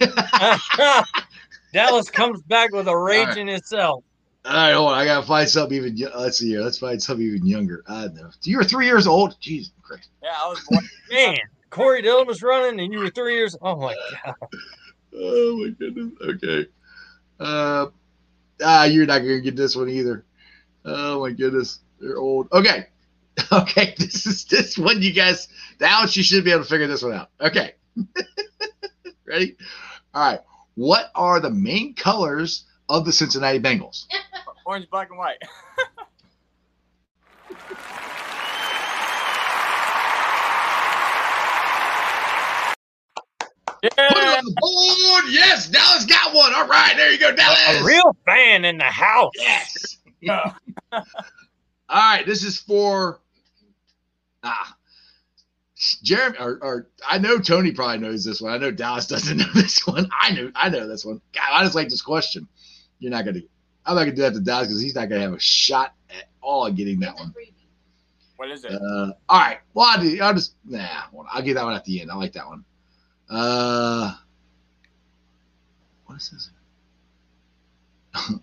Dallas 1.72 2.10
comes 2.10 2.42
back 2.42 2.72
with 2.72 2.88
a 2.88 2.96
rage 2.96 3.28
right. 3.28 3.36
in 3.38 3.48
itself. 3.48 4.02
All 4.44 4.52
right, 4.52 4.72
hold 4.72 4.90
on. 4.90 4.98
I 4.98 5.04
gotta 5.04 5.24
find 5.24 5.48
something 5.48 5.76
even. 5.76 5.96
Let's 6.16 6.38
see 6.38 6.48
here. 6.48 6.62
Let's 6.62 6.78
find 6.78 7.00
something 7.00 7.24
even 7.24 7.46
younger. 7.46 7.84
I 7.86 8.02
don't 8.02 8.16
know. 8.16 8.30
You 8.42 8.56
were 8.56 8.64
three 8.64 8.86
years 8.86 9.06
old. 9.06 9.36
Jesus 9.40 9.72
Christ. 9.82 10.08
Yeah, 10.22 10.30
I 10.36 10.48
was 10.48 10.58
born. 10.68 10.88
Man, 11.12 11.38
Corey 11.70 12.02
Dillon 12.02 12.26
was 12.26 12.42
running 12.42 12.80
and 12.80 12.92
you 12.92 12.98
were 12.98 13.10
three 13.10 13.36
years. 13.36 13.56
Oh 13.62 13.76
my 13.76 13.94
god. 14.24 14.34
Oh 15.14 15.56
my 15.58 15.68
goodness. 15.68 16.12
Okay. 16.20 16.66
Uh, 17.38 17.86
ah, 18.64 18.84
you're 18.84 19.06
not 19.06 19.18
gonna 19.18 19.40
get 19.40 19.54
this 19.54 19.76
one 19.76 19.88
either. 19.88 20.24
Oh 20.84 21.20
my 21.20 21.30
goodness. 21.30 21.78
They're 22.00 22.18
old. 22.18 22.48
Okay. 22.52 22.88
Okay, 23.52 23.94
this 23.98 24.26
is 24.26 24.44
this 24.46 24.78
one 24.78 25.02
you 25.02 25.12
guys. 25.12 25.48
Now 25.80 26.04
you 26.04 26.22
should 26.22 26.44
be 26.44 26.52
able 26.52 26.62
to 26.62 26.68
figure 26.68 26.86
this 26.86 27.02
one 27.02 27.12
out. 27.12 27.28
Okay, 27.40 27.74
ready? 29.26 29.56
All 30.14 30.30
right. 30.30 30.40
What 30.74 31.10
are 31.14 31.40
the 31.40 31.50
main 31.50 31.94
colors 31.94 32.64
of 32.88 33.04
the 33.04 33.12
Cincinnati 33.12 33.60
Bengals? 33.60 34.06
Orange, 34.66 34.88
black, 34.90 35.10
and 35.10 35.18
white. 35.18 35.38
Put 43.82 43.92
it 43.98 44.38
on 44.38 44.44
the 44.44 44.54
board. 44.60 45.24
Yes, 45.32 45.68
Dallas 45.68 46.06
got 46.06 46.34
one. 46.34 46.54
All 46.54 46.68
right, 46.68 46.94
there 46.96 47.10
you 47.10 47.18
go, 47.18 47.34
Dallas. 47.34 47.80
A 47.80 47.84
real 47.84 48.16
fan 48.24 48.64
in 48.64 48.78
the 48.78 48.84
house. 48.84 49.32
Yes. 49.36 49.98
Yeah. 50.20 50.54
All 51.92 51.98
right, 51.98 52.24
this 52.24 52.42
is 52.42 52.58
for 52.58 53.20
ah 54.42 54.76
Jeremy 56.02 56.38
or, 56.40 56.58
or 56.62 56.88
I 57.06 57.18
know 57.18 57.38
Tony 57.38 57.70
probably 57.72 57.98
knows 57.98 58.24
this 58.24 58.40
one. 58.40 58.54
I 58.54 58.56
know 58.56 58.70
Dallas 58.70 59.06
doesn't 59.08 59.36
know 59.36 59.52
this 59.54 59.86
one. 59.86 60.08
I 60.18 60.32
know 60.32 60.50
I 60.54 60.70
know 60.70 60.88
this 60.88 61.04
one. 61.04 61.20
God, 61.34 61.48
I 61.52 61.62
just 61.64 61.74
like 61.74 61.90
this 61.90 62.00
question. 62.00 62.48
You're 62.98 63.10
not 63.10 63.26
gonna 63.26 63.40
I'm 63.84 63.96
not 63.96 64.04
gonna 64.04 64.16
do 64.16 64.22
that 64.22 64.32
to 64.32 64.40
Dallas 64.40 64.68
because 64.68 64.80
he's 64.80 64.94
not 64.94 65.10
gonna 65.10 65.20
have 65.20 65.34
a 65.34 65.38
shot 65.38 65.94
at 66.08 66.30
all 66.40 66.66
at 66.66 66.76
getting 66.76 67.00
that 67.00 67.14
one. 67.14 67.34
What 68.36 68.50
is 68.50 68.64
it? 68.64 68.72
Uh, 68.72 69.12
all 69.28 69.40
right. 69.40 69.58
Well, 69.74 69.86
I'll, 69.86 70.00
do, 70.00 70.18
I'll 70.22 70.32
just 70.34 70.54
nah. 70.64 71.02
I'll 71.30 71.42
get 71.42 71.54
that 71.54 71.64
one 71.64 71.74
at 71.74 71.84
the 71.84 72.00
end. 72.00 72.10
I 72.10 72.14
like 72.14 72.32
that 72.32 72.46
one. 72.46 72.64
Uh, 73.28 74.14
what 76.06 76.16
is 76.16 76.30
this? 76.30 76.50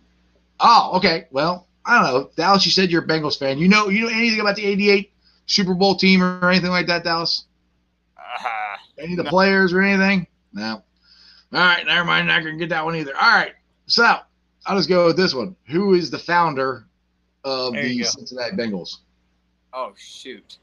oh, 0.59 0.91
okay. 0.97 1.27
Well, 1.31 1.67
I 1.85 1.95
don't 2.01 2.03
know. 2.13 2.29
Dallas, 2.35 2.65
you 2.65 2.71
said 2.71 2.91
you're 2.91 3.03
a 3.03 3.07
Bengals 3.07 3.37
fan. 3.39 3.57
You 3.57 3.67
know, 3.67 3.89
you 3.89 4.01
know 4.03 4.09
anything 4.09 4.39
about 4.41 4.55
the 4.55 4.65
'88 4.65 5.11
Super 5.47 5.73
Bowl 5.73 5.95
team 5.95 6.21
or 6.21 6.49
anything 6.49 6.69
like 6.71 6.87
that, 6.87 7.03
Dallas? 7.03 7.45
Uh, 8.17 8.77
Any 8.97 9.13
of 9.13 9.17
the 9.17 9.23
No. 9.23 9.29
players 9.29 9.73
or 9.73 9.81
anything? 9.81 10.27
No. 10.53 10.83
All 11.53 11.59
right. 11.59 11.85
Never 11.85 12.05
mind. 12.05 12.27
Not 12.27 12.43
gonna 12.43 12.57
get 12.57 12.69
that 12.69 12.85
one 12.85 12.95
either. 12.95 13.15
All 13.15 13.29
right. 13.31 13.53
So 13.87 14.03
I'll 14.65 14.77
just 14.77 14.89
go 14.89 15.07
with 15.07 15.17
this 15.17 15.33
one. 15.33 15.55
Who 15.67 15.93
is 15.95 16.11
the 16.11 16.19
founder 16.19 16.85
of 17.43 17.73
There 17.73 17.83
the. 17.83 18.03
Cincinnati 18.03 18.55
Bengals? 18.55 18.97
oh 19.73 19.93
shoot. 19.97 20.57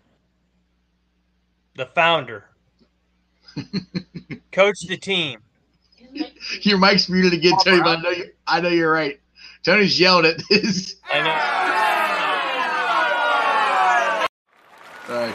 The 1.76 1.86
founder. 1.86 2.44
Coach 4.52 4.80
the 4.86 4.96
team. 4.96 5.40
Your 6.62 6.78
mic's 6.78 7.08
muted 7.08 7.32
again, 7.34 7.54
Tony. 7.64 7.80
But 7.82 7.98
I 7.98 8.02
know 8.02 8.10
you. 8.10 8.30
I 8.46 8.60
know 8.60 8.68
you're 8.68 8.92
right. 8.92 9.18
Tony's 9.66 9.98
yelled 9.98 10.24
at 10.24 10.40
this. 10.48 10.94
I 11.12 11.22
know. 11.22 11.34
Sorry. 15.08 15.32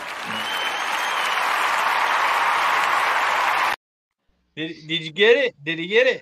Did, 4.55 4.87
did 4.87 5.01
you 5.01 5.11
get 5.11 5.35
it? 5.35 5.55
Did 5.65 5.79
he 5.79 5.87
get 5.87 6.07
it? 6.07 6.21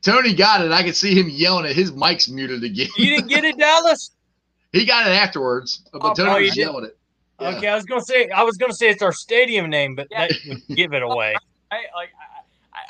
Tony 0.00 0.32
got 0.32 0.64
it. 0.64 0.72
I 0.72 0.82
could 0.82 0.96
see 0.96 1.14
him 1.14 1.28
yelling 1.28 1.66
at 1.66 1.76
his 1.76 1.92
mic's 1.92 2.30
muted 2.30 2.64
again. 2.64 2.88
You 2.96 3.10
didn't 3.10 3.28
get 3.28 3.44
it, 3.44 3.58
Dallas? 3.58 4.12
he 4.72 4.86
got 4.86 5.06
it 5.06 5.10
afterwards, 5.10 5.84
but 5.92 6.00
Oh, 6.02 6.14
Tony 6.14 6.30
oh, 6.30 6.40
was 6.40 6.56
yelling 6.56 6.86
it. 6.86 6.96
Yeah. 7.42 7.56
Okay, 7.58 7.68
I 7.68 7.74
was 7.74 7.84
gonna 7.84 8.00
say 8.00 8.30
I 8.30 8.42
was 8.42 8.56
gonna 8.56 8.72
say 8.72 8.88
it's 8.88 9.02
our 9.02 9.12
stadium 9.12 9.68
name, 9.68 9.94
but 9.94 10.06
Yeah. 10.10 10.28
that 10.28 10.38
would 10.48 10.76
give 10.76 10.94
it 10.94 11.02
away. 11.02 11.34
I 11.70 11.76
like. 11.94 12.08
I, 12.18 12.39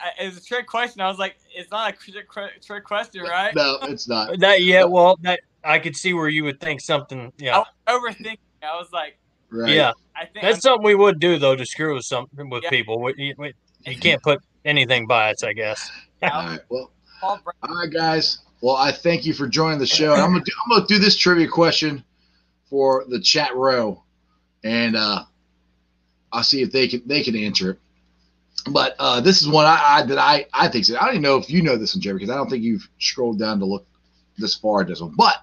I, 0.02 0.22
it 0.24 0.26
was 0.28 0.38
a 0.38 0.44
trick 0.44 0.66
question. 0.66 1.00
I 1.00 1.08
was 1.08 1.18
like, 1.18 1.36
it's 1.54 1.70
not 1.70 1.92
a 1.92 1.96
trick, 1.96 2.26
trick 2.64 2.84
question, 2.84 3.22
right? 3.22 3.54
No, 3.54 3.78
it's 3.82 4.08
not. 4.08 4.38
That 4.40 4.62
yeah, 4.62 4.84
well, 4.84 5.16
that 5.22 5.40
I 5.64 5.78
could 5.78 5.96
see 5.96 6.14
where 6.14 6.28
you 6.28 6.44
would 6.44 6.60
think 6.60 6.80
something. 6.80 7.20
I 7.26 7.30
Yeah, 7.38 7.58
was 7.58 7.66
overthinking. 8.16 8.38
I 8.62 8.76
was 8.76 8.88
like, 8.92 9.18
Right. 9.52 9.74
yeah, 9.74 9.92
I 10.16 10.26
think 10.26 10.42
that's 10.42 10.60
something 10.60 10.84
we 10.84 10.94
would 10.94 11.18
do 11.18 11.38
though 11.38 11.56
to 11.56 11.66
screw 11.66 11.94
with 11.94 12.04
something 12.04 12.48
with 12.50 12.62
Yeah. 12.64 12.70
people. 12.70 13.00
We, 13.00 13.14
you, 13.16 13.34
we- 13.38 13.54
you 13.86 13.96
can't 13.98 14.22
put 14.22 14.40
anything 14.64 15.06
by 15.06 15.30
us, 15.32 15.42
I 15.42 15.52
guess. 15.54 15.90
All 16.22 16.28
right. 16.46 16.60
Well. 16.68 16.92
All 17.22 17.38
right, 17.64 17.90
guys. 17.92 18.38
Well, 18.62 18.76
I 18.76 18.92
thank 18.92 19.26
you 19.26 19.32
for 19.34 19.46
joining 19.46 19.78
the 19.78 19.86
show. 19.86 20.12
I'm 20.14 20.32
gonna 20.32 20.44
do, 20.44 20.52
I'm 20.64 20.70
gonna 20.76 20.86
do 20.86 20.98
this 20.98 21.16
trivia 21.16 21.48
question 21.48 22.02
for 22.68 23.04
the 23.08 23.20
chat 23.20 23.54
row, 23.56 24.02
and 24.64 24.96
uh, 24.96 25.24
I'll 26.32 26.42
see 26.42 26.62
if 26.62 26.70
they 26.72 26.88
can 26.88 27.02
they 27.06 27.22
can 27.22 27.34
answer 27.36 27.72
it. 27.72 27.78
But 28.68 28.96
uh, 28.98 29.20
this 29.20 29.42
is 29.42 29.48
one 29.48 29.66
I, 29.66 29.80
I 29.82 30.02
that 30.04 30.18
I 30.18 30.46
I 30.52 30.68
think 30.68 30.84
so. 30.84 30.96
I 30.96 31.06
don't 31.06 31.10
even 31.10 31.22
know 31.22 31.36
if 31.36 31.50
you 31.50 31.62
know 31.62 31.76
this 31.76 31.94
one, 31.94 32.02
Jerry, 32.02 32.16
because 32.16 32.30
I 32.30 32.36
don't 32.36 32.48
think 32.48 32.62
you've 32.62 32.88
scrolled 32.98 33.38
down 33.38 33.58
to 33.60 33.64
look 33.64 33.86
this 34.38 34.54
far 34.54 34.82
at 34.82 34.88
this 34.88 35.00
one. 35.00 35.14
But 35.16 35.36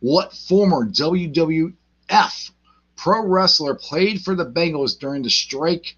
what 0.00 0.32
former 0.32 0.86
WWF 0.86 2.50
pro 2.96 3.26
wrestler 3.26 3.74
played 3.74 4.22
for 4.22 4.34
the 4.34 4.46
Bengals 4.46 4.98
during 4.98 5.22
the 5.22 5.30
strike 5.30 5.96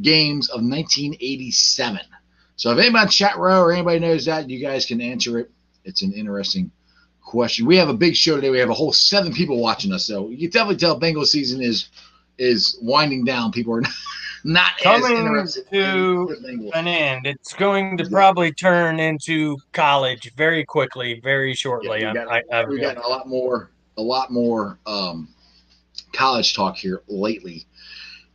games 0.00 0.48
of 0.48 0.62
1987? 0.62 2.00
So 2.56 2.72
if 2.72 2.78
anybody 2.78 3.04
in 3.04 3.08
chat 3.10 3.36
row 3.36 3.60
or 3.62 3.72
anybody 3.72 3.98
knows 3.98 4.24
that, 4.24 4.48
you 4.48 4.60
guys 4.60 4.86
can 4.86 5.00
answer 5.00 5.38
it. 5.38 5.50
It's 5.84 6.02
an 6.02 6.12
interesting 6.12 6.70
question. 7.22 7.66
We 7.66 7.76
have 7.76 7.90
a 7.90 7.94
big 7.94 8.16
show 8.16 8.36
today. 8.36 8.50
We 8.50 8.58
have 8.58 8.70
a 8.70 8.74
whole 8.74 8.92
seven 8.92 9.32
people 9.32 9.60
watching 9.60 9.92
us, 9.92 10.06
so 10.06 10.30
you 10.30 10.48
can 10.48 10.50
definitely 10.50 10.76
tell 10.76 10.98
Bengals 10.98 11.26
season 11.26 11.60
is 11.60 11.90
is 12.38 12.78
winding 12.80 13.24
down. 13.24 13.52
People 13.52 13.74
are 13.74 13.82
not 14.44 14.78
Coming 14.78 15.16
to 15.16 15.16
in 15.72 16.42
the 16.42 16.48
Bengals. 16.48 16.70
An 16.74 16.86
end. 16.86 17.26
It's 17.26 17.52
going 17.52 17.96
to 17.98 18.08
probably 18.08 18.52
turn 18.52 19.00
into 19.00 19.56
college 19.72 20.32
very 20.34 20.64
quickly, 20.64 21.20
very 21.20 21.54
shortly. 21.54 22.00
Yeah, 22.00 22.12
we 22.12 22.18
I, 22.20 22.42
got- 22.42 22.52
I, 22.52 22.64
We've 22.66 22.80
gotten 22.80 23.02
a 23.02 23.08
lot 23.08 23.28
more, 23.28 23.70
a 23.96 24.02
lot 24.02 24.30
more 24.30 24.78
um, 24.86 25.28
college 26.12 26.54
talk 26.54 26.76
here 26.76 27.02
lately 27.08 27.66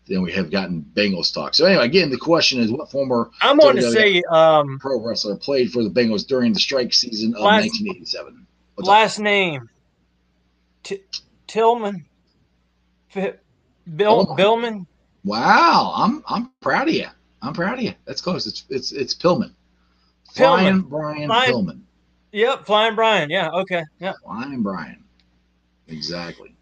than 0.07 0.21
we 0.21 0.31
have 0.33 0.51
gotten 0.51 0.85
Bengals 0.93 1.33
talk. 1.33 1.55
So 1.55 1.65
anyway, 1.65 1.85
again, 1.85 2.09
the 2.09 2.17
question 2.17 2.59
is, 2.59 2.71
what 2.71 2.91
former 2.91 3.29
I'm 3.41 3.57
going 3.57 3.77
to 3.77 3.91
say 3.91 4.21
um, 4.29 4.77
pro 4.79 4.99
wrestler 4.99 5.35
played 5.35 5.71
for 5.71 5.83
the 5.83 5.89
Bengals 5.89 6.27
during 6.27 6.53
the 6.53 6.59
strike 6.59 6.93
season 6.93 7.33
of 7.35 7.41
Last- 7.41 7.63
1987? 7.81 8.45
What's 8.75 8.87
up? 8.87 8.91
last 8.93 9.19
name 9.19 9.69
T- 10.83 11.03
Tillman, 11.47 12.05
Bill. 13.95 14.33
Billman. 14.35 14.87
Wow, 15.23 15.93
I'm 15.95 16.23
I'm 16.27 16.51
proud 16.61 16.87
of 16.89 16.93
you. 16.95 17.07
I'm 17.41 17.53
proud 17.53 17.75
of 17.79 17.83
you. 17.83 17.93
That's 18.05 18.21
close. 18.21 18.47
It's 18.47 18.65
it's 18.69 18.91
it's 18.91 19.13
Pillman. 19.13 19.51
Pillman. 20.33 20.35
Flying 20.35 20.81
Brian 20.81 21.27
Flying- 21.29 21.53
Pillman. 21.53 21.81
Yep, 22.33 22.65
Flying 22.65 22.95
Brian. 22.95 23.29
Yeah, 23.29 23.49
okay. 23.49 23.83
Yeah. 23.99 24.13
Flying 24.23 24.61
Brian. 24.63 25.03
Exactly. 25.87 26.55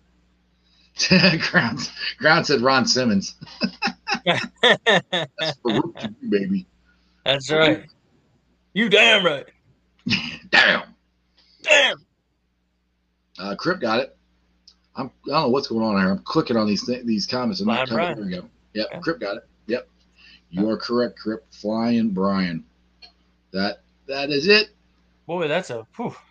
Ground, 1.52 1.90
Ground 2.18 2.46
said 2.48 2.62
Ron 2.62 2.86
Simmons. 2.86 3.36
That's 4.26 4.48
you, 5.66 5.94
baby. 6.30 6.66
That's 7.24 7.52
right. 7.52 7.86
You 8.74 8.90
damn 8.90 9.24
right. 9.26 9.46
Damn. 10.50 10.84
Damn. 11.62 11.98
Uh, 13.38 13.56
Crip 13.56 13.80
got 13.80 14.00
it. 14.00 14.18
I'm, 15.00 15.08
I 15.08 15.30
don't 15.30 15.44
know 15.44 15.48
what's 15.50 15.68
going 15.68 15.84
on 15.84 15.98
here. 15.98 16.12
I'm 16.12 16.20
clicking 16.20 16.58
on 16.58 16.68
these 16.68 16.86
th- 16.86 17.06
these 17.06 17.26
comments. 17.26 17.62
And 17.62 17.68
not 17.68 17.88
coming. 17.88 18.16
There 18.16 18.26
we 18.26 18.32
go. 18.32 18.50
Yep, 18.74 18.88
Yeah. 18.92 19.00
Crip 19.00 19.20
got 19.20 19.38
it. 19.38 19.44
Yep, 19.68 19.88
you 20.52 20.70
are 20.70 20.78
correct, 20.78 21.18
Crip. 21.18 21.46
Flying 21.52 22.10
Brian. 22.10 22.66
That 23.52 23.82
that 24.08 24.30
is 24.30 24.48
it. 24.48 24.70
Boy, 25.26 25.48
that's 25.48 25.70
a 25.70 25.88
whew. 25.96 26.16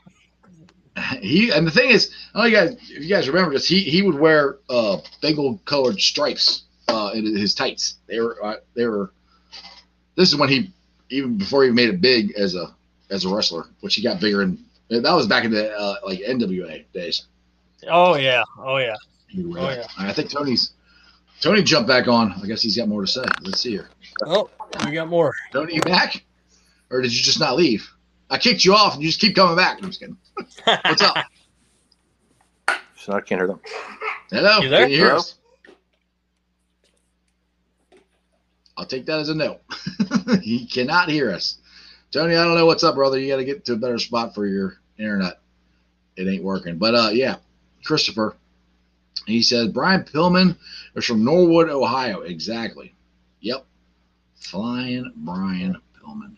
He 1.21 1.51
and 1.51 1.65
the 1.65 1.71
thing 1.71 1.91
is, 1.91 2.13
I 2.35 2.49
you 2.49 2.57
guys 2.57 2.73
if 2.73 3.03
you 3.05 3.09
guys 3.09 3.29
remember 3.29 3.53
this, 3.53 3.69
he 3.69 3.81
he 3.81 4.03
would 4.03 4.19
wear 4.19 4.59
uh 4.69 4.99
Bengal 5.23 5.61
colored 5.65 6.01
stripes 6.01 6.65
uh 6.89 7.13
in 7.15 7.25
his 7.37 7.55
tights. 7.55 7.99
They 8.09 8.19
were 8.19 8.45
uh, 8.45 8.57
they 8.75 8.85
were. 8.85 9.13
This 10.17 10.29
is 10.31 10.37
when 10.37 10.49
he 10.49 10.73
even 11.09 11.39
before 11.39 11.63
he 11.63 11.71
made 11.71 11.89
it 11.89 12.01
big 12.01 12.33
as 12.33 12.57
a 12.57 12.75
as 13.11 13.25
a 13.25 13.29
wrestler, 13.33 13.67
which 13.81 13.95
he 13.95 14.03
got 14.03 14.21
bigger 14.21 14.43
and 14.43 14.59
that 14.91 15.13
was 15.13 15.27
back 15.27 15.45
in 15.45 15.51
the 15.53 15.71
uh, 15.73 15.97
like 16.05 16.21
NWA 16.21 16.85
days. 16.93 17.27
Oh 17.87 18.17
yeah. 18.17 18.43
Oh 18.59 18.79
yeah. 18.79 18.97
He 19.29 19.43
would 19.43 19.55
wear 19.55 19.65
Oh, 19.65 19.71
yeah. 19.71 19.87
I 19.99 20.13
think 20.13 20.31
Tony's 20.31 20.73
Tony 21.41 21.63
jumped 21.63 21.89
back 21.89 22.09
on. 22.09 22.33
I 22.33 22.47
guess 22.47 22.63
he's 22.63 22.77
got 22.77 22.89
more 22.89 23.03
to 23.03 23.07
say. 23.07 23.23
Let's 23.43 23.61
see 23.61 23.71
here. 23.71 23.91
Oh, 24.27 24.51
we 24.85 24.93
got 24.93 25.09
more. 25.09 25.33
Tony, 25.53 25.75
you 25.75 25.81
back, 25.83 26.25
or 26.91 27.01
did 27.01 27.15
you 27.15 27.23
just 27.23 27.39
not 27.39 27.57
leave? 27.57 27.89
I 28.31 28.39
kicked 28.39 28.65
you 28.65 28.75
off 28.75 28.95
and 28.95 29.03
you 29.03 29.09
just 29.09 29.21
keep 29.21 29.37
coming 29.37 29.57
back. 29.57 29.79
I'm 29.79 29.89
just 29.89 30.01
kidding. 30.01 30.17
What's 30.65 31.03
up? 31.03 31.17
So 32.97 33.13
I 33.13 33.21
can't 33.21 33.41
hear 33.41 33.47
them. 33.47 33.61
Hello. 34.31 34.59
You 34.61 34.69
there? 34.69 34.83
Can 34.83 34.91
you 34.91 34.97
hear 34.97 35.07
Hello? 35.07 35.19
us? 35.19 35.35
I'll 38.77 38.87
take 38.87 39.07
that 39.07 39.19
as 39.19 39.29
a 39.29 39.35
no. 39.35 39.59
he 40.43 40.67
cannot 40.67 41.09
hear 41.09 41.31
us. 41.31 41.59
Tony, 42.11 42.37
I 42.37 42.45
don't 42.45 42.55
know 42.55 42.67
what's 42.67 42.85
up, 42.85 42.95
brother. 42.95 43.19
You 43.19 43.29
got 43.29 43.39
to 43.39 43.45
get 43.45 43.65
to 43.67 43.73
a 43.75 43.77
better 43.77 43.99
spot 43.99 44.35
for 44.35 44.47
your 44.47 44.79
internet. 44.99 45.41
It 46.17 46.29
ain't 46.29 46.45
working. 46.45 46.79
But 46.79 46.95
uh, 46.95 47.11
yeah, 47.13 47.37
Christopher. 47.85 48.37
He 49.27 49.43
said 49.43 49.75
Brian 49.75 50.05
Pillman 50.05 50.57
is 50.95 51.05
from 51.05 51.25
Norwood, 51.25 51.69
Ohio. 51.69 52.21
Exactly. 52.21 52.95
Yep. 53.41 53.65
Flying 54.37 55.13
Brian 55.17 55.77
Pillman. 56.01 56.37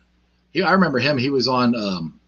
He, 0.53 0.63
I 0.63 0.73
remember 0.73 0.99
him. 0.99 1.17
He 1.19 1.31
was 1.31 1.47
on 1.47 1.75
um, 1.77 2.21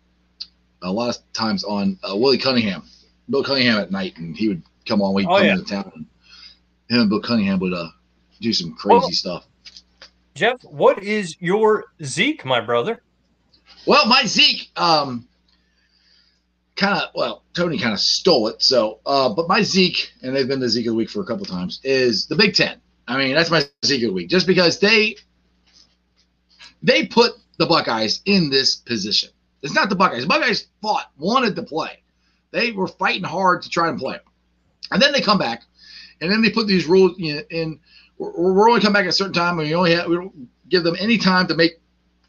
a 0.82 0.90
lot 0.92 1.16
of 1.16 1.32
times 1.32 1.64
on 1.64 1.98
uh, 2.08 2.14
Willie 2.16 2.38
Cunningham, 2.38 2.84
Bill 3.28 3.42
Cunningham 3.42 3.78
at 3.78 3.90
night, 3.90 4.16
and 4.18 4.36
he 4.36 4.48
would 4.48 4.62
come 4.86 5.02
on. 5.02 5.14
We'd 5.14 5.26
Oh, 5.26 5.36
come 5.38 5.46
yeah. 5.46 5.52
into 5.54 5.64
town. 5.64 5.90
And 5.94 6.06
him 6.88 7.00
and 7.00 7.10
Bill 7.10 7.20
Cunningham 7.20 7.58
would 7.60 7.72
uh, 7.72 7.88
do 8.40 8.52
some 8.52 8.74
crazy 8.74 8.98
Well- 9.00 9.10
stuff. 9.10 9.46
Jeff, 10.34 10.62
what 10.64 11.02
is 11.02 11.36
your 11.40 11.84
Zeke, 12.02 12.44
my 12.46 12.58
brother? 12.60 13.02
Well, 13.86 14.06
my 14.06 14.24
Zeke, 14.24 14.70
um, 14.76 15.28
kind 16.82 17.00
of, 17.00 17.10
well, 17.14 17.44
Tony 17.54 17.78
kind 17.78 17.94
of 17.94 18.00
stole 18.00 18.48
it. 18.48 18.60
So, 18.60 18.98
uh, 19.06 19.28
but 19.32 19.48
my 19.48 19.62
Zeke, 19.62 20.10
and 20.22 20.34
they've 20.34 20.48
been 20.48 20.58
the 20.58 20.68
Zeke 20.68 20.86
of 20.86 20.92
the 20.92 20.96
week 20.96 21.10
for 21.10 21.20
a 21.22 21.24
couple 21.24 21.46
times, 21.46 21.80
is 21.84 22.26
the 22.26 22.34
Big 22.34 22.54
Ten. 22.54 22.80
I 23.06 23.16
mean, 23.16 23.34
that's 23.34 23.50
my 23.50 23.62
Zeke 23.84 24.02
of 24.02 24.08
the 24.08 24.14
week, 24.14 24.28
just 24.28 24.48
because 24.48 24.80
they 24.80 25.16
they 26.82 27.06
put 27.06 27.34
the 27.58 27.66
Buckeyes 27.66 28.20
in 28.24 28.50
this 28.50 28.74
position. 28.74 29.30
It's 29.62 29.74
not 29.74 29.90
the 29.90 29.96
Buckeyes. 29.96 30.22
The 30.22 30.28
Buckeyes 30.28 30.66
fought, 30.82 31.08
wanted 31.16 31.54
to 31.54 31.62
play. 31.62 32.02
They 32.50 32.72
were 32.72 32.88
fighting 32.88 33.22
hard 33.22 33.62
to 33.62 33.70
try 33.70 33.88
and 33.88 33.98
play. 33.98 34.18
And 34.90 35.00
then 35.00 35.12
they 35.12 35.20
come 35.20 35.38
back, 35.38 35.62
and 36.20 36.30
then 36.32 36.42
they 36.42 36.50
put 36.50 36.66
these 36.66 36.86
rules 36.86 37.16
in. 37.18 37.44
in 37.50 37.80
we're, 38.18 38.54
we're 38.54 38.68
only 38.68 38.80
come 38.80 38.92
back 38.92 39.04
at 39.04 39.10
a 39.10 39.12
certain 39.12 39.32
time, 39.32 39.60
and 39.60 39.68
we 39.68 39.74
only 39.74 39.94
have 39.94 40.08
we 40.08 40.16
don't 40.16 40.48
give 40.68 40.82
them 40.82 40.96
any 40.98 41.16
time 41.16 41.46
to 41.46 41.54
make 41.54 41.74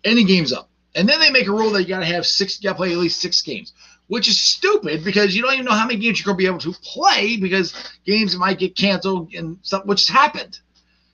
any 0.03 0.23
games 0.23 0.53
up. 0.53 0.69
And 0.95 1.09
then 1.09 1.19
they 1.19 1.31
make 1.31 1.47
a 1.47 1.51
rule 1.51 1.71
that 1.71 1.83
you 1.83 1.89
got 1.89 2.01
to 2.01 2.05
have 2.05 2.25
six, 2.25 2.61
you 2.61 2.69
got 2.69 2.73
to 2.73 2.77
play 2.77 2.91
at 2.91 2.99
least 2.99 3.19
six 3.19 3.41
games, 3.41 3.73
which 4.13 4.27
is 4.27 4.39
stupid 4.39 5.03
because 5.03 5.35
you 5.35 5.41
don't 5.41 5.53
even 5.53 5.65
know 5.65 5.71
how 5.71 5.87
many 5.87 5.99
games 5.99 6.19
you're 6.19 6.25
going 6.25 6.37
to 6.37 6.43
be 6.43 6.45
able 6.45 6.59
to 6.59 6.79
play 6.83 7.35
because 7.35 7.73
games 8.05 8.37
might 8.37 8.59
get 8.59 8.77
canceled 8.77 9.33
and 9.33 9.57
stuff, 9.63 9.83
which 9.87 10.05
has 10.07 10.15
happened. 10.15 10.59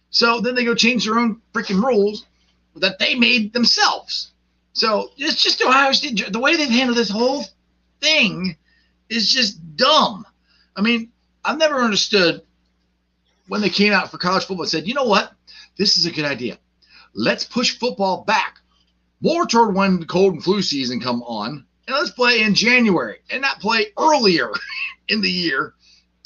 So 0.09 0.41
then 0.41 0.53
they 0.53 0.65
go 0.65 0.75
change 0.75 1.05
their 1.05 1.17
own 1.17 1.41
freaking 1.53 1.81
rules 1.81 2.25
that 2.75 2.99
they 2.99 3.15
made 3.15 3.53
themselves. 3.53 4.33
So 4.73 5.11
it's 5.15 5.41
just 5.41 5.63
Ohio 5.63 5.93
State. 5.93 6.29
The 6.29 6.39
way 6.41 6.57
they've 6.57 6.67
handled 6.67 6.97
this 6.97 7.09
whole 7.09 7.45
thing 8.01 8.57
is 9.07 9.31
just 9.31 9.77
dumb. 9.77 10.25
I 10.75 10.81
mean, 10.81 11.09
I've 11.45 11.57
never 11.57 11.79
understood 11.79 12.41
when 13.47 13.61
they 13.61 13.69
came 13.69 13.93
out 13.93 14.11
for 14.11 14.17
college 14.17 14.43
football 14.43 14.63
and 14.63 14.71
said, 14.71 14.89
you 14.89 14.93
know 14.93 15.05
what? 15.05 15.31
This 15.77 15.95
is 15.95 16.05
a 16.05 16.11
good 16.11 16.25
idea. 16.25 16.59
Let's 17.13 17.45
push 17.45 17.79
football 17.79 18.25
back 18.25 18.57
more 19.21 19.45
toward 19.45 19.73
when 19.73 20.01
the 20.01 20.05
cold 20.05 20.33
and 20.33 20.43
flu 20.43 20.61
season 20.61 20.99
come 20.99 21.23
on, 21.23 21.65
and 21.89 21.97
let's 21.97 22.11
play 22.11 22.41
in 22.41 22.53
January 22.53 23.17
and 23.31 23.41
not 23.41 23.59
play 23.59 23.87
earlier 23.97 24.51
in 25.07 25.21
the 25.21 25.29
year 25.29 25.73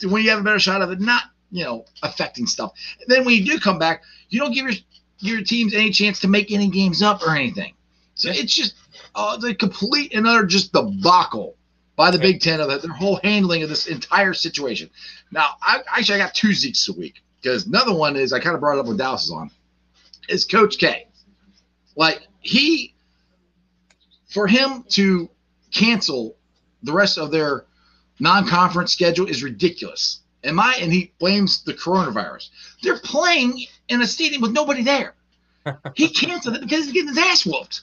when 0.03 0.22
you 0.22 0.30
have 0.30 0.39
a 0.39 0.43
better 0.43 0.59
shot 0.59 0.82
of 0.82 0.91
it 0.91 0.99
not, 0.99 1.24
you 1.51 1.64
know, 1.64 1.86
affecting 2.03 2.45
stuff. 2.45 2.74
And 2.99 3.09
then 3.09 3.24
when 3.24 3.36
you 3.36 3.45
do 3.45 3.59
come 3.59 3.80
back, 3.80 4.03
you 4.30 4.39
don't 4.39 4.51
give 4.51 4.66
your 4.66 4.76
your 5.20 5.41
teams 5.41 5.74
any 5.74 5.89
chance 5.89 6.20
to 6.20 6.28
make 6.28 6.51
any 6.51 6.70
games 6.70 7.01
up 7.01 7.26
or 7.26 7.34
anything. 7.34 7.74
So 8.16 8.30
it's 8.30 8.53
just 8.53 8.76
uh, 9.16 9.38
the 9.38 9.55
complete 9.55 10.14
and 10.14 10.28
utter 10.28 10.45
just 10.45 10.74
debacle 10.74 11.55
by 11.95 12.11
the 12.11 12.20
Big 12.20 12.41
Ten 12.41 12.59
of 12.59 12.82
their 12.82 12.91
whole 12.91 13.22
handling 13.24 13.64
of 13.64 13.70
this 13.70 13.88
entire 13.88 14.34
situation. 14.34 14.89
Now, 15.32 15.51
I 15.61 15.82
actually 15.95 16.16
I 16.16 16.26
got 16.26 16.34
two 16.34 16.49
Zekes 16.49 16.89
a 16.89 16.99
week 16.99 17.22
because 17.41 17.68
another 17.68 17.93
one 17.93 18.18
is 18.18 18.34
I 18.34 18.39
kind 18.41 18.53
of 18.53 18.59
brought 18.59 18.78
it 18.78 18.82
up 18.82 18.88
when 18.88 18.97
Dallas 18.97 19.24
is 19.24 19.32
on. 19.32 19.49
Is 20.28 20.43
Coach 20.43 20.78
K. 20.78 21.07
Like 21.95 22.28
he, 22.41 22.93
for 24.28 24.45
him 24.45 24.84
to 24.89 25.30
cancel 25.74 26.36
the 26.84 26.93
rest 26.93 27.17
of 27.17 27.32
their 27.32 27.65
non-conference 28.19 28.91
schedule 28.91 29.28
is 29.28 29.43
ridiculous. 29.43 30.19
And 30.43 30.55
my 30.55 30.76
and 30.80 30.91
he 30.91 31.13
blames 31.19 31.63
the 31.63 31.74
coronavirus. 31.74 32.49
They're 32.82 32.99
playing 32.99 33.65
in 33.88 34.01
a 34.01 34.07
stadium 34.07 34.41
with 34.41 34.51
nobody 34.51 34.84
there. 34.84 35.13
he 35.95 36.09
canceled 36.09 36.55
it 36.55 36.61
because 36.61 36.86
he's 36.86 36.93
getting 36.93 37.09
his 37.09 37.17
ass 37.17 37.45
whooped. 37.45 37.82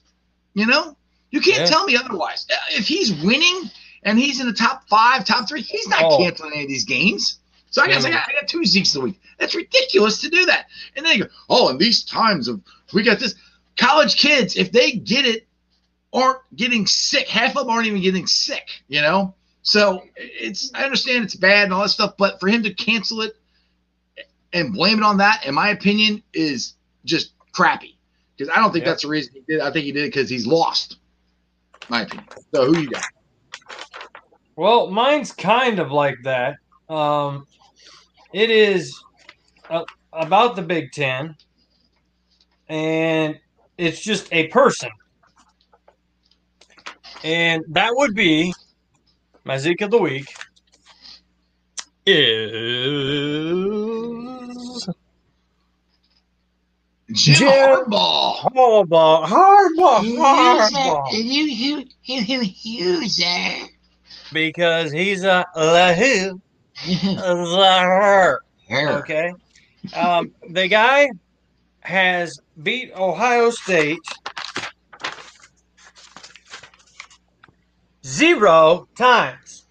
You 0.54 0.66
know, 0.66 0.96
you 1.30 1.40
can't 1.40 1.60
Yeah. 1.60 1.66
tell 1.66 1.84
me 1.84 1.96
otherwise. 1.96 2.46
If 2.72 2.86
he's 2.86 3.12
winning 3.22 3.70
and 4.02 4.18
he's 4.18 4.40
in 4.40 4.46
the 4.46 4.52
top 4.52 4.88
five, 4.88 5.24
top 5.24 5.48
three, 5.48 5.62
he's 5.62 5.88
not 5.88 6.02
Oh. 6.04 6.18
canceling 6.18 6.52
any 6.52 6.62
of 6.62 6.68
these 6.68 6.84
games. 6.84 7.38
So 7.70 7.82
I 7.82 7.86
guess 7.86 8.04
I 8.04 8.10
got, 8.10 8.28
I 8.28 8.32
got 8.32 8.48
two 8.48 8.60
Zekes 8.60 8.96
a 8.96 9.00
week. 9.00 9.20
That's 9.38 9.54
ridiculous 9.54 10.20
to 10.22 10.28
do 10.28 10.44
that. 10.46 10.66
And 10.96 11.06
then 11.06 11.16
you 11.16 11.24
go, 11.24 11.30
oh, 11.48 11.68
in 11.70 11.78
these 11.78 12.02
times 12.02 12.48
of 12.48 12.60
we 12.92 13.02
got 13.04 13.20
this 13.20 13.34
college 13.78 14.16
kids, 14.16 14.56
if 14.56 14.72
they 14.72 14.90
get 14.92 15.24
it, 15.24 15.46
aren't 16.12 16.38
getting 16.56 16.86
sick. 16.86 17.28
Half 17.28 17.56
of 17.56 17.66
them 17.66 17.70
aren't 17.70 17.86
even 17.86 18.02
getting 18.02 18.26
sick. 18.26 18.68
You 18.88 19.02
know, 19.02 19.34
so 19.62 20.02
it's 20.16 20.70
I 20.74 20.84
understand 20.84 21.24
it's 21.24 21.34
bad 21.36 21.64
and 21.64 21.72
all 21.74 21.82
that 21.82 21.88
stuff, 21.90 22.14
but 22.18 22.40
for 22.40 22.48
him 22.48 22.62
to 22.64 22.74
cancel 22.74 23.20
it 23.22 23.36
and 24.52 24.72
blame 24.74 24.98
it 24.98 25.04
on 25.04 25.18
that, 25.18 25.46
in 25.46 25.54
my 25.54 25.68
opinion, 25.70 26.22
is 26.32 26.74
just 27.04 27.32
crappy. 27.52 27.96
Because 28.36 28.52
I 28.54 28.60
don't 28.60 28.72
think 28.72 28.84
Yeah. 28.84 28.90
that's 28.92 29.02
the 29.02 29.08
reason 29.08 29.34
he 29.34 29.42
did. 29.46 29.60
I 29.60 29.70
think 29.70 29.84
he 29.84 29.92
did 29.92 30.04
it 30.04 30.08
because 30.08 30.28
he's 30.28 30.46
lost. 30.46 30.96
My 31.88 32.02
opinion. 32.02 32.26
So 32.54 32.66
who 32.66 32.80
you 32.80 32.90
got? 32.90 33.04
Well, 34.56 34.90
mine's 34.90 35.32
kind 35.32 35.78
of 35.78 35.90
like 35.92 36.16
that. 36.24 36.56
Um, 36.88 37.46
it 38.32 38.50
is 38.50 38.98
uh, 39.68 39.84
about 40.12 40.56
the 40.56 40.62
Big 40.62 40.92
Ten, 40.92 41.36
and 42.68 43.38
it's 43.78 44.00
just 44.00 44.28
a 44.32 44.48
person. 44.48 44.90
And 47.22 47.64
that 47.68 47.90
would 47.94 48.14
be 48.14 48.54
my 49.44 49.58
Zeke 49.58 49.82
of 49.82 49.90
the 49.90 49.98
week 49.98 50.32
is 52.06 52.88
Jim, 57.12 57.36
Jim 57.36 57.48
Harbaugh. 57.48 58.36
Harbaugh. 58.36 59.26
Harbaugh. 59.26 61.10
Who, 61.10 61.84
who, 62.06 62.20
who, 62.22 62.40
who's 62.44 63.16
that? 63.16 63.68
Because 64.32 64.92
he's 64.92 65.24
a 65.24 65.44
the 65.54 65.94
who, 65.94 66.40
the 66.86 67.80
her. 67.82 68.40
Okay. 68.70 69.32
Um, 69.94 70.32
the 70.48 70.68
guy 70.68 71.10
has 71.80 72.38
beat 72.62 72.92
Ohio 72.94 73.50
State 73.50 73.98
zero 78.04 78.88
times. 78.96 79.66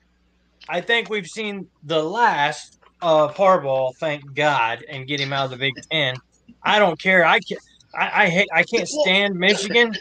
I 0.68 0.82
think 0.82 1.10
we've 1.10 1.28
seen 1.28 1.68
the 1.84 2.02
last 2.04 2.80
of 3.02 3.34
Harbaugh, 3.36 3.96
thank 3.96 4.34
God, 4.36 4.84
and 4.90 5.08
get 5.08 5.20
him 5.20 5.34
out 5.34 5.46
of 5.46 5.52
the 5.52 5.58
Big 5.58 5.74
Ten. 5.90 6.16
I 6.64 6.80
don't 6.80 7.02
care. 7.02 7.26
I 7.26 7.40
can't. 7.40 7.62
I, 7.98 8.24
I 8.26 8.30
hate. 8.30 8.48
I 8.54 8.64
can't 8.64 8.88
stand 8.88 9.36
Michigan, 9.36 9.96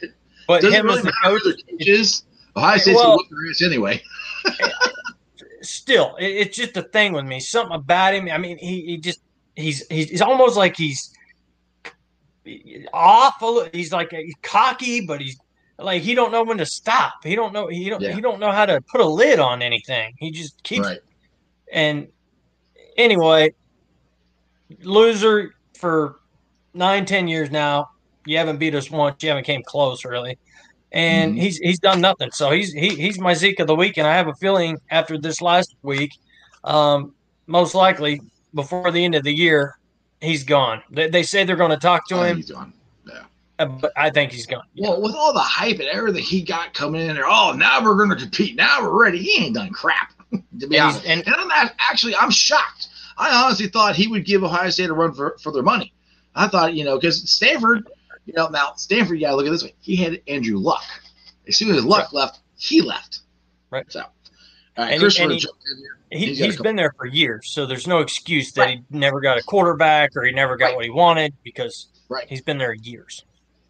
but 0.47 0.61
Doesn't 0.63 0.79
him 0.81 0.87
really 0.87 0.99
as 0.99 1.05
the 1.05 1.13
coach. 1.23 1.43
is. 1.81 2.25
Ohio 2.57 2.79
State's 2.79 2.97
Well- 2.97 3.17
gonna 3.17 3.29
their 3.31 3.51
ass 3.51 3.63
anyway. 3.63 4.03
still, 5.63 6.17
it, 6.17 6.27
it's 6.27 6.57
just 6.57 6.77
a 6.77 6.83
thing 6.83 7.13
with 7.13 7.25
me. 7.25 7.41
Something 7.41 7.75
about 7.77 8.15
him. 8.15 8.29
I 8.31 8.39
mean, 8.39 8.59
he, 8.59 8.83
he 8.83 8.97
just 8.99 9.21
he's 9.57 9.87
he's, 9.89 10.11
he's 10.11 10.23
almost 10.23 10.57
like 10.57 10.77
he's 10.77 11.13
awful. 12.93 13.69
He's 13.73 13.93
like 13.93 14.11
he's 14.11 14.35
cocky, 14.43 15.01
but 15.07 15.21
he's 15.21 15.39
like 15.79 16.03
he 16.03 16.15
don't 16.15 16.33
know 16.33 16.43
when 16.43 16.59
to 16.59 16.67
stop. 16.67 17.15
He 17.23 17.35
don't 17.37 17.53
know 17.53 17.69
he 17.69 17.89
don't 17.89 18.01
Yeah. 18.03 18.15
he 18.15 18.21
don't 18.21 18.41
know 18.41 18.51
how 18.51 18.67
to 18.67 18.81
put 18.81 19.01
a 19.01 19.07
lid 19.09 19.39
on 19.39 19.63
anything. 19.63 20.15
He 20.19 20.31
just 20.31 20.63
keeps 20.63 20.87
Right. 20.87 21.01
and 21.73 22.09
anyway, 22.97 23.53
loser 24.83 25.55
for 25.79 26.17
nine 26.75 27.07
ten 27.07 27.29
years 27.29 27.51
now. 27.51 27.89
You 28.27 28.37
haven't 28.37 28.59
beat 28.59 28.75
us 28.75 28.91
once. 28.91 29.23
You 29.23 29.31
haven't 29.31 29.45
came 29.45 29.63
close 29.63 30.05
really. 30.05 30.39
And 30.93 31.35
Mhm. 31.35 31.41
he's 31.41 31.59
he's 31.59 31.79
done 31.79 32.01
nothing. 32.01 32.31
So 32.33 32.51
he's 32.51 32.73
he, 32.73 32.95
he's 32.95 33.19
my 33.19 33.35
Zeke 33.35 33.61
of 33.61 33.67
the 33.67 33.75
week, 33.77 33.99
and 33.99 34.07
I 34.07 34.15
have 34.17 34.27
a 34.29 34.35
feeling 34.35 34.79
after 34.91 35.19
this 35.19 35.41
last 35.43 35.75
week, 35.83 36.11
um, 36.65 37.15
most 37.47 37.75
likely 37.75 38.21
before 38.55 38.91
the 38.91 39.05
end 39.05 39.15
of 39.15 39.23
the 39.23 39.33
year, 39.35 39.79
he's 40.23 40.45
gone. 40.45 40.83
They, 40.91 41.09
they 41.11 41.23
say 41.23 41.45
they're 41.45 41.57
going 41.57 41.71
to 41.71 41.77
talk 41.77 42.09
to 42.09 42.15
think 42.17 42.27
him, 42.27 42.37
he's 42.37 42.51
gone. 42.51 42.73
Uh, 43.59 43.67
but 43.67 43.93
I 43.97 44.11
think 44.11 44.33
he's 44.33 44.47
gone. 44.47 44.63
Well, 44.79 45.01
with 45.03 45.15
all 45.15 45.33
the 45.33 45.41
hype 45.41 45.79
and 45.81 45.89
everything 45.89 46.23
he 46.23 46.43
got 46.43 46.75
coming 46.75 47.01
in 47.01 47.15
there, 47.15 47.27
oh, 47.27 47.53
now 47.57 47.83
we're 47.83 47.97
going 47.97 48.11
to 48.11 48.17
compete. 48.17 48.57
Now 48.57 48.83
we're 48.83 49.03
ready. 49.05 49.19
He 49.19 49.45
ain't 49.45 49.55
done 49.57 49.71
crap, 49.71 50.13
to 50.61 50.67
be 50.69 50.77
And 50.77 50.87
honest. 50.87 51.07
and- 51.07 51.27
And, 51.27 51.35
I'm 51.37 51.71
actually, 51.79 52.15
I'm 52.15 52.31
shocked. 52.31 52.89
I 53.17 53.43
honestly 53.45 53.67
thought 53.67 53.97
he 53.97 54.07
would 54.07 54.25
give 54.25 54.45
Ohio 54.45 54.71
State 54.71 54.91
a 54.91 54.95
run 54.95 55.13
for, 55.13 55.37
for 55.43 55.53
their 55.53 55.65
money. 55.65 55.93
I 56.37 56.47
thought, 56.47 56.75
you 56.75 56.85
know, 56.85 56.97
because 56.99 57.29
Stanford, 57.29 57.89
you 58.27 58.33
know, 58.37 58.47
now 58.49 58.75
Stanford, 58.77 59.17
you 59.19 59.27
got 59.27 59.31
to 59.31 59.37
look 59.37 59.47
at 59.47 59.51
this 59.51 59.65
way. 59.65 59.75
He 59.81 59.97
had 59.97 60.23
Andrew 60.29 60.59
Luck. 60.59 60.85
As 61.49 61.57
soon 61.57 61.75
as 61.75 61.85
Luck 61.85 62.13
left, 62.13 62.39
he 62.57 62.81
left. 62.81 63.21
Right. 63.71 63.91
So, 63.91 64.01
all 64.03 64.07
right, 64.77 64.85
And 64.85 64.93
he- 64.95 64.99
Christopher 65.01 65.31
he- 65.33 65.39
jumped 65.39 65.65
in 65.71 65.79
here. 65.79 65.95
He, 66.11 66.27
He's 66.27 66.39
he's 66.39 66.57
been 66.61 66.77
there 66.77 66.95
for 66.97 67.05
years, 67.05 67.51
so 67.51 67.67
there's 67.67 67.87
no 67.87 67.99
excuse 67.99 68.53
that 68.53 68.71
he 68.71 68.81
never 68.89 69.21
got 69.21 69.37
a 69.37 69.43
quarterback 69.43 70.17
or 70.17 70.23
he 70.25 70.33
never 70.33 70.57
got 70.57 70.69
Right. 70.69 70.77
what 70.77 70.85
he 70.87 70.91
wanted 70.91 71.35
because 71.45 71.89
Right. 72.09 72.25
he's 72.27 72.41
been 72.41 72.57
there 72.57 72.73
years. 72.73 73.25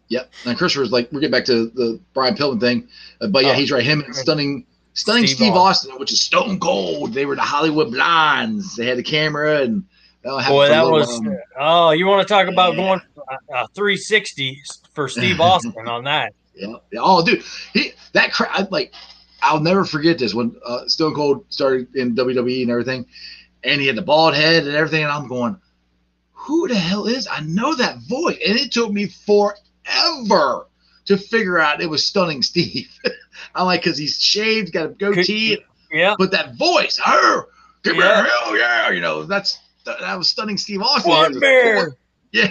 Yep. 0.09 0.31
And 0.45 0.57
Christopher's 0.57 0.91
like, 0.91 1.11
we're 1.11 1.19
getting 1.19 1.31
back 1.31 1.45
to 1.45 1.69
the 1.69 1.99
Brian 2.13 2.35
Pillman 2.35 2.59
thing. 2.59 2.87
Uh, 3.21 3.27
but 3.27 3.43
yeah, 3.45 3.51
Oh. 3.51 3.53
he's 3.53 3.71
right. 3.71 3.83
Him 3.83 4.01
and 4.01 4.15
stunning, 4.15 4.65
stunning 4.93 5.27
Steve 5.27 5.37
Steve, 5.37 5.53
Austin. 5.53 5.91
which 5.99 6.11
is 6.11 6.19
stone 6.21 6.59
cold. 6.59 7.13
They 7.13 7.25
were 7.25 7.35
the 7.35 7.41
Hollywood 7.41 7.91
blondes. 7.91 8.75
They 8.75 8.85
had 8.87 8.97
the 8.97 9.03
camera 9.03 9.61
and 9.61 9.83
that 10.23 10.33
was 10.33 10.45
Boy, 10.47 10.67
that 10.67 10.83
little, 10.83 10.99
was 10.99 11.19
um, 11.19 11.37
oh, 11.57 11.91
you 11.91 12.05
want 12.05 12.27
to 12.27 12.33
talk 12.33 12.47
about 12.49 12.75
yeah. 12.75 12.83
going 12.83 13.01
a, 13.51 13.55
a 13.63 13.67
360 13.69 14.61
for 14.93 15.07
Steve 15.07 15.39
Austin 15.39 15.87
on 15.87 16.03
that? 16.03 16.33
yeah. 16.55 16.73
yeah. 16.91 16.99
Oh, 17.01 17.23
dude, 17.23 17.41
he 17.73 17.93
that 18.11 18.33
crowd 18.33 18.69
like 18.69 18.93
I'll 19.41 19.61
never 19.61 19.85
forget 19.85 20.17
this 20.17 20.33
when 20.33 20.53
uh, 20.65 20.87
Stone 20.87 21.13
Cold 21.15 21.45
started 21.49 21.95
in 21.95 22.15
WWE 22.15 22.63
and 22.63 22.71
everything, 22.71 23.05
and 23.63 23.79
he 23.79 23.87
had 23.87 23.95
the 23.95 24.01
bald 24.01 24.35
head 24.35 24.67
and 24.67 24.75
everything, 24.75 25.03
and 25.03 25.11
I'm 25.11 25.29
going, 25.29 25.55
who 26.33 26.67
the 26.67 26.75
hell 26.75 27.05
is? 27.05 27.25
I 27.31 27.39
know 27.41 27.73
that 27.75 27.99
voice, 27.99 28.37
and 28.45 28.59
it 28.59 28.73
took 28.73 28.91
me 28.91 29.07
forever 29.07 29.55
to 31.05 31.17
figure 31.17 31.59
out 31.59 31.81
it 31.81 31.89
was 31.89 32.05
Stunning 32.07 32.41
Steve. 32.41 32.89
I'm 33.55 33.65
like, 33.65 33.81
because 33.83 33.97
he's 33.97 34.19
shaved, 34.21 34.71
got 34.73 34.85
a 34.85 34.89
goatee, 34.89 35.57
Yeah. 35.91 36.15
but 36.17 36.31
that 36.31 36.55
voice, 36.55 36.99
oh, 37.05 37.43
give 37.83 37.95
me 37.95 38.03
Yeah. 38.03 38.25
hell 38.27 38.57
yeah, 38.57 38.89
you 38.91 39.01
know, 39.01 39.23
that's 39.23 39.59
that, 39.85 40.15
was 40.17 40.29
Stunning 40.29 40.57
Steve 40.57 40.81
Austin. 40.81 41.09
One 41.11 41.39
bear. 41.39 41.91
two 42.33 42.47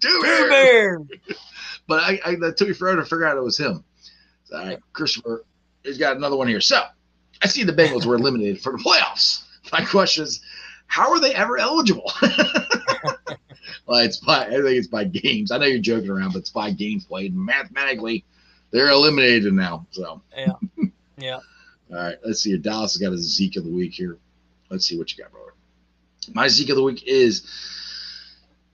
Two 0.00 0.22
bears. 0.22 0.50
bear. 0.50 0.98
But 1.88 2.04
I, 2.04 2.20
I 2.24 2.34
that 2.36 2.56
took 2.56 2.68
me 2.68 2.74
forever 2.74 3.00
to 3.00 3.04
figure 3.04 3.26
out 3.26 3.36
it 3.36 3.42
was 3.42 3.58
him. 3.58 3.82
So, 4.44 4.56
all 4.56 4.64
right, 4.64 4.78
Christopher 4.92 5.44
has 5.84 5.98
got 5.98 6.16
another 6.16 6.36
one 6.36 6.46
here. 6.46 6.60
So 6.60 6.80
I 7.42 7.48
see 7.48 7.64
the 7.64 7.72
Bengals 7.72 8.06
were 8.06 8.14
eliminated 8.14 8.60
for 8.62 8.70
the 8.72 8.78
playoffs. 8.78 9.42
My 9.72 9.84
question 9.84 10.22
is, 10.22 10.40
how 10.86 11.10
are 11.10 11.18
they 11.20 11.34
ever 11.34 11.58
eligible? 11.58 12.10
Well, 13.86 14.00
it's 14.00 14.18
by 14.18 14.46
I 14.46 14.50
think 14.50 14.66
it's 14.66 14.86
by 14.88 15.04
games. 15.04 15.50
I 15.50 15.58
know 15.58 15.66
you're 15.66 15.78
joking 15.80 16.10
around, 16.10 16.32
but 16.32 16.40
it's 16.40 16.50
by 16.50 16.70
games 16.70 17.04
played. 17.04 17.34
Mathematically, 17.34 18.24
they're 18.70 18.90
eliminated 18.90 19.52
now. 19.52 19.86
So 19.90 20.22
Yeah. 20.36 20.52
Yeah. 21.18 21.40
all 21.90 21.96
right, 21.96 22.16
let's 22.24 22.40
see. 22.40 22.50
here. 22.50 22.58
Dallas 22.58 22.94
has 22.94 23.00
got 23.00 23.12
a 23.12 23.18
Zeke 23.18 23.56
of 23.56 23.64
the 23.64 23.70
week 23.70 23.92
here. 23.92 24.18
Let's 24.70 24.86
see 24.86 24.96
what 24.98 25.16
you 25.16 25.22
got, 25.22 25.30
brother. 25.30 25.52
My 26.32 26.48
Zeke 26.48 26.70
of 26.70 26.76
the 26.76 26.82
week 26.82 27.04
is 27.06 27.46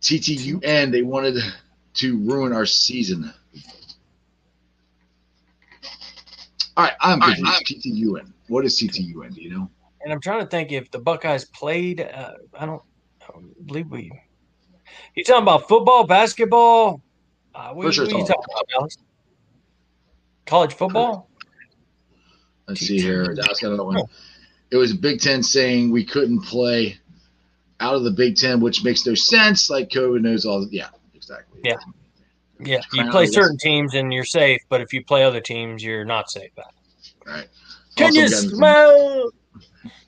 TTUN. 0.01 0.93
They 0.93 1.03
wanted 1.03 1.43
to 1.95 2.19
ruin 2.19 2.53
our 2.53 2.65
season. 2.65 3.33
All 6.77 6.85
right, 6.85 6.93
I'm 7.01 7.21
All 7.21 7.29
right, 7.29 7.37
confused. 7.67 7.87
TTUN. 7.87 8.33
What 8.49 8.65
is 8.65 8.81
TTUN? 8.81 9.35
Do 9.35 9.43
you 9.43 9.51
know? 9.51 9.69
And 10.03 10.13
I'm 10.13 10.21
trying 10.21 10.41
to 10.41 10.47
think 10.47 10.71
if 10.71 10.91
the 10.91 11.01
Buckeyes 11.01 11.45
played. 11.47 12.01
Uh, 12.01 12.35
I 12.59 12.67
don't, 12.67 12.83
I 13.21 13.33
don't 13.33 13.67
believe 13.67 13.91
we. 13.91 14.13
You 15.15 15.25
talking 15.25 15.43
about 15.43 15.69
football, 15.69 16.07
basketball? 16.07 17.03
Uh, 17.55 17.73
what, 17.73 17.93
sure 17.93 18.05
what 18.05 18.13
you 18.13 18.27
talking 18.27 18.45
about, 18.53 18.65
Alex? 18.79 18.99
College 20.47 20.75
football? 20.75 21.29
Let's 22.67 22.81
see 22.81 23.01
here. 23.01 23.35
Dallas 23.35 23.61
got 23.61 23.69
another 23.69 23.85
one. 23.85 24.03
It 24.71 24.77
was 24.77 24.95
Big 24.95 25.21
Ten 25.21 25.43
saying 25.43 25.91
we 25.91 26.05
couldn't 26.05 26.41
play 26.41 26.99
out 27.81 27.95
of 27.95 28.05
the 28.05 28.11
Big 28.11 28.37
Ten, 28.37 28.61
which 28.61 28.85
makes 28.85 29.07
no 29.07 29.15
sense. 29.15 29.71
Like 29.71 29.89
COVID 29.89 30.21
knows 30.21 30.45
all. 30.45 30.67
Yeah, 30.71 30.89
exactly. 31.15 31.61
Yeah. 31.65 31.77
Yeah, 32.61 32.81
you 32.93 33.09
play 33.11 33.27
certain 33.27 33.57
teams 33.57 33.95
and 33.95 34.13
you're 34.13 34.25
safe, 34.25 34.61
but 34.69 34.81
if 34.81 34.93
you 34.93 35.05
play 35.05 35.23
other 35.23 35.41
teams, 35.41 35.83
you're 35.83 36.05
not 36.05 36.29
safe. 36.29 36.51
Right. 37.25 37.47
Can 37.95 38.07
Also 38.07 38.21
you 38.21 38.29
smell 38.29 39.31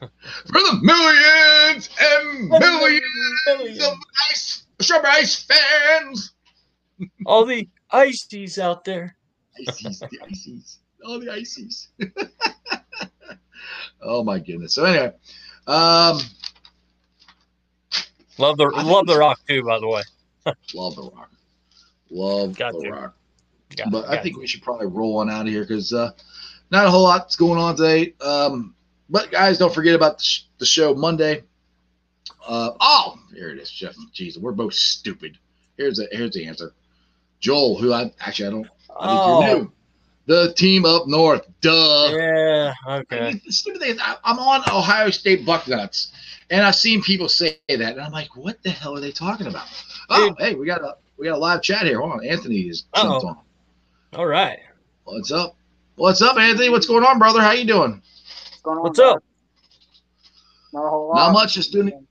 for 0.01 0.09
the 0.53 0.79
millions 0.83 1.89
and 2.01 2.49
millions 2.49 3.83
of 3.85 3.93
ice, 4.31 4.65
strawberry 4.81 5.13
ice 5.15 5.43
fans? 5.43 6.33
all 7.27 7.45
the 7.47 7.69
ices 7.91 8.59
out 8.59 8.85
there? 8.85 9.17
Ices, 9.69 10.01
the 10.01 10.19
ices, 10.29 10.79
all 11.05 11.19
the 11.21 11.33
ices. 11.33 11.89
oh 14.03 14.25
my 14.25 14.39
goodness. 14.39 14.75
So 14.75 14.85
anyway, 14.85 15.13
um, 15.67 16.19
Love 18.39 18.57
the 18.57 18.73
I 18.75 18.83
love 18.83 19.07
the 19.07 19.19
rock 19.19 19.39
too, 19.47 19.63
by 19.65 19.79
the 19.79 19.89
way. 19.89 20.03
love 20.75 20.97
the 20.97 21.11
rock, 21.15 21.31
love 22.11 22.57
Got 22.57 22.73
the 22.73 22.81
to. 22.85 22.91
rock. 22.91 23.15
Got- 23.77 23.91
but 23.91 24.09
I 24.09 24.23
think 24.23 24.39
we 24.39 24.47
should 24.47 24.63
probably 24.63 24.87
roll 24.87 25.19
on 25.19 25.29
out 25.31 25.43
of 25.43 25.49
here 25.53 25.63
because 25.63 25.93
uh, 25.93 26.11
not 26.71 26.87
a 26.87 26.91
whole 26.91 27.05
lot's 27.05 27.37
going 27.37 27.59
on 27.59 27.77
today. 27.77 28.15
Um, 28.21 28.75
but 29.11 29.31
guys, 29.31 29.59
don't 29.59 29.75
forget 29.75 29.95
about 29.95 30.19
the, 30.19 30.25
sh- 30.25 30.43
the 30.59 30.67
show 30.67 30.95
Monday. 30.95 31.43
Uh, 32.47 32.73
oh, 32.81 33.19
here 33.35 33.51
it 33.51 33.59
is, 33.59 33.71
Jeff. 33.71 33.95
Jeez, 34.15 34.39
we're 34.39 34.53
both 34.53 34.75
stupid. 34.75 35.39
Here's 35.77 35.97
the 35.99 36.09
here's 36.13 36.33
the 36.33 36.47
answer. 36.47 36.73
Joel, 37.41 37.79
who 37.79 37.93
I 37.93 38.13
actually 38.21 38.49
I 38.49 38.51
don't 38.51 38.69
I 38.99 39.09
think 39.09 39.23
Oh, 39.23 39.27
you're 39.27 39.59
new. 39.59 39.73
The 40.27 40.53
team 40.55 40.85
up 40.85 41.07
north. 41.09 41.47
Duh. 41.61 42.13
yeah. 42.17 42.73
I 42.87 42.99
Okay. 42.99 43.21
mean, 43.21 43.41
the 43.45 43.53
stupid 43.53 43.81
thing 43.81 43.91
is, 43.93 44.01
I, 44.03 44.17
I'm 44.25 44.39
on 44.39 44.61
Ohio 44.71 45.11
State 45.11 45.45
Bucknuts, 45.47 46.13
and 46.51 46.65
I've 46.65 46.77
seen 46.77 47.03
people 47.03 47.29
say 47.29 47.59
that, 47.69 47.81
and 47.81 48.01
I'm 48.01 48.13
like, 48.13 48.37
what 48.37 48.63
the 48.63 48.71
hell 48.71 48.97
are 48.97 49.01
they 49.01 49.13
talking 49.13 49.47
about? 49.47 49.67
Oh, 50.11 50.29
Dude. 50.29 50.39
hey, 50.39 50.55
we 50.55 50.67
got 50.67 50.83
a 50.83 50.97
we 51.19 51.27
got 51.27 51.37
a 51.37 51.39
live 51.39 51.63
chat 51.63 51.87
here. 51.87 52.01
Hold 52.01 52.13
on, 52.13 52.27
Anthony 52.27 52.61
is 52.69 52.85
on. 52.95 53.39
All 54.15 54.27
right. 54.27 54.59
What's 55.05 55.33
up? 55.33 55.57
What's 55.97 56.23
up, 56.23 56.37
Anthony? 56.39 56.69
What's 56.71 56.87
going 56.87 57.05
on, 57.05 57.19
brother? 57.19 57.41
How 57.41 57.53
you 57.53 57.65
doing? 57.67 58.03
What's 58.03 58.63
going 58.63 58.79
on? 58.79 58.85
What's 58.85 58.99
up? 58.99 59.23
Not 60.73 60.87
a 60.87 60.91
whole 60.91 61.09
lot. 61.09 61.17
Not 61.17 61.33
much. 61.33 61.55
Just 61.55 61.73
doing 61.73 62.07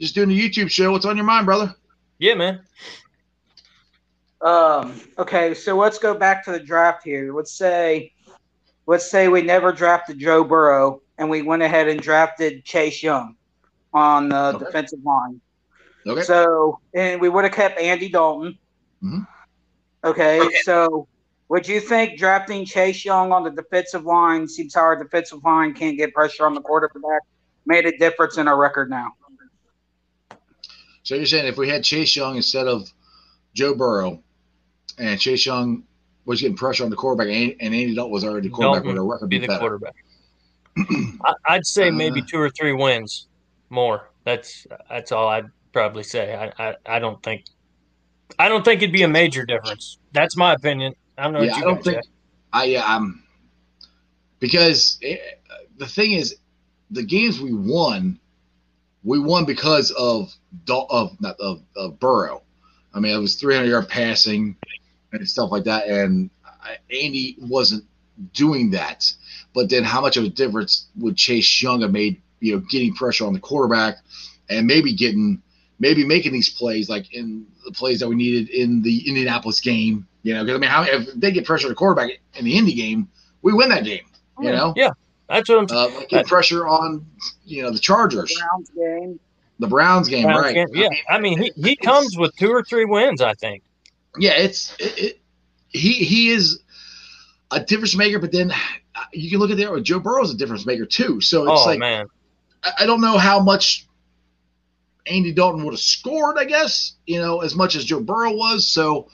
just 0.00 0.14
doing 0.14 0.28
the 0.28 0.38
YouTube 0.38 0.70
show. 0.70 0.92
What's 0.92 1.06
on 1.06 1.16
your 1.16 1.24
mind, 1.26 1.46
brother? 1.46 1.74
Yeah, 2.18 2.34
man. 2.34 2.60
Um. 4.40 5.00
Okay, 5.18 5.54
so 5.54 5.76
let's 5.76 5.98
go 5.98 6.14
back 6.14 6.44
to 6.44 6.52
the 6.52 6.60
draft 6.60 7.02
here. 7.04 7.34
Let's 7.34 7.52
say, 7.52 8.12
let's 8.86 9.10
say 9.10 9.28
we 9.28 9.42
never 9.42 9.72
drafted 9.72 10.18
Joe 10.18 10.44
Burrow, 10.44 11.00
and 11.18 11.30
we 11.30 11.42
went 11.42 11.62
ahead 11.62 11.88
and 11.88 12.00
drafted 12.00 12.64
Chase 12.64 13.02
Young 13.02 13.36
on 13.94 14.28
the 14.28 14.54
Okay. 14.54 14.64
defensive 14.66 15.00
line. 15.04 15.40
Okay. 16.06 16.22
So, 16.22 16.80
and 16.94 17.20
we 17.20 17.28
would 17.28 17.44
have 17.44 17.52
kept 17.54 17.80
Andy 17.80 18.08
Dalton. 18.08 18.58
Mhm. 19.02 19.26
Okay, 20.04 20.48
so 20.62 21.08
would 21.48 21.66
you 21.66 21.80
think 21.80 22.18
drafting 22.18 22.64
Chase 22.64 23.04
Young 23.04 23.32
on 23.32 23.42
the 23.42 23.50
defensive 23.50 24.04
line, 24.04 24.46
seems 24.46 24.74
how 24.74 24.82
our 24.82 25.02
defensive 25.02 25.42
line 25.42 25.72
can't 25.74 25.96
get 25.96 26.12
pressure 26.14 26.44
on 26.46 26.54
the 26.54 26.60
quarterback, 26.60 27.22
made 27.64 27.86
a 27.86 27.96
difference 27.98 28.36
in 28.36 28.46
our 28.46 28.56
record 28.56 28.90
now? 28.90 29.12
So 31.06 31.14
you're 31.14 31.24
saying 31.24 31.46
if 31.46 31.56
we 31.56 31.68
had 31.68 31.84
Chase 31.84 32.16
Young 32.16 32.34
instead 32.34 32.66
of 32.66 32.92
Joe 33.54 33.76
Burrow, 33.76 34.24
and 34.98 35.20
Chase 35.20 35.46
Young 35.46 35.84
was 36.24 36.40
getting 36.40 36.56
pressure 36.56 36.82
on 36.82 36.90
the 36.90 36.96
quarterback, 36.96 37.32
and, 37.32 37.52
and 37.60 37.72
Andy 37.72 37.94
Dalton 37.94 38.12
was 38.12 38.24
already 38.24 38.48
the 38.48 38.54
quarterback, 38.54 38.82
Dalton 38.82 38.88
would 38.88 38.98
our 39.00 39.06
record 39.14 39.28
Be 39.30 39.38
be 39.38 39.46
the 39.46 39.52
better? 39.52 39.60
quarterback. 39.60 39.94
I'd 41.48 41.64
say 41.64 41.92
maybe 41.92 42.22
Uh. 42.22 42.24
two 42.28 42.38
or 42.40 42.50
three 42.50 42.72
wins 42.72 43.28
more. 43.70 44.10
That's 44.24 44.66
that's 44.90 45.12
all 45.12 45.28
I'd 45.28 45.46
probably 45.72 46.02
say. 46.02 46.34
I, 46.34 46.70
I, 46.70 46.74
I 46.86 46.98
don't 46.98 47.22
think 47.22 47.44
I 48.40 48.48
don't 48.48 48.64
think 48.64 48.82
it'd 48.82 48.92
be 48.92 49.04
a 49.04 49.08
major 49.08 49.46
difference. 49.46 49.98
That's 50.10 50.36
my 50.36 50.54
opinion. 50.54 50.92
I 51.16 51.22
don't 51.22 51.34
know 51.34 51.42
Yeah, 51.42 51.54
I 51.54 51.60
don't 51.60 51.84
think 51.84 52.02
say. 52.02 52.10
I 52.52 52.64
yeah, 52.64 52.82
I'm 52.84 53.22
because 54.40 54.98
it, 55.02 55.40
the 55.78 55.86
thing 55.86 56.12
is, 56.14 56.34
the 56.90 57.04
games 57.04 57.40
we 57.40 57.54
won, 57.54 58.18
we 59.06 59.20
won 59.20 59.44
because 59.44 59.92
of 59.92 60.34
of 60.68 61.16
not 61.20 61.38
of, 61.40 61.62
of 61.76 61.98
Burrow. 62.00 62.42
I 62.92 63.00
mean, 63.00 63.14
it 63.14 63.18
was 63.18 63.36
300 63.36 63.68
yard 63.68 63.88
passing 63.88 64.56
and 65.12 65.26
stuff 65.28 65.50
like 65.52 65.64
that, 65.64 65.86
and 65.86 66.28
Andy 66.90 67.36
wasn't 67.40 67.84
doing 68.34 68.72
that. 68.72 69.10
But 69.54 69.70
then, 69.70 69.84
how 69.84 70.00
much 70.00 70.16
of 70.16 70.24
a 70.24 70.28
difference 70.28 70.88
would 70.96 71.16
Chase 71.16 71.62
Young 71.62 71.82
have 71.82 71.92
made? 71.92 72.20
You 72.40 72.56
know, 72.56 72.62
getting 72.68 72.94
pressure 72.94 73.26
on 73.26 73.32
the 73.32 73.40
quarterback 73.40 73.96
and 74.50 74.66
maybe 74.66 74.92
getting 74.92 75.40
maybe 75.78 76.04
making 76.04 76.32
these 76.32 76.50
plays 76.50 76.88
like 76.88 77.14
in 77.14 77.46
the 77.64 77.72
plays 77.72 78.00
that 78.00 78.08
we 78.08 78.16
needed 78.16 78.50
in 78.50 78.82
the 78.82 79.08
Indianapolis 79.08 79.60
game. 79.60 80.06
You 80.22 80.34
know, 80.34 80.44
because 80.44 80.56
I 80.56 80.60
mean, 80.60 80.70
how 80.70 80.82
if 80.82 81.14
they 81.14 81.30
get 81.30 81.46
pressure 81.46 81.66
on 81.66 81.70
the 81.70 81.76
quarterback 81.76 82.10
in 82.34 82.44
the 82.44 82.58
Indy 82.58 82.74
game, 82.74 83.08
we 83.42 83.52
win 83.52 83.68
that 83.68 83.84
game. 83.84 84.04
You 84.40 84.50
know, 84.50 84.74
Yeah, 84.76 84.90
that's 85.28 85.48
what 85.48 85.70
I'm 85.70 85.76
uh, 85.76 85.88
like 85.96 86.08
get 86.08 86.26
pressure 86.26 86.66
on 86.66 87.06
you 87.44 87.62
know 87.62 87.70
the 87.70 87.78
Chargers, 87.78 88.28
The 88.28 88.40
Browns 88.40 88.70
game. 88.70 89.20
the 89.58 89.66
Browns 89.66 90.08
game, 90.08 90.24
Browns 90.24 90.42
right? 90.42 90.54
game. 90.54 90.68
Yeah, 90.72 90.88
I 91.08 91.18
mean 91.18 91.38
he, 91.40 91.52
he 91.56 91.76
comes 91.76 92.16
with 92.16 92.34
two 92.36 92.50
or 92.50 92.62
three 92.62 92.84
wins. 92.84 93.20
I 93.20 93.34
think. 93.34 93.62
yeah, 94.18 94.32
it's 94.32 94.74
it, 94.78 94.98
it, 94.98 95.20
he 95.68 95.92
he 95.92 96.30
is 96.30 96.60
a 97.50 97.60
difference 97.60 97.96
maker, 97.96 98.18
but 98.18 98.32
then 98.32 98.50
uh, 98.50 99.00
you 99.12 99.30
can 99.30 99.38
look 99.38 99.50
at 99.50 99.56
there. 99.56 99.78
Joe 99.80 99.98
Burrow's 100.00 100.32
a 100.32 100.36
difference 100.36 100.66
maker 100.66 100.86
too. 100.86 101.20
So 101.20 101.50
it's 101.52 101.62
oh 101.62 101.66
like 101.66 101.78
man, 101.78 102.06
I, 102.62 102.72
I 102.80 102.86
don't 102.86 103.00
know 103.00 103.18
how 103.18 103.40
much 103.40 103.86
Andy 105.06 105.32
Dalton 105.32 105.64
would 105.64 105.72
have 105.72 105.80
scored. 105.80 106.38
I 106.38 106.44
guess 106.44 106.94
you 107.06 107.20
know 107.20 107.40
as 107.40 107.54
much 107.54 107.76
as 107.76 107.84
Joe 107.84 108.00
Burrow 108.00 108.34
was. 108.34 108.66
So 108.68 109.08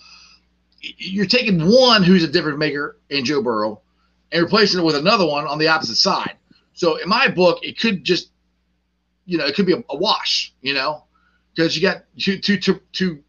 you're 0.81 1.27
taking 1.27 1.61
one 1.61 2.03
who's 2.03 2.25
a 2.25 2.29
difference 2.29 2.59
maker 2.59 2.99
in 3.09 3.25
Joe 3.25 3.41
Burrow 3.43 3.81
and 4.33 4.43
replacing 4.43 4.81
it 4.81 4.85
with 4.85 4.97
another 4.97 5.27
one 5.27 5.47
on 5.47 5.59
the 5.59 5.69
opposite 5.69 5.97
side. 5.97 6.37
So 6.75 6.97
in 6.97 7.09
my 7.09 7.29
book, 7.29 7.59
it 7.63 7.79
could 7.79 8.03
just 8.05 8.31
you 9.27 9.39
know 9.39 9.47
it 9.47 9.55
could 9.55 9.67
be 9.67 9.75
a, 9.75 9.85
a 9.91 9.97
wash. 9.97 10.53
You 10.63 10.75
know 10.75 11.05
because 11.55 11.77
you 11.77 11.83
got 11.83 12.05
two 12.19 12.39
two 12.39 12.59
two 12.59 12.81
two 12.93 13.23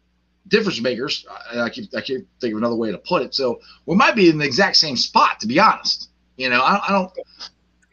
difference 0.48 0.80
makers. 0.80 1.26
I, 1.30 1.60
I 1.60 1.66
I 1.66 1.70
can't 1.70 2.26
think 2.40 2.52
of 2.52 2.58
another 2.58 2.76
way 2.76 2.90
to 2.90 2.98
put 2.98 3.22
it. 3.22 3.34
So 3.34 3.60
we 3.86 3.96
might 3.96 4.14
be 4.14 4.28
in 4.28 4.38
the 4.38 4.44
exact 4.44 4.76
same 4.76 4.96
spot, 4.96 5.40
to 5.40 5.46
be 5.46 5.58
honest. 5.58 6.10
You 6.36 6.50
know, 6.50 6.60
I, 6.60 6.80
I 6.88 6.92
don't. 6.92 7.12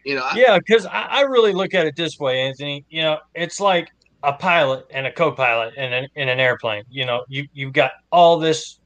You 0.03 0.15
know, 0.15 0.23
I, 0.23 0.35
yeah, 0.35 0.57
because 0.57 0.85
I, 0.87 1.03
I 1.03 1.21
really 1.21 1.53
look 1.53 1.73
at 1.75 1.85
it 1.85 1.95
this 1.95 2.19
way, 2.19 2.39
Anthony. 2.41 2.85
You 2.89 3.03
know, 3.03 3.19
it's 3.35 3.59
like 3.59 3.89
a 4.23 4.33
pilot 4.33 4.87
and 4.89 5.05
a 5.05 5.11
co-pilot 5.11 5.75
in 5.75 5.93
an 5.93 6.07
in 6.15 6.29
an 6.29 6.39
airplane. 6.39 6.83
You 6.89 7.05
know, 7.05 7.23
you 7.27 7.47
you've 7.53 7.73
got 7.73 7.91
all 8.11 8.39
this. 8.39 8.79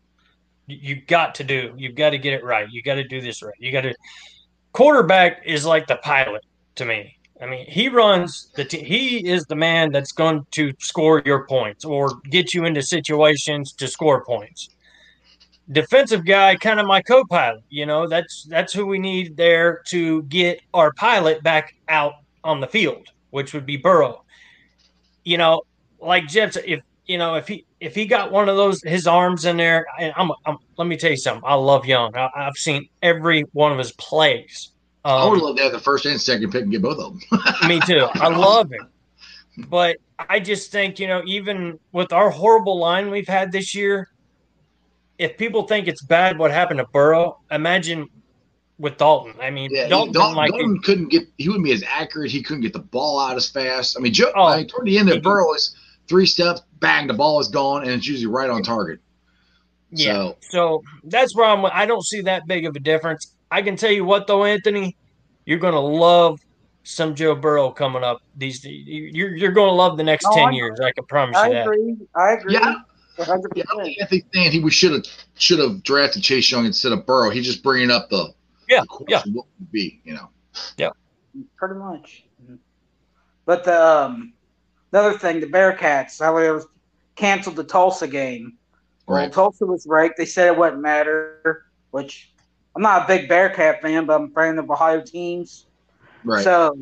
You- 0.67 0.77
You've 0.81 1.07
got 1.07 1.35
to 1.35 1.43
do. 1.43 1.73
You've 1.77 1.95
got 1.95 2.11
to 2.11 2.17
get 2.17 2.33
it 2.33 2.43
right. 2.43 2.67
You 2.71 2.81
got 2.81 2.95
to 2.95 3.03
do 3.03 3.21
this 3.21 3.41
right. 3.43 3.53
You 3.59 3.71
got 3.71 3.81
to. 3.81 3.93
Quarterback 4.73 5.41
is 5.45 5.65
like 5.65 5.87
the 5.87 5.97
pilot 5.97 6.43
to 6.75 6.85
me. 6.85 7.17
I 7.41 7.45
mean, 7.47 7.65
he 7.67 7.89
runs 7.89 8.49
the 8.55 8.63
t- 8.65 8.83
he 8.83 9.27
is 9.27 9.45
the 9.45 9.55
man 9.55 9.91
that's 9.91 10.11
going 10.13 10.45
to 10.51 10.73
score 10.79 11.21
your 11.25 11.45
points 11.47 11.83
or 11.83 12.09
get 12.29 12.53
you 12.53 12.65
into 12.65 12.81
situations 12.81 13.73
to 13.73 13.87
score 13.87 14.23
points. 14.23 14.69
Defensive 15.71 16.25
guy, 16.25 16.55
kind 16.55 16.79
of 16.79 16.85
my 16.87 17.01
co-pilot. 17.01 17.63
You 17.69 17.85
know, 17.87 18.07
that's 18.07 18.43
that's 18.43 18.71
who 18.71 18.85
we 18.85 18.99
need 18.99 19.35
there 19.35 19.81
to 19.87 20.21
get 20.23 20.61
our 20.73 20.93
pilot 20.93 21.41
back 21.43 21.75
out 21.89 22.13
on 22.43 22.61
the 22.61 22.67
field, 22.67 23.07
which 23.31 23.53
would 23.53 23.65
be 23.65 23.75
Burrow. 23.75 24.23
You 25.23 25.37
know, 25.37 25.63
like 25.99 26.27
Jeff 26.27 26.55
if 26.57 26.81
you 27.05 27.17
know 27.17 27.35
if 27.35 27.47
he 27.47 27.64
if 27.79 27.93
he 27.95 28.05
got 28.05 28.31
one 28.31 28.47
of 28.49 28.55
those 28.57 28.81
his 28.83 29.05
arms 29.07 29.45
in 29.45 29.57
there, 29.57 29.85
and 29.99 30.13
I'm, 30.15 30.31
I'm 30.45 30.57
let 30.77 30.87
me 30.87 30.97
tell 30.97 31.11
you 31.11 31.17
something. 31.17 31.43
I 31.45 31.55
love 31.55 31.85
Young. 31.85 32.15
I, 32.15 32.29
I've 32.35 32.55
seen 32.55 32.87
every 33.01 33.41
one 33.53 33.71
of 33.71 33.77
his 33.77 33.91
plays. 33.93 34.71
I 35.03 35.25
would 35.27 35.37
Um, 35.37 35.39
love 35.41 35.57
to 35.57 35.63
have 35.63 35.71
the 35.71 35.79
first 35.79 36.05
and 36.05 36.19
second 36.19 36.51
pick 36.51 36.63
and 36.63 36.71
get 36.71 36.81
both 36.81 36.97
of 36.97 37.13
them. 37.29 37.67
me 37.67 37.79
too. 37.85 38.07
I 38.15 38.27
love 38.29 38.71
him. 38.71 38.87
But 39.69 39.97
I 40.17 40.39
just 40.39 40.71
think, 40.71 40.99
you 40.99 41.07
know, 41.07 41.21
even 41.25 41.79
with 41.91 42.11
our 42.11 42.29
horrible 42.29 42.79
line 42.79 43.11
we've 43.11 43.27
had 43.27 43.51
this 43.51 43.75
year, 43.75 44.09
if 45.17 45.37
people 45.37 45.63
think 45.67 45.87
it's 45.87 46.01
bad 46.03 46.37
what 46.39 46.51
happened 46.51 46.79
to 46.79 46.85
Burrow, 46.87 47.39
imagine 47.51 48.09
with 48.77 48.97
Dalton. 48.97 49.33
I 49.41 49.49
mean, 49.51 49.69
Yeah, 49.71 49.87
Dalton, 49.87 50.11
Dalton, 50.13 50.35
like 50.35 50.51
Dalton 50.51 50.81
couldn't 50.81 51.07
get. 51.09 51.23
He 51.37 51.47
wouldn't 51.47 51.63
be 51.63 51.71
as 51.71 51.83
accurate. 51.87 52.31
He 52.31 52.41
couldn't 52.43 52.63
get 52.63 52.73
the 52.73 52.79
ball 52.79 53.19
out 53.19 53.37
as 53.37 53.47
fast. 53.49 53.95
I 53.97 54.01
mean, 54.01 54.11
Joe. 54.11 54.31
Oh. 54.35 54.43
I 54.45 54.57
mean, 54.57 54.67
toward 54.67 54.87
the 54.87 54.97
end 54.97 55.09
of 55.09 55.21
Burrow 55.21 55.53
is 55.53 55.73
three 56.09 56.25
steps, 56.25 56.61
bang, 56.79 57.07
the 57.07 57.13
ball 57.13 57.39
is 57.39 57.47
gone, 57.47 57.83
and 57.83 57.91
it's 57.91 58.07
usually 58.07 58.31
right 58.31 58.49
on 58.49 58.63
target. 58.63 58.99
yeah. 59.91 60.13
So 60.13 60.37
So 60.49 60.83
that's 61.05 61.35
where 61.35 61.45
I'm. 61.47 61.65
I 61.65 61.85
don't 61.85 62.05
see 62.05 62.21
that 62.21 62.47
big 62.47 62.65
of 62.65 62.75
a 62.75 62.79
difference. 62.79 63.35
I 63.51 63.61
can 63.61 63.75
tell 63.75 63.91
you 63.91 64.05
what 64.05 64.27
though, 64.27 64.43
Anthony, 64.45 64.97
you're 65.45 65.59
going 65.59 65.73
to 65.73 65.79
love 65.79 66.39
some 66.83 67.15
Joe 67.15 67.35
Burrow 67.35 67.71
coming 67.71 68.03
up. 68.03 68.21
These 68.35 68.63
you're 68.65 69.35
you're 69.35 69.51
going 69.51 69.69
to 69.69 69.73
love 69.75 69.97
the 69.97 70.03
next 70.03 70.25
No, 70.29 70.35
ten 70.35 70.49
I- 70.49 70.51
years. 70.51 70.79
I 70.79 70.91
can 70.91 71.05
promise 71.05 71.37
I 71.37 71.47
you 71.47 71.53
that. 71.53 71.59
I 71.59 71.61
agree. 71.63 71.97
I 72.15 72.31
agree. 72.33 72.53
Yeah. 72.53 72.75
100%. 73.17 73.43
yeah, 73.55 73.63
I 73.71 73.75
don't 73.75 73.83
think 73.85 73.97
Anthony 74.01 74.25
saying 74.33 74.51
he 74.51 74.69
should 74.69 74.91
have 74.91 75.05
should 75.37 75.59
have 75.59 75.81
drafted 75.83 76.21
Chase 76.21 76.51
Young 76.51 76.65
instead 76.65 76.91
of 76.91 77.05
Burrow. 77.05 77.29
He's 77.29 77.45
just 77.45 77.63
bringing 77.63 77.89
up 77.89 78.09
the 78.09 78.33
Yeah, 78.67 78.81
the 78.81 78.87
question, 78.87 79.07
yeah. 79.09 79.21
what 79.33 79.45
would 79.57 79.71
be 79.71 80.01
you 80.03 80.13
know. 80.15 80.29
Yeah 80.77 80.89
pretty 81.57 81.75
much. 81.75 82.25
But 83.45 83.63
the 83.63 83.81
um, 83.81 84.33
another 84.95 85.17
thing, 85.17 85.41
the 85.41 85.47
Bearcats, 85.47 86.23
how 86.23 86.39
they 86.39 86.49
was 86.49 86.67
canceled 87.15 87.57
the 87.57 87.63
Tulsa 87.63 88.07
game. 88.07 88.57
Well, 89.07 89.29
Tulsa 89.29 89.65
was 89.65 89.85
ranked. 89.85 90.17
They 90.17 90.25
said 90.25 90.47
it 90.47 90.57
wouldn't 90.57 90.81
matter, 90.81 91.65
which 91.91 92.33
I'm 92.75 92.81
not 92.81 93.03
a 93.03 93.07
big 93.07 93.29
Bearcat 93.29 93.81
fan, 93.81 94.05
but 94.05 94.15
I'm 94.15 94.31
a 94.31 94.33
fan 94.33 94.57
of 94.57 94.69
Ohio 94.71 95.01
teams. 95.01 95.67
Right. 96.23 96.43
So 96.43 96.77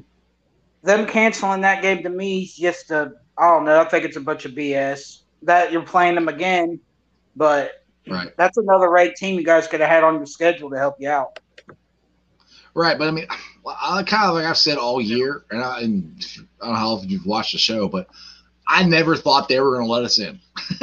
them 0.83 1.05
canceling 1.05 1.61
that 1.61 1.81
game 1.81 2.03
to 2.03 2.09
me 2.09 2.43
is 2.43 2.55
just 2.55 2.91
a 2.91 3.13
I 3.37 3.47
don't 3.47 3.65
know. 3.65 3.81
I 3.81 3.85
think 3.85 4.05
it's 4.05 4.15
a 4.15 4.21
bunch 4.21 4.45
of 4.45 4.51
BS 4.51 5.21
that 5.41 5.71
you're 5.71 5.81
playing 5.81 6.15
them 6.15 6.27
again, 6.27 6.79
but 7.35 7.83
right. 8.07 8.31
that's 8.37 8.57
another 8.57 8.91
ranked 8.91 9.17
team 9.17 9.39
you 9.39 9.43
guys 9.43 9.67
could 9.67 9.79
have 9.79 9.89
had 9.89 10.03
on 10.03 10.15
your 10.15 10.27
schedule 10.27 10.69
to 10.69 10.77
help 10.77 10.97
you 10.99 11.09
out. 11.09 11.39
Right, 12.75 12.97
but 12.97 13.07
I 13.07 13.11
mean, 13.11 13.27
I 13.65 14.03
kind 14.03 14.25
of 14.29 14.35
like 14.35 14.45
I've 14.45 14.57
said 14.57 14.77
all 14.77 15.01
year, 15.01 15.43
and 15.49 15.61
I, 15.61 15.81
and 15.81 16.25
I 16.61 16.65
don't 16.65 16.73
know 16.73 16.79
how 16.79 16.89
often 16.89 17.09
you've 17.09 17.25
watched 17.25 17.53
the 17.53 17.57
show, 17.57 17.87
but 17.87 18.07
I 18.67 18.83
never 18.83 19.15
thought 19.15 19.47
they 19.47 19.59
were 19.59 19.75
going 19.75 19.85
to 19.85 19.91
let 19.91 20.03
us 20.03 20.19
in. 20.19 20.39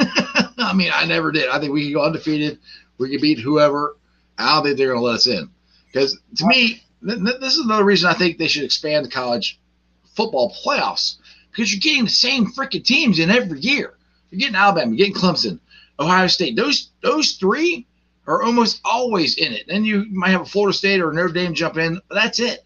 I 0.57 0.73
mean, 0.73 0.91
I 0.93 1.05
never 1.05 1.31
did. 1.31 1.49
I 1.49 1.59
think 1.59 1.73
we 1.73 1.85
could 1.85 1.93
go 1.95 2.05
undefeated, 2.05 2.59
we 2.97 3.09
could 3.09 3.21
beat 3.21 3.39
whoever. 3.39 3.97
I 4.37 4.55
don't 4.55 4.63
think 4.63 4.77
they're 4.77 4.87
going 4.87 4.99
to 4.99 5.05
let 5.05 5.15
us 5.15 5.27
in 5.27 5.49
because 5.91 6.17
to 6.37 6.45
me, 6.47 6.83
th- 7.05 7.19
th- 7.23 7.39
this 7.39 7.55
is 7.55 7.65
another 7.65 7.83
reason 7.83 8.09
I 8.09 8.13
think 8.13 8.37
they 8.37 8.47
should 8.47 8.63
expand 8.63 9.05
the 9.05 9.09
college 9.09 9.59
football 10.15 10.55
playoffs 10.65 11.17
because 11.51 11.71
you're 11.71 11.79
getting 11.81 12.05
the 12.05 12.09
same 12.09 12.47
freaking 12.47 12.83
teams 12.83 13.19
in 13.19 13.29
every 13.29 13.59
year. 13.59 13.93
You're 14.29 14.39
getting 14.39 14.55
Alabama, 14.55 14.95
you're 14.95 15.07
getting 15.07 15.21
Clemson, 15.21 15.59
Ohio 15.99 16.27
State. 16.27 16.55
Those 16.55 16.89
those 17.01 17.33
three 17.33 17.85
are 18.27 18.41
almost 18.43 18.81
always 18.85 19.37
in 19.37 19.51
it. 19.53 19.65
Then 19.67 19.83
you 19.83 20.05
might 20.11 20.29
have 20.29 20.41
a 20.41 20.45
Florida 20.45 20.77
State 20.77 21.01
or 21.01 21.11
Notre 21.11 21.33
Dame 21.33 21.53
jump 21.53 21.77
in. 21.77 21.99
That's 22.09 22.39
it. 22.39 22.65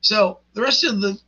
So 0.00 0.40
the 0.54 0.62
rest 0.62 0.84
of 0.84 1.00
the 1.00 1.18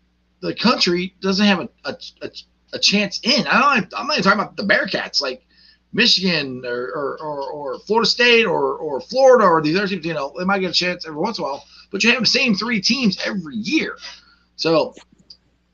the 0.41 0.55
country 0.55 1.15
doesn't 1.21 1.47
have 1.47 1.61
a 1.61 1.69
a, 1.85 1.97
a, 2.23 2.31
a 2.75 2.79
chance 2.79 3.21
in. 3.23 3.47
I 3.47 3.77
don't. 3.77 3.93
I'm 3.97 4.07
not 4.07 4.19
even 4.19 4.25
talking 4.25 4.41
about 4.41 4.57
the 4.57 4.65
Bearcats 4.65 5.21
like 5.21 5.45
Michigan 5.93 6.65
or 6.65 6.85
or, 6.87 7.19
or, 7.19 7.51
or 7.51 7.79
Florida 7.81 8.09
State 8.09 8.45
or 8.45 8.77
or 8.77 9.01
Florida 9.01 9.45
or 9.45 9.63
these 9.63 9.77
other 9.77 9.89
teams. 9.89 10.05
You 10.05 10.15
know, 10.15 10.33
they 10.39 10.45
might 10.45 10.61
get 10.61 10.71
a 10.71 10.75
chance 10.75 11.07
every 11.07 11.21
once 11.21 11.39
in 11.39 11.45
a 11.45 11.49
while, 11.49 11.65
but 11.91 12.03
you 12.03 12.11
have 12.11 12.21
the 12.21 12.27
same 12.27 12.55
three 12.55 12.81
teams 12.81 13.19
every 13.25 13.57
year. 13.57 13.97
So 14.57 14.95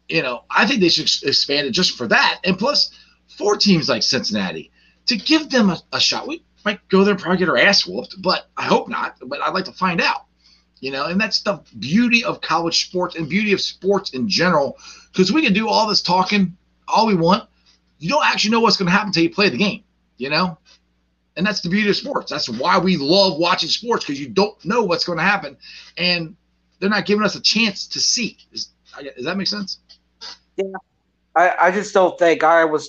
you 0.09 0.23
know, 0.23 0.45
I 0.51 0.67
think 0.67 0.81
they 0.81 0.89
should 0.89 1.05
expand 1.29 1.67
it 1.67 1.71
just 1.73 1.97
for 1.97 2.07
that. 2.09 2.41
And 2.45 2.59
plus, 2.59 2.91
four 3.37 3.57
teams 3.57 3.89
like 3.89 4.03
Cincinnati 4.03 4.71
to 5.07 5.17
give 5.17 5.51
them 5.51 5.71
a, 5.71 5.81
a 5.93 6.01
shot. 6.01 6.27
We 6.27 6.43
might 6.65 6.87
go 6.89 7.05
there 7.05 7.13
and 7.13 7.23
probably 7.23 7.39
get 7.39 7.49
our 7.49 7.59
ass 7.59 7.87
whooped, 7.87 8.21
but 8.21 8.49
I 8.57 8.65
hope 8.65 8.89
not. 8.89 9.17
But 9.25 9.43
I'd 9.43 9.55
like 9.55 9.67
to 9.67 9.73
find 9.73 10.01
out. 10.01 10.25
You 10.81 10.93
know, 10.93 11.07
and 11.07 11.21
that's 11.21 11.43
the 11.43 11.61
beauty 11.79 12.23
of 12.25 12.41
college 12.41 12.87
sports 12.87 13.17
and 13.17 13.29
beauty 13.29 13.53
of 13.53 13.61
sports 13.61 14.11
in 14.11 14.29
general. 14.29 14.77
Because 15.13 15.33
we 15.33 15.43
can 15.43 15.53
do 15.53 15.69
all 15.69 15.89
this 15.89 16.03
talking 16.03 16.57
all 16.87 17.07
we 17.07 17.15
want. 17.15 17.49
You 17.99 18.11
don't 18.11 18.25
actually 18.25 18.53
know 18.53 18.61
what's 18.61 18.77
going 18.77 18.87
to 18.87 18.93
happen 18.93 19.09
until 19.09 19.25
you 19.25 19.31
play 19.31 19.49
the 19.49 19.57
game. 19.57 19.83
You 20.19 20.31
know, 20.31 20.59
and 21.37 21.47
that's 21.47 21.61
the 21.61 21.69
beauty 21.69 21.89
of 21.89 21.97
sports. 21.97 22.31
That's 22.31 22.49
why 22.49 22.79
we 22.79 22.97
love 22.97 23.39
watching 23.39 23.69
sports 23.69 24.05
because 24.05 24.21
you 24.21 24.29
don't 24.29 24.63
know 24.65 24.83
what's 24.85 25.05
going 25.05 25.19
to 25.19 25.25
happen, 25.25 25.57
and 25.97 26.37
they're 26.81 26.91
not 26.91 27.07
giving 27.07 27.25
us 27.25 27.35
a 27.37 27.41
chance 27.41 27.87
to 27.89 28.01
see. 28.01 28.37
Does, 28.53 28.71
does 29.17 29.25
that 29.25 29.37
make 29.37 29.47
sense? 29.47 29.79
Yeah. 30.57 30.65
I, 31.37 31.55
I 31.67 31.71
just 31.71 31.95
don't 31.95 32.19
think 32.19 32.43
Iowa 32.43 32.81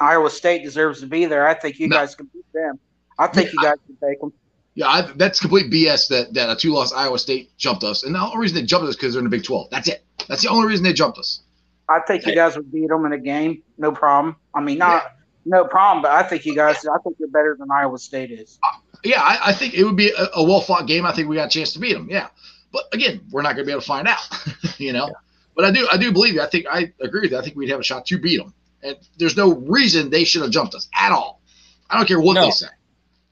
Iowa 0.00 0.30
State 0.30 0.64
deserves 0.64 1.00
to 1.00 1.06
be 1.06 1.26
there. 1.26 1.46
I 1.46 1.54
think 1.54 1.78
you 1.78 1.86
No. 1.88 1.96
guys 1.96 2.16
can 2.16 2.26
beat 2.26 2.44
them. 2.52 2.78
I 3.18 3.28
think 3.28 3.46
Yeah, 3.46 3.52
you 3.52 3.62
guys 3.62 3.76
can 3.86 3.96
take 4.08 4.20
them. 4.20 4.32
Yeah, 4.74 4.86
I, 4.88 5.02
that's 5.16 5.38
complete 5.38 5.70
BS 5.70 6.08
that, 6.08 6.32
that 6.34 6.50
a 6.50 6.56
two 6.56 6.72
loss 6.72 6.92
Iowa 6.92 7.18
State 7.18 7.50
jumped 7.58 7.84
us. 7.84 8.04
And 8.04 8.14
the 8.14 8.20
only 8.20 8.38
reason 8.38 8.56
they 8.56 8.62
jumped 8.64 8.84
us 8.84 8.90
is 8.90 8.96
because 8.96 9.12
they're 9.14 9.20
in 9.20 9.24
the 9.24 9.30
Big 9.30 9.44
12. 9.44 9.68
That's 9.70 9.88
it. 9.88 10.02
That's 10.28 10.42
the 10.42 10.48
only 10.48 10.66
reason 10.66 10.82
they 10.84 10.92
jumped 10.94 11.18
us. 11.18 11.42
I 11.88 12.00
think 12.06 12.24
you 12.24 12.34
guys 12.34 12.56
would 12.56 12.72
beat 12.72 12.88
them 12.88 13.04
in 13.04 13.12
a 13.12 13.18
game, 13.18 13.62
no 13.76 13.92
problem. 13.92 14.36
I 14.54 14.60
mean, 14.62 14.78
not 14.78 15.12
no 15.44 15.64
problem, 15.64 16.02
but 16.02 16.12
I 16.12 16.22
think 16.22 16.46
you 16.46 16.54
guys. 16.54 16.76
I 16.86 16.96
think 17.02 17.16
you're 17.18 17.28
better 17.28 17.56
than 17.58 17.70
Iowa 17.70 17.98
State 17.98 18.30
is. 18.30 18.58
Yeah, 19.04 19.20
I, 19.20 19.48
I 19.50 19.52
think 19.52 19.74
it 19.74 19.84
would 19.84 19.96
be 19.96 20.10
a, 20.10 20.28
a 20.36 20.42
well 20.44 20.60
fought 20.60 20.86
game. 20.86 21.04
I 21.04 21.12
think 21.12 21.28
we 21.28 21.36
got 21.36 21.46
a 21.46 21.50
chance 21.50 21.72
to 21.74 21.80
beat 21.80 21.92
them. 21.94 22.08
Yeah. 22.08 22.28
But 22.72 22.84
again, 22.92 23.20
we're 23.30 23.42
not 23.42 23.56
going 23.56 23.64
to 23.64 23.66
be 23.66 23.72
able 23.72 23.82
to 23.82 23.86
find 23.86 24.08
out, 24.08 24.20
you 24.78 24.92
know? 24.94 25.10
But 25.54 25.66
I 25.66 25.70
do 25.72 25.86
I 25.92 25.98
do 25.98 26.12
believe 26.12 26.34
you. 26.34 26.40
I 26.40 26.46
think 26.46 26.66
I 26.70 26.92
agree 27.00 27.22
with 27.22 27.32
you. 27.32 27.38
I 27.38 27.42
think 27.42 27.56
we'd 27.56 27.68
have 27.68 27.80
a 27.80 27.82
shot 27.84 28.06
to 28.06 28.18
beat 28.18 28.38
them. 28.38 28.54
And 28.82 28.96
there's 29.18 29.36
no 29.36 29.54
reason 29.54 30.08
they 30.08 30.24
should 30.24 30.40
have 30.42 30.50
jumped 30.50 30.74
us 30.74 30.88
at 30.94 31.12
all. 31.12 31.42
I 31.90 31.96
don't 31.98 32.06
care 32.06 32.20
what 32.20 32.34
No. 32.34 32.44
they 32.46 32.50
say. 32.52 32.66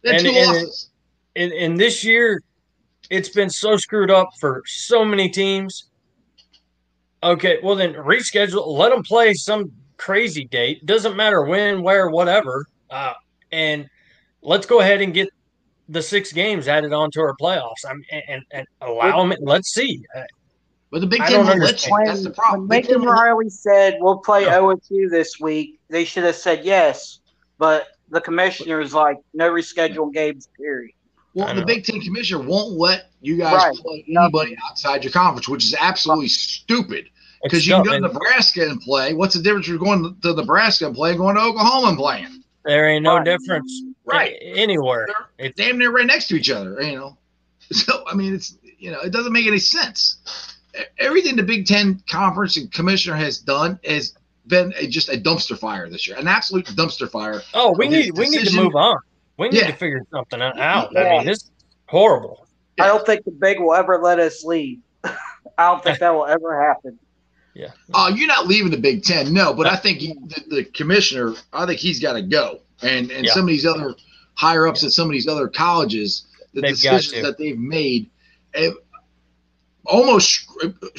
They 0.02 0.10
had 0.10 0.20
And- 0.20 0.28
two 0.28 0.34
and- 0.38 0.46
losses. 0.48 0.89
And, 1.36 1.52
and 1.52 1.78
this 1.78 2.04
year 2.04 2.42
it's 3.10 3.28
been 3.28 3.50
so 3.50 3.76
screwed 3.76 4.10
up 4.10 4.28
for 4.38 4.62
so 4.66 5.04
many 5.04 5.28
teams. 5.28 5.88
Okay, 7.22 7.58
well 7.62 7.76
then 7.76 7.94
reschedule. 7.94 8.66
Let 8.66 8.90
them 8.90 9.02
play 9.02 9.34
some 9.34 9.70
crazy 9.96 10.44
date. 10.46 10.86
Doesn't 10.86 11.16
matter 11.16 11.42
when, 11.44 11.82
where, 11.82 12.08
whatever. 12.08 12.66
Uh, 12.88 13.12
and 13.52 13.88
let's 14.42 14.66
go 14.66 14.80
ahead 14.80 15.02
and 15.02 15.12
get 15.12 15.28
the 15.88 16.00
six 16.00 16.32
games 16.32 16.68
added 16.68 16.92
onto 16.92 17.20
our 17.20 17.34
playoffs. 17.36 17.84
I 17.86 17.94
mean, 17.94 18.04
and, 18.10 18.22
and, 18.28 18.42
and 18.52 18.66
allow 18.80 19.22
them. 19.26 19.36
Let's 19.40 19.74
see. 19.74 20.02
Uh, 20.16 20.22
But 20.90 21.00
the 21.00 21.06
Big 21.08 21.20
I 21.20 21.26
Ten 21.28 21.38
don't 21.38 21.46
won't 21.46 21.60
let 21.60 21.86
you. 21.86 21.98
That's 22.06 22.22
the 22.22 22.30
problem. 22.30 22.60
when 22.60 22.68
Big 22.68 22.86
Ten 22.86 23.00
Lincoln 23.00 23.12
Riley 23.12 23.50
said 23.50 23.98
we'll 24.00 24.18
play 24.18 24.44
Yeah. 24.44 24.58
OSU 24.58 25.10
this 25.10 25.38
week, 25.40 25.78
they 25.88 26.04
should 26.04 26.24
have 26.24 26.36
said 26.36 26.64
yes. 26.64 27.20
But 27.58 27.88
the 28.08 28.20
commissioner 28.20 28.80
is 28.80 28.94
like, 28.94 29.18
no 29.34 29.50
rescheduled 29.50 30.14
games. 30.14 30.48
Period. 30.56 30.92
Well, 31.34 31.54
the. 31.54 31.64
Big 31.64 31.84
Ten 31.84 32.00
commissioner 32.00 32.42
won't 32.44 32.72
let 32.72 33.10
you 33.20 33.36
guys 33.36 33.54
Right. 33.54 33.76
play 33.76 34.04
anybody 34.08 34.56
outside 34.68 35.04
your 35.04 35.12
conference, 35.12 35.48
which 35.48 35.64
is 35.64 35.74
absolutely 35.78 36.28
stupid. 36.28 37.08
Because 37.42 37.66
you 37.66 37.74
can 37.74 37.84
go 37.84 37.92
to 37.92 38.00
Nebraska 38.00 38.68
and 38.68 38.80
play. 38.80 39.14
What's 39.14 39.34
the 39.34 39.42
difference 39.42 39.66
between 39.66 40.00
going 40.00 40.16
to 40.22 40.34
Nebraska 40.34 40.86
and 40.86 40.94
playing, 40.94 41.16
going 41.18 41.36
to 41.36 41.42
Oklahoma 41.42 41.88
and 41.88 41.96
playing? 41.98 42.26
there 42.66 42.86
ain't 42.90 43.04
no 43.04 43.16
Right. 43.16 43.24
difference 43.24 43.82
Right. 44.04 44.36
anywhere. 44.42 45.08
They're 45.38 45.48
damn 45.50 45.78
near 45.78 45.90
right 45.90 46.04
next 46.04 46.28
to 46.28 46.36
each 46.36 46.50
other, 46.50 46.80
you 46.82 46.96
know. 46.96 47.16
So 47.72 48.02
I 48.06 48.14
mean, 48.14 48.34
it's 48.34 48.56
you 48.78 48.90
know, 48.90 49.00
it 49.00 49.12
doesn't 49.12 49.32
make 49.32 49.46
any 49.46 49.58
sense. 49.60 50.18
Everything 50.98 51.36
the 51.36 51.42
Big 51.42 51.66
Ten 51.66 52.02
conference 52.08 52.56
and 52.56 52.70
commissioner 52.72 53.16
has 53.16 53.38
done 53.38 53.78
has 53.84 54.14
been 54.46 54.74
a, 54.76 54.86
just 54.88 55.08
a 55.08 55.12
dumpster 55.16 55.56
fire 55.56 55.88
this 55.88 56.06
year, 56.08 56.16
an 56.18 56.26
absolute 56.28 56.66
dumpster 56.66 57.08
fire. 57.10 57.42
Oh, 57.54 57.72
we 57.78 57.86
of 57.86 57.92
his 57.92 58.06
need 58.06 58.18
we 58.18 58.28
need 58.28 58.46
to 58.46 58.56
move 58.56 58.74
on. 58.74 58.98
We 59.40 59.48
need 59.48 59.58
Yeah. 59.62 59.66
to 59.68 59.72
figure 59.72 60.02
something 60.12 60.42
out. 60.42 60.94
I 60.94 61.16
mean, 61.16 61.24
this 61.24 61.38
is 61.44 61.50
horrible. 61.86 62.46
I 62.78 62.86
don't 62.86 63.04
think 63.06 63.24
the 63.24 63.30
big 63.30 63.58
will 63.58 63.72
ever 63.74 63.98
let 63.98 64.18
us 64.20 64.44
leave. 64.44 64.80
I 65.04 65.16
don't 65.56 65.82
think 65.82 65.98
that 66.00 66.10
will 66.10 66.26
ever 66.26 66.60
happen. 66.62 66.98
Yeah. 67.54 67.68
Oh, 67.94 68.08
you're 68.08 68.28
not 68.28 68.46
leaving 68.46 68.70
the 68.70 68.76
Big 68.76 69.02
Ten, 69.02 69.32
no. 69.32 69.54
But 69.54 69.66
I 69.66 69.76
think 69.76 69.98
he, 70.00 70.12
the, 70.12 70.44
the 70.56 70.64
commissioner, 70.64 71.32
I 71.54 71.64
think 71.64 71.80
he's 71.80 72.00
got 72.00 72.12
to 72.12 72.22
go, 72.22 72.60
and 72.82 73.10
and 73.10 73.24
Yeah. 73.24 73.32
some 73.32 73.42
of 73.42 73.48
these 73.48 73.64
other 73.64 73.94
higher 74.34 74.66
ups 74.68 74.84
at 74.84 74.92
some 74.92 75.06
of 75.06 75.12
these 75.12 75.26
other 75.26 75.48
colleges, 75.48 76.26
the 76.52 76.60
They've 76.60 76.74
decisions 76.74 77.22
that 77.24 77.38
they've 77.38 77.58
made, 77.58 78.10
eh, 78.54 78.70
almost. 79.86 80.46
But 80.60 80.94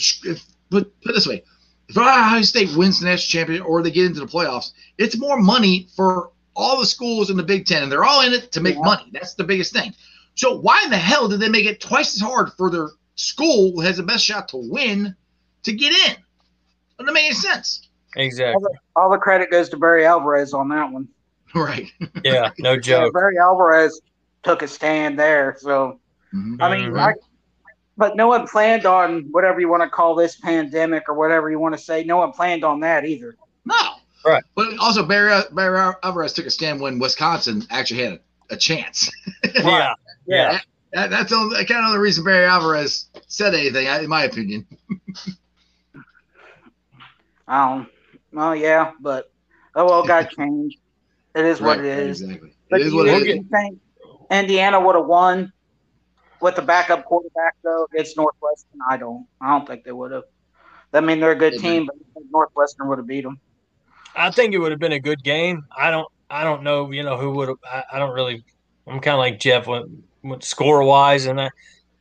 put 0.72 1.12
it 1.12 1.14
this 1.14 1.28
way, 1.28 1.44
if 1.90 1.98
Ohio 1.98 2.42
State 2.42 2.76
wins 2.76 3.00
the 3.00 3.06
national 3.06 3.40
championship 3.40 3.68
or 3.68 3.84
they 3.84 3.92
get 3.92 4.08
into 4.08 4.20
the 4.20 4.26
playoffs, 4.26 4.72
it's 4.98 5.18
more 5.18 5.40
money 5.40 5.88
for 5.96 6.32
all 6.56 6.80
the 6.80 6.86
schools 6.86 7.30
in 7.30 7.38
the 7.38 7.44
Big 7.44 7.66
Ten, 7.66 7.84
and 7.84 7.92
they're 7.92 8.04
all 8.04 8.22
in 8.22 8.34
it 8.34 8.52
to 8.54 8.62
make 8.62 8.76
Yeah. 8.76 8.82
money. 8.82 9.10
That's 9.14 9.36
the 9.36 9.44
biggest 9.44 9.74
thing. 9.74 9.94
So 10.36 10.58
why 10.60 10.82
in 10.84 10.90
the 10.90 10.98
hell 10.98 11.28
did 11.28 11.40
they 11.40 11.50
make 11.50 11.66
it 11.66 11.82
twice 11.82 12.16
as 12.16 12.22
hard 12.22 12.52
for 12.58 12.70
their 12.70 12.90
school 13.16 13.72
who 13.74 13.82
has 13.82 13.98
the 13.98 14.04
best 14.04 14.24
shot 14.26 14.48
to 14.50 14.58
win 14.58 15.16
to 15.64 15.72
get 15.74 15.94
in? 16.10 16.16
Doesn't 17.00 17.14
make 17.14 17.26
any 17.26 17.34
sense. 17.34 17.88
Exactly. 18.16 18.72
All 18.96 19.10
the 19.10 19.18
credit 19.18 19.50
goes 19.52 19.70
to 19.70 19.78
Barry 19.78 20.06
Alvarez 20.06 20.54
on 20.54 20.70
that 20.70 20.92
one. 20.92 21.08
Right. 21.54 21.88
Yeah, 22.24 22.52
no 22.60 22.72
Yeah, 22.76 22.80
joke. 22.80 23.14
Barry 23.14 23.38
Alvarez 23.38 24.00
took 24.44 24.62
a 24.62 24.68
stand 24.70 25.20
there. 25.20 25.58
So 25.60 26.00
Mhm. 26.34 26.62
I 26.62 26.78
mean, 26.78 26.92
Mhm. 26.92 27.00
I, 27.00 27.14
but 27.98 28.16
no 28.16 28.30
one 28.30 28.48
planned 28.48 28.86
on 28.86 29.24
whatever 29.32 29.60
you 29.60 29.68
want 29.68 29.84
to 29.84 29.90
call 29.90 30.16
this 30.16 30.38
pandemic 30.38 31.10
or 31.10 31.14
whatever 31.14 31.52
you 31.52 31.60
want 31.60 31.76
to 31.76 31.82
say. 31.82 32.06
No 32.06 32.16
one 32.18 32.32
planned 32.32 32.64
on 32.64 32.80
that 32.80 33.04
either. 33.06 33.36
No. 33.66 33.76
Right. 34.26 34.44
But 34.56 34.78
also 34.80 35.06
Barry, 35.06 35.42
Barry 35.52 35.94
Alvarez 36.04 36.34
took 36.34 36.46
a 36.46 36.52
stand 36.52 36.80
when 36.80 37.00
Wisconsin 37.00 37.64
actually 37.70 38.04
had 38.04 38.14
a, 38.14 38.54
a 38.54 38.58
chance. 38.58 39.10
Yeah. 39.56 39.94
Yeah. 40.28 40.60
That, 40.94 41.10
that's 41.10 41.30
the 41.32 41.38
only, 41.38 41.66
kind 41.66 41.86
of 41.86 41.94
the 41.94 42.00
reason 42.00 42.24
Barry 42.24 42.46
Alvarez 42.46 43.10
said 43.28 43.56
anything, 43.56 43.88
in 43.88 44.10
my 44.10 44.24
opinion. 44.24 44.68
Um, 47.48 47.88
well, 48.32 48.56
yeah, 48.56 48.94
but 49.02 49.30
oh 49.76 49.86
well, 49.86 50.04
got 50.06 50.30
changed. 50.38 50.78
It 51.36 51.46
is 51.46 51.60
what 51.60 51.80
Right, 51.80 51.86
it 51.86 52.00
is. 52.00 52.22
Exactly. 52.22 52.54
But 52.70 52.80
it 52.80 52.88
is 52.88 52.92
do 52.92 52.98
what 52.98 53.08
you, 53.08 53.14
it 53.14 53.24
do 53.26 53.30
is. 53.42 53.46
think 53.52 53.80
Indiana 54.32 54.80
would 54.80 54.96
have 54.96 55.06
won 55.06 55.52
with 56.40 56.56
the 56.56 56.62
backup 56.62 57.04
quarterback 57.04 57.56
though 57.62 57.88
against 57.94 58.16
Northwestern? 58.16 58.80
I 58.90 58.96
don't. 58.98 59.28
I 59.42 59.50
don't 59.50 59.68
think 59.68 59.84
they 59.84 59.92
would 59.92 60.12
have. 60.12 60.24
I 60.94 61.02
mean, 61.02 61.20
they're 61.20 61.32
a 61.32 61.36
good 61.36 61.58
team, 61.60 61.88
but 61.88 61.96
Northwestern 62.32 62.88
would 62.88 63.00
have 63.00 63.08
beat 63.08 63.24
them. 63.24 63.40
I 64.16 64.32
think 64.32 64.54
it 64.54 64.58
would 64.60 64.72
have 64.72 64.80
been 64.80 64.92
a 64.92 65.00
good 65.00 65.24
game. 65.24 65.66
I 65.76 65.92
don't. 65.92 66.08
I 66.30 66.44
don't 66.44 66.64
know. 66.64 66.92
You 66.92 67.04
know 67.04 67.18
who 67.18 67.32
would 67.32 67.50
have. 67.50 67.58
I, 67.64 67.84
I 67.94 68.00
don't 68.00 68.14
really. 68.14 68.44
I'm 68.88 69.00
kind 69.00 69.14
of 69.14 69.20
like 69.20 69.40
Jeff 69.40 69.68
with, 69.68 69.86
with 70.24 70.44
score 70.44 70.84
wise, 70.84 71.26
and 71.26 71.40
I, 71.40 71.50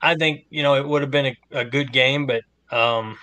I 0.01 0.15
think 0.15 0.47
you 0.51 0.63
know 0.63 0.75
it 0.75 0.87
would 0.87 1.03
have 1.03 1.11
been 1.11 1.27
a, 1.27 1.37
a 1.53 1.65
good 1.65 1.93
game, 1.93 2.27
but 2.27 2.43
um, 2.71 3.19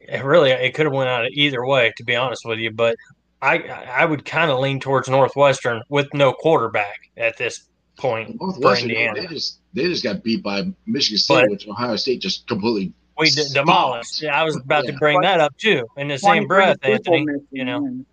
it 0.00 0.24
really 0.24 0.50
it 0.50 0.74
could 0.74 0.86
have 0.86 0.92
went 0.94 1.08
out 1.08 1.30
either 1.32 1.64
way. 1.64 1.92
To 1.96 2.04
be 2.04 2.16
honest 2.16 2.44
with 2.44 2.58
you, 2.58 2.70
but 2.70 2.96
I 3.40 3.58
I 3.58 4.04
would 4.04 4.24
kind 4.24 4.50
of 4.50 4.60
lean 4.60 4.80
towards 4.80 5.08
Northwestern 5.08 5.82
with 5.88 6.12
no 6.12 6.32
quarterback 6.32 7.10
at 7.16 7.36
this 7.36 7.68
point 7.96 8.36
for 8.38 8.46
Northwestern, 8.46 8.90
Indiana. 8.90 9.20
they 9.22 9.26
just 9.26 9.60
they 9.74 9.84
just 9.84 10.04
got 10.04 10.22
beat 10.22 10.42
by 10.42 10.64
Michigan 10.86 11.18
State, 11.18 11.34
But- 11.42 11.50
which 11.50 11.68
Ohio 11.68 11.96
State 11.96 12.20
just 12.20 12.46
completely. 12.46 12.92
We 13.22 13.30
d- 13.30 13.48
demolished. 13.54 14.22
Yeah, 14.22 14.38
I 14.40 14.44
was 14.44 14.56
about 14.56 14.86
to 14.86 14.92
bring 14.94 15.20
that 15.22 15.40
up 15.40 15.56
too. 15.56 15.86
In 15.96 16.08
the 16.08 16.18
same 16.18 16.46
breath, 16.46 16.78
Anthony. 16.82 17.26
You 17.50 17.64
know. 17.64 17.78
and 17.78 18.06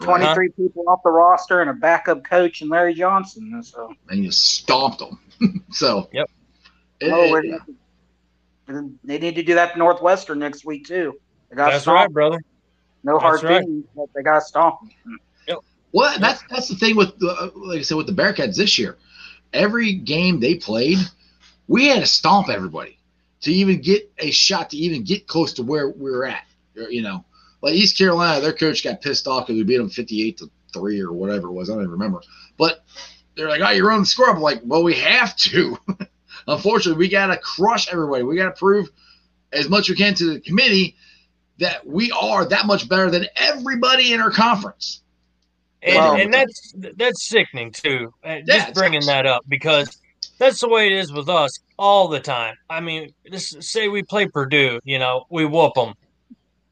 23 0.00 0.48
people 0.50 0.84
off 0.88 1.00
the 1.04 1.10
roster 1.10 1.60
and 1.60 1.68
a 1.70 1.74
backup 1.74 2.24
coach 2.24 2.62
and 2.62 2.70
Larry 2.70 2.94
Johnson. 2.94 3.62
So, 3.62 3.92
and 4.08 4.24
you 4.24 4.30
stomped 4.30 4.98
them. 5.00 5.62
so 5.70 6.08
Yep. 6.12 6.30
it- 7.00 7.12
oh, 7.12 7.24
it- 7.24 7.30
we're- 7.32 7.58
they 9.02 9.18
need 9.18 9.34
to 9.34 9.42
do 9.42 9.54
that 9.54 9.72
to 9.72 9.78
Northwestern 9.78 10.38
next 10.38 10.64
week 10.64 10.86
too. 10.86 11.14
They 11.50 11.56
got 11.56 11.70
That's 11.72 11.82
stomped. 11.82 11.98
right, 11.98 12.12
brother. 12.12 12.38
No 13.02 13.18
hard 13.18 13.42
right. 13.42 13.60
feelings, 13.62 13.84
but 13.96 14.06
they 14.14 14.22
got 14.22 14.42
stomped. 14.44 14.92
well, 15.92 16.16
that's 16.20 16.42
that's 16.48 16.68
the 16.68 16.76
thing 16.76 16.94
with 16.96 17.12
uh, 17.22 17.50
like 17.56 17.80
I 17.80 17.82
said 17.82 17.96
with 17.96 18.06
the 18.06 18.12
Bearcats 18.12 18.56
this 18.56 18.78
year. 18.78 18.96
Every 19.52 19.94
game 19.94 20.38
they 20.38 20.54
played, 20.54 20.98
we 21.66 21.88
had 21.88 21.98
to 22.00 22.06
stomp 22.06 22.48
everybody 22.48 22.99
to 23.42 23.52
even 23.52 23.80
get 23.80 24.10
a 24.18 24.30
shot 24.30 24.70
to 24.70 24.76
even 24.76 25.04
get 25.04 25.26
close 25.26 25.54
to 25.54 25.62
where 25.62 25.88
we're 25.88 26.24
at. 26.24 26.44
You 26.74 27.02
know, 27.02 27.24
like 27.62 27.74
East 27.74 27.98
Carolina, 27.98 28.40
their 28.40 28.52
coach 28.52 28.84
got 28.84 29.00
pissed 29.00 29.26
off 29.26 29.46
because 29.46 29.58
we 29.58 29.64
beat 29.64 29.78
them 29.78 29.90
fifty-eight 29.90 30.38
to 30.38 30.50
three 30.72 31.00
or 31.00 31.12
whatever 31.12 31.48
it 31.48 31.52
was. 31.52 31.68
I 31.68 31.74
don't 31.74 31.82
even 31.82 31.92
remember. 31.92 32.22
But 32.56 32.84
they're 33.36 33.48
like, 33.48 33.60
"Oh, 33.60 33.70
you're 33.70 33.90
on 33.90 34.00
the 34.00 34.06
score." 34.06 34.30
I'm 34.30 34.40
like, 34.40 34.60
"Well, 34.64 34.82
we 34.82 34.94
have 34.94 35.36
to." 35.36 35.78
Unfortunately, 36.46 36.98
we 36.98 37.08
got 37.08 37.26
to 37.26 37.36
crush 37.36 37.92
everybody. 37.92 38.22
We 38.22 38.36
got 38.36 38.54
to 38.54 38.58
prove 38.58 38.88
as 39.52 39.68
much 39.68 39.88
as 39.90 39.90
we 39.90 39.96
can 39.96 40.14
to 40.14 40.34
the 40.34 40.40
committee 40.40 40.96
that 41.58 41.86
we 41.86 42.10
are 42.12 42.46
that 42.46 42.66
much 42.66 42.88
better 42.88 43.10
than 43.10 43.26
everybody 43.36 44.12
in 44.12 44.20
our 44.20 44.30
conference. 44.30 45.02
And, 45.82 45.96
Wow. 45.96 46.16
and 46.16 46.32
that's 46.32 46.74
that's 46.96 47.28
sickening 47.28 47.72
too. 47.72 48.12
Uh, 48.24 48.38
Yeah, 48.44 48.66
just 48.66 48.74
bringing 48.74 49.04
that 49.06 49.26
up 49.26 49.44
because 49.48 49.99
that's 50.40 50.60
the 50.60 50.68
way 50.68 50.86
it 50.86 50.92
is 50.92 51.12
with 51.12 51.28
us 51.28 51.60
all 51.78 52.08
the 52.08 52.18
time. 52.18 52.54
I 52.70 52.80
mean, 52.80 53.12
just 53.30 53.62
say 53.62 53.88
we 53.88 54.02
play 54.02 54.26
Purdue, 54.26 54.80
you 54.84 54.98
know, 54.98 55.26
we 55.30 55.44
whoop 55.44 55.74
them. 55.74 55.92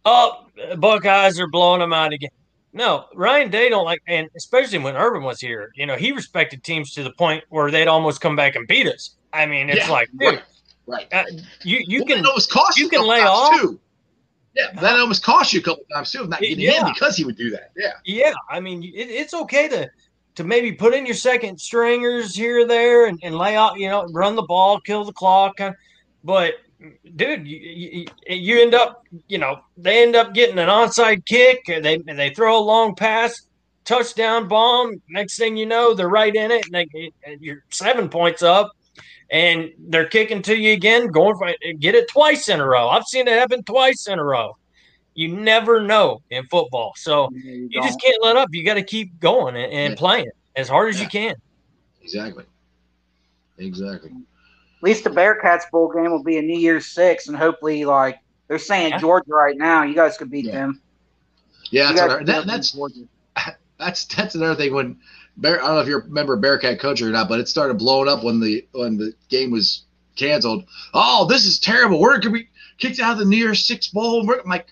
Oh, 0.04 0.46
Buckeyes 0.78 1.38
are 1.38 1.46
blowing 1.46 1.80
them 1.80 1.92
out 1.92 2.12
again. 2.12 2.30
No, 2.72 3.06
Ryan 3.14 3.50
Day 3.50 3.68
don't 3.68 3.84
like, 3.84 4.00
and 4.08 4.28
especially 4.36 4.78
when 4.78 4.96
Urban 4.96 5.22
was 5.22 5.40
here, 5.40 5.70
you 5.74 5.84
know, 5.86 5.96
he 5.96 6.12
respected 6.12 6.64
teams 6.64 6.92
to 6.94 7.02
the 7.02 7.12
point 7.12 7.44
where 7.50 7.70
they'd 7.70 7.88
almost 7.88 8.20
come 8.20 8.36
back 8.36 8.56
and 8.56 8.66
beat 8.66 8.86
us. 8.86 9.16
I 9.32 9.46
mean, 9.46 9.68
it's 9.68 9.86
Yeah, 9.86 9.90
like, 9.92 10.08
dude, 10.18 10.42
right, 10.86 11.06
right. 11.12 11.12
uh, 11.12 11.24
you 11.62 11.84
you 11.86 12.00
Well, 12.00 12.16
can 12.16 12.26
almost 12.26 12.50
cost 12.50 12.78
you 12.78 12.84
you 12.84 12.90
can 12.90 13.02
lay 13.06 13.20
off. 13.20 13.60
too. 13.60 13.78
Yeah, 14.54 14.72
that 14.80 14.98
almost 14.98 15.22
cost 15.22 15.52
you 15.52 15.60
a 15.60 15.62
couple 15.62 15.84
times 15.92 16.10
too 16.10 16.22
of 16.22 16.28
not 16.30 16.40
getting 16.40 16.58
Yeah. 16.60 16.86
in 16.86 16.92
because 16.92 17.16
he 17.16 17.24
would 17.24 17.36
do 17.36 17.50
that. 17.50 17.70
Yeah, 17.76 17.92
Yeah, 18.04 18.32
I 18.50 18.60
mean, 18.60 18.82
it, 18.82 18.88
it's 19.10 19.34
okay 19.34 19.68
to 19.68 19.88
to 20.38 20.44
maybe 20.44 20.70
put 20.70 20.94
in 20.94 21.04
your 21.04 21.16
second 21.16 21.60
stringers 21.60 22.36
here 22.36 22.60
or 22.60 22.64
there 22.64 23.06
and, 23.06 23.18
and 23.24 23.36
lay 23.36 23.56
out, 23.56 23.76
you 23.76 23.88
know, 23.88 24.04
run 24.12 24.36
the 24.36 24.42
ball, 24.42 24.78
kill 24.80 25.04
the 25.04 25.12
clock. 25.12 25.58
But 26.22 26.54
dude, 27.16 27.44
you, 27.44 27.58
you, 27.58 28.06
you 28.28 28.62
end 28.62 28.72
up, 28.72 29.02
you 29.26 29.38
know, 29.38 29.58
they 29.76 30.00
end 30.00 30.14
up 30.14 30.34
getting 30.34 30.60
an 30.60 30.68
onside 30.68 31.26
kick. 31.26 31.68
and 31.68 31.84
They 31.84 31.98
they 31.98 32.30
throw 32.30 32.56
a 32.56 32.62
long 32.62 32.94
pass, 32.94 33.48
touchdown 33.84 34.46
bomb. 34.46 35.02
Next 35.08 35.38
thing 35.38 35.56
you 35.56 35.66
know, 35.66 35.92
they're 35.92 36.08
right 36.08 36.32
in 36.32 36.52
it, 36.52 36.66
and 36.66 36.88
they, 36.88 37.12
you're 37.40 37.64
seven 37.70 38.08
points 38.08 38.44
up. 38.44 38.70
And 39.32 39.72
they're 39.76 40.06
kicking 40.06 40.40
to 40.42 40.56
you 40.56 40.72
again, 40.72 41.08
going 41.08 41.36
for 41.36 41.48
it, 41.48 41.80
get 41.80 41.96
it 41.96 42.08
twice 42.08 42.48
in 42.48 42.60
a 42.60 42.66
row. 42.66 42.88
I've 42.88 43.06
seen 43.06 43.26
it 43.26 43.36
happen 43.36 43.64
twice 43.64 44.06
in 44.06 44.20
a 44.20 44.24
row. 44.24 44.56
You 45.18 45.26
never 45.34 45.80
know 45.80 46.22
in 46.30 46.46
football. 46.46 46.92
So 46.96 47.28
You 47.32 47.68
you 47.72 47.82
just 47.82 48.00
can't 48.00 48.22
let 48.22 48.36
up. 48.36 48.50
You 48.52 48.64
got 48.64 48.74
to 48.74 48.84
keep 48.84 49.18
going 49.18 49.56
and, 49.56 49.72
and 49.72 49.90
Yeah. 49.90 49.96
playing 49.98 50.30
as 50.54 50.68
hard 50.68 50.90
as 50.90 51.00
you 51.00 51.08
can. 51.08 51.34
exactly, 52.00 52.44
exactly. 53.58 54.10
At 54.10 54.82
least 54.82 55.02
the 55.02 55.10
Bearcats 55.10 55.68
bowl 55.72 55.88
game 55.92 56.12
will 56.12 56.22
be 56.22 56.38
a 56.38 56.42
New 56.42 56.56
Year's 56.56 56.86
Six, 56.86 57.26
and 57.26 57.36
hopefully, 57.36 57.84
like 57.84 58.20
they're 58.46 58.60
saying, 58.60 58.90
Yeah. 58.90 58.98
Georgia 58.98 59.32
right 59.32 59.56
now, 59.56 59.82
you 59.82 59.92
guys 59.96 60.16
could 60.16 60.30
beat 60.30 60.44
Yeah. 60.44 60.52
them. 60.52 60.80
Yeah, 61.70 61.86
that's 61.92 62.00
guys 62.00 62.08
what 62.08 62.14
I, 62.14 62.18
could 62.18 62.26
that, 62.28 62.46
that's 62.46 62.70
Georgia. 62.70 63.00
that's 63.78 64.04
that's 64.04 64.36
another 64.36 64.54
thing 64.54 64.72
when 64.72 65.00
Bear, 65.36 65.60
I 65.60 65.66
don't 65.66 65.74
know 65.74 65.80
if 65.80 65.88
you 65.88 65.98
remember 65.98 66.36
Bearcat 66.36 66.78
coach 66.78 67.02
or 67.02 67.10
not, 67.10 67.28
but 67.28 67.40
it 67.40 67.48
started 67.48 67.74
blowing 67.78 68.08
up 68.08 68.22
when 68.22 68.38
the 68.38 68.64
when 68.70 68.96
the 68.96 69.14
game 69.30 69.50
was 69.50 69.82
canceled. 70.14 70.62
Oh, 70.94 71.26
this 71.26 71.44
is 71.44 71.58
terrible. 71.58 71.98
We're 72.00 72.18
gonna 72.20 72.34
be 72.34 72.48
kicked 72.78 73.00
out 73.00 73.14
of 73.14 73.18
the 73.18 73.24
New 73.24 73.36
Year's 73.36 73.66
Six 73.66 73.88
bowl. 73.88 74.24
We're, 74.24 74.40
I'm 74.40 74.48
like, 74.48 74.68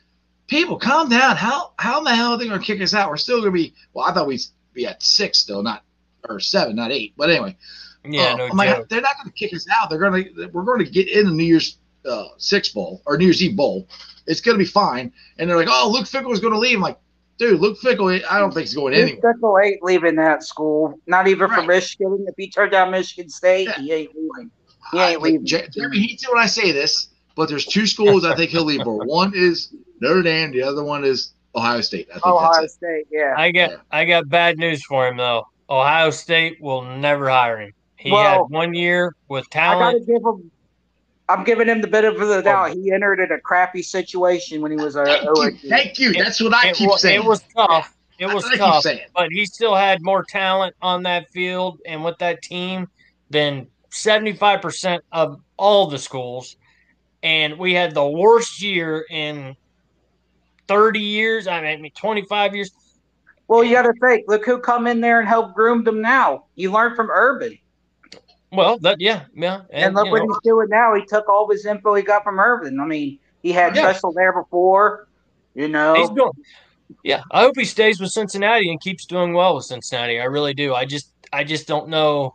people, 0.47 0.78
calm 0.78 1.09
down. 1.09 1.36
How 1.36 1.73
how 1.78 1.98
in 1.98 2.05
the 2.05 2.14
hell 2.14 2.32
are 2.32 2.39
they 2.39 2.48
gonna 2.48 2.62
kick 2.62 2.81
us 2.81 2.94
out? 2.94 3.10
We're 3.10 3.16
still 3.16 3.40
gonna 3.40 3.51
be. 3.52 3.74
Well, 3.93 4.05
I 4.06 4.12
thought 4.12 4.27
we'd 4.27 4.40
be 4.73 4.86
at 4.86 5.02
six 5.02 5.39
still, 5.39 5.62
not 5.62 5.82
or 6.28 6.40
seven, 6.40 6.77
not 6.77 6.90
eight. 6.93 7.14
But 7.16 7.31
anyway, 7.31 7.56
Yeah, 8.05 8.32
Oh, 8.35 8.36
no 8.36 8.44
I'm 8.47 8.56
like, 8.56 8.89
they're 8.89 9.01
not 9.01 9.16
going 9.16 9.32
to 9.32 9.32
kick 9.32 9.55
us 9.55 9.66
out. 9.73 9.89
They're 9.90 9.98
going 9.98 10.24
to 10.35 10.47
we're 10.48 10.64
going 10.64 10.85
to 10.85 10.90
get 10.90 11.09
in 11.09 11.27
the 11.27 11.32
New 11.32 11.44
Year's 11.44 11.78
uh, 12.05 12.24
Six 12.36 12.70
bowl 12.70 13.01
or 13.06 13.16
New 13.16 13.24
Year's 13.27 13.43
Eve 13.43 13.56
bowl. 13.56 13.89
It's 14.27 14.40
going 14.40 14.56
to 14.59 14.62
be 14.64 14.68
fine. 14.68 15.12
And 15.39 15.48
they're 15.48 15.56
like, 15.56 15.68
oh, 15.70 15.90
Luke 15.93 16.06
Fickell 16.06 16.32
is 16.32 16.40
going 16.40 16.52
to 16.52 16.59
leave. 16.59 16.77
I'm 16.77 16.82
like, 16.82 16.98
dude, 17.39 17.60
Luke 17.60 17.78
Fickell, 17.81 18.20
I 18.28 18.39
don't 18.40 18.51
think 18.52 18.66
he's 18.66 18.74
going 18.74 18.93
Luke 18.94 19.02
anywhere. 19.09 19.35
Fickell 19.35 19.64
ain't 19.64 19.82
leaving 19.82 20.16
that 20.16 20.43
school. 20.43 20.98
Not 21.06 21.28
even 21.28 21.48
for 21.48 21.62
Michigan. 21.62 22.24
If 22.28 22.35
he 22.36 22.51
turned 22.51 22.73
down 22.73 22.90
Michigan 22.90 23.31
State, 23.31 23.68
Yeah. 23.68 23.81
he 23.81 23.93
ain't 23.93 24.14
leaving. 24.16 24.51
He 24.93 24.98
I- 24.98 25.10
ain't 25.12 25.23
leaving. 25.23 25.47
Jer- 25.47 25.68
Jeremy 25.68 26.01
hates 26.01 26.28
when 26.28 26.39
I 26.43 26.47
say 26.47 26.73
this, 26.73 27.09
but 27.36 27.48
there's 27.48 27.66
two 27.66 27.86
schools 27.86 28.24
I 28.24 28.35
think 28.35 28.51
he'll 28.51 28.64
leave 28.64 28.82
for. 28.82 29.05
One 29.05 29.32
is 29.35 29.73
Notre 30.01 30.23
Dame. 30.23 30.51
The 30.52 30.62
other 30.62 30.85
one 30.85 31.05
is 31.05 31.32
Ohio 31.55 31.81
State. 31.81 32.09
I 32.10 32.14
think 32.14 32.27
Ohio 32.27 32.51
that's 32.60 32.74
it. 32.74 32.77
State, 32.77 33.06
yeah. 33.10 33.35
I 33.36 33.51
got 33.51 33.70
Yeah. 33.70 33.77
I 33.90 34.05
got 34.05 34.28
bad 34.28 34.59
news 34.59 34.85
for 34.85 35.06
him 35.06 35.16
though. 35.16 35.47
Ohio 35.68 36.10
State 36.10 36.59
will 36.60 36.82
never 36.82 37.28
hire 37.28 37.60
him. 37.60 37.73
He 37.97 38.10
Well, 38.12 38.44
had 38.44 38.51
one 38.51 38.74
year 38.74 39.14
with 39.28 39.48
talent. 39.51 39.82
I 39.82 39.93
gotta 39.98 40.05
give 40.05 40.23
him. 40.23 40.51
I'm 41.28 41.43
giving 41.43 41.66
him 41.66 41.81
the 41.81 41.89
benefit 41.89 42.20
of 42.23 42.28
the 42.28 42.43
doubt. 42.43 42.70
Oh. 42.70 42.74
He 42.74 42.93
entered 42.93 43.18
in 43.18 43.32
a 43.32 43.40
crappy 43.40 43.82
situation 43.82 44.60
when 44.62 44.70
he 44.70 44.77
was 44.77 44.94
a 44.94 45.05
Thank 45.05 45.62
you. 45.64 45.68
Thank 45.70 45.98
you. 45.98 46.12
That's 46.12 46.40
what 46.40 46.55
I 46.55 46.68
It, 46.68 46.77
keep 46.77 46.89
wa- 46.89 46.97
saying. 46.97 47.20
it 47.20 47.24
was 47.24 47.43
tough. 47.56 47.93
It 48.18 48.27
was 48.27 48.44
what 48.44 48.47
I 48.47 48.51
keep 48.51 48.59
tough, 48.60 48.82
saying. 48.85 49.01
but 49.14 49.28
he 49.32 49.44
still 49.44 49.74
had 49.74 50.01
more 50.02 50.24
talent 50.28 50.74
on 50.81 51.02
that 51.02 51.28
field 51.32 51.81
and 51.85 52.05
with 52.05 52.16
that 52.18 52.43
team 52.43 52.86
than 53.31 53.66
75% 53.90 55.01
of 55.10 55.40
all 55.56 55.89
the 55.89 55.98
schools. 55.98 56.56
And 57.24 57.59
we 57.59 57.74
had 57.74 57.93
the 57.93 58.06
worst 58.06 58.62
year 58.62 59.05
in 59.10 59.56
30 60.68 61.01
years. 61.01 61.47
I 61.47 61.76
mean, 61.76 61.90
25 61.97 62.55
years. 62.55 62.70
Well, 63.48 63.62
you 63.62 63.72
got 63.74 63.82
to 63.82 63.93
think. 64.01 64.24
Look 64.28 64.44
who 64.44 64.59
come 64.59 64.86
in 64.86 65.01
there 65.01 65.20
and 65.20 65.28
helped 65.28 65.55
groom 65.55 65.84
them 65.84 66.01
now. 66.02 66.47
You 66.56 66.72
learned 66.72 66.97
from 66.97 67.10
Urban, 67.10 67.56
Well, 68.52 68.78
that 68.80 68.97
yeah, 69.01 69.24
yeah, 69.34 69.62
and, 69.70 69.94
look 69.94 70.10
what 70.10 70.18
know, 70.22 70.26
he's 70.28 70.38
doing 70.43 70.68
now. 70.68 70.94
He 70.94 71.05
took 71.05 71.28
all 71.28 71.48
his 71.51 71.64
info 71.66 71.94
he 71.94 72.02
got 72.02 72.24
from 72.24 72.38
Urban. 72.40 72.80
I 72.80 72.86
mean, 72.86 73.18
He 73.43 73.52
had 73.52 73.76
Yeah. 73.76 73.82
Tressel 73.82 74.12
there 74.12 74.32
before. 74.32 75.06
You 75.55 75.68
know, 75.68 75.94
He's 75.94 76.10
doing. 76.10 76.32
Yeah, 77.05 77.22
I 77.30 77.43
hope 77.43 77.55
he 77.56 77.64
stays 77.64 78.01
with 78.01 78.10
Cincinnati 78.10 78.68
and 78.70 78.80
keeps 78.80 79.06
doing 79.06 79.32
well 79.32 79.55
with 79.56 79.64
Cincinnati. 79.64 80.20
I 80.20 80.24
really 80.24 80.55
do. 80.55 80.74
I 80.74 80.84
just, 80.84 81.10
I 81.32 81.43
just 81.44 81.66
don't 81.66 81.88
know. 81.88 82.34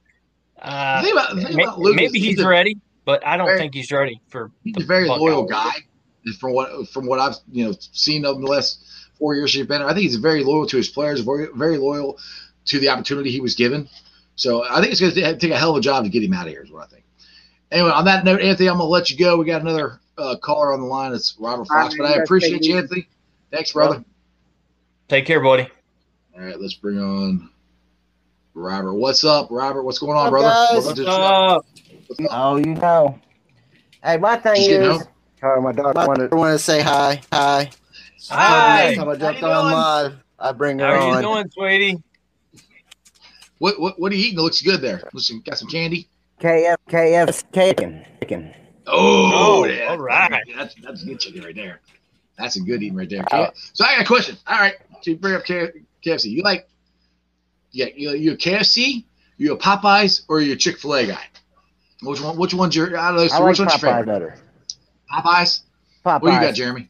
Uh, 0.62 1.02
thing 1.02 1.12
about, 1.14 1.36
the 1.36 1.42
thing 1.44 1.62
about 1.62 1.80
maybe 1.80 2.20
he's 2.20 2.40
a, 2.40 2.48
ready, 2.48 2.78
but 3.06 3.26
I 3.26 3.36
don't 3.38 3.48
very- 3.48 3.60
think 3.60 3.74
he's 3.74 3.92
ready 3.92 4.20
for. 4.30 4.52
he's 4.64 4.76
the 4.76 4.84
a 4.84 4.86
very 4.86 5.08
Buckeyes. 5.08 5.22
loyal 5.22 5.44
guy. 5.44 5.72
From 6.40 6.54
what 6.54 6.88
from 6.90 7.08
what 7.08 7.20
I've 7.20 7.36
you 7.52 7.66
know 7.66 7.74
seen 7.80 8.26
of 8.26 8.40
the 8.40 8.48
last 8.48 8.84
four 9.18 9.36
years 9.36 9.54
he's 9.54 9.66
been, 9.66 9.80
there. 9.80 9.90
I 9.90 9.94
think 9.94 10.04
he's 10.04 10.16
very 10.18 10.44
loyal 10.44 10.68
to 10.68 10.78
his 10.78 10.90
players, 10.90 11.22
very 11.22 11.48
very 11.56 11.78
loyal 11.78 12.20
to 12.66 12.80
the 12.80 12.90
opportunity 12.90 13.32
he 13.32 13.42
was 13.42 13.56
given. 13.56 13.90
So 14.36 14.64
I 14.64 14.80
think 14.82 14.92
it's 14.92 15.02
going 15.02 15.14
to 15.14 15.38
take 15.38 15.52
a 15.52 15.58
hell 15.58 15.72
of 15.72 15.78
a 15.78 15.82
job 15.82 16.04
to 16.04 16.10
get 16.10 16.24
him 16.24 16.34
out 16.34 16.46
of 16.48 16.54
here. 16.54 16.62
Is 16.62 16.72
what 16.72 16.84
I 16.84 16.88
think. 16.88 17.04
Anyway, 17.72 17.90
on 17.90 18.06
that 18.06 18.26
note, 18.26 18.42
Anthony, 18.42 18.70
I'm 18.70 18.78
going 18.78 18.88
to 18.88 18.92
let 18.92 19.10
you 19.10 19.18
go. 19.18 19.38
We 19.38 19.46
got 19.46 19.62
another 19.62 20.00
uh, 20.18 20.36
caller 20.42 20.74
on 20.74 20.82
the 20.82 20.86
line. 20.88 21.14
It's 21.14 21.36
Robert 21.40 21.68
Fox, 21.68 21.98
right, 21.98 21.98
but 21.98 22.20
I 22.20 22.22
appreciate 22.22 22.64
you. 22.64 22.78
Anthony. 22.78 23.08
Thanks, 23.52 23.72
brother. 23.72 24.04
Take 25.08 25.26
care, 25.26 25.40
buddy. 25.42 25.68
All 26.36 26.44
right, 26.44 26.60
let's 26.60 26.74
bring 26.74 27.00
on 27.00 27.50
Robert. 28.54 28.94
What's 28.94 29.24
up, 29.24 29.48
Robert? 29.52 29.84
What's 29.84 30.00
going 30.00 30.18
on, 30.18 30.32
What's 30.32 30.44
brother? 30.44 30.48
up, 30.48 30.70
guys? 30.70 30.74
Welcome 30.86 30.96
to 30.96 31.02
the 31.04 31.08
show. 31.08 31.14
Uh, 31.14 31.60
Oh, 32.30 32.58
you 32.58 32.76
know. 32.76 33.20
Hey, 34.04 34.18
my 34.18 34.36
thing 34.38 34.56
Just 34.56 34.70
is, 34.70 34.98
home? 34.98 35.08
Sorry, 35.42 35.62
my 35.62 35.72
dog 35.72 35.96
wanted, 35.96 36.32
wanted 36.34 36.54
to 36.54 36.60
say 36.60 36.82
hi. 36.82 37.22
Hi. 37.34 37.70
Hi. 38.30 38.84
Next 38.86 38.98
time 38.98 39.10
I 39.10 39.16
jumped 39.16 39.42
How 39.42 39.48
you 39.48 39.54
on 39.54 39.64
doing? 39.64 39.74
live, 39.74 40.14
I 40.40 40.52
bring 40.52 40.80
her 40.80 40.86
on. 40.86 40.92
how 40.92 40.98
are 41.02 41.10
you 41.22 41.28
on. 41.28 41.34
doing, 41.44 41.52
sweetie? 41.52 42.04
What, 43.58 43.80
what 43.80 44.00
what 44.00 44.12
are 44.12 44.16
you 44.16 44.26
eating? 44.26 44.40
It 44.40 44.42
looks 44.42 44.62
good 44.62 44.82
there. 44.82 45.02
Listen, 45.14 45.42
got 45.46 45.58
some 45.58 45.68
candy. 45.68 46.08
KF, 46.40 46.76
KF, 46.90 47.44
chicken. 47.54 48.06
chicken. 48.20 48.54
Oh, 48.88 49.32
Oh, 49.34 49.66
yeah. 49.66 49.86
all 49.90 49.98
right. 50.00 50.42
That's 50.56 50.76
that's 50.76 51.04
good 51.04 51.20
chicken 51.20 51.44
right 51.44 51.56
there. 51.56 51.82
That's 52.38 52.56
a 52.56 52.62
good 52.62 52.82
eating 52.82 52.96
right 52.98 53.10
there. 53.10 53.24
K- 53.24 53.50
So 53.74 53.86
I 53.86 53.96
got 53.96 54.02
a 54.04 54.08
question. 54.08 54.38
All 54.48 54.58
right, 54.60 54.76
to 55.04 55.16
bring 55.16 55.36
up 55.36 55.44
KFC, 55.46 56.26
you 56.26 56.42
like, 56.44 56.68
yeah, 57.72 57.88
you 57.96 58.12
you 58.12 58.32
a 58.34 58.38
KFC, 58.38 59.06
you 59.38 59.54
a 59.54 59.58
Popeyes, 59.58 60.24
or 60.28 60.42
you 60.42 60.54
a 60.54 60.56
Chick 60.56 60.78
Fil 60.80 60.96
A 60.96 61.06
guy? 61.08 61.24
Which 62.04 62.22
one? 62.22 62.38
Which 62.38 62.54
one's 62.56 62.76
your 62.76 62.96
out 62.98 63.14
of 63.16 63.20
those 63.20 63.32
I 63.32 63.38
like 63.40 63.50
which 63.50 63.60
one's 63.60 63.72
your 63.82 63.92
Popeye 63.92 63.98
favorite? 64.00 64.06
better. 64.08 64.36
Popeyes. 65.12 65.62
Popeye. 66.06 66.22
What 66.22 66.30
do 66.30 66.36
you 66.36 66.42
got, 66.42 66.56
Jeremy? 66.56 66.88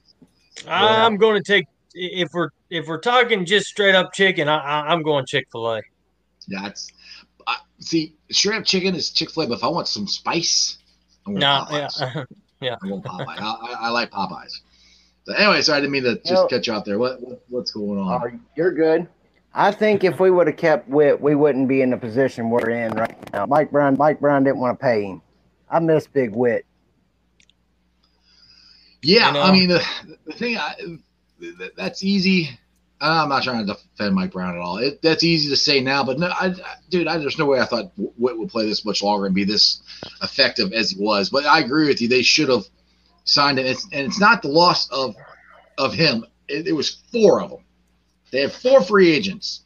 I'm 0.68 1.18
going 1.18 1.42
to 1.42 1.44
take 1.44 1.66
if 1.94 2.30
we're 2.34 2.50
if 2.70 2.88
we're 2.88 3.00
talking 3.00 3.46
just 3.46 3.68
straight 3.68 3.96
up 3.96 4.14
chicken. 4.14 4.48
I, 4.48 4.58
I, 4.58 4.80
I'm 4.92 5.02
going 5.02 5.26
Chick 5.26 5.48
Fil 5.52 5.68
A. 5.76 5.82
Yeah, 6.48 6.68
it's 6.68 6.92
uh, 7.48 7.56
see, 7.80 8.16
straight 8.32 8.58
up 8.58 8.66
chicken 8.66 8.96
is 8.96 9.10
Chick 9.12 9.32
Fil 9.32 9.44
A, 9.44 9.48
but 9.48 9.56
if 9.56 9.64
I 9.64 9.68
want 9.68 9.88
some 9.88 10.08
spice, 10.08 10.78
I 11.26 11.32
want 11.32 11.40
No, 11.42 11.66
Popeyes. 11.70 12.26
yeah, 12.62 12.76
I 12.82 12.88
want 12.88 13.04
Popeye. 13.04 13.26
I, 13.40 13.44
I, 13.44 13.76
I 13.82 13.90
like 13.90 14.12
Popeyes. 14.12 14.52
So 15.26 15.34
anyway, 15.34 15.62
sorry, 15.62 15.78
I 15.78 15.82
didn't 15.82 15.92
mean 15.94 16.04
to 16.04 16.16
just 16.16 16.28
You 16.30 16.34
know- 16.36 16.48
cut 16.48 16.68
you 16.68 16.74
out 16.74 16.86
there. 16.86 16.98
What, 17.00 17.22
what 17.22 17.42
what's 17.50 17.72
going 17.72 18.00
on? 18.00 18.22
Oh, 18.24 18.40
you're 18.56 18.72
good. 18.74 19.08
I 19.54 19.72
think 19.72 20.06
if 20.06 20.20
we 20.22 20.32
would 20.32 20.48
have 20.48 20.56
kept 20.56 20.88
Whit, 20.88 21.20
we 21.20 21.36
wouldn't 21.36 21.68
be 21.68 21.82
in 21.82 21.90
the 21.90 21.98
position 21.98 22.50
we're 22.50 22.70
in 22.70 22.94
right 22.94 23.34
now. 23.34 23.46
Mike 23.46 23.70
Brown, 23.70 23.98
Mike 23.98 24.22
Brown 24.22 24.46
didn't 24.46 24.60
want 24.62 24.80
to 24.80 24.82
pay 24.84 25.04
him. 25.04 25.22
I 25.70 25.80
miss 25.80 26.08
Big 26.08 26.34
Whit. 26.34 26.66
Yeah, 29.02 29.28
You 29.28 29.34
know? 29.34 29.42
I 29.42 29.52
mean 29.52 29.70
the, 29.70 29.84
the 30.26 30.34
thing 30.34 30.58
I, 30.58 30.76
th- 31.40 31.72
that's 31.76 32.04
easy. 32.04 32.50
I'm 33.04 33.30
not 33.30 33.42
trying 33.44 33.66
to 33.66 33.74
defend 33.74 34.14
Mike 34.14 34.32
Brown 34.32 34.54
at 34.56 34.62
all. 34.62 34.78
It, 34.78 35.02
that's 35.02 35.24
easy 35.24 35.50
to 35.50 35.56
say 35.56 35.82
now, 35.82 36.04
but 36.04 36.20
no, 36.20 36.28
I, 36.28 36.48
I- 36.50 36.76
dude, 36.90 37.08
I, 37.08 37.18
there's 37.18 37.40
no 37.40 37.46
way 37.48 37.60
I 37.60 37.66
thought 37.66 37.92
Whit 37.98 38.38
would 38.38 38.50
play 38.50 38.68
this 38.68 38.86
much 38.86 39.02
longer 39.02 39.26
and 39.26 39.34
be 39.34 39.44
this 39.44 39.82
effective 40.22 40.72
as 40.74 40.92
he 40.92 41.04
was. 41.04 41.30
But 41.30 41.46
I 41.46 41.60
agree 41.62 41.88
with 41.88 42.00
you; 42.02 42.08
they 42.08 42.22
should 42.22 42.50
have 42.50 42.66
signed 43.24 43.58
him. 43.58 43.66
It's, 43.66 43.84
and 43.92 44.06
it's 44.06 44.20
not 44.20 44.42
the 44.44 44.50
loss 44.50 44.88
of 44.92 45.16
of 45.80 45.94
him. 45.94 46.26
It, 46.48 46.68
it 46.68 46.74
was 46.74 47.02
four 47.12 47.42
of 47.42 47.50
them. 47.50 47.64
They 48.32 48.42
had 48.42 48.52
four 48.52 48.84
free 48.84 49.12
agents. 49.12 49.62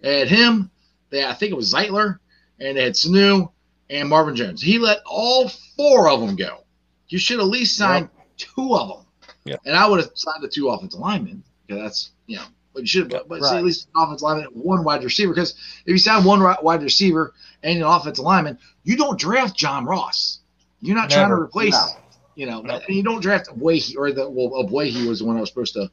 They 0.00 0.20
had 0.20 0.28
him. 0.28 0.70
They 1.10 1.24
I 1.26 1.34
think 1.34 1.52
it 1.52 1.56
was 1.56 1.74
Zeitler, 1.74 2.18
and 2.58 2.78
they 2.78 2.84
had 2.84 2.94
Sanu 2.94 3.50
and 3.90 4.08
Marvin 4.08 4.34
Jones. 4.34 4.62
He 4.62 4.78
let 4.78 4.98
all 5.04 5.50
four 5.76 6.08
of 6.08 6.20
them 6.20 6.36
go. 6.36 6.64
You 7.08 7.18
should 7.18 7.38
at 7.40 7.46
least 7.46 7.76
sign 7.76 8.08
two 8.38 8.74
of 8.76 8.88
them. 8.88 9.06
Yep. 9.44 9.60
And 9.66 9.76
I 9.76 9.86
would 9.86 10.00
have 10.00 10.10
signed 10.14 10.42
the 10.42 10.48
two 10.48 10.68
offensive 10.68 11.00
linemen 11.00 11.42
because 11.66 11.82
that's 11.82 12.10
you 12.26 12.36
know. 12.36 12.44
But 12.74 12.82
you 12.82 12.86
should, 12.86 13.08
but, 13.10 13.28
but 13.28 13.40
Right. 13.40 13.56
at 13.56 13.64
least 13.64 13.88
an 13.94 14.02
offensive 14.02 14.22
lineman, 14.22 14.46
one 14.52 14.84
wide 14.84 15.02
receiver. 15.02 15.32
Because 15.32 15.52
if 15.84 15.88
you 15.88 15.98
sign 15.98 16.22
one 16.24 16.40
wide 16.62 16.82
receiver 16.82 17.32
and 17.62 17.78
an 17.78 17.82
offensive 17.82 18.24
lineman, 18.24 18.58
you 18.84 18.96
don't 18.96 19.18
draft 19.18 19.56
John 19.56 19.84
Ross. 19.84 20.38
You're 20.80 20.94
not 20.94 21.10
trying 21.10 21.30
to 21.30 21.34
replace, 21.34 21.72
No. 21.72 21.88
you 22.36 22.46
know, 22.46 22.60
No. 22.60 22.74
and 22.86 22.94
you 22.96 23.02
don't 23.02 23.20
draft 23.20 23.48
Ogbuehi 23.48 23.96
or 23.96 24.12
the 24.12 24.28
well, 24.30 24.50
Ogbuehi 24.62 25.08
was 25.08 25.18
the 25.20 25.24
one 25.24 25.36
I 25.36 25.40
was 25.40 25.48
supposed 25.48 25.72
to 25.74 25.90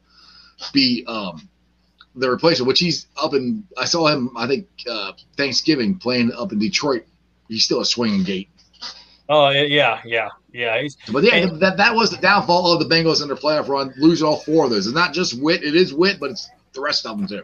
be 0.73 1.03
um 1.07 1.47
the 2.17 2.29
replacement, 2.29 2.67
which 2.67 2.79
he's 2.79 3.07
up 3.17 3.33
in. 3.33 3.65
I 3.77 3.85
saw 3.85 4.07
him, 4.07 4.31
I 4.37 4.45
think 4.47 4.67
uh 4.89 5.13
Thanksgiving 5.37 5.97
playing 5.97 6.31
up 6.33 6.51
in 6.51 6.59
Detroit. 6.59 7.05
He's 7.47 7.65
still 7.65 7.79
a 7.81 7.85
swinging 7.85 8.23
gate. 8.23 8.49
Oh 9.27 9.49
yeah, 9.49 10.01
yeah, 10.05 10.29
yeah. 10.55 10.81
He's 10.81 10.97
But 11.11 11.23
yeah, 11.23 11.35
And- 11.35 11.59
that 11.61 11.77
that 11.77 11.93
was 11.93 12.11
the 12.11 12.17
downfall 12.17 12.71
of 12.73 12.79
the 12.79 12.93
Bengals 12.93 13.21
in 13.21 13.27
their 13.27 13.37
playoff 13.37 13.67
run, 13.67 13.93
losing 13.97 14.27
all 14.27 14.37
four 14.37 14.65
of 14.65 14.71
those. 14.71 14.85
It's 14.87 14.95
not 14.95 15.13
just 15.13 15.39
Whit; 15.41 15.63
it 15.63 15.75
is 15.75 15.93
Whit, 15.93 16.17
but 16.19 16.31
it's 16.31 16.49
the 16.73 16.81
rest 16.81 17.05
of 17.05 17.17
them 17.17 17.27
too. 17.27 17.43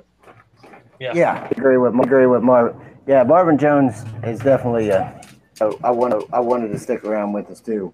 Yeah. 0.99 1.13
Yeah, 1.15 1.43
I 1.43 1.47
agree 1.57 1.77
with 1.77 1.93
agree 1.99 2.27
with 2.27 2.43
Marvin. 2.43 2.79
Yeah, 3.07 3.23
Marvin 3.23 3.57
Jones 3.57 4.05
is 4.23 4.39
definitely 4.39 4.89
a. 4.89 5.19
so 5.55 5.77
I 5.83 5.91
want 5.91 6.13
to. 6.13 6.27
I 6.33 6.39
wanted 6.39 6.69
to 6.71 6.79
stick 6.79 7.03
around 7.03 7.33
with 7.33 7.49
us 7.49 7.59
too. 7.59 7.93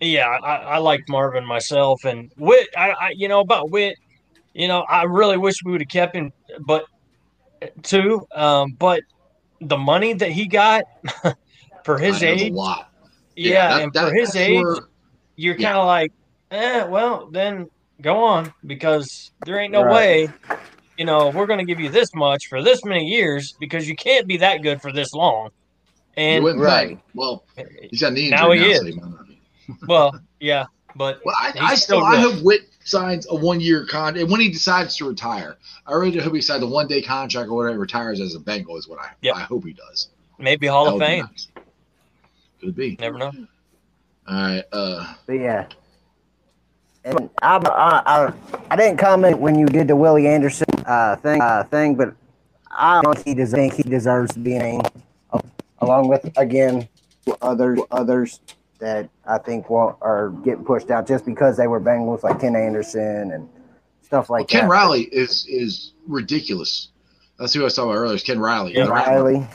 Yeah, 0.00 0.28
I, 0.28 0.56
I 0.56 0.78
like 0.78 1.00
Marvin 1.08 1.44
myself, 1.44 2.04
and 2.04 2.30
Whit. 2.36 2.68
I, 2.76 2.90
I, 2.90 3.10
you 3.16 3.28
know, 3.28 3.40
about 3.40 3.70
Whit. 3.70 3.96
You 4.52 4.68
know, 4.68 4.82
I 4.82 5.02
really 5.04 5.36
wish 5.36 5.56
we 5.64 5.72
would 5.72 5.80
have 5.80 5.88
kept 5.88 6.14
him, 6.14 6.32
but 6.60 6.84
too. 7.82 8.26
Um, 8.34 8.72
but 8.78 9.02
the 9.60 9.78
money 9.78 10.12
that 10.12 10.30
he 10.30 10.46
got 10.46 10.84
for 11.84 11.98
his 11.98 12.22
I 12.22 12.26
age, 12.26 12.50
a 12.50 12.54
lot. 12.54 12.90
Yeah, 13.36 13.68
that- 13.68 13.82
and 13.82 13.92
that- 13.92 14.08
for 14.08 14.14
his 14.14 14.34
age, 14.36 14.62
where- 14.62 14.88
you're 15.36 15.54
kind 15.56 15.76
of 15.76 15.86
like, 15.86 16.12
eh, 16.50 16.84
well, 16.84 17.28
then 17.30 17.68
go 18.00 18.22
on 18.24 18.52
because 18.66 19.32
there 19.46 19.58
ain't 19.58 19.72
no 19.72 19.82
Right. 19.82 20.28
way. 20.28 20.58
You 20.96 21.04
know, 21.04 21.30
we're 21.30 21.46
going 21.46 21.58
to 21.58 21.64
give 21.64 21.80
you 21.80 21.88
this 21.90 22.14
much 22.14 22.46
for 22.46 22.62
this 22.62 22.84
many 22.84 23.04
years 23.06 23.52
because 23.58 23.88
you 23.88 23.96
can't 23.96 24.26
be 24.28 24.36
that 24.36 24.62
good 24.62 24.80
for 24.80 24.92
this 24.92 25.12
long. 25.12 25.50
And 26.16 26.44
Right. 26.44 27.00
Well, 27.14 27.42
he's 27.90 28.00
got 28.00 28.12
knee 28.12 28.30
Now 28.30 28.52
he 28.52 28.60
now, 28.60 28.66
is. 28.66 28.78
so 28.78 28.84
he 28.84 28.92
might 28.92 29.10
not 29.10 29.26
be. 29.26 29.38
well, 29.88 30.20
yeah, 30.38 30.66
but 30.94 31.20
Well, 31.24 31.34
I, 31.36 31.52
I 31.60 31.74
still, 31.74 31.98
still 31.98 32.04
I 32.04 32.18
hope 32.20 32.40
Whit 32.44 32.60
signs 32.84 33.26
a 33.28 33.34
one 33.34 33.60
year 33.60 33.84
contract. 33.86 34.18
And 34.18 34.30
when 34.30 34.40
he 34.40 34.50
decides 34.50 34.96
to 34.98 35.08
retire, 35.08 35.56
I 35.86 35.94
really 35.94 36.20
hope 36.20 36.34
he 36.34 36.40
signs 36.40 36.62
a 36.62 36.66
one 36.68 36.86
day 36.86 37.02
contract 37.02 37.48
or 37.48 37.54
whatever, 37.56 37.74
he 37.74 37.80
retires 37.80 38.20
as 38.20 38.36
a 38.36 38.38
Bengal, 38.38 38.76
is 38.76 38.86
what 38.86 39.00
I, 39.00 39.08
Yep. 39.22 39.34
I 39.34 39.40
hope 39.40 39.64
he 39.64 39.72
does. 39.72 40.10
maybe 40.38 40.68
Hall 40.68 40.84
That 40.84 40.92
of 40.94 41.00
Fame. 41.00 41.24
nice. 41.32 41.48
Could 42.64 42.76
be. 42.76 42.96
Never 42.98 43.18
know. 43.18 43.32
All 44.26 44.34
right. 44.34 44.64
Uh, 44.72 45.14
But 45.26 45.34
yeah. 45.34 45.66
And 47.04 47.28
I, 47.42 47.58
I, 47.58 48.02
I, 48.06 48.32
I 48.70 48.76
didn't 48.76 48.96
comment 48.96 49.38
when 49.38 49.58
you 49.58 49.66
did 49.66 49.88
the 49.88 49.96
Willie 49.96 50.26
Anderson 50.26 50.66
uh, 50.86 51.16
thing, 51.16 51.42
uh, 51.42 51.64
thing, 51.64 51.94
but 51.94 52.14
I 52.70 53.02
don't 53.02 53.14
think 53.18 53.26
he, 53.26 53.34
des- 53.34 53.48
think 53.48 53.74
he 53.74 53.82
deserves 53.82 54.32
to 54.32 54.38
be 54.38 54.56
named, 54.56 54.90
uh, 55.30 55.40
along 55.80 56.08
with 56.08 56.32
again 56.38 56.88
others 57.42 57.80
others 57.90 58.40
that 58.78 59.10
I 59.26 59.36
think 59.36 59.68
will, 59.68 59.98
are 60.00 60.30
getting 60.42 60.64
pushed 60.64 60.90
out 60.90 61.06
just 61.06 61.26
because 61.26 61.58
they 61.58 61.66
were 61.66 61.80
Bengals, 61.80 62.22
like 62.22 62.40
Ken 62.40 62.56
Anderson 62.56 63.32
and 63.32 63.48
stuff 64.00 64.30
well, 64.30 64.40
like 64.40 64.48
Ken 64.48 64.62
that. 64.62 64.70
Riley 64.70 65.02
is 65.02 65.46
is 65.46 65.92
ridiculous. 66.06 66.88
That's 67.38 67.52
who 67.52 67.62
I 67.62 67.64
was 67.64 67.74
talking 67.74 67.90
about 67.90 68.00
earlier. 68.00 68.14
Is 68.14 68.22
Ken 68.22 68.38
Riley. 68.38 68.74
Yeah, 68.74 68.84
The 68.84 68.92
Riley. 68.92 69.46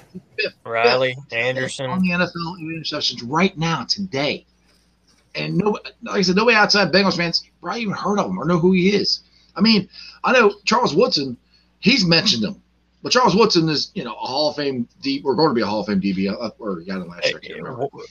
Riley, 0.65 1.15
on 1.15 1.37
Anderson. 1.37 1.85
On 1.85 2.01
the 2.01 2.09
NFL 2.09 2.59
in 2.59 2.81
interceptions 2.81 3.21
right 3.25 3.57
now 3.57 3.85
today. 3.85 4.45
And 5.35 5.57
no, 5.57 5.77
like 6.01 6.17
I 6.17 6.21
said, 6.21 6.35
nobody 6.35 6.55
outside 6.55 6.91
Bengals 6.91 7.15
fans 7.15 7.43
probably 7.61 7.81
even 7.81 7.93
heard 7.93 8.19
of 8.19 8.29
him 8.29 8.37
or 8.37 8.45
know 8.45 8.59
who 8.59 8.73
he 8.73 8.89
is. 8.95 9.21
I 9.55 9.61
mean, 9.61 9.87
I 10.23 10.33
know 10.33 10.53
Charles 10.65 10.93
Woodson, 10.95 11.37
he's 11.79 12.05
mentioned 12.05 12.43
him, 12.43 12.61
but 13.03 13.11
Charles 13.11 13.35
Woodson 13.35 13.69
is, 13.69 13.91
you 13.93 14.03
know, 14.03 14.13
a 14.13 14.25
Hall 14.25 14.49
of 14.49 14.55
Fame 14.55 14.87
deep. 15.01 15.23
We're 15.23 15.35
going 15.35 15.49
to 15.49 15.55
be 15.55 15.61
a 15.61 15.65
Hall 15.65 15.81
of 15.81 15.87
Fame 15.87 16.01
DB, 16.01 16.29
uh, 16.29 16.49
or 16.59 16.81
got 16.81 17.01
him 17.01 17.09
last 17.09 17.33
year. 17.43 17.71
I. 17.71 17.75
But 17.75 18.01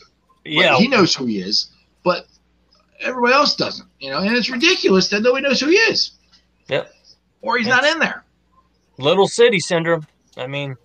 Yeah, 0.45 0.77
he 0.77 0.89
knows 0.89 1.15
who 1.15 1.27
he 1.27 1.41
is, 1.41 1.71
but 2.05 2.27
everybody 3.01 3.35
else 3.35 3.55
doesn't. 3.57 3.89
You 3.99 4.11
know, 4.11 4.19
and 4.19 4.35
it's 4.35 4.49
ridiculous 4.49 5.09
that 5.09 5.23
nobody 5.23 5.47
knows 5.47 5.61
who 5.61 5.69
he 5.69 5.77
is. 5.77 6.13
Yep. 6.69 6.91
Or 7.43 7.59
he's 7.59 7.67
not 7.67 7.85
in 7.85 7.99
there. 7.99 8.25
Little 8.99 9.27
city 9.29 9.61
syndrome. 9.61 10.07
I 10.37 10.47
mean, 10.47 10.77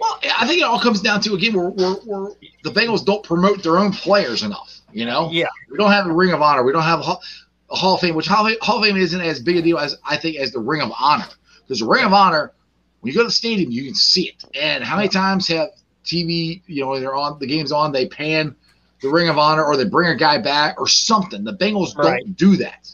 Well, 0.00 0.18
I 0.38 0.46
think 0.46 0.60
it 0.60 0.64
all 0.64 0.80
comes 0.80 1.00
down 1.00 1.20
to 1.22 1.34
again, 1.34 1.54
we're, 1.54 1.70
we're, 1.70 1.96
we're 2.04 2.30
the 2.64 2.70
Bengals 2.70 3.04
don't 3.04 3.22
promote 3.24 3.62
their 3.62 3.78
own 3.78 3.92
players 3.92 4.42
enough. 4.42 4.80
You 4.92 5.04
know, 5.04 5.30
yeah, 5.30 5.48
we 5.70 5.76
don't 5.76 5.90
have 5.90 6.06
a 6.06 6.12
Ring 6.12 6.32
of 6.32 6.40
Honor. 6.40 6.62
We 6.62 6.72
don't 6.72 6.82
have 6.82 7.00
a 7.00 7.02
Hall, 7.02 7.22
a 7.70 7.76
Hall 7.76 7.94
of 7.94 8.00
Fame, 8.00 8.14
which 8.14 8.26
Hall 8.26 8.46
of, 8.46 8.56
Hall 8.60 8.78
of 8.78 8.84
Fame 8.84 8.96
isn't 8.96 9.20
as 9.20 9.40
big 9.40 9.56
a 9.56 9.62
deal 9.62 9.78
as 9.78 9.96
I 10.04 10.16
think 10.16 10.36
as 10.36 10.52
the 10.52 10.60
Ring 10.60 10.80
of 10.80 10.92
Honor. 10.98 11.26
Because 11.62 11.80
the 11.80 11.86
Ring 11.86 12.04
of 12.04 12.12
Honor, 12.12 12.52
when 13.00 13.12
you 13.12 13.16
go 13.16 13.22
to 13.22 13.28
the 13.28 13.32
stadium, 13.32 13.70
you 13.70 13.84
can 13.84 13.94
see 13.94 14.28
it. 14.28 14.44
And 14.54 14.84
how 14.84 14.96
many 14.96 15.08
times 15.08 15.48
have 15.48 15.68
TV, 16.04 16.62
you 16.66 16.84
know, 16.84 16.98
they're 16.98 17.14
on 17.14 17.38
the 17.38 17.46
game's 17.46 17.72
on, 17.72 17.92
they 17.92 18.06
pan 18.06 18.54
the 19.02 19.08
Ring 19.08 19.28
of 19.28 19.36
Honor 19.36 19.64
or 19.64 19.76
they 19.76 19.84
bring 19.84 20.08
a 20.10 20.16
guy 20.16 20.38
back 20.38 20.80
or 20.80 20.88
something. 20.88 21.44
The 21.44 21.52
Bengals 21.52 21.96
Right. 21.96 22.22
don't 22.24 22.36
do 22.36 22.56
that. 22.56 22.88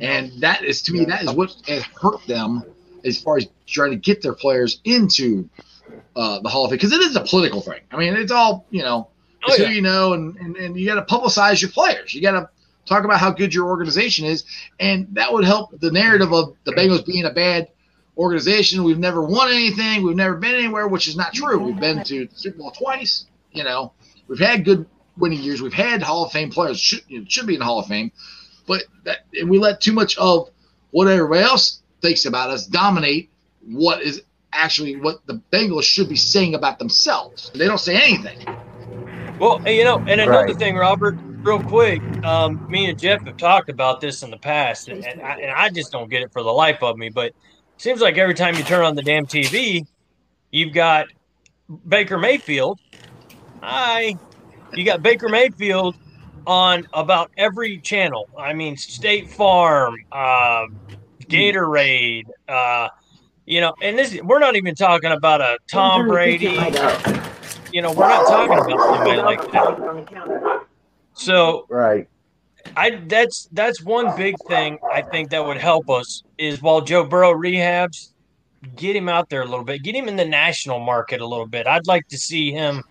And 0.00 0.32
that 0.40 0.64
is 0.64 0.80
to 0.82 0.92
me 0.92 1.04
that 1.06 1.22
is 1.22 1.32
what 1.32 1.54
has 1.68 1.82
hurt 2.00 2.26
them 2.26 2.62
as 3.06 3.20
far 3.20 3.36
as 3.38 3.46
trying 3.66 3.90
to 3.90 3.96
get 3.96 4.20
their 4.22 4.34
players 4.34 4.80
into 4.84 5.48
uh, 6.16 6.40
the 6.40 6.48
Hall 6.48 6.64
of 6.64 6.70
Fame 6.70 6.78
because 6.78 6.92
it 6.92 7.00
is 7.00 7.16
a 7.16 7.20
political 7.22 7.60
thing. 7.60 7.80
I 7.90 7.96
mean, 7.96 8.14
it's 8.16 8.32
all 8.32 8.66
you 8.70 8.82
know, 8.82 9.08
Oh, 9.48 9.54
yeah. 9.56 9.66
who 9.66 9.72
you 9.74 9.82
know, 9.82 10.12
and 10.14 10.36
and, 10.36 10.56
and 10.56 10.76
you 10.78 10.86
got 10.86 11.06
to 11.06 11.14
publicize 11.14 11.62
your 11.62 11.70
players. 11.70 12.12
You 12.14 12.20
got 12.22 12.32
to 12.32 12.48
talk 12.84 13.04
about 13.04 13.20
how 13.20 13.30
good 13.30 13.54
your 13.54 13.66
organization 13.66 14.24
is, 14.26 14.44
and 14.80 15.06
that 15.12 15.32
would 15.32 15.44
help 15.44 15.78
the 15.80 15.90
narrative 15.90 16.32
of 16.32 16.54
the 16.64 16.72
Bengals 16.72 17.04
being 17.06 17.24
a 17.24 17.30
bad 17.30 17.68
organization. 18.18 18.82
We've 18.82 18.98
never 18.98 19.22
won 19.22 19.50
anything. 19.50 20.02
We've 20.02 20.16
never 20.16 20.36
been 20.36 20.54
anywhere, 20.54 20.88
which 20.88 21.06
is 21.06 21.16
not 21.16 21.32
true. 21.34 21.58
We've 21.58 21.78
been 21.78 22.02
to 22.04 22.26
the 22.26 22.34
Super 22.34 22.58
Bowl 22.58 22.70
twice. 22.72 23.26
You 23.52 23.64
know, 23.64 23.92
we've 24.26 24.38
had 24.38 24.64
good 24.64 24.86
winning 25.16 25.40
years. 25.40 25.62
We've 25.62 25.72
had 25.72 26.02
Hall 26.02 26.24
of 26.24 26.32
Fame 26.32 26.50
players 26.50 26.80
should 26.80 27.02
should 27.30 27.46
be 27.46 27.54
in 27.54 27.60
the 27.60 27.66
Hall 27.66 27.78
of 27.78 27.86
Fame, 27.86 28.10
but 28.66 28.84
that, 29.04 29.18
and 29.34 29.48
we 29.48 29.58
let 29.58 29.80
too 29.80 29.92
much 29.92 30.16
of 30.18 30.50
what 30.90 31.06
everybody 31.08 31.42
else 31.42 31.82
thinks 32.06 32.24
about 32.24 32.50
us 32.50 32.66
dominate 32.66 33.28
what 33.66 34.00
is 34.00 34.22
actually 34.52 34.94
what 34.94 35.26
the 35.26 35.42
Bengals 35.50 35.82
should 35.82 36.08
be 36.08 36.14
saying 36.14 36.54
about 36.54 36.78
themselves. 36.78 37.50
They 37.52 37.66
don't 37.66 37.80
say 37.80 37.96
anything. 38.00 38.38
Well, 39.40 39.60
and, 39.66 39.74
you 39.74 39.82
know, 39.82 39.98
and 40.06 40.20
another 40.20 40.46
Right. 40.46 40.56
thing, 40.56 40.76
Robert, 40.76 41.18
real 41.42 41.58
quick, 41.58 42.00
um, 42.22 42.60
me 42.68 42.88
and 42.88 42.96
Jeff 42.96 43.24
have 43.24 43.36
talked 43.36 43.68
about 43.68 44.00
this 44.00 44.22
in 44.22 44.30
the 44.30 44.38
past, 44.38 44.88
and, 44.88 45.04
and, 45.04 45.20
I, 45.20 45.32
and 45.34 45.50
I 45.50 45.68
just 45.68 45.90
don't 45.90 46.08
get 46.08 46.22
it 46.22 46.32
for 46.32 46.44
the 46.44 46.52
life 46.52 46.80
of 46.80 46.96
me. 46.96 47.08
But 47.08 47.26
it 47.26 47.34
seems 47.78 48.00
like 48.00 48.18
every 48.18 48.34
time 48.34 48.54
you 48.54 48.62
turn 48.62 48.84
on 48.84 48.94
the 48.94 49.02
damn 49.02 49.26
TV, 49.26 49.84
you've 50.52 50.72
got 50.72 51.06
Baker 51.88 52.18
Mayfield. 52.18 52.78
Hi, 53.62 54.14
you 54.74 54.84
got 54.84 55.02
Baker 55.02 55.28
Mayfield 55.28 55.96
on 56.46 56.86
about 56.92 57.32
every 57.36 57.78
channel. 57.80 58.28
I 58.38 58.52
mean, 58.52 58.76
State 58.76 59.28
Farm, 59.32 59.96
uh, 60.12 60.66
Gatorade. 61.28 62.24
Uh, 62.48 62.88
you 63.46 63.60
know, 63.60 63.74
and 63.82 63.98
this 63.98 64.20
we're 64.22 64.38
not 64.38 64.56
even 64.56 64.74
talking 64.74 65.12
about 65.12 65.40
a 65.40 65.58
Tom 65.70 66.08
Brady. 66.08 66.58
You 67.72 67.82
know, 67.82 67.92
we're 67.92 68.08
not 68.08 68.26
talking 68.26 68.58
about 68.58 68.96
somebody 68.96 69.20
like 69.20 69.52
that. 69.52 70.64
So 71.14 71.66
Right. 71.68 72.08
I 72.76 73.00
that's 73.06 73.48
that's 73.52 73.82
one 73.82 74.16
big 74.16 74.34
thing 74.48 74.78
I 74.92 75.02
think 75.02 75.30
that 75.30 75.44
would 75.44 75.56
help 75.56 75.88
us 75.88 76.22
is 76.38 76.60
while 76.60 76.80
Joe 76.80 77.04
Burrow 77.04 77.32
rehabs, 77.32 78.12
get 78.74 78.96
him 78.96 79.08
out 79.08 79.28
there 79.28 79.42
a 79.42 79.44
little 79.44 79.64
bit, 79.64 79.82
get 79.82 79.94
him 79.94 80.08
in 80.08 80.16
the 80.16 80.24
national 80.24 80.80
market 80.80 81.20
a 81.20 81.26
little 81.26 81.46
bit. 81.46 81.66
I'd 81.66 81.86
like 81.86 82.08
to 82.08 82.18
see 82.18 82.50
him 82.50 82.82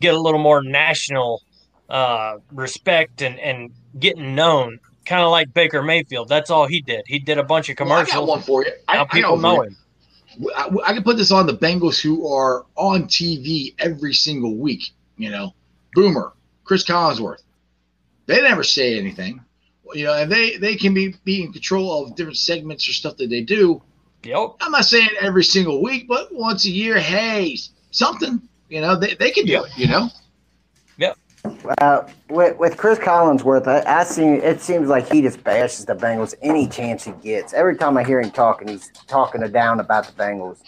get 0.00 0.14
a 0.14 0.20
little 0.20 0.40
more 0.40 0.62
national 0.62 1.42
uh, 1.88 2.36
respect 2.52 3.22
and 3.22 3.38
and 3.40 3.70
getting 3.98 4.34
known, 4.34 4.78
kind 5.08 5.22
of 5.22 5.30
like 5.30 5.52
Baker 5.54 5.82
Mayfield. 5.82 6.28
That's 6.28 6.50
all 6.50 6.66
he 6.66 6.80
did. 6.80 7.04
He 7.06 7.18
did 7.18 7.38
a 7.38 7.42
bunch 7.42 7.68
of 7.68 7.76
Well, 7.78 7.92
I 7.92 8.04
got 8.04 8.10
commercials. 8.10 8.28
one 8.28 8.42
for 8.42 8.64
you. 8.64 8.72
I, 8.86 9.00
I 9.00 9.04
people 9.04 9.20
got 9.20 9.32
one 9.32 9.42
know 9.42 9.62
him. 9.62 9.76
I, 10.56 10.70
I 10.86 10.92
can 10.92 11.02
put 11.02 11.16
this 11.16 11.32
on 11.32 11.46
the 11.46 11.54
Bengals 11.56 12.00
who 12.00 12.28
are 12.32 12.64
on 12.76 13.04
TV 13.04 13.74
every 13.78 14.12
single 14.12 14.54
week. 14.56 14.90
You 15.16 15.30
know, 15.30 15.54
Boomer, 15.94 16.32
Cris 16.64 16.84
Collinsworth. 16.84 17.42
They 18.26 18.40
never 18.42 18.62
say 18.62 18.98
anything. 18.98 19.40
You 19.94 20.04
know, 20.04 20.14
and 20.14 20.30
they 20.30 20.58
they 20.58 20.76
can 20.76 20.92
be 20.94 21.14
be 21.24 21.42
in 21.42 21.52
control 21.52 22.04
of 22.04 22.14
different 22.14 22.36
segments 22.36 22.88
or 22.88 22.92
stuff 22.92 23.16
that 23.16 23.30
they 23.30 23.40
do. 23.40 23.82
Yep. 24.22 24.56
I'm 24.60 24.72
not 24.72 24.84
saying 24.84 25.08
every 25.20 25.44
single 25.44 25.82
week, 25.82 26.06
but 26.06 26.32
once 26.34 26.64
a 26.66 26.70
year, 26.70 26.98
hey, 26.98 27.56
something. 27.90 28.42
You 28.68 28.82
know, 28.82 28.96
they, 28.96 29.14
they 29.14 29.30
can 29.30 29.46
do 29.46 29.64
it. 29.64 29.70
You 29.78 29.88
know, 29.88 30.10
Uh, 31.78 32.08
with, 32.28 32.58
with 32.58 32.76
Cris 32.76 32.98
Collinsworth, 32.98 33.66
I, 33.66 34.00
I 34.00 34.04
see 34.04 34.24
it 34.24 34.60
seems 34.60 34.88
like 34.88 35.10
he 35.10 35.22
just 35.22 35.42
bashes 35.44 35.84
the 35.84 35.94
Bengals 35.94 36.34
any 36.42 36.66
chance 36.66 37.04
he 37.04 37.12
gets. 37.12 37.52
Every 37.52 37.76
time 37.76 37.96
I 37.96 38.04
hear 38.04 38.20
him 38.20 38.30
talking, 38.30 38.68
he's 38.68 38.90
talking 39.06 39.40
down 39.52 39.80
about 39.80 40.06
the 40.06 40.12
Bengals. 40.12 40.60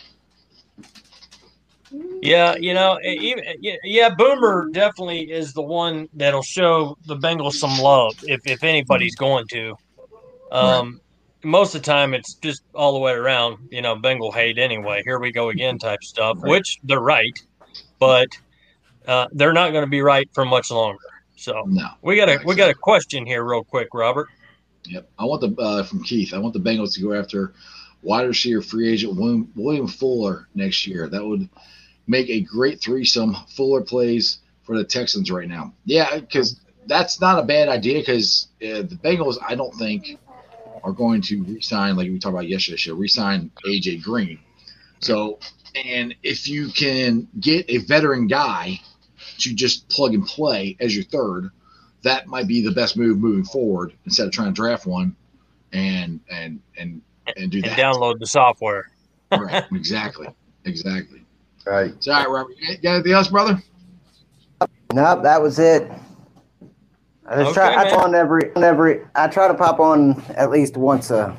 Yeah, 2.22 2.54
you 2.56 2.74
know, 2.74 2.98
even 3.02 3.42
yeah, 3.60 3.74
yeah, 3.82 4.10
Boomer 4.10 4.68
definitely 4.70 5.30
is 5.30 5.52
the 5.52 5.62
one 5.62 6.08
that'll 6.14 6.42
show 6.42 6.96
the 7.06 7.16
Bengals 7.16 7.54
some 7.54 7.78
love 7.78 8.14
if 8.24 8.40
if 8.46 8.62
anybody's 8.62 9.16
going 9.16 9.46
to. 9.48 9.74
Um, 10.52 11.00
most 11.42 11.74
of 11.74 11.82
the 11.82 11.86
time, 11.86 12.14
it's 12.14 12.34
just 12.34 12.62
all 12.74 12.92
the 12.92 12.98
way 12.98 13.12
around. 13.12 13.58
You 13.70 13.82
know, 13.82 13.96
Bengal 13.96 14.30
hate 14.30 14.58
anyway. 14.58 15.02
Here 15.04 15.18
we 15.18 15.32
go 15.32 15.48
again, 15.48 15.78
type 15.78 16.02
stuff. 16.02 16.38
Which 16.40 16.78
they're 16.84 17.00
right, 17.00 17.36
but 17.98 18.28
uh, 19.10 19.26
they're 19.32 19.52
not 19.52 19.72
going 19.72 19.84
to 19.84 19.90
be 19.90 20.02
right 20.02 20.28
for 20.32 20.44
much 20.44 20.70
longer. 20.70 20.98
So 21.34 21.64
no. 21.66 21.88
we 22.00 22.16
got 22.16 22.28
a 22.28 22.38
we 22.44 22.54
got 22.54 22.70
a 22.70 22.74
question 22.74 23.26
here, 23.26 23.42
real 23.42 23.64
quick, 23.64 23.88
Robert. 23.92 24.28
Yep. 24.84 25.10
I 25.18 25.24
want 25.24 25.40
the 25.40 25.60
uh, 25.60 25.82
from 25.82 26.04
Keith. 26.04 26.32
I 26.32 26.38
want 26.38 26.54
the 26.54 26.60
Bengals 26.60 26.94
to 26.94 27.02
go 27.02 27.12
after 27.12 27.52
wide 28.02 28.28
receiver 28.28 28.62
free 28.62 28.92
agent 28.92 29.16
William, 29.16 29.50
William 29.56 29.88
Fuller 29.88 30.48
next 30.54 30.86
year. 30.86 31.08
That 31.08 31.24
would 31.24 31.48
make 32.06 32.30
a 32.30 32.40
great 32.40 32.80
threesome. 32.80 33.36
Fuller 33.48 33.80
plays 33.80 34.38
for 34.62 34.78
the 34.78 34.84
Texans 34.84 35.30
right 35.30 35.48
now. 35.48 35.74
Yeah, 35.84 36.18
because 36.18 36.60
that's 36.86 37.20
not 37.20 37.42
a 37.42 37.46
bad 37.46 37.68
idea. 37.68 37.98
Because 37.98 38.48
uh, 38.62 38.82
the 38.82 38.98
Bengals, 39.02 39.38
I 39.44 39.56
don't 39.56 39.74
think, 39.74 40.18
are 40.84 40.92
going 40.92 41.20
to 41.22 41.42
resign 41.42 41.96
like 41.96 42.08
we 42.08 42.18
talked 42.20 42.34
about 42.34 42.48
yesterday. 42.48 42.76
Show 42.76 42.94
resign 42.94 43.50
AJ 43.66 44.02
Green. 44.02 44.38
So, 45.00 45.40
and 45.74 46.14
if 46.22 46.46
you 46.46 46.68
can 46.68 47.26
get 47.40 47.68
a 47.68 47.78
veteran 47.78 48.28
guy 48.28 48.80
to 49.40 49.54
just 49.54 49.88
plug 49.88 50.14
and 50.14 50.26
play 50.26 50.76
as 50.80 50.94
your 50.94 51.04
third, 51.04 51.50
that 52.02 52.26
might 52.26 52.46
be 52.46 52.62
the 52.62 52.72
best 52.72 52.96
move 52.96 53.18
moving 53.18 53.44
forward 53.44 53.92
instead 54.06 54.26
of 54.26 54.32
trying 54.32 54.48
to 54.48 54.54
draft 54.54 54.86
one 54.86 55.14
and 55.72 56.20
and 56.30 56.60
and 56.78 57.00
and 57.36 57.50
do 57.50 57.58
And 57.58 57.66
that. 57.66 57.78
download 57.78 58.18
the 58.18 58.26
software. 58.26 58.90
right. 59.32 59.64
Exactly. 59.72 60.28
Exactly. 60.64 61.22
Right. 61.66 61.92
So, 62.02 62.12
all 62.12 62.18
right, 62.20 62.28
Robert. 62.30 62.54
You 62.58 62.76
got 62.78 62.94
anything 62.94 63.12
else, 63.12 63.28
brother? 63.28 63.62
Nope, 64.92 65.22
that 65.22 65.40
was 65.40 65.58
it. 65.58 65.90
I 67.26 67.42
just 67.42 67.54
try. 67.54 67.68
Okay, 67.68 67.76
I 67.76 67.84
man. 67.84 67.92
pop 67.92 68.02
on 68.04 68.14
every 68.14 68.52
on 68.56 68.64
every. 68.64 69.02
I 69.14 69.28
try 69.28 69.46
to 69.46 69.54
pop 69.54 69.78
on 69.78 70.20
at 70.36 70.50
least 70.50 70.76
once 70.76 71.10
a. 71.10 71.38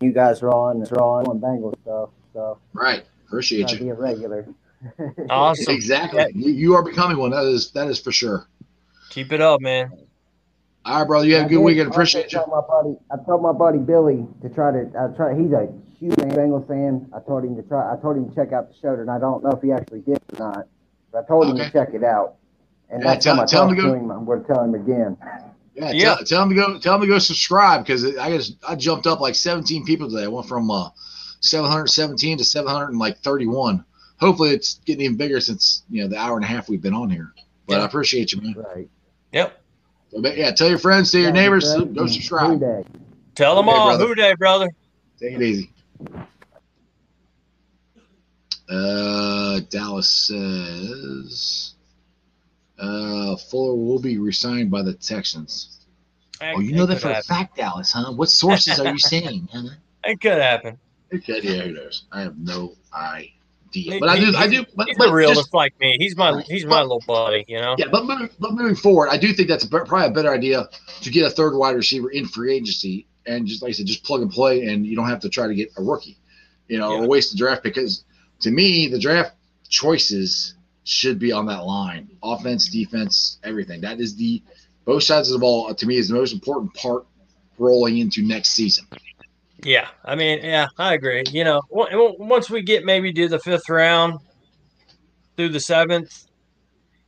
You 0.00 0.12
guys 0.12 0.42
are 0.42 0.50
on, 0.50 0.82
are 0.82 1.00
on, 1.00 1.26
on 1.26 1.38
Bengal 1.38 1.72
stuff, 1.82 2.10
so 2.32 2.58
Right. 2.72 3.04
Appreciate 3.28 3.68
try 3.68 3.78
you. 3.78 3.84
be 3.84 3.88
a 3.90 3.94
regular. 3.94 4.46
Awesome. 5.30 5.74
Exactly. 5.74 6.24
You, 6.34 6.50
you 6.52 6.74
are 6.74 6.82
becoming 6.82 7.16
one. 7.18 7.30
That 7.30 7.44
is 7.44 7.70
that 7.72 7.88
is 7.88 8.00
for 8.00 8.12
sure. 8.12 8.46
Keep 9.10 9.32
it 9.32 9.40
up, 9.40 9.60
man. 9.60 9.90
All 10.84 10.98
right, 11.00 11.06
brother. 11.06 11.26
You 11.26 11.36
have 11.36 11.46
a 11.46 11.48
good 11.48 11.56
did 11.58 11.64
weekend. 11.64 11.88
also 11.88 11.96
Appreciate 11.96 12.32
you. 12.32 12.40
My 12.48 12.60
buddy, 12.60 12.96
I 13.12 13.16
told 13.24 13.42
my 13.42 13.52
buddy 13.52 13.78
Billy 13.78 14.26
to 14.42 14.48
try 14.48 14.72
to. 14.72 14.90
I 14.98 15.14
try. 15.16 15.34
He's 15.38 15.52
a 15.52 15.68
huge 15.98 16.14
Bengals 16.16 16.66
fan. 16.66 17.08
I 17.14 17.20
told 17.20 17.44
him 17.44 17.54
to 17.56 17.62
try. 17.62 17.92
I 17.92 17.96
told 18.00 18.16
him 18.16 18.28
to 18.28 18.34
check 18.34 18.52
out 18.52 18.68
the 18.68 18.74
show, 18.80 18.94
and 18.94 19.08
I 19.10 19.18
don't 19.20 19.44
know 19.44 19.50
if 19.50 19.62
he 19.62 19.70
actually 19.70 20.00
did 20.00 20.20
or 20.34 20.38
not. 20.38 20.66
But 21.12 21.24
I 21.24 21.26
told 21.28 21.46
him 21.48 21.56
to 21.58 21.70
check 21.70 21.90
it 21.94 22.02
out. 22.02 22.34
And 22.90 23.02
Yeah, 23.02 23.10
next 23.12 23.24
tell- 23.24 23.36
time 23.36 23.42
I 23.44 23.46
tell 23.46 23.62
him 23.68 23.76
talk 23.76 23.76
to 23.76 23.82
to 23.82 23.88
go- 23.88 23.94
him, 24.04 24.10
I'm 24.10 24.24
going 24.24 24.40
to 24.42 24.46
tell 24.46 24.64
him 24.64 24.74
again. 24.74 25.16
Yeah, 25.74 25.92
Yeah. 25.92 26.14
Tell, 26.16 26.24
tell 26.24 26.42
him 26.42 26.48
to 26.50 26.54
go. 26.56 26.78
Tell 26.80 26.94
him 26.96 27.00
to 27.02 27.06
go 27.06 27.18
subscribe 27.20 27.86
because 27.86 28.16
I 28.16 28.30
guess 28.32 28.52
I 28.66 28.74
jumped 28.74 29.06
up 29.06 29.20
like 29.20 29.34
17 29.36 29.84
people 29.84 30.08
today. 30.10 30.24
I 30.24 30.28
went 30.28 30.48
from 30.48 30.68
uh, 30.70 30.88
717 31.40 32.38
to 32.38 32.44
731. 32.44 33.84
Hopefully, 34.22 34.50
it's 34.50 34.74
getting 34.86 35.04
even 35.04 35.16
bigger 35.16 35.40
since 35.40 35.82
you 35.90 36.02
know 36.02 36.08
the 36.08 36.16
hour 36.16 36.36
and 36.36 36.44
a 36.44 36.46
half 36.46 36.68
we've 36.68 36.80
been 36.80 36.94
on 36.94 37.10
here. 37.10 37.32
But 37.66 37.80
I 37.80 37.84
appreciate 37.84 38.32
you, 38.32 38.40
man. 38.40 38.54
Right. 38.54 38.88
Yep. 39.32 39.60
So, 40.12 40.22
but 40.22 40.36
yeah, 40.36 40.52
tell 40.52 40.68
your 40.68 40.78
friends, 40.78 41.10
tell 41.10 41.20
your 41.20 41.30
Yeah, 41.30 41.42
neighbors, 41.42 41.64
good. 41.74 41.96
go 41.96 42.06
subscribe. 42.06 42.62
Every 42.62 42.82
day. 42.84 42.84
Tell 43.34 43.56
them 43.56 43.68
Okay, 43.68 43.76
all. 43.78 43.86
brother. 43.88 44.06
Who 44.06 44.14
Dey, 44.14 44.34
brother? 44.34 44.68
Take 45.18 45.34
it 45.34 45.42
easy. 45.42 45.70
Uh, 48.68 49.58
Dallas 49.70 50.08
says 50.08 51.74
uh, 52.78 53.36
Fuller 53.36 53.74
will 53.74 54.00
be 54.00 54.18
resigned 54.18 54.70
by 54.70 54.82
the 54.82 54.94
Texans. 54.94 55.80
Oh, 56.40 56.60
you 56.60 56.74
know 56.74 56.86
that 56.86 57.00
for 57.00 57.10
a 57.10 57.22
fact, 57.22 57.56
Dallas, 57.56 57.92
huh? 57.92 58.12
What 58.12 58.28
sources 58.30 58.78
are 58.78 58.86
you 58.86 58.98
saying? 58.98 59.48
Huh? 59.52 59.68
It 60.04 60.20
could 60.20 60.38
happen. 60.40 60.78
Okay, 61.12 61.40
yeah, 61.42 61.62
who 61.62 61.72
knows? 61.72 62.04
I 62.12 62.20
have 62.22 62.38
no 62.38 62.74
idea. 62.94 63.30
But 64.00 64.08
I 64.08 64.18
do, 64.18 64.32
I 64.36 64.46
do. 64.48 64.64
But, 64.76 64.88
He's 64.88 64.98
but 64.98 65.08
a 65.08 65.12
realist 65.12 65.40
just- 65.40 65.54
like 65.54 65.78
me. 65.80 65.96
He's 65.98 66.16
my 66.16 66.42
he's 66.42 66.64
my 66.66 66.82
little 66.82 67.02
buddy. 67.06 67.44
You 67.48 67.58
know. 67.60 67.74
yeah, 67.78 67.86
but 67.90 68.04
moving, 68.04 68.28
but 68.38 68.52
moving 68.52 68.74
forward, 68.76 69.08
I 69.10 69.16
do 69.18 69.32
think 69.32 69.48
that's 69.48 69.64
probably 69.66 70.06
a 70.06 70.10
better 70.10 70.32
idea 70.32 70.68
to 71.02 71.10
get 71.10 71.26
a 71.26 71.30
third 71.30 71.56
wide 71.56 71.76
receiver 71.76 72.10
in 72.10 72.26
free 72.26 72.54
agency 72.54 73.06
and 73.26 73.46
just 73.46 73.62
like 73.62 73.70
I 73.70 73.72
said, 73.72 73.86
just 73.86 74.02
plug 74.04 74.20
and 74.22 74.30
play, 74.30 74.66
and 74.66 74.84
you 74.84 74.96
don't 74.96 75.08
have 75.08 75.20
to 75.20 75.28
try 75.28 75.46
to 75.46 75.54
get 75.54 75.68
a 75.76 75.82
rookie, 75.82 76.16
you 76.68 76.78
know, 76.78 76.92
Yeah. 76.96 77.04
or 77.04 77.08
waste 77.08 77.30
the 77.32 77.38
draft 77.38 77.62
because 77.62 78.04
to 78.40 78.50
me 78.50 78.88
the 78.88 78.98
draft 78.98 79.32
choices 79.68 80.54
should 80.84 81.18
be 81.18 81.30
on 81.32 81.46
that 81.46 81.64
line, 81.64 82.08
offense, 82.22 82.68
defense, 82.68 83.38
everything. 83.44 83.80
That 83.82 84.00
is 84.00 84.16
the 84.16 84.42
both 84.84 85.04
sides 85.04 85.28
of 85.28 85.34
the 85.34 85.38
ball. 85.38 85.68
Uh, 85.68 85.74
to 85.74 85.86
me, 85.86 85.96
is 85.96 86.08
the 86.08 86.14
most 86.14 86.32
important 86.32 86.74
part 86.74 87.06
rolling 87.58 87.98
into 87.98 88.22
next 88.22 88.50
season. 88.50 88.86
Yeah, 89.64 89.88
I 90.04 90.16
mean, 90.16 90.40
yeah, 90.42 90.66
I 90.76 90.94
agree. 90.94 91.22
You 91.30 91.44
know, 91.44 91.62
once 91.70 92.50
we 92.50 92.62
get 92.62 92.84
maybe 92.84 93.12
to 93.12 93.28
the 93.28 93.38
fifth 93.38 93.68
round 93.68 94.18
through 95.36 95.50
the 95.50 95.60
seventh, 95.60 96.26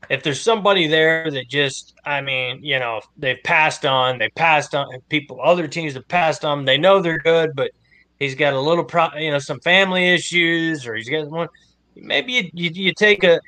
if 0.08 0.22
there's 0.22 0.40
somebody 0.40 0.86
there 0.86 1.30
that 1.30 1.48
just, 1.48 1.94
I 2.04 2.20
mean, 2.20 2.62
you 2.62 2.78
know, 2.78 3.00
they've 3.16 3.42
passed 3.42 3.84
on, 3.84 4.18
they 4.18 4.28
passed 4.30 4.74
on 4.74 4.86
people, 5.08 5.40
other 5.42 5.66
teams 5.66 5.94
have 5.94 6.06
passed 6.08 6.44
on. 6.44 6.64
They 6.64 6.78
know 6.78 7.00
they're 7.00 7.18
good, 7.18 7.56
but 7.56 7.72
he's 8.18 8.34
got 8.34 8.52
a 8.52 8.60
little, 8.60 8.84
pro, 8.84 9.08
you 9.16 9.30
know, 9.32 9.38
some 9.38 9.60
family 9.60 10.10
issues, 10.10 10.86
or 10.86 10.94
he's 10.94 11.08
got 11.08 11.28
one. 11.28 11.48
Maybe 11.96 12.32
you 12.32 12.50
you, 12.52 12.70
you 12.74 12.92
take 12.92 13.24
a, 13.24 13.40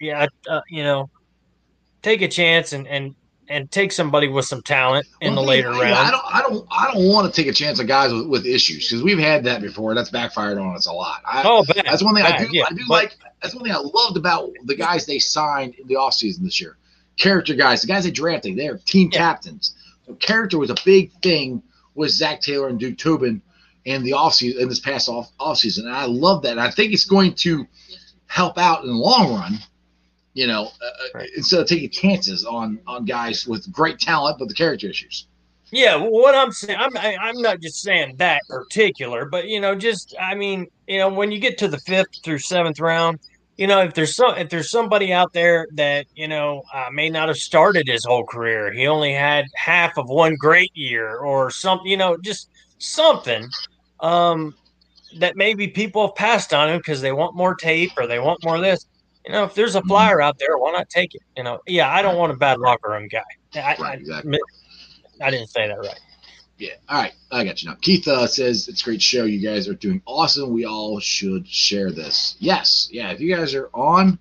uh, 0.49 0.61
you 0.69 0.83
know, 0.83 1.11
take 2.03 2.23
a 2.23 2.29
chance 2.29 2.73
and 2.73 2.87
and 2.89 3.15
and 3.49 3.71
take 3.71 3.93
somebody 3.93 4.29
with 4.29 4.45
some 4.45 4.63
talent 4.63 5.07
in 5.21 5.35
Well, 5.35 5.43
the 5.45 5.49
later 5.49 5.71
round. 5.71 5.83
I 5.95 6.11
don't, 6.11 6.23
I 6.27 6.43
don't, 6.43 6.67
I 6.71 6.93
don't 6.93 7.09
want 7.09 7.33
to 7.33 7.41
take 7.43 7.51
a 7.51 7.55
chance 7.55 7.79
on 7.81 7.87
guys 7.87 8.13
with, 8.13 8.27
with 8.27 8.47
issues 8.47 8.89
because 8.89 9.03
we've 9.03 9.19
had 9.19 9.45
that 9.45 9.61
before. 9.61 9.95
That's 9.95 10.11
backfired 10.11 10.59
on 10.59 10.75
us 10.75 10.87
a 10.87 10.93
lot. 10.93 11.23
I, 11.25 11.43
oh, 11.45 11.65
bad. 11.65 11.87
that's 11.87 12.03
one 12.03 12.15
thing 12.15 12.25
I 12.25 12.39
do. 12.45 12.49
yeah, 12.51 12.65
I 12.69 12.75
do 12.75 12.83
but- 12.89 12.95
like. 12.95 13.17
That's 13.43 13.55
one 13.55 13.65
thing 13.65 13.73
I 13.75 13.79
loved 13.79 14.17
about 14.17 14.51
the 14.65 14.75
guys 14.75 15.05
they 15.07 15.19
signed 15.19 15.75
in 15.75 15.87
the 15.87 15.95
offseason 15.95 16.41
this 16.43 16.61
year. 16.61 16.77
Character 17.19 17.55
guys, 17.55 17.83
the 17.83 17.87
guys 17.87 18.05
they 18.05 18.11
drafted, 18.11 18.57
they're 18.57 18.79
team 18.79 19.11
Yeah. 19.13 19.19
captains. 19.19 19.75
So 20.07 20.15
character 20.15 20.59
was 20.59 20.71
a 20.71 20.77
big 20.85 21.13
thing 21.23 21.63
with 21.95 22.11
Zac 22.11 22.41
Taylor 22.41 22.69
and 22.69 22.79
Duke 22.81 22.97
Tobin 22.99 23.43
in 23.85 24.03
the 24.03 24.13
offseason 24.13 24.59
in 24.59 24.69
this 24.69 24.81
past 24.81 25.09
off 25.09 25.31
offseason. 25.39 25.81
And 25.81 25.93
I 25.95 26.07
love 26.07 26.43
that. 26.43 26.53
And 26.53 26.61
I 26.61 26.71
think 26.71 26.93
it's 26.93 27.05
going 27.05 27.35
to 27.35 27.67
help 28.27 28.59
out 28.59 28.83
in 28.83 28.89
the 28.89 28.95
long 28.97 29.35
run. 29.35 29.59
You 30.37 30.47
know, 30.47 30.65
uh, 30.67 30.91
Right. 31.15 31.31
instead 31.35 31.61
of 31.61 31.67
taking 31.67 31.89
chances 31.89 32.45
on 32.45 32.79
on 32.87 33.07
guys 33.07 33.47
with 33.47 33.73
great 33.73 33.99
talent 33.99 34.39
but 34.39 34.49
the 34.49 34.55
character 34.55 34.89
issues. 34.91 35.27
Yeah, 35.73 35.97
well, 35.97 36.11
what 36.11 36.35
I'm 36.35 36.53
saying, 36.53 36.79
I'm 36.79 36.95
I- 36.97 37.17
I'm 37.17 37.41
not 37.41 37.61
just 37.63 37.81
saying 37.81 38.17
that 38.19 38.43
particular, 38.47 39.25
but 39.25 39.47
you 39.49 39.61
know, 39.61 39.75
just 39.75 40.15
I 40.21 40.35
mean, 40.35 40.67
you 40.87 40.99
know, 40.99 41.09
when 41.09 41.33
you 41.33 41.39
get 41.39 41.57
to 41.59 41.69
the 41.69 41.79
fifth 41.79 42.09
through 42.23 42.41
seventh 42.41 42.81
round, 42.81 43.19
you 43.57 43.67
know, 43.67 43.81
if 43.83 43.95
there's 43.95 44.15
some 44.15 44.37
if 44.37 44.51
there's 44.51 44.71
somebody 44.71 45.11
out 45.11 45.33
there 45.33 45.67
that 45.75 46.05
you 46.15 46.29
know 46.29 46.63
uh, 46.75 46.91
may 46.93 47.09
not 47.09 47.29
have 47.29 47.39
started 47.39 47.89
his 47.89 48.05
whole 48.05 48.27
career, 48.27 48.71
he 48.75 48.87
only 48.87 49.15
had 49.15 49.47
half 49.57 49.97
of 49.97 50.05
one 50.09 50.37
great 50.39 50.71
year 50.75 51.17
or 51.17 51.51
something, 51.51 51.91
you 51.91 51.97
know, 51.97 52.19
just 52.23 52.51
something 52.79 53.49
um, 54.01 54.55
that 55.19 55.37
maybe 55.37 55.69
people 55.69 56.07
have 56.07 56.15
passed 56.15 56.53
on 56.53 56.69
him 56.69 56.77
because 56.79 57.01
they 57.01 57.13
want 57.13 57.35
more 57.35 57.55
tape 57.55 57.91
or 57.97 58.07
they 58.07 58.19
want 58.19 58.39
more 58.45 58.57
of 58.57 58.63
this. 58.63 58.85
You 59.27 59.33
know, 59.33 59.45
if 59.45 59.55
there's 59.55 59.75
a 59.75 59.83
flyer 59.83 60.21
out 60.21 60.39
there, 60.39 60.57
why 60.57 60.73
not 60.73 60.89
take 60.89 61.15
it? 61.15 61.23
You 61.37 61.43
know, 61.43 61.61
yeah, 61.67 61.93
I 61.93 62.01
don't 62.01 62.17
want 62.17 62.33
a 62.33 62.37
bad 62.37 62.61
locker 62.61 62.91
room 62.91 63.09
guy. 63.09 63.23
I, 63.55 63.77
Right, 63.81 63.81
I, 63.81 63.95
exactly. 63.95 64.39
I 65.21 65.31
didn't 65.31 65.49
say 65.49 65.67
that 65.67 65.79
right. 65.79 66.01
Yeah. 66.59 66.75
All 66.89 67.01
right. 67.01 67.13
I 67.31 67.45
got 67.45 67.63
you 67.63 67.69
now. 67.69 67.77
Keith 67.81 68.07
uh, 68.09 68.27
says 68.27 68.69
it's 68.69 68.81
a 68.81 68.85
great 68.85 69.03
show. 69.03 69.25
You 69.25 69.47
guys 69.47 69.69
are 69.69 69.75
doing 69.75 70.01
awesome. 70.07 70.53
We 70.53 70.65
all 70.65 71.01
should 71.01 71.47
share 71.47 71.91
this. 71.91 72.37
Yes. 72.39 72.89
Yeah. 72.91 73.11
If 73.11 73.21
you 73.21 73.35
guys 73.35 73.55
are 73.55 73.69
on, 73.75 74.19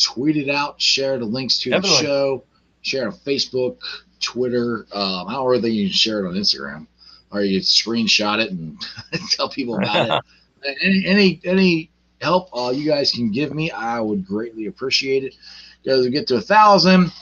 tweet 0.00 0.36
it 0.36 0.50
out. 0.50 0.80
Share 0.80 1.18
the 1.18 1.24
links 1.24 1.58
to 1.60 1.70
Definitely. 1.70 1.96
the 1.96 2.02
show. 2.02 2.44
Share 2.82 3.06
on 3.06 3.12
Facebook, 3.12 3.78
Twitter. 4.20 4.86
Um, 4.92 5.28
I 5.28 5.32
don't 5.32 5.46
really 5.46 5.62
think 5.62 5.74
you 5.74 5.88
can 5.88 5.94
share 5.94 6.24
it 6.24 6.28
on 6.28 6.34
Instagram, 6.34 6.86
or 7.32 7.42
you 7.42 7.60
screenshot 7.60 8.40
it 8.40 8.50
and 8.50 8.80
tell 9.30 9.48
people 9.48 9.76
about 9.76 10.10
it. 10.10 10.24
Any 10.82 11.06
any 11.06 11.40
any 11.44 11.90
help 12.20 12.48
all 12.52 12.72
you 12.72 12.88
guys 12.88 13.12
can 13.12 13.30
give 13.30 13.54
me, 13.54 13.70
I 13.70 14.00
would 14.00 14.26
greatly 14.26 14.66
appreciate 14.66 15.24
it. 15.24 15.34
Because 15.82 16.04
we 16.04 16.10
get 16.10 16.26
to 16.28 16.36
a 16.36 16.40
thousand. 16.40 17.12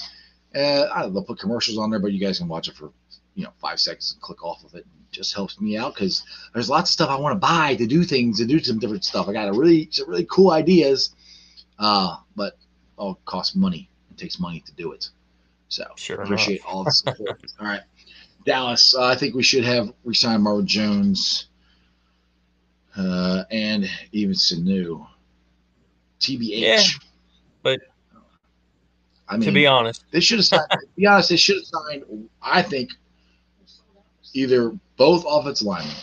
Uh, 0.54 0.88
I 0.92 1.02
don't 1.02 1.08
know, 1.08 1.20
they'll 1.20 1.24
put 1.24 1.38
commercials 1.38 1.78
on 1.78 1.90
there, 1.90 1.98
but 1.98 2.12
you 2.12 2.20
guys 2.20 2.38
can 2.38 2.48
watch 2.48 2.68
it 2.68 2.74
for 2.74 2.90
you 3.34 3.44
know 3.44 3.52
five 3.60 3.78
seconds 3.78 4.12
and 4.12 4.22
click 4.22 4.42
off 4.42 4.64
of 4.64 4.74
it. 4.74 4.78
It 4.78 5.12
just 5.12 5.34
helps 5.34 5.60
me 5.60 5.76
out 5.76 5.94
because 5.94 6.24
there's 6.54 6.70
lots 6.70 6.90
of 6.90 6.94
stuff 6.94 7.10
I 7.10 7.16
want 7.16 7.34
to 7.34 7.38
buy 7.38 7.74
to 7.76 7.86
do 7.86 8.02
things 8.02 8.38
to 8.38 8.46
do 8.46 8.58
some 8.58 8.78
different 8.78 9.04
stuff. 9.04 9.28
I 9.28 9.32
got 9.32 9.48
a 9.48 9.52
really 9.52 9.88
some 9.92 10.08
really 10.08 10.26
cool 10.30 10.50
ideas, 10.50 11.14
uh, 11.78 12.16
but 12.34 12.56
all 12.96 13.20
costs 13.26 13.54
money. 13.54 13.90
It 14.10 14.16
takes 14.16 14.40
money 14.40 14.60
to 14.60 14.72
do 14.72 14.92
it. 14.92 15.10
So 15.68 15.84
Sure 15.96 16.22
appreciate 16.22 16.62
all 16.64 16.84
the 16.84 16.90
support. 16.90 17.44
all 17.60 17.66
right, 17.66 17.82
Dallas. 18.46 18.94
Uh, 18.94 19.04
I 19.04 19.16
think 19.16 19.34
we 19.34 19.42
should 19.42 19.64
have 19.64 19.92
re-signed 20.04 20.42
Marvin 20.42 20.66
Jones 20.66 21.48
uh, 22.96 23.44
and 23.50 23.88
even 24.12 24.34
Sanu. 24.34 25.06
TBH. 26.20 26.60
Yeah, 26.60 26.82
but 27.62 27.80
I 29.28 29.36
mean, 29.36 29.46
to 29.46 29.52
be 29.52 29.66
honest, 29.66 30.04
they 30.10 30.20
should 30.20 30.38
have 30.38 30.46
signed. 30.46 30.66
to 30.70 30.86
be 30.96 31.06
honest, 31.06 31.28
they 31.28 31.36
should 31.36 31.56
have 31.56 31.66
signed. 31.66 32.28
I 32.42 32.62
think 32.62 32.90
either 34.34 34.72
both 34.96 35.24
offensive 35.28 35.66
linemen. 35.66 35.94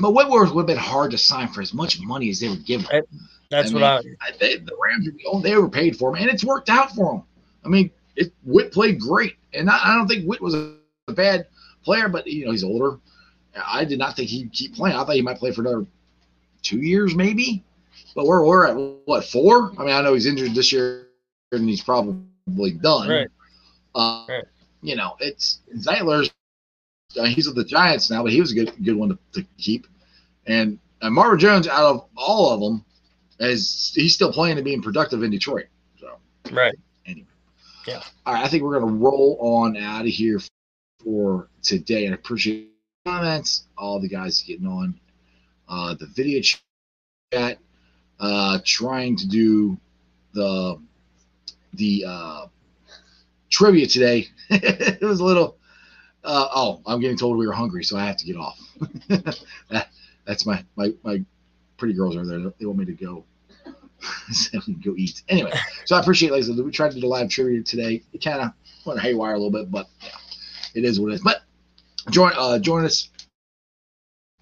But 0.00 0.12
Whitworth 0.12 0.52
would 0.52 0.62
have 0.62 0.66
been 0.66 0.76
hard 0.76 1.10
to 1.12 1.18
sign 1.18 1.48
for 1.48 1.62
as 1.62 1.72
much 1.72 2.00
money 2.00 2.28
as 2.28 2.40
they 2.40 2.48
were 2.48 2.56
giving. 2.56 2.86
him. 2.86 3.04
that's 3.50 3.70
I 3.70 3.74
what 3.74 4.04
mean, 4.04 4.16
I. 4.20 4.28
I 4.28 4.32
they, 4.38 4.56
the 4.56 4.76
Rams, 4.82 5.08
oh, 5.26 5.40
they 5.40 5.56
were 5.56 5.68
paid 5.68 5.96
for 5.96 6.14
him, 6.14 6.22
and 6.22 6.30
it's 6.30 6.44
worked 6.44 6.68
out 6.68 6.92
for 6.92 7.14
him. 7.14 7.22
I 7.64 7.68
mean, 7.68 7.90
it, 8.14 8.32
Whit 8.44 8.72
played 8.72 9.00
great, 9.00 9.36
and 9.54 9.70
I, 9.70 9.80
I 9.82 9.96
don't 9.96 10.06
think 10.06 10.26
Whit 10.26 10.40
was 10.40 10.54
a, 10.54 10.74
a 11.08 11.12
bad 11.12 11.46
player, 11.82 12.08
but 12.08 12.26
you 12.26 12.44
know 12.44 12.52
he's 12.52 12.64
older. 12.64 12.98
I 13.66 13.86
did 13.86 13.98
not 13.98 14.16
think 14.16 14.28
he'd 14.28 14.52
keep 14.52 14.74
playing. 14.74 14.96
I 14.96 15.04
thought 15.04 15.14
he 15.14 15.22
might 15.22 15.38
play 15.38 15.50
for 15.50 15.62
another 15.62 15.86
two 16.66 16.80
years, 16.80 17.14
maybe. 17.14 17.62
But 18.14 18.26
we're 18.26 18.44
we're 18.44 18.66
at 18.66 18.74
what 19.04 19.24
four? 19.24 19.72
I 19.78 19.84
mean, 19.84 19.94
I 19.94 20.02
know 20.02 20.14
he's 20.14 20.26
injured 20.26 20.54
this 20.54 20.72
year, 20.72 21.08
and 21.52 21.68
he's 21.68 21.82
probably 21.82 22.72
done. 22.82 23.08
Right. 23.08 23.28
Uh, 23.94 24.26
Right. 24.28 24.44
You 24.82 24.96
know, 24.96 25.16
it's 25.20 25.60
Zeitler's. 25.76 26.30
Uh, 27.18 27.24
he's 27.24 27.46
with 27.46 27.56
the 27.56 27.64
Giants 27.64 28.10
now, 28.10 28.22
but 28.22 28.32
he 28.32 28.40
was 28.40 28.52
a 28.52 28.54
good 28.54 28.72
good 28.84 28.96
one 28.96 29.08
to, 29.10 29.18
to 29.32 29.46
keep. 29.58 29.86
And 30.46 30.78
uh, 31.02 31.10
Marvin 31.10 31.38
Jones, 31.38 31.66
out 31.66 31.84
of 31.84 32.08
all 32.16 32.50
of 32.50 32.60
them, 32.60 32.84
is 33.40 33.92
he's 33.94 34.14
still 34.14 34.32
playing 34.32 34.58
and 34.58 34.64
being 34.64 34.82
productive 34.82 35.22
in 35.22 35.30
Detroit. 35.30 35.66
So 35.98 36.18
Right. 36.50 36.74
Anyway. 37.06 37.26
Yeah. 37.86 38.02
All 38.24 38.34
right, 38.34 38.44
I 38.44 38.48
think 38.48 38.62
we're 38.62 38.78
gonna 38.78 38.92
roll 38.92 39.38
on 39.40 39.76
out 39.76 40.02
of 40.02 40.08
here 40.08 40.40
for 41.02 41.48
today. 41.62 42.04
And 42.06 42.14
I 42.14 42.18
appreciate 42.18 42.70
comments, 43.04 43.66
all 43.78 44.00
the 44.00 44.08
guys 44.08 44.42
getting 44.42 44.66
on 44.66 44.98
uh, 45.68 45.94
the 45.94 46.06
video 46.06 46.40
chat, 47.32 47.58
uh, 48.20 48.58
trying 48.64 49.16
to 49.16 49.28
do 49.28 49.78
the 50.32 50.80
the 51.74 52.04
uh, 52.06 52.46
trivia 53.50 53.86
today. 53.86 54.28
it 54.50 55.02
was 55.02 55.20
a 55.20 55.24
little. 55.24 55.56
Uh, 56.24 56.48
oh, 56.54 56.80
I'm 56.86 57.00
getting 57.00 57.16
told 57.16 57.38
we 57.38 57.46
were 57.46 57.52
hungry, 57.52 57.84
so 57.84 57.96
I 57.96 58.04
have 58.04 58.16
to 58.16 58.26
get 58.26 58.36
off. 58.36 58.58
that, 59.08 59.88
that's 60.24 60.44
my, 60.44 60.64
my 60.74 60.92
my 61.04 61.24
pretty 61.76 61.94
girls 61.94 62.16
over 62.16 62.26
there. 62.26 62.52
They 62.58 62.66
want 62.66 62.78
me 62.78 62.84
to 62.86 62.92
go. 62.92 63.24
go 64.84 64.94
eat. 64.96 65.22
Anyway, 65.28 65.52
so 65.84 65.96
I 65.96 66.00
appreciate, 66.00 66.32
like 66.32 66.42
I 66.42 66.46
said, 66.46 66.56
we 66.56 66.70
tried 66.70 66.92
to 66.92 67.00
do 67.00 67.06
a 67.06 67.08
live 67.08 67.30
trivia 67.30 67.62
today. 67.62 68.02
It 68.12 68.22
kind 68.22 68.40
of 68.40 68.50
went 68.84 69.00
haywire 69.00 69.34
a 69.34 69.38
little 69.38 69.50
bit, 69.50 69.70
but 69.70 69.86
yeah, 70.02 70.10
it 70.74 70.84
is 70.84 71.00
what 71.00 71.12
it 71.12 71.14
is. 71.14 71.22
But 71.22 71.42
join 72.10 72.32
uh, 72.36 72.58
join 72.58 72.84
us 72.84 73.08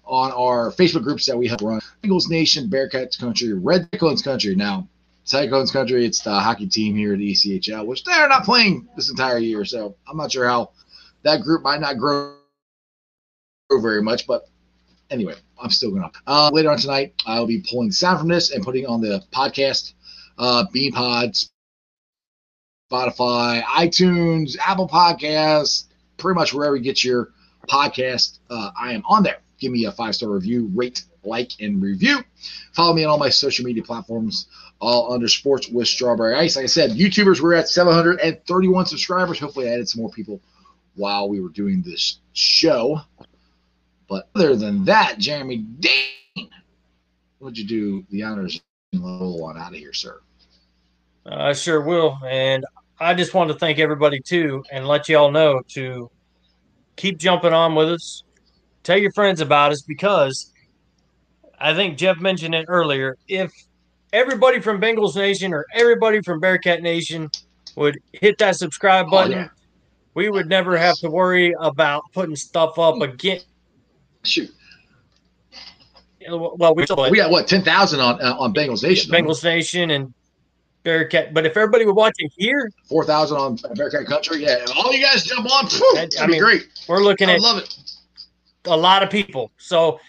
on 0.05 0.31
our 0.31 0.71
Facebook 0.71 1.03
groups 1.03 1.25
that 1.25 1.37
we 1.37 1.47
have 1.47 1.61
run. 1.61 1.81
Eagles 2.03 2.29
Nation, 2.29 2.69
Bearcats 2.69 3.19
Country, 3.19 3.53
Red 3.53 3.87
Cyclones 3.91 4.21
Country. 4.21 4.55
Now, 4.55 4.87
Cyclones 5.23 5.71
Country, 5.71 6.05
it's 6.05 6.21
the 6.21 6.39
hockey 6.39 6.67
team 6.67 6.95
here 6.95 7.13
at 7.13 7.19
ECHL, 7.19 7.85
which 7.85 8.03
they're 8.03 8.27
not 8.27 8.43
playing 8.43 8.87
this 8.95 9.09
entire 9.09 9.39
year. 9.39 9.65
So 9.65 9.95
I'm 10.07 10.17
not 10.17 10.31
sure 10.31 10.47
how 10.47 10.71
that 11.23 11.41
group 11.41 11.63
might 11.63 11.81
not 11.81 11.97
grow 11.97 12.35
very 13.71 14.01
much, 14.01 14.27
but 14.27 14.47
anyway, 15.09 15.33
I'm 15.59 15.71
still 15.71 15.91
going 15.91 16.03
to. 16.03 16.11
Uh, 16.27 16.51
later 16.53 16.71
on 16.71 16.77
tonight, 16.77 17.13
I'll 17.25 17.47
be 17.47 17.63
pulling 17.67 17.91
sound 17.91 18.19
from 18.19 18.27
this 18.27 18.51
and 18.51 18.63
putting 18.63 18.85
on 18.85 19.01
the 19.01 19.23
podcast, 19.31 19.93
uh, 20.37 20.65
Spotify, 22.91 23.63
iTunes, 23.63 24.57
Apple 24.59 24.87
Podcasts, 24.87 25.85
pretty 26.17 26.35
much 26.35 26.53
wherever 26.53 26.75
you 26.75 26.83
get 26.83 27.03
your 27.03 27.31
podcast. 27.67 28.39
Uh, 28.49 28.69
I 28.79 28.93
am 28.93 29.03
on 29.07 29.23
there. 29.23 29.39
Give 29.59 29.71
me 29.71 29.85
a 29.85 29.91
five 29.91 30.15
star 30.15 30.29
review, 30.29 30.69
rate, 30.73 31.03
like, 31.23 31.51
and 31.59 31.81
review. 31.81 32.23
Follow 32.73 32.93
me 32.93 33.03
on 33.03 33.11
all 33.11 33.17
my 33.17 33.29
social 33.29 33.65
media 33.65 33.83
platforms, 33.83 34.47
all 34.79 35.13
under 35.13 35.27
Sports 35.27 35.69
with 35.69 35.87
Strawberry 35.87 36.35
Ice. 36.35 36.55
Like 36.55 36.63
I 36.63 36.67
said, 36.67 36.91
YouTubers, 36.91 37.41
we're 37.41 37.55
at 37.55 37.69
731 37.69 38.85
subscribers. 38.85 39.39
Hopefully, 39.39 39.69
I 39.69 39.73
added 39.73 39.89
some 39.89 40.01
more 40.01 40.11
people 40.11 40.41
while 40.95 41.29
we 41.29 41.39
were 41.39 41.49
doing 41.49 41.81
this 41.81 42.19
show. 42.33 43.01
But 44.07 44.29
other 44.35 44.55
than 44.55 44.85
that, 44.85 45.17
Jeremy 45.17 45.57
Dean, 45.57 46.49
would 47.39 47.57
you 47.57 47.65
do 47.65 48.05
the 48.09 48.23
honors 48.23 48.61
and 48.93 49.03
roll 49.03 49.43
on 49.45 49.57
out 49.57 49.73
of 49.73 49.79
here, 49.79 49.93
sir? 49.93 50.21
I 51.25 51.53
sure 51.53 51.81
will. 51.81 52.19
And 52.27 52.65
I 52.99 53.13
just 53.13 53.33
want 53.33 53.51
to 53.51 53.57
thank 53.57 53.79
everybody 53.79 54.19
too 54.19 54.63
and 54.71 54.87
let 54.87 55.09
you 55.09 55.17
all 55.17 55.31
know 55.31 55.61
to 55.69 56.09
keep 56.95 57.17
jumping 57.17 57.53
on 57.53 57.75
with 57.75 57.89
us. 57.89 58.23
Tell 58.85 58.97
your 58.99 59.11
friends 59.11 59.41
about 59.41 59.71
us 59.71 59.81
because 59.81 60.53
I 61.59 61.73
think 61.73 61.97
Jeff 61.97 62.19
mentioned 62.19 62.53
it 62.53 62.65
earlier. 62.69 63.17
If 63.27 63.51
everybody 64.13 64.61
from 64.61 64.79
Bengals 64.79 65.15
Nation 65.15 65.53
or 65.53 65.65
everybody 65.73 66.21
from 66.21 66.39
Bearcat 66.39 66.81
Nation 66.83 67.29
would 67.75 67.97
hit 68.13 68.37
that 68.37 68.55
subscribe 68.57 69.07
Oh, 69.07 69.11
button, 69.11 69.31
yeah. 69.33 69.47
we 70.13 70.29
would 70.29 70.47
never 70.47 70.77
have 70.77 70.95
to 70.99 71.09
worry 71.09 71.55
about 71.59 72.03
putting 72.13 72.35
stuff 72.35 72.77
up 72.77 73.01
again. 73.01 73.39
Shoot. 74.23 74.51
Well, 76.29 76.73
we 76.75 76.85
We 77.11 77.17
got 77.17 77.29
what, 77.31 77.47
10,000 77.47 77.99
on 77.99 78.21
uh, 78.21 78.35
on 78.39 78.53
Bengals 78.53 78.81
Nation? 78.83 79.11
Bengals 79.11 79.43
Nation 79.43 79.91
and 79.91 80.13
Bearcat. 80.83 81.33
But 81.33 81.45
if 81.47 81.57
everybody 81.57 81.85
were 81.85 81.93
watching 81.93 82.29
here, 82.35 82.69
Four 82.87 83.03
thousand 83.05 83.37
on 83.37 83.57
Bearcat 83.75 84.05
Country. 84.07 84.43
Yeah, 84.43 84.57
and 84.59 84.69
all 84.77 84.91
you 84.93 85.03
guys 85.03 85.23
jump 85.23 85.51
on. 85.51 85.67
Phew, 85.69 85.79
That- 85.95 86.11
that'd 86.11 86.19
I 86.19 86.25
be 86.27 86.31
mean, 86.33 86.41
great. 86.41 86.67
we're 86.87 87.03
looking 87.03 87.29
I 87.29 87.35
at 87.35 87.41
love 87.41 87.57
it. 87.59 87.77
A 88.67 88.77
lot 88.77 89.03
of 89.03 89.09
people. 89.09 89.51
So 89.57 89.99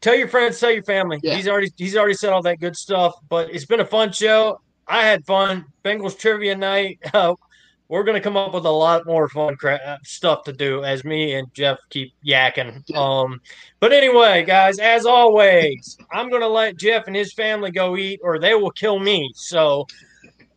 tell 0.00 0.14
your 0.14 0.28
friends, 0.28 0.58
tell 0.58 0.70
your 0.70 0.84
family. 0.84 1.18
Yeah. 1.22 1.36
He's 1.36 1.48
already 1.48 1.72
he's 1.76 1.96
already 1.96 2.14
said 2.14 2.32
all 2.32 2.42
that 2.42 2.60
good 2.60 2.76
stuff. 2.76 3.14
But 3.28 3.50
it's 3.50 3.66
been 3.66 3.80
a 3.80 3.86
fun 3.86 4.12
show. 4.12 4.60
I 4.86 5.02
had 5.02 5.24
fun. 5.26 5.66
Bengals 5.84 6.18
trivia 6.18 6.56
night. 6.56 7.00
Uh, 7.14 7.34
we're 7.88 8.02
gonna 8.02 8.20
come 8.20 8.36
up 8.36 8.52
with 8.52 8.64
a 8.64 8.70
lot 8.70 9.06
more 9.06 9.28
fun 9.28 9.54
cra- 9.56 9.80
uh, 9.86 9.98
stuff 10.02 10.42
to 10.44 10.52
do 10.52 10.82
as 10.82 11.04
me 11.04 11.34
and 11.34 11.46
Jeff 11.54 11.78
keep 11.90 12.12
yakking. 12.26 12.82
Um, 12.96 13.40
but 13.78 13.92
anyway, 13.92 14.44
guys, 14.44 14.78
as 14.80 15.06
always, 15.06 15.96
I'm 16.10 16.28
gonna 16.28 16.48
let 16.48 16.76
Jeff 16.76 17.06
and 17.06 17.14
his 17.14 17.32
family 17.32 17.70
go 17.70 17.96
eat, 17.96 18.20
or 18.24 18.38
they 18.40 18.54
will 18.54 18.72
kill 18.72 18.98
me. 18.98 19.30
So 19.36 19.86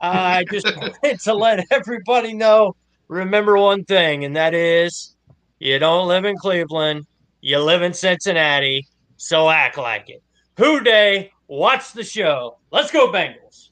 I 0.01 0.43
just 0.51 0.65
wanted 0.75 1.19
to 1.19 1.33
let 1.33 1.65
everybody 1.71 2.33
know. 2.33 2.75
Remember 3.07 3.57
one 3.57 3.83
thing, 3.85 4.25
and 4.25 4.35
that 4.35 4.53
is 4.53 5.15
you 5.59 5.77
don't 5.77 6.07
live 6.07 6.25
in 6.25 6.35
Cleveland, 6.35 7.05
you 7.41 7.59
live 7.59 7.81
in 7.81 7.93
Cincinnati, 7.93 8.87
so 9.17 9.49
act 9.49 9.77
like 9.77 10.09
it. 10.09 10.23
Who 10.57 10.81
Dey, 10.81 11.31
watch 11.47 11.93
the 11.93 12.03
show. 12.03 12.57
Let's 12.71 12.91
go, 12.91 13.11
Bengals. 13.11 13.69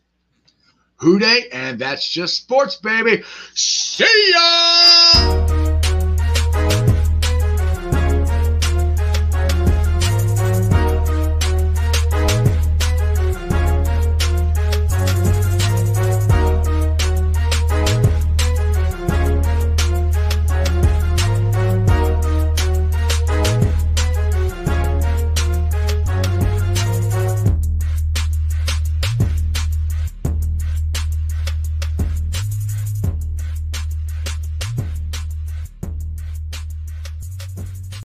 Who 1.00 1.20
Dey, 1.20 1.50
and 1.52 1.78
that's 1.80 2.08
just 2.10 2.38
sports, 2.38 2.78
baby. 2.78 3.24
See 3.54 4.32
ya. 4.34 5.57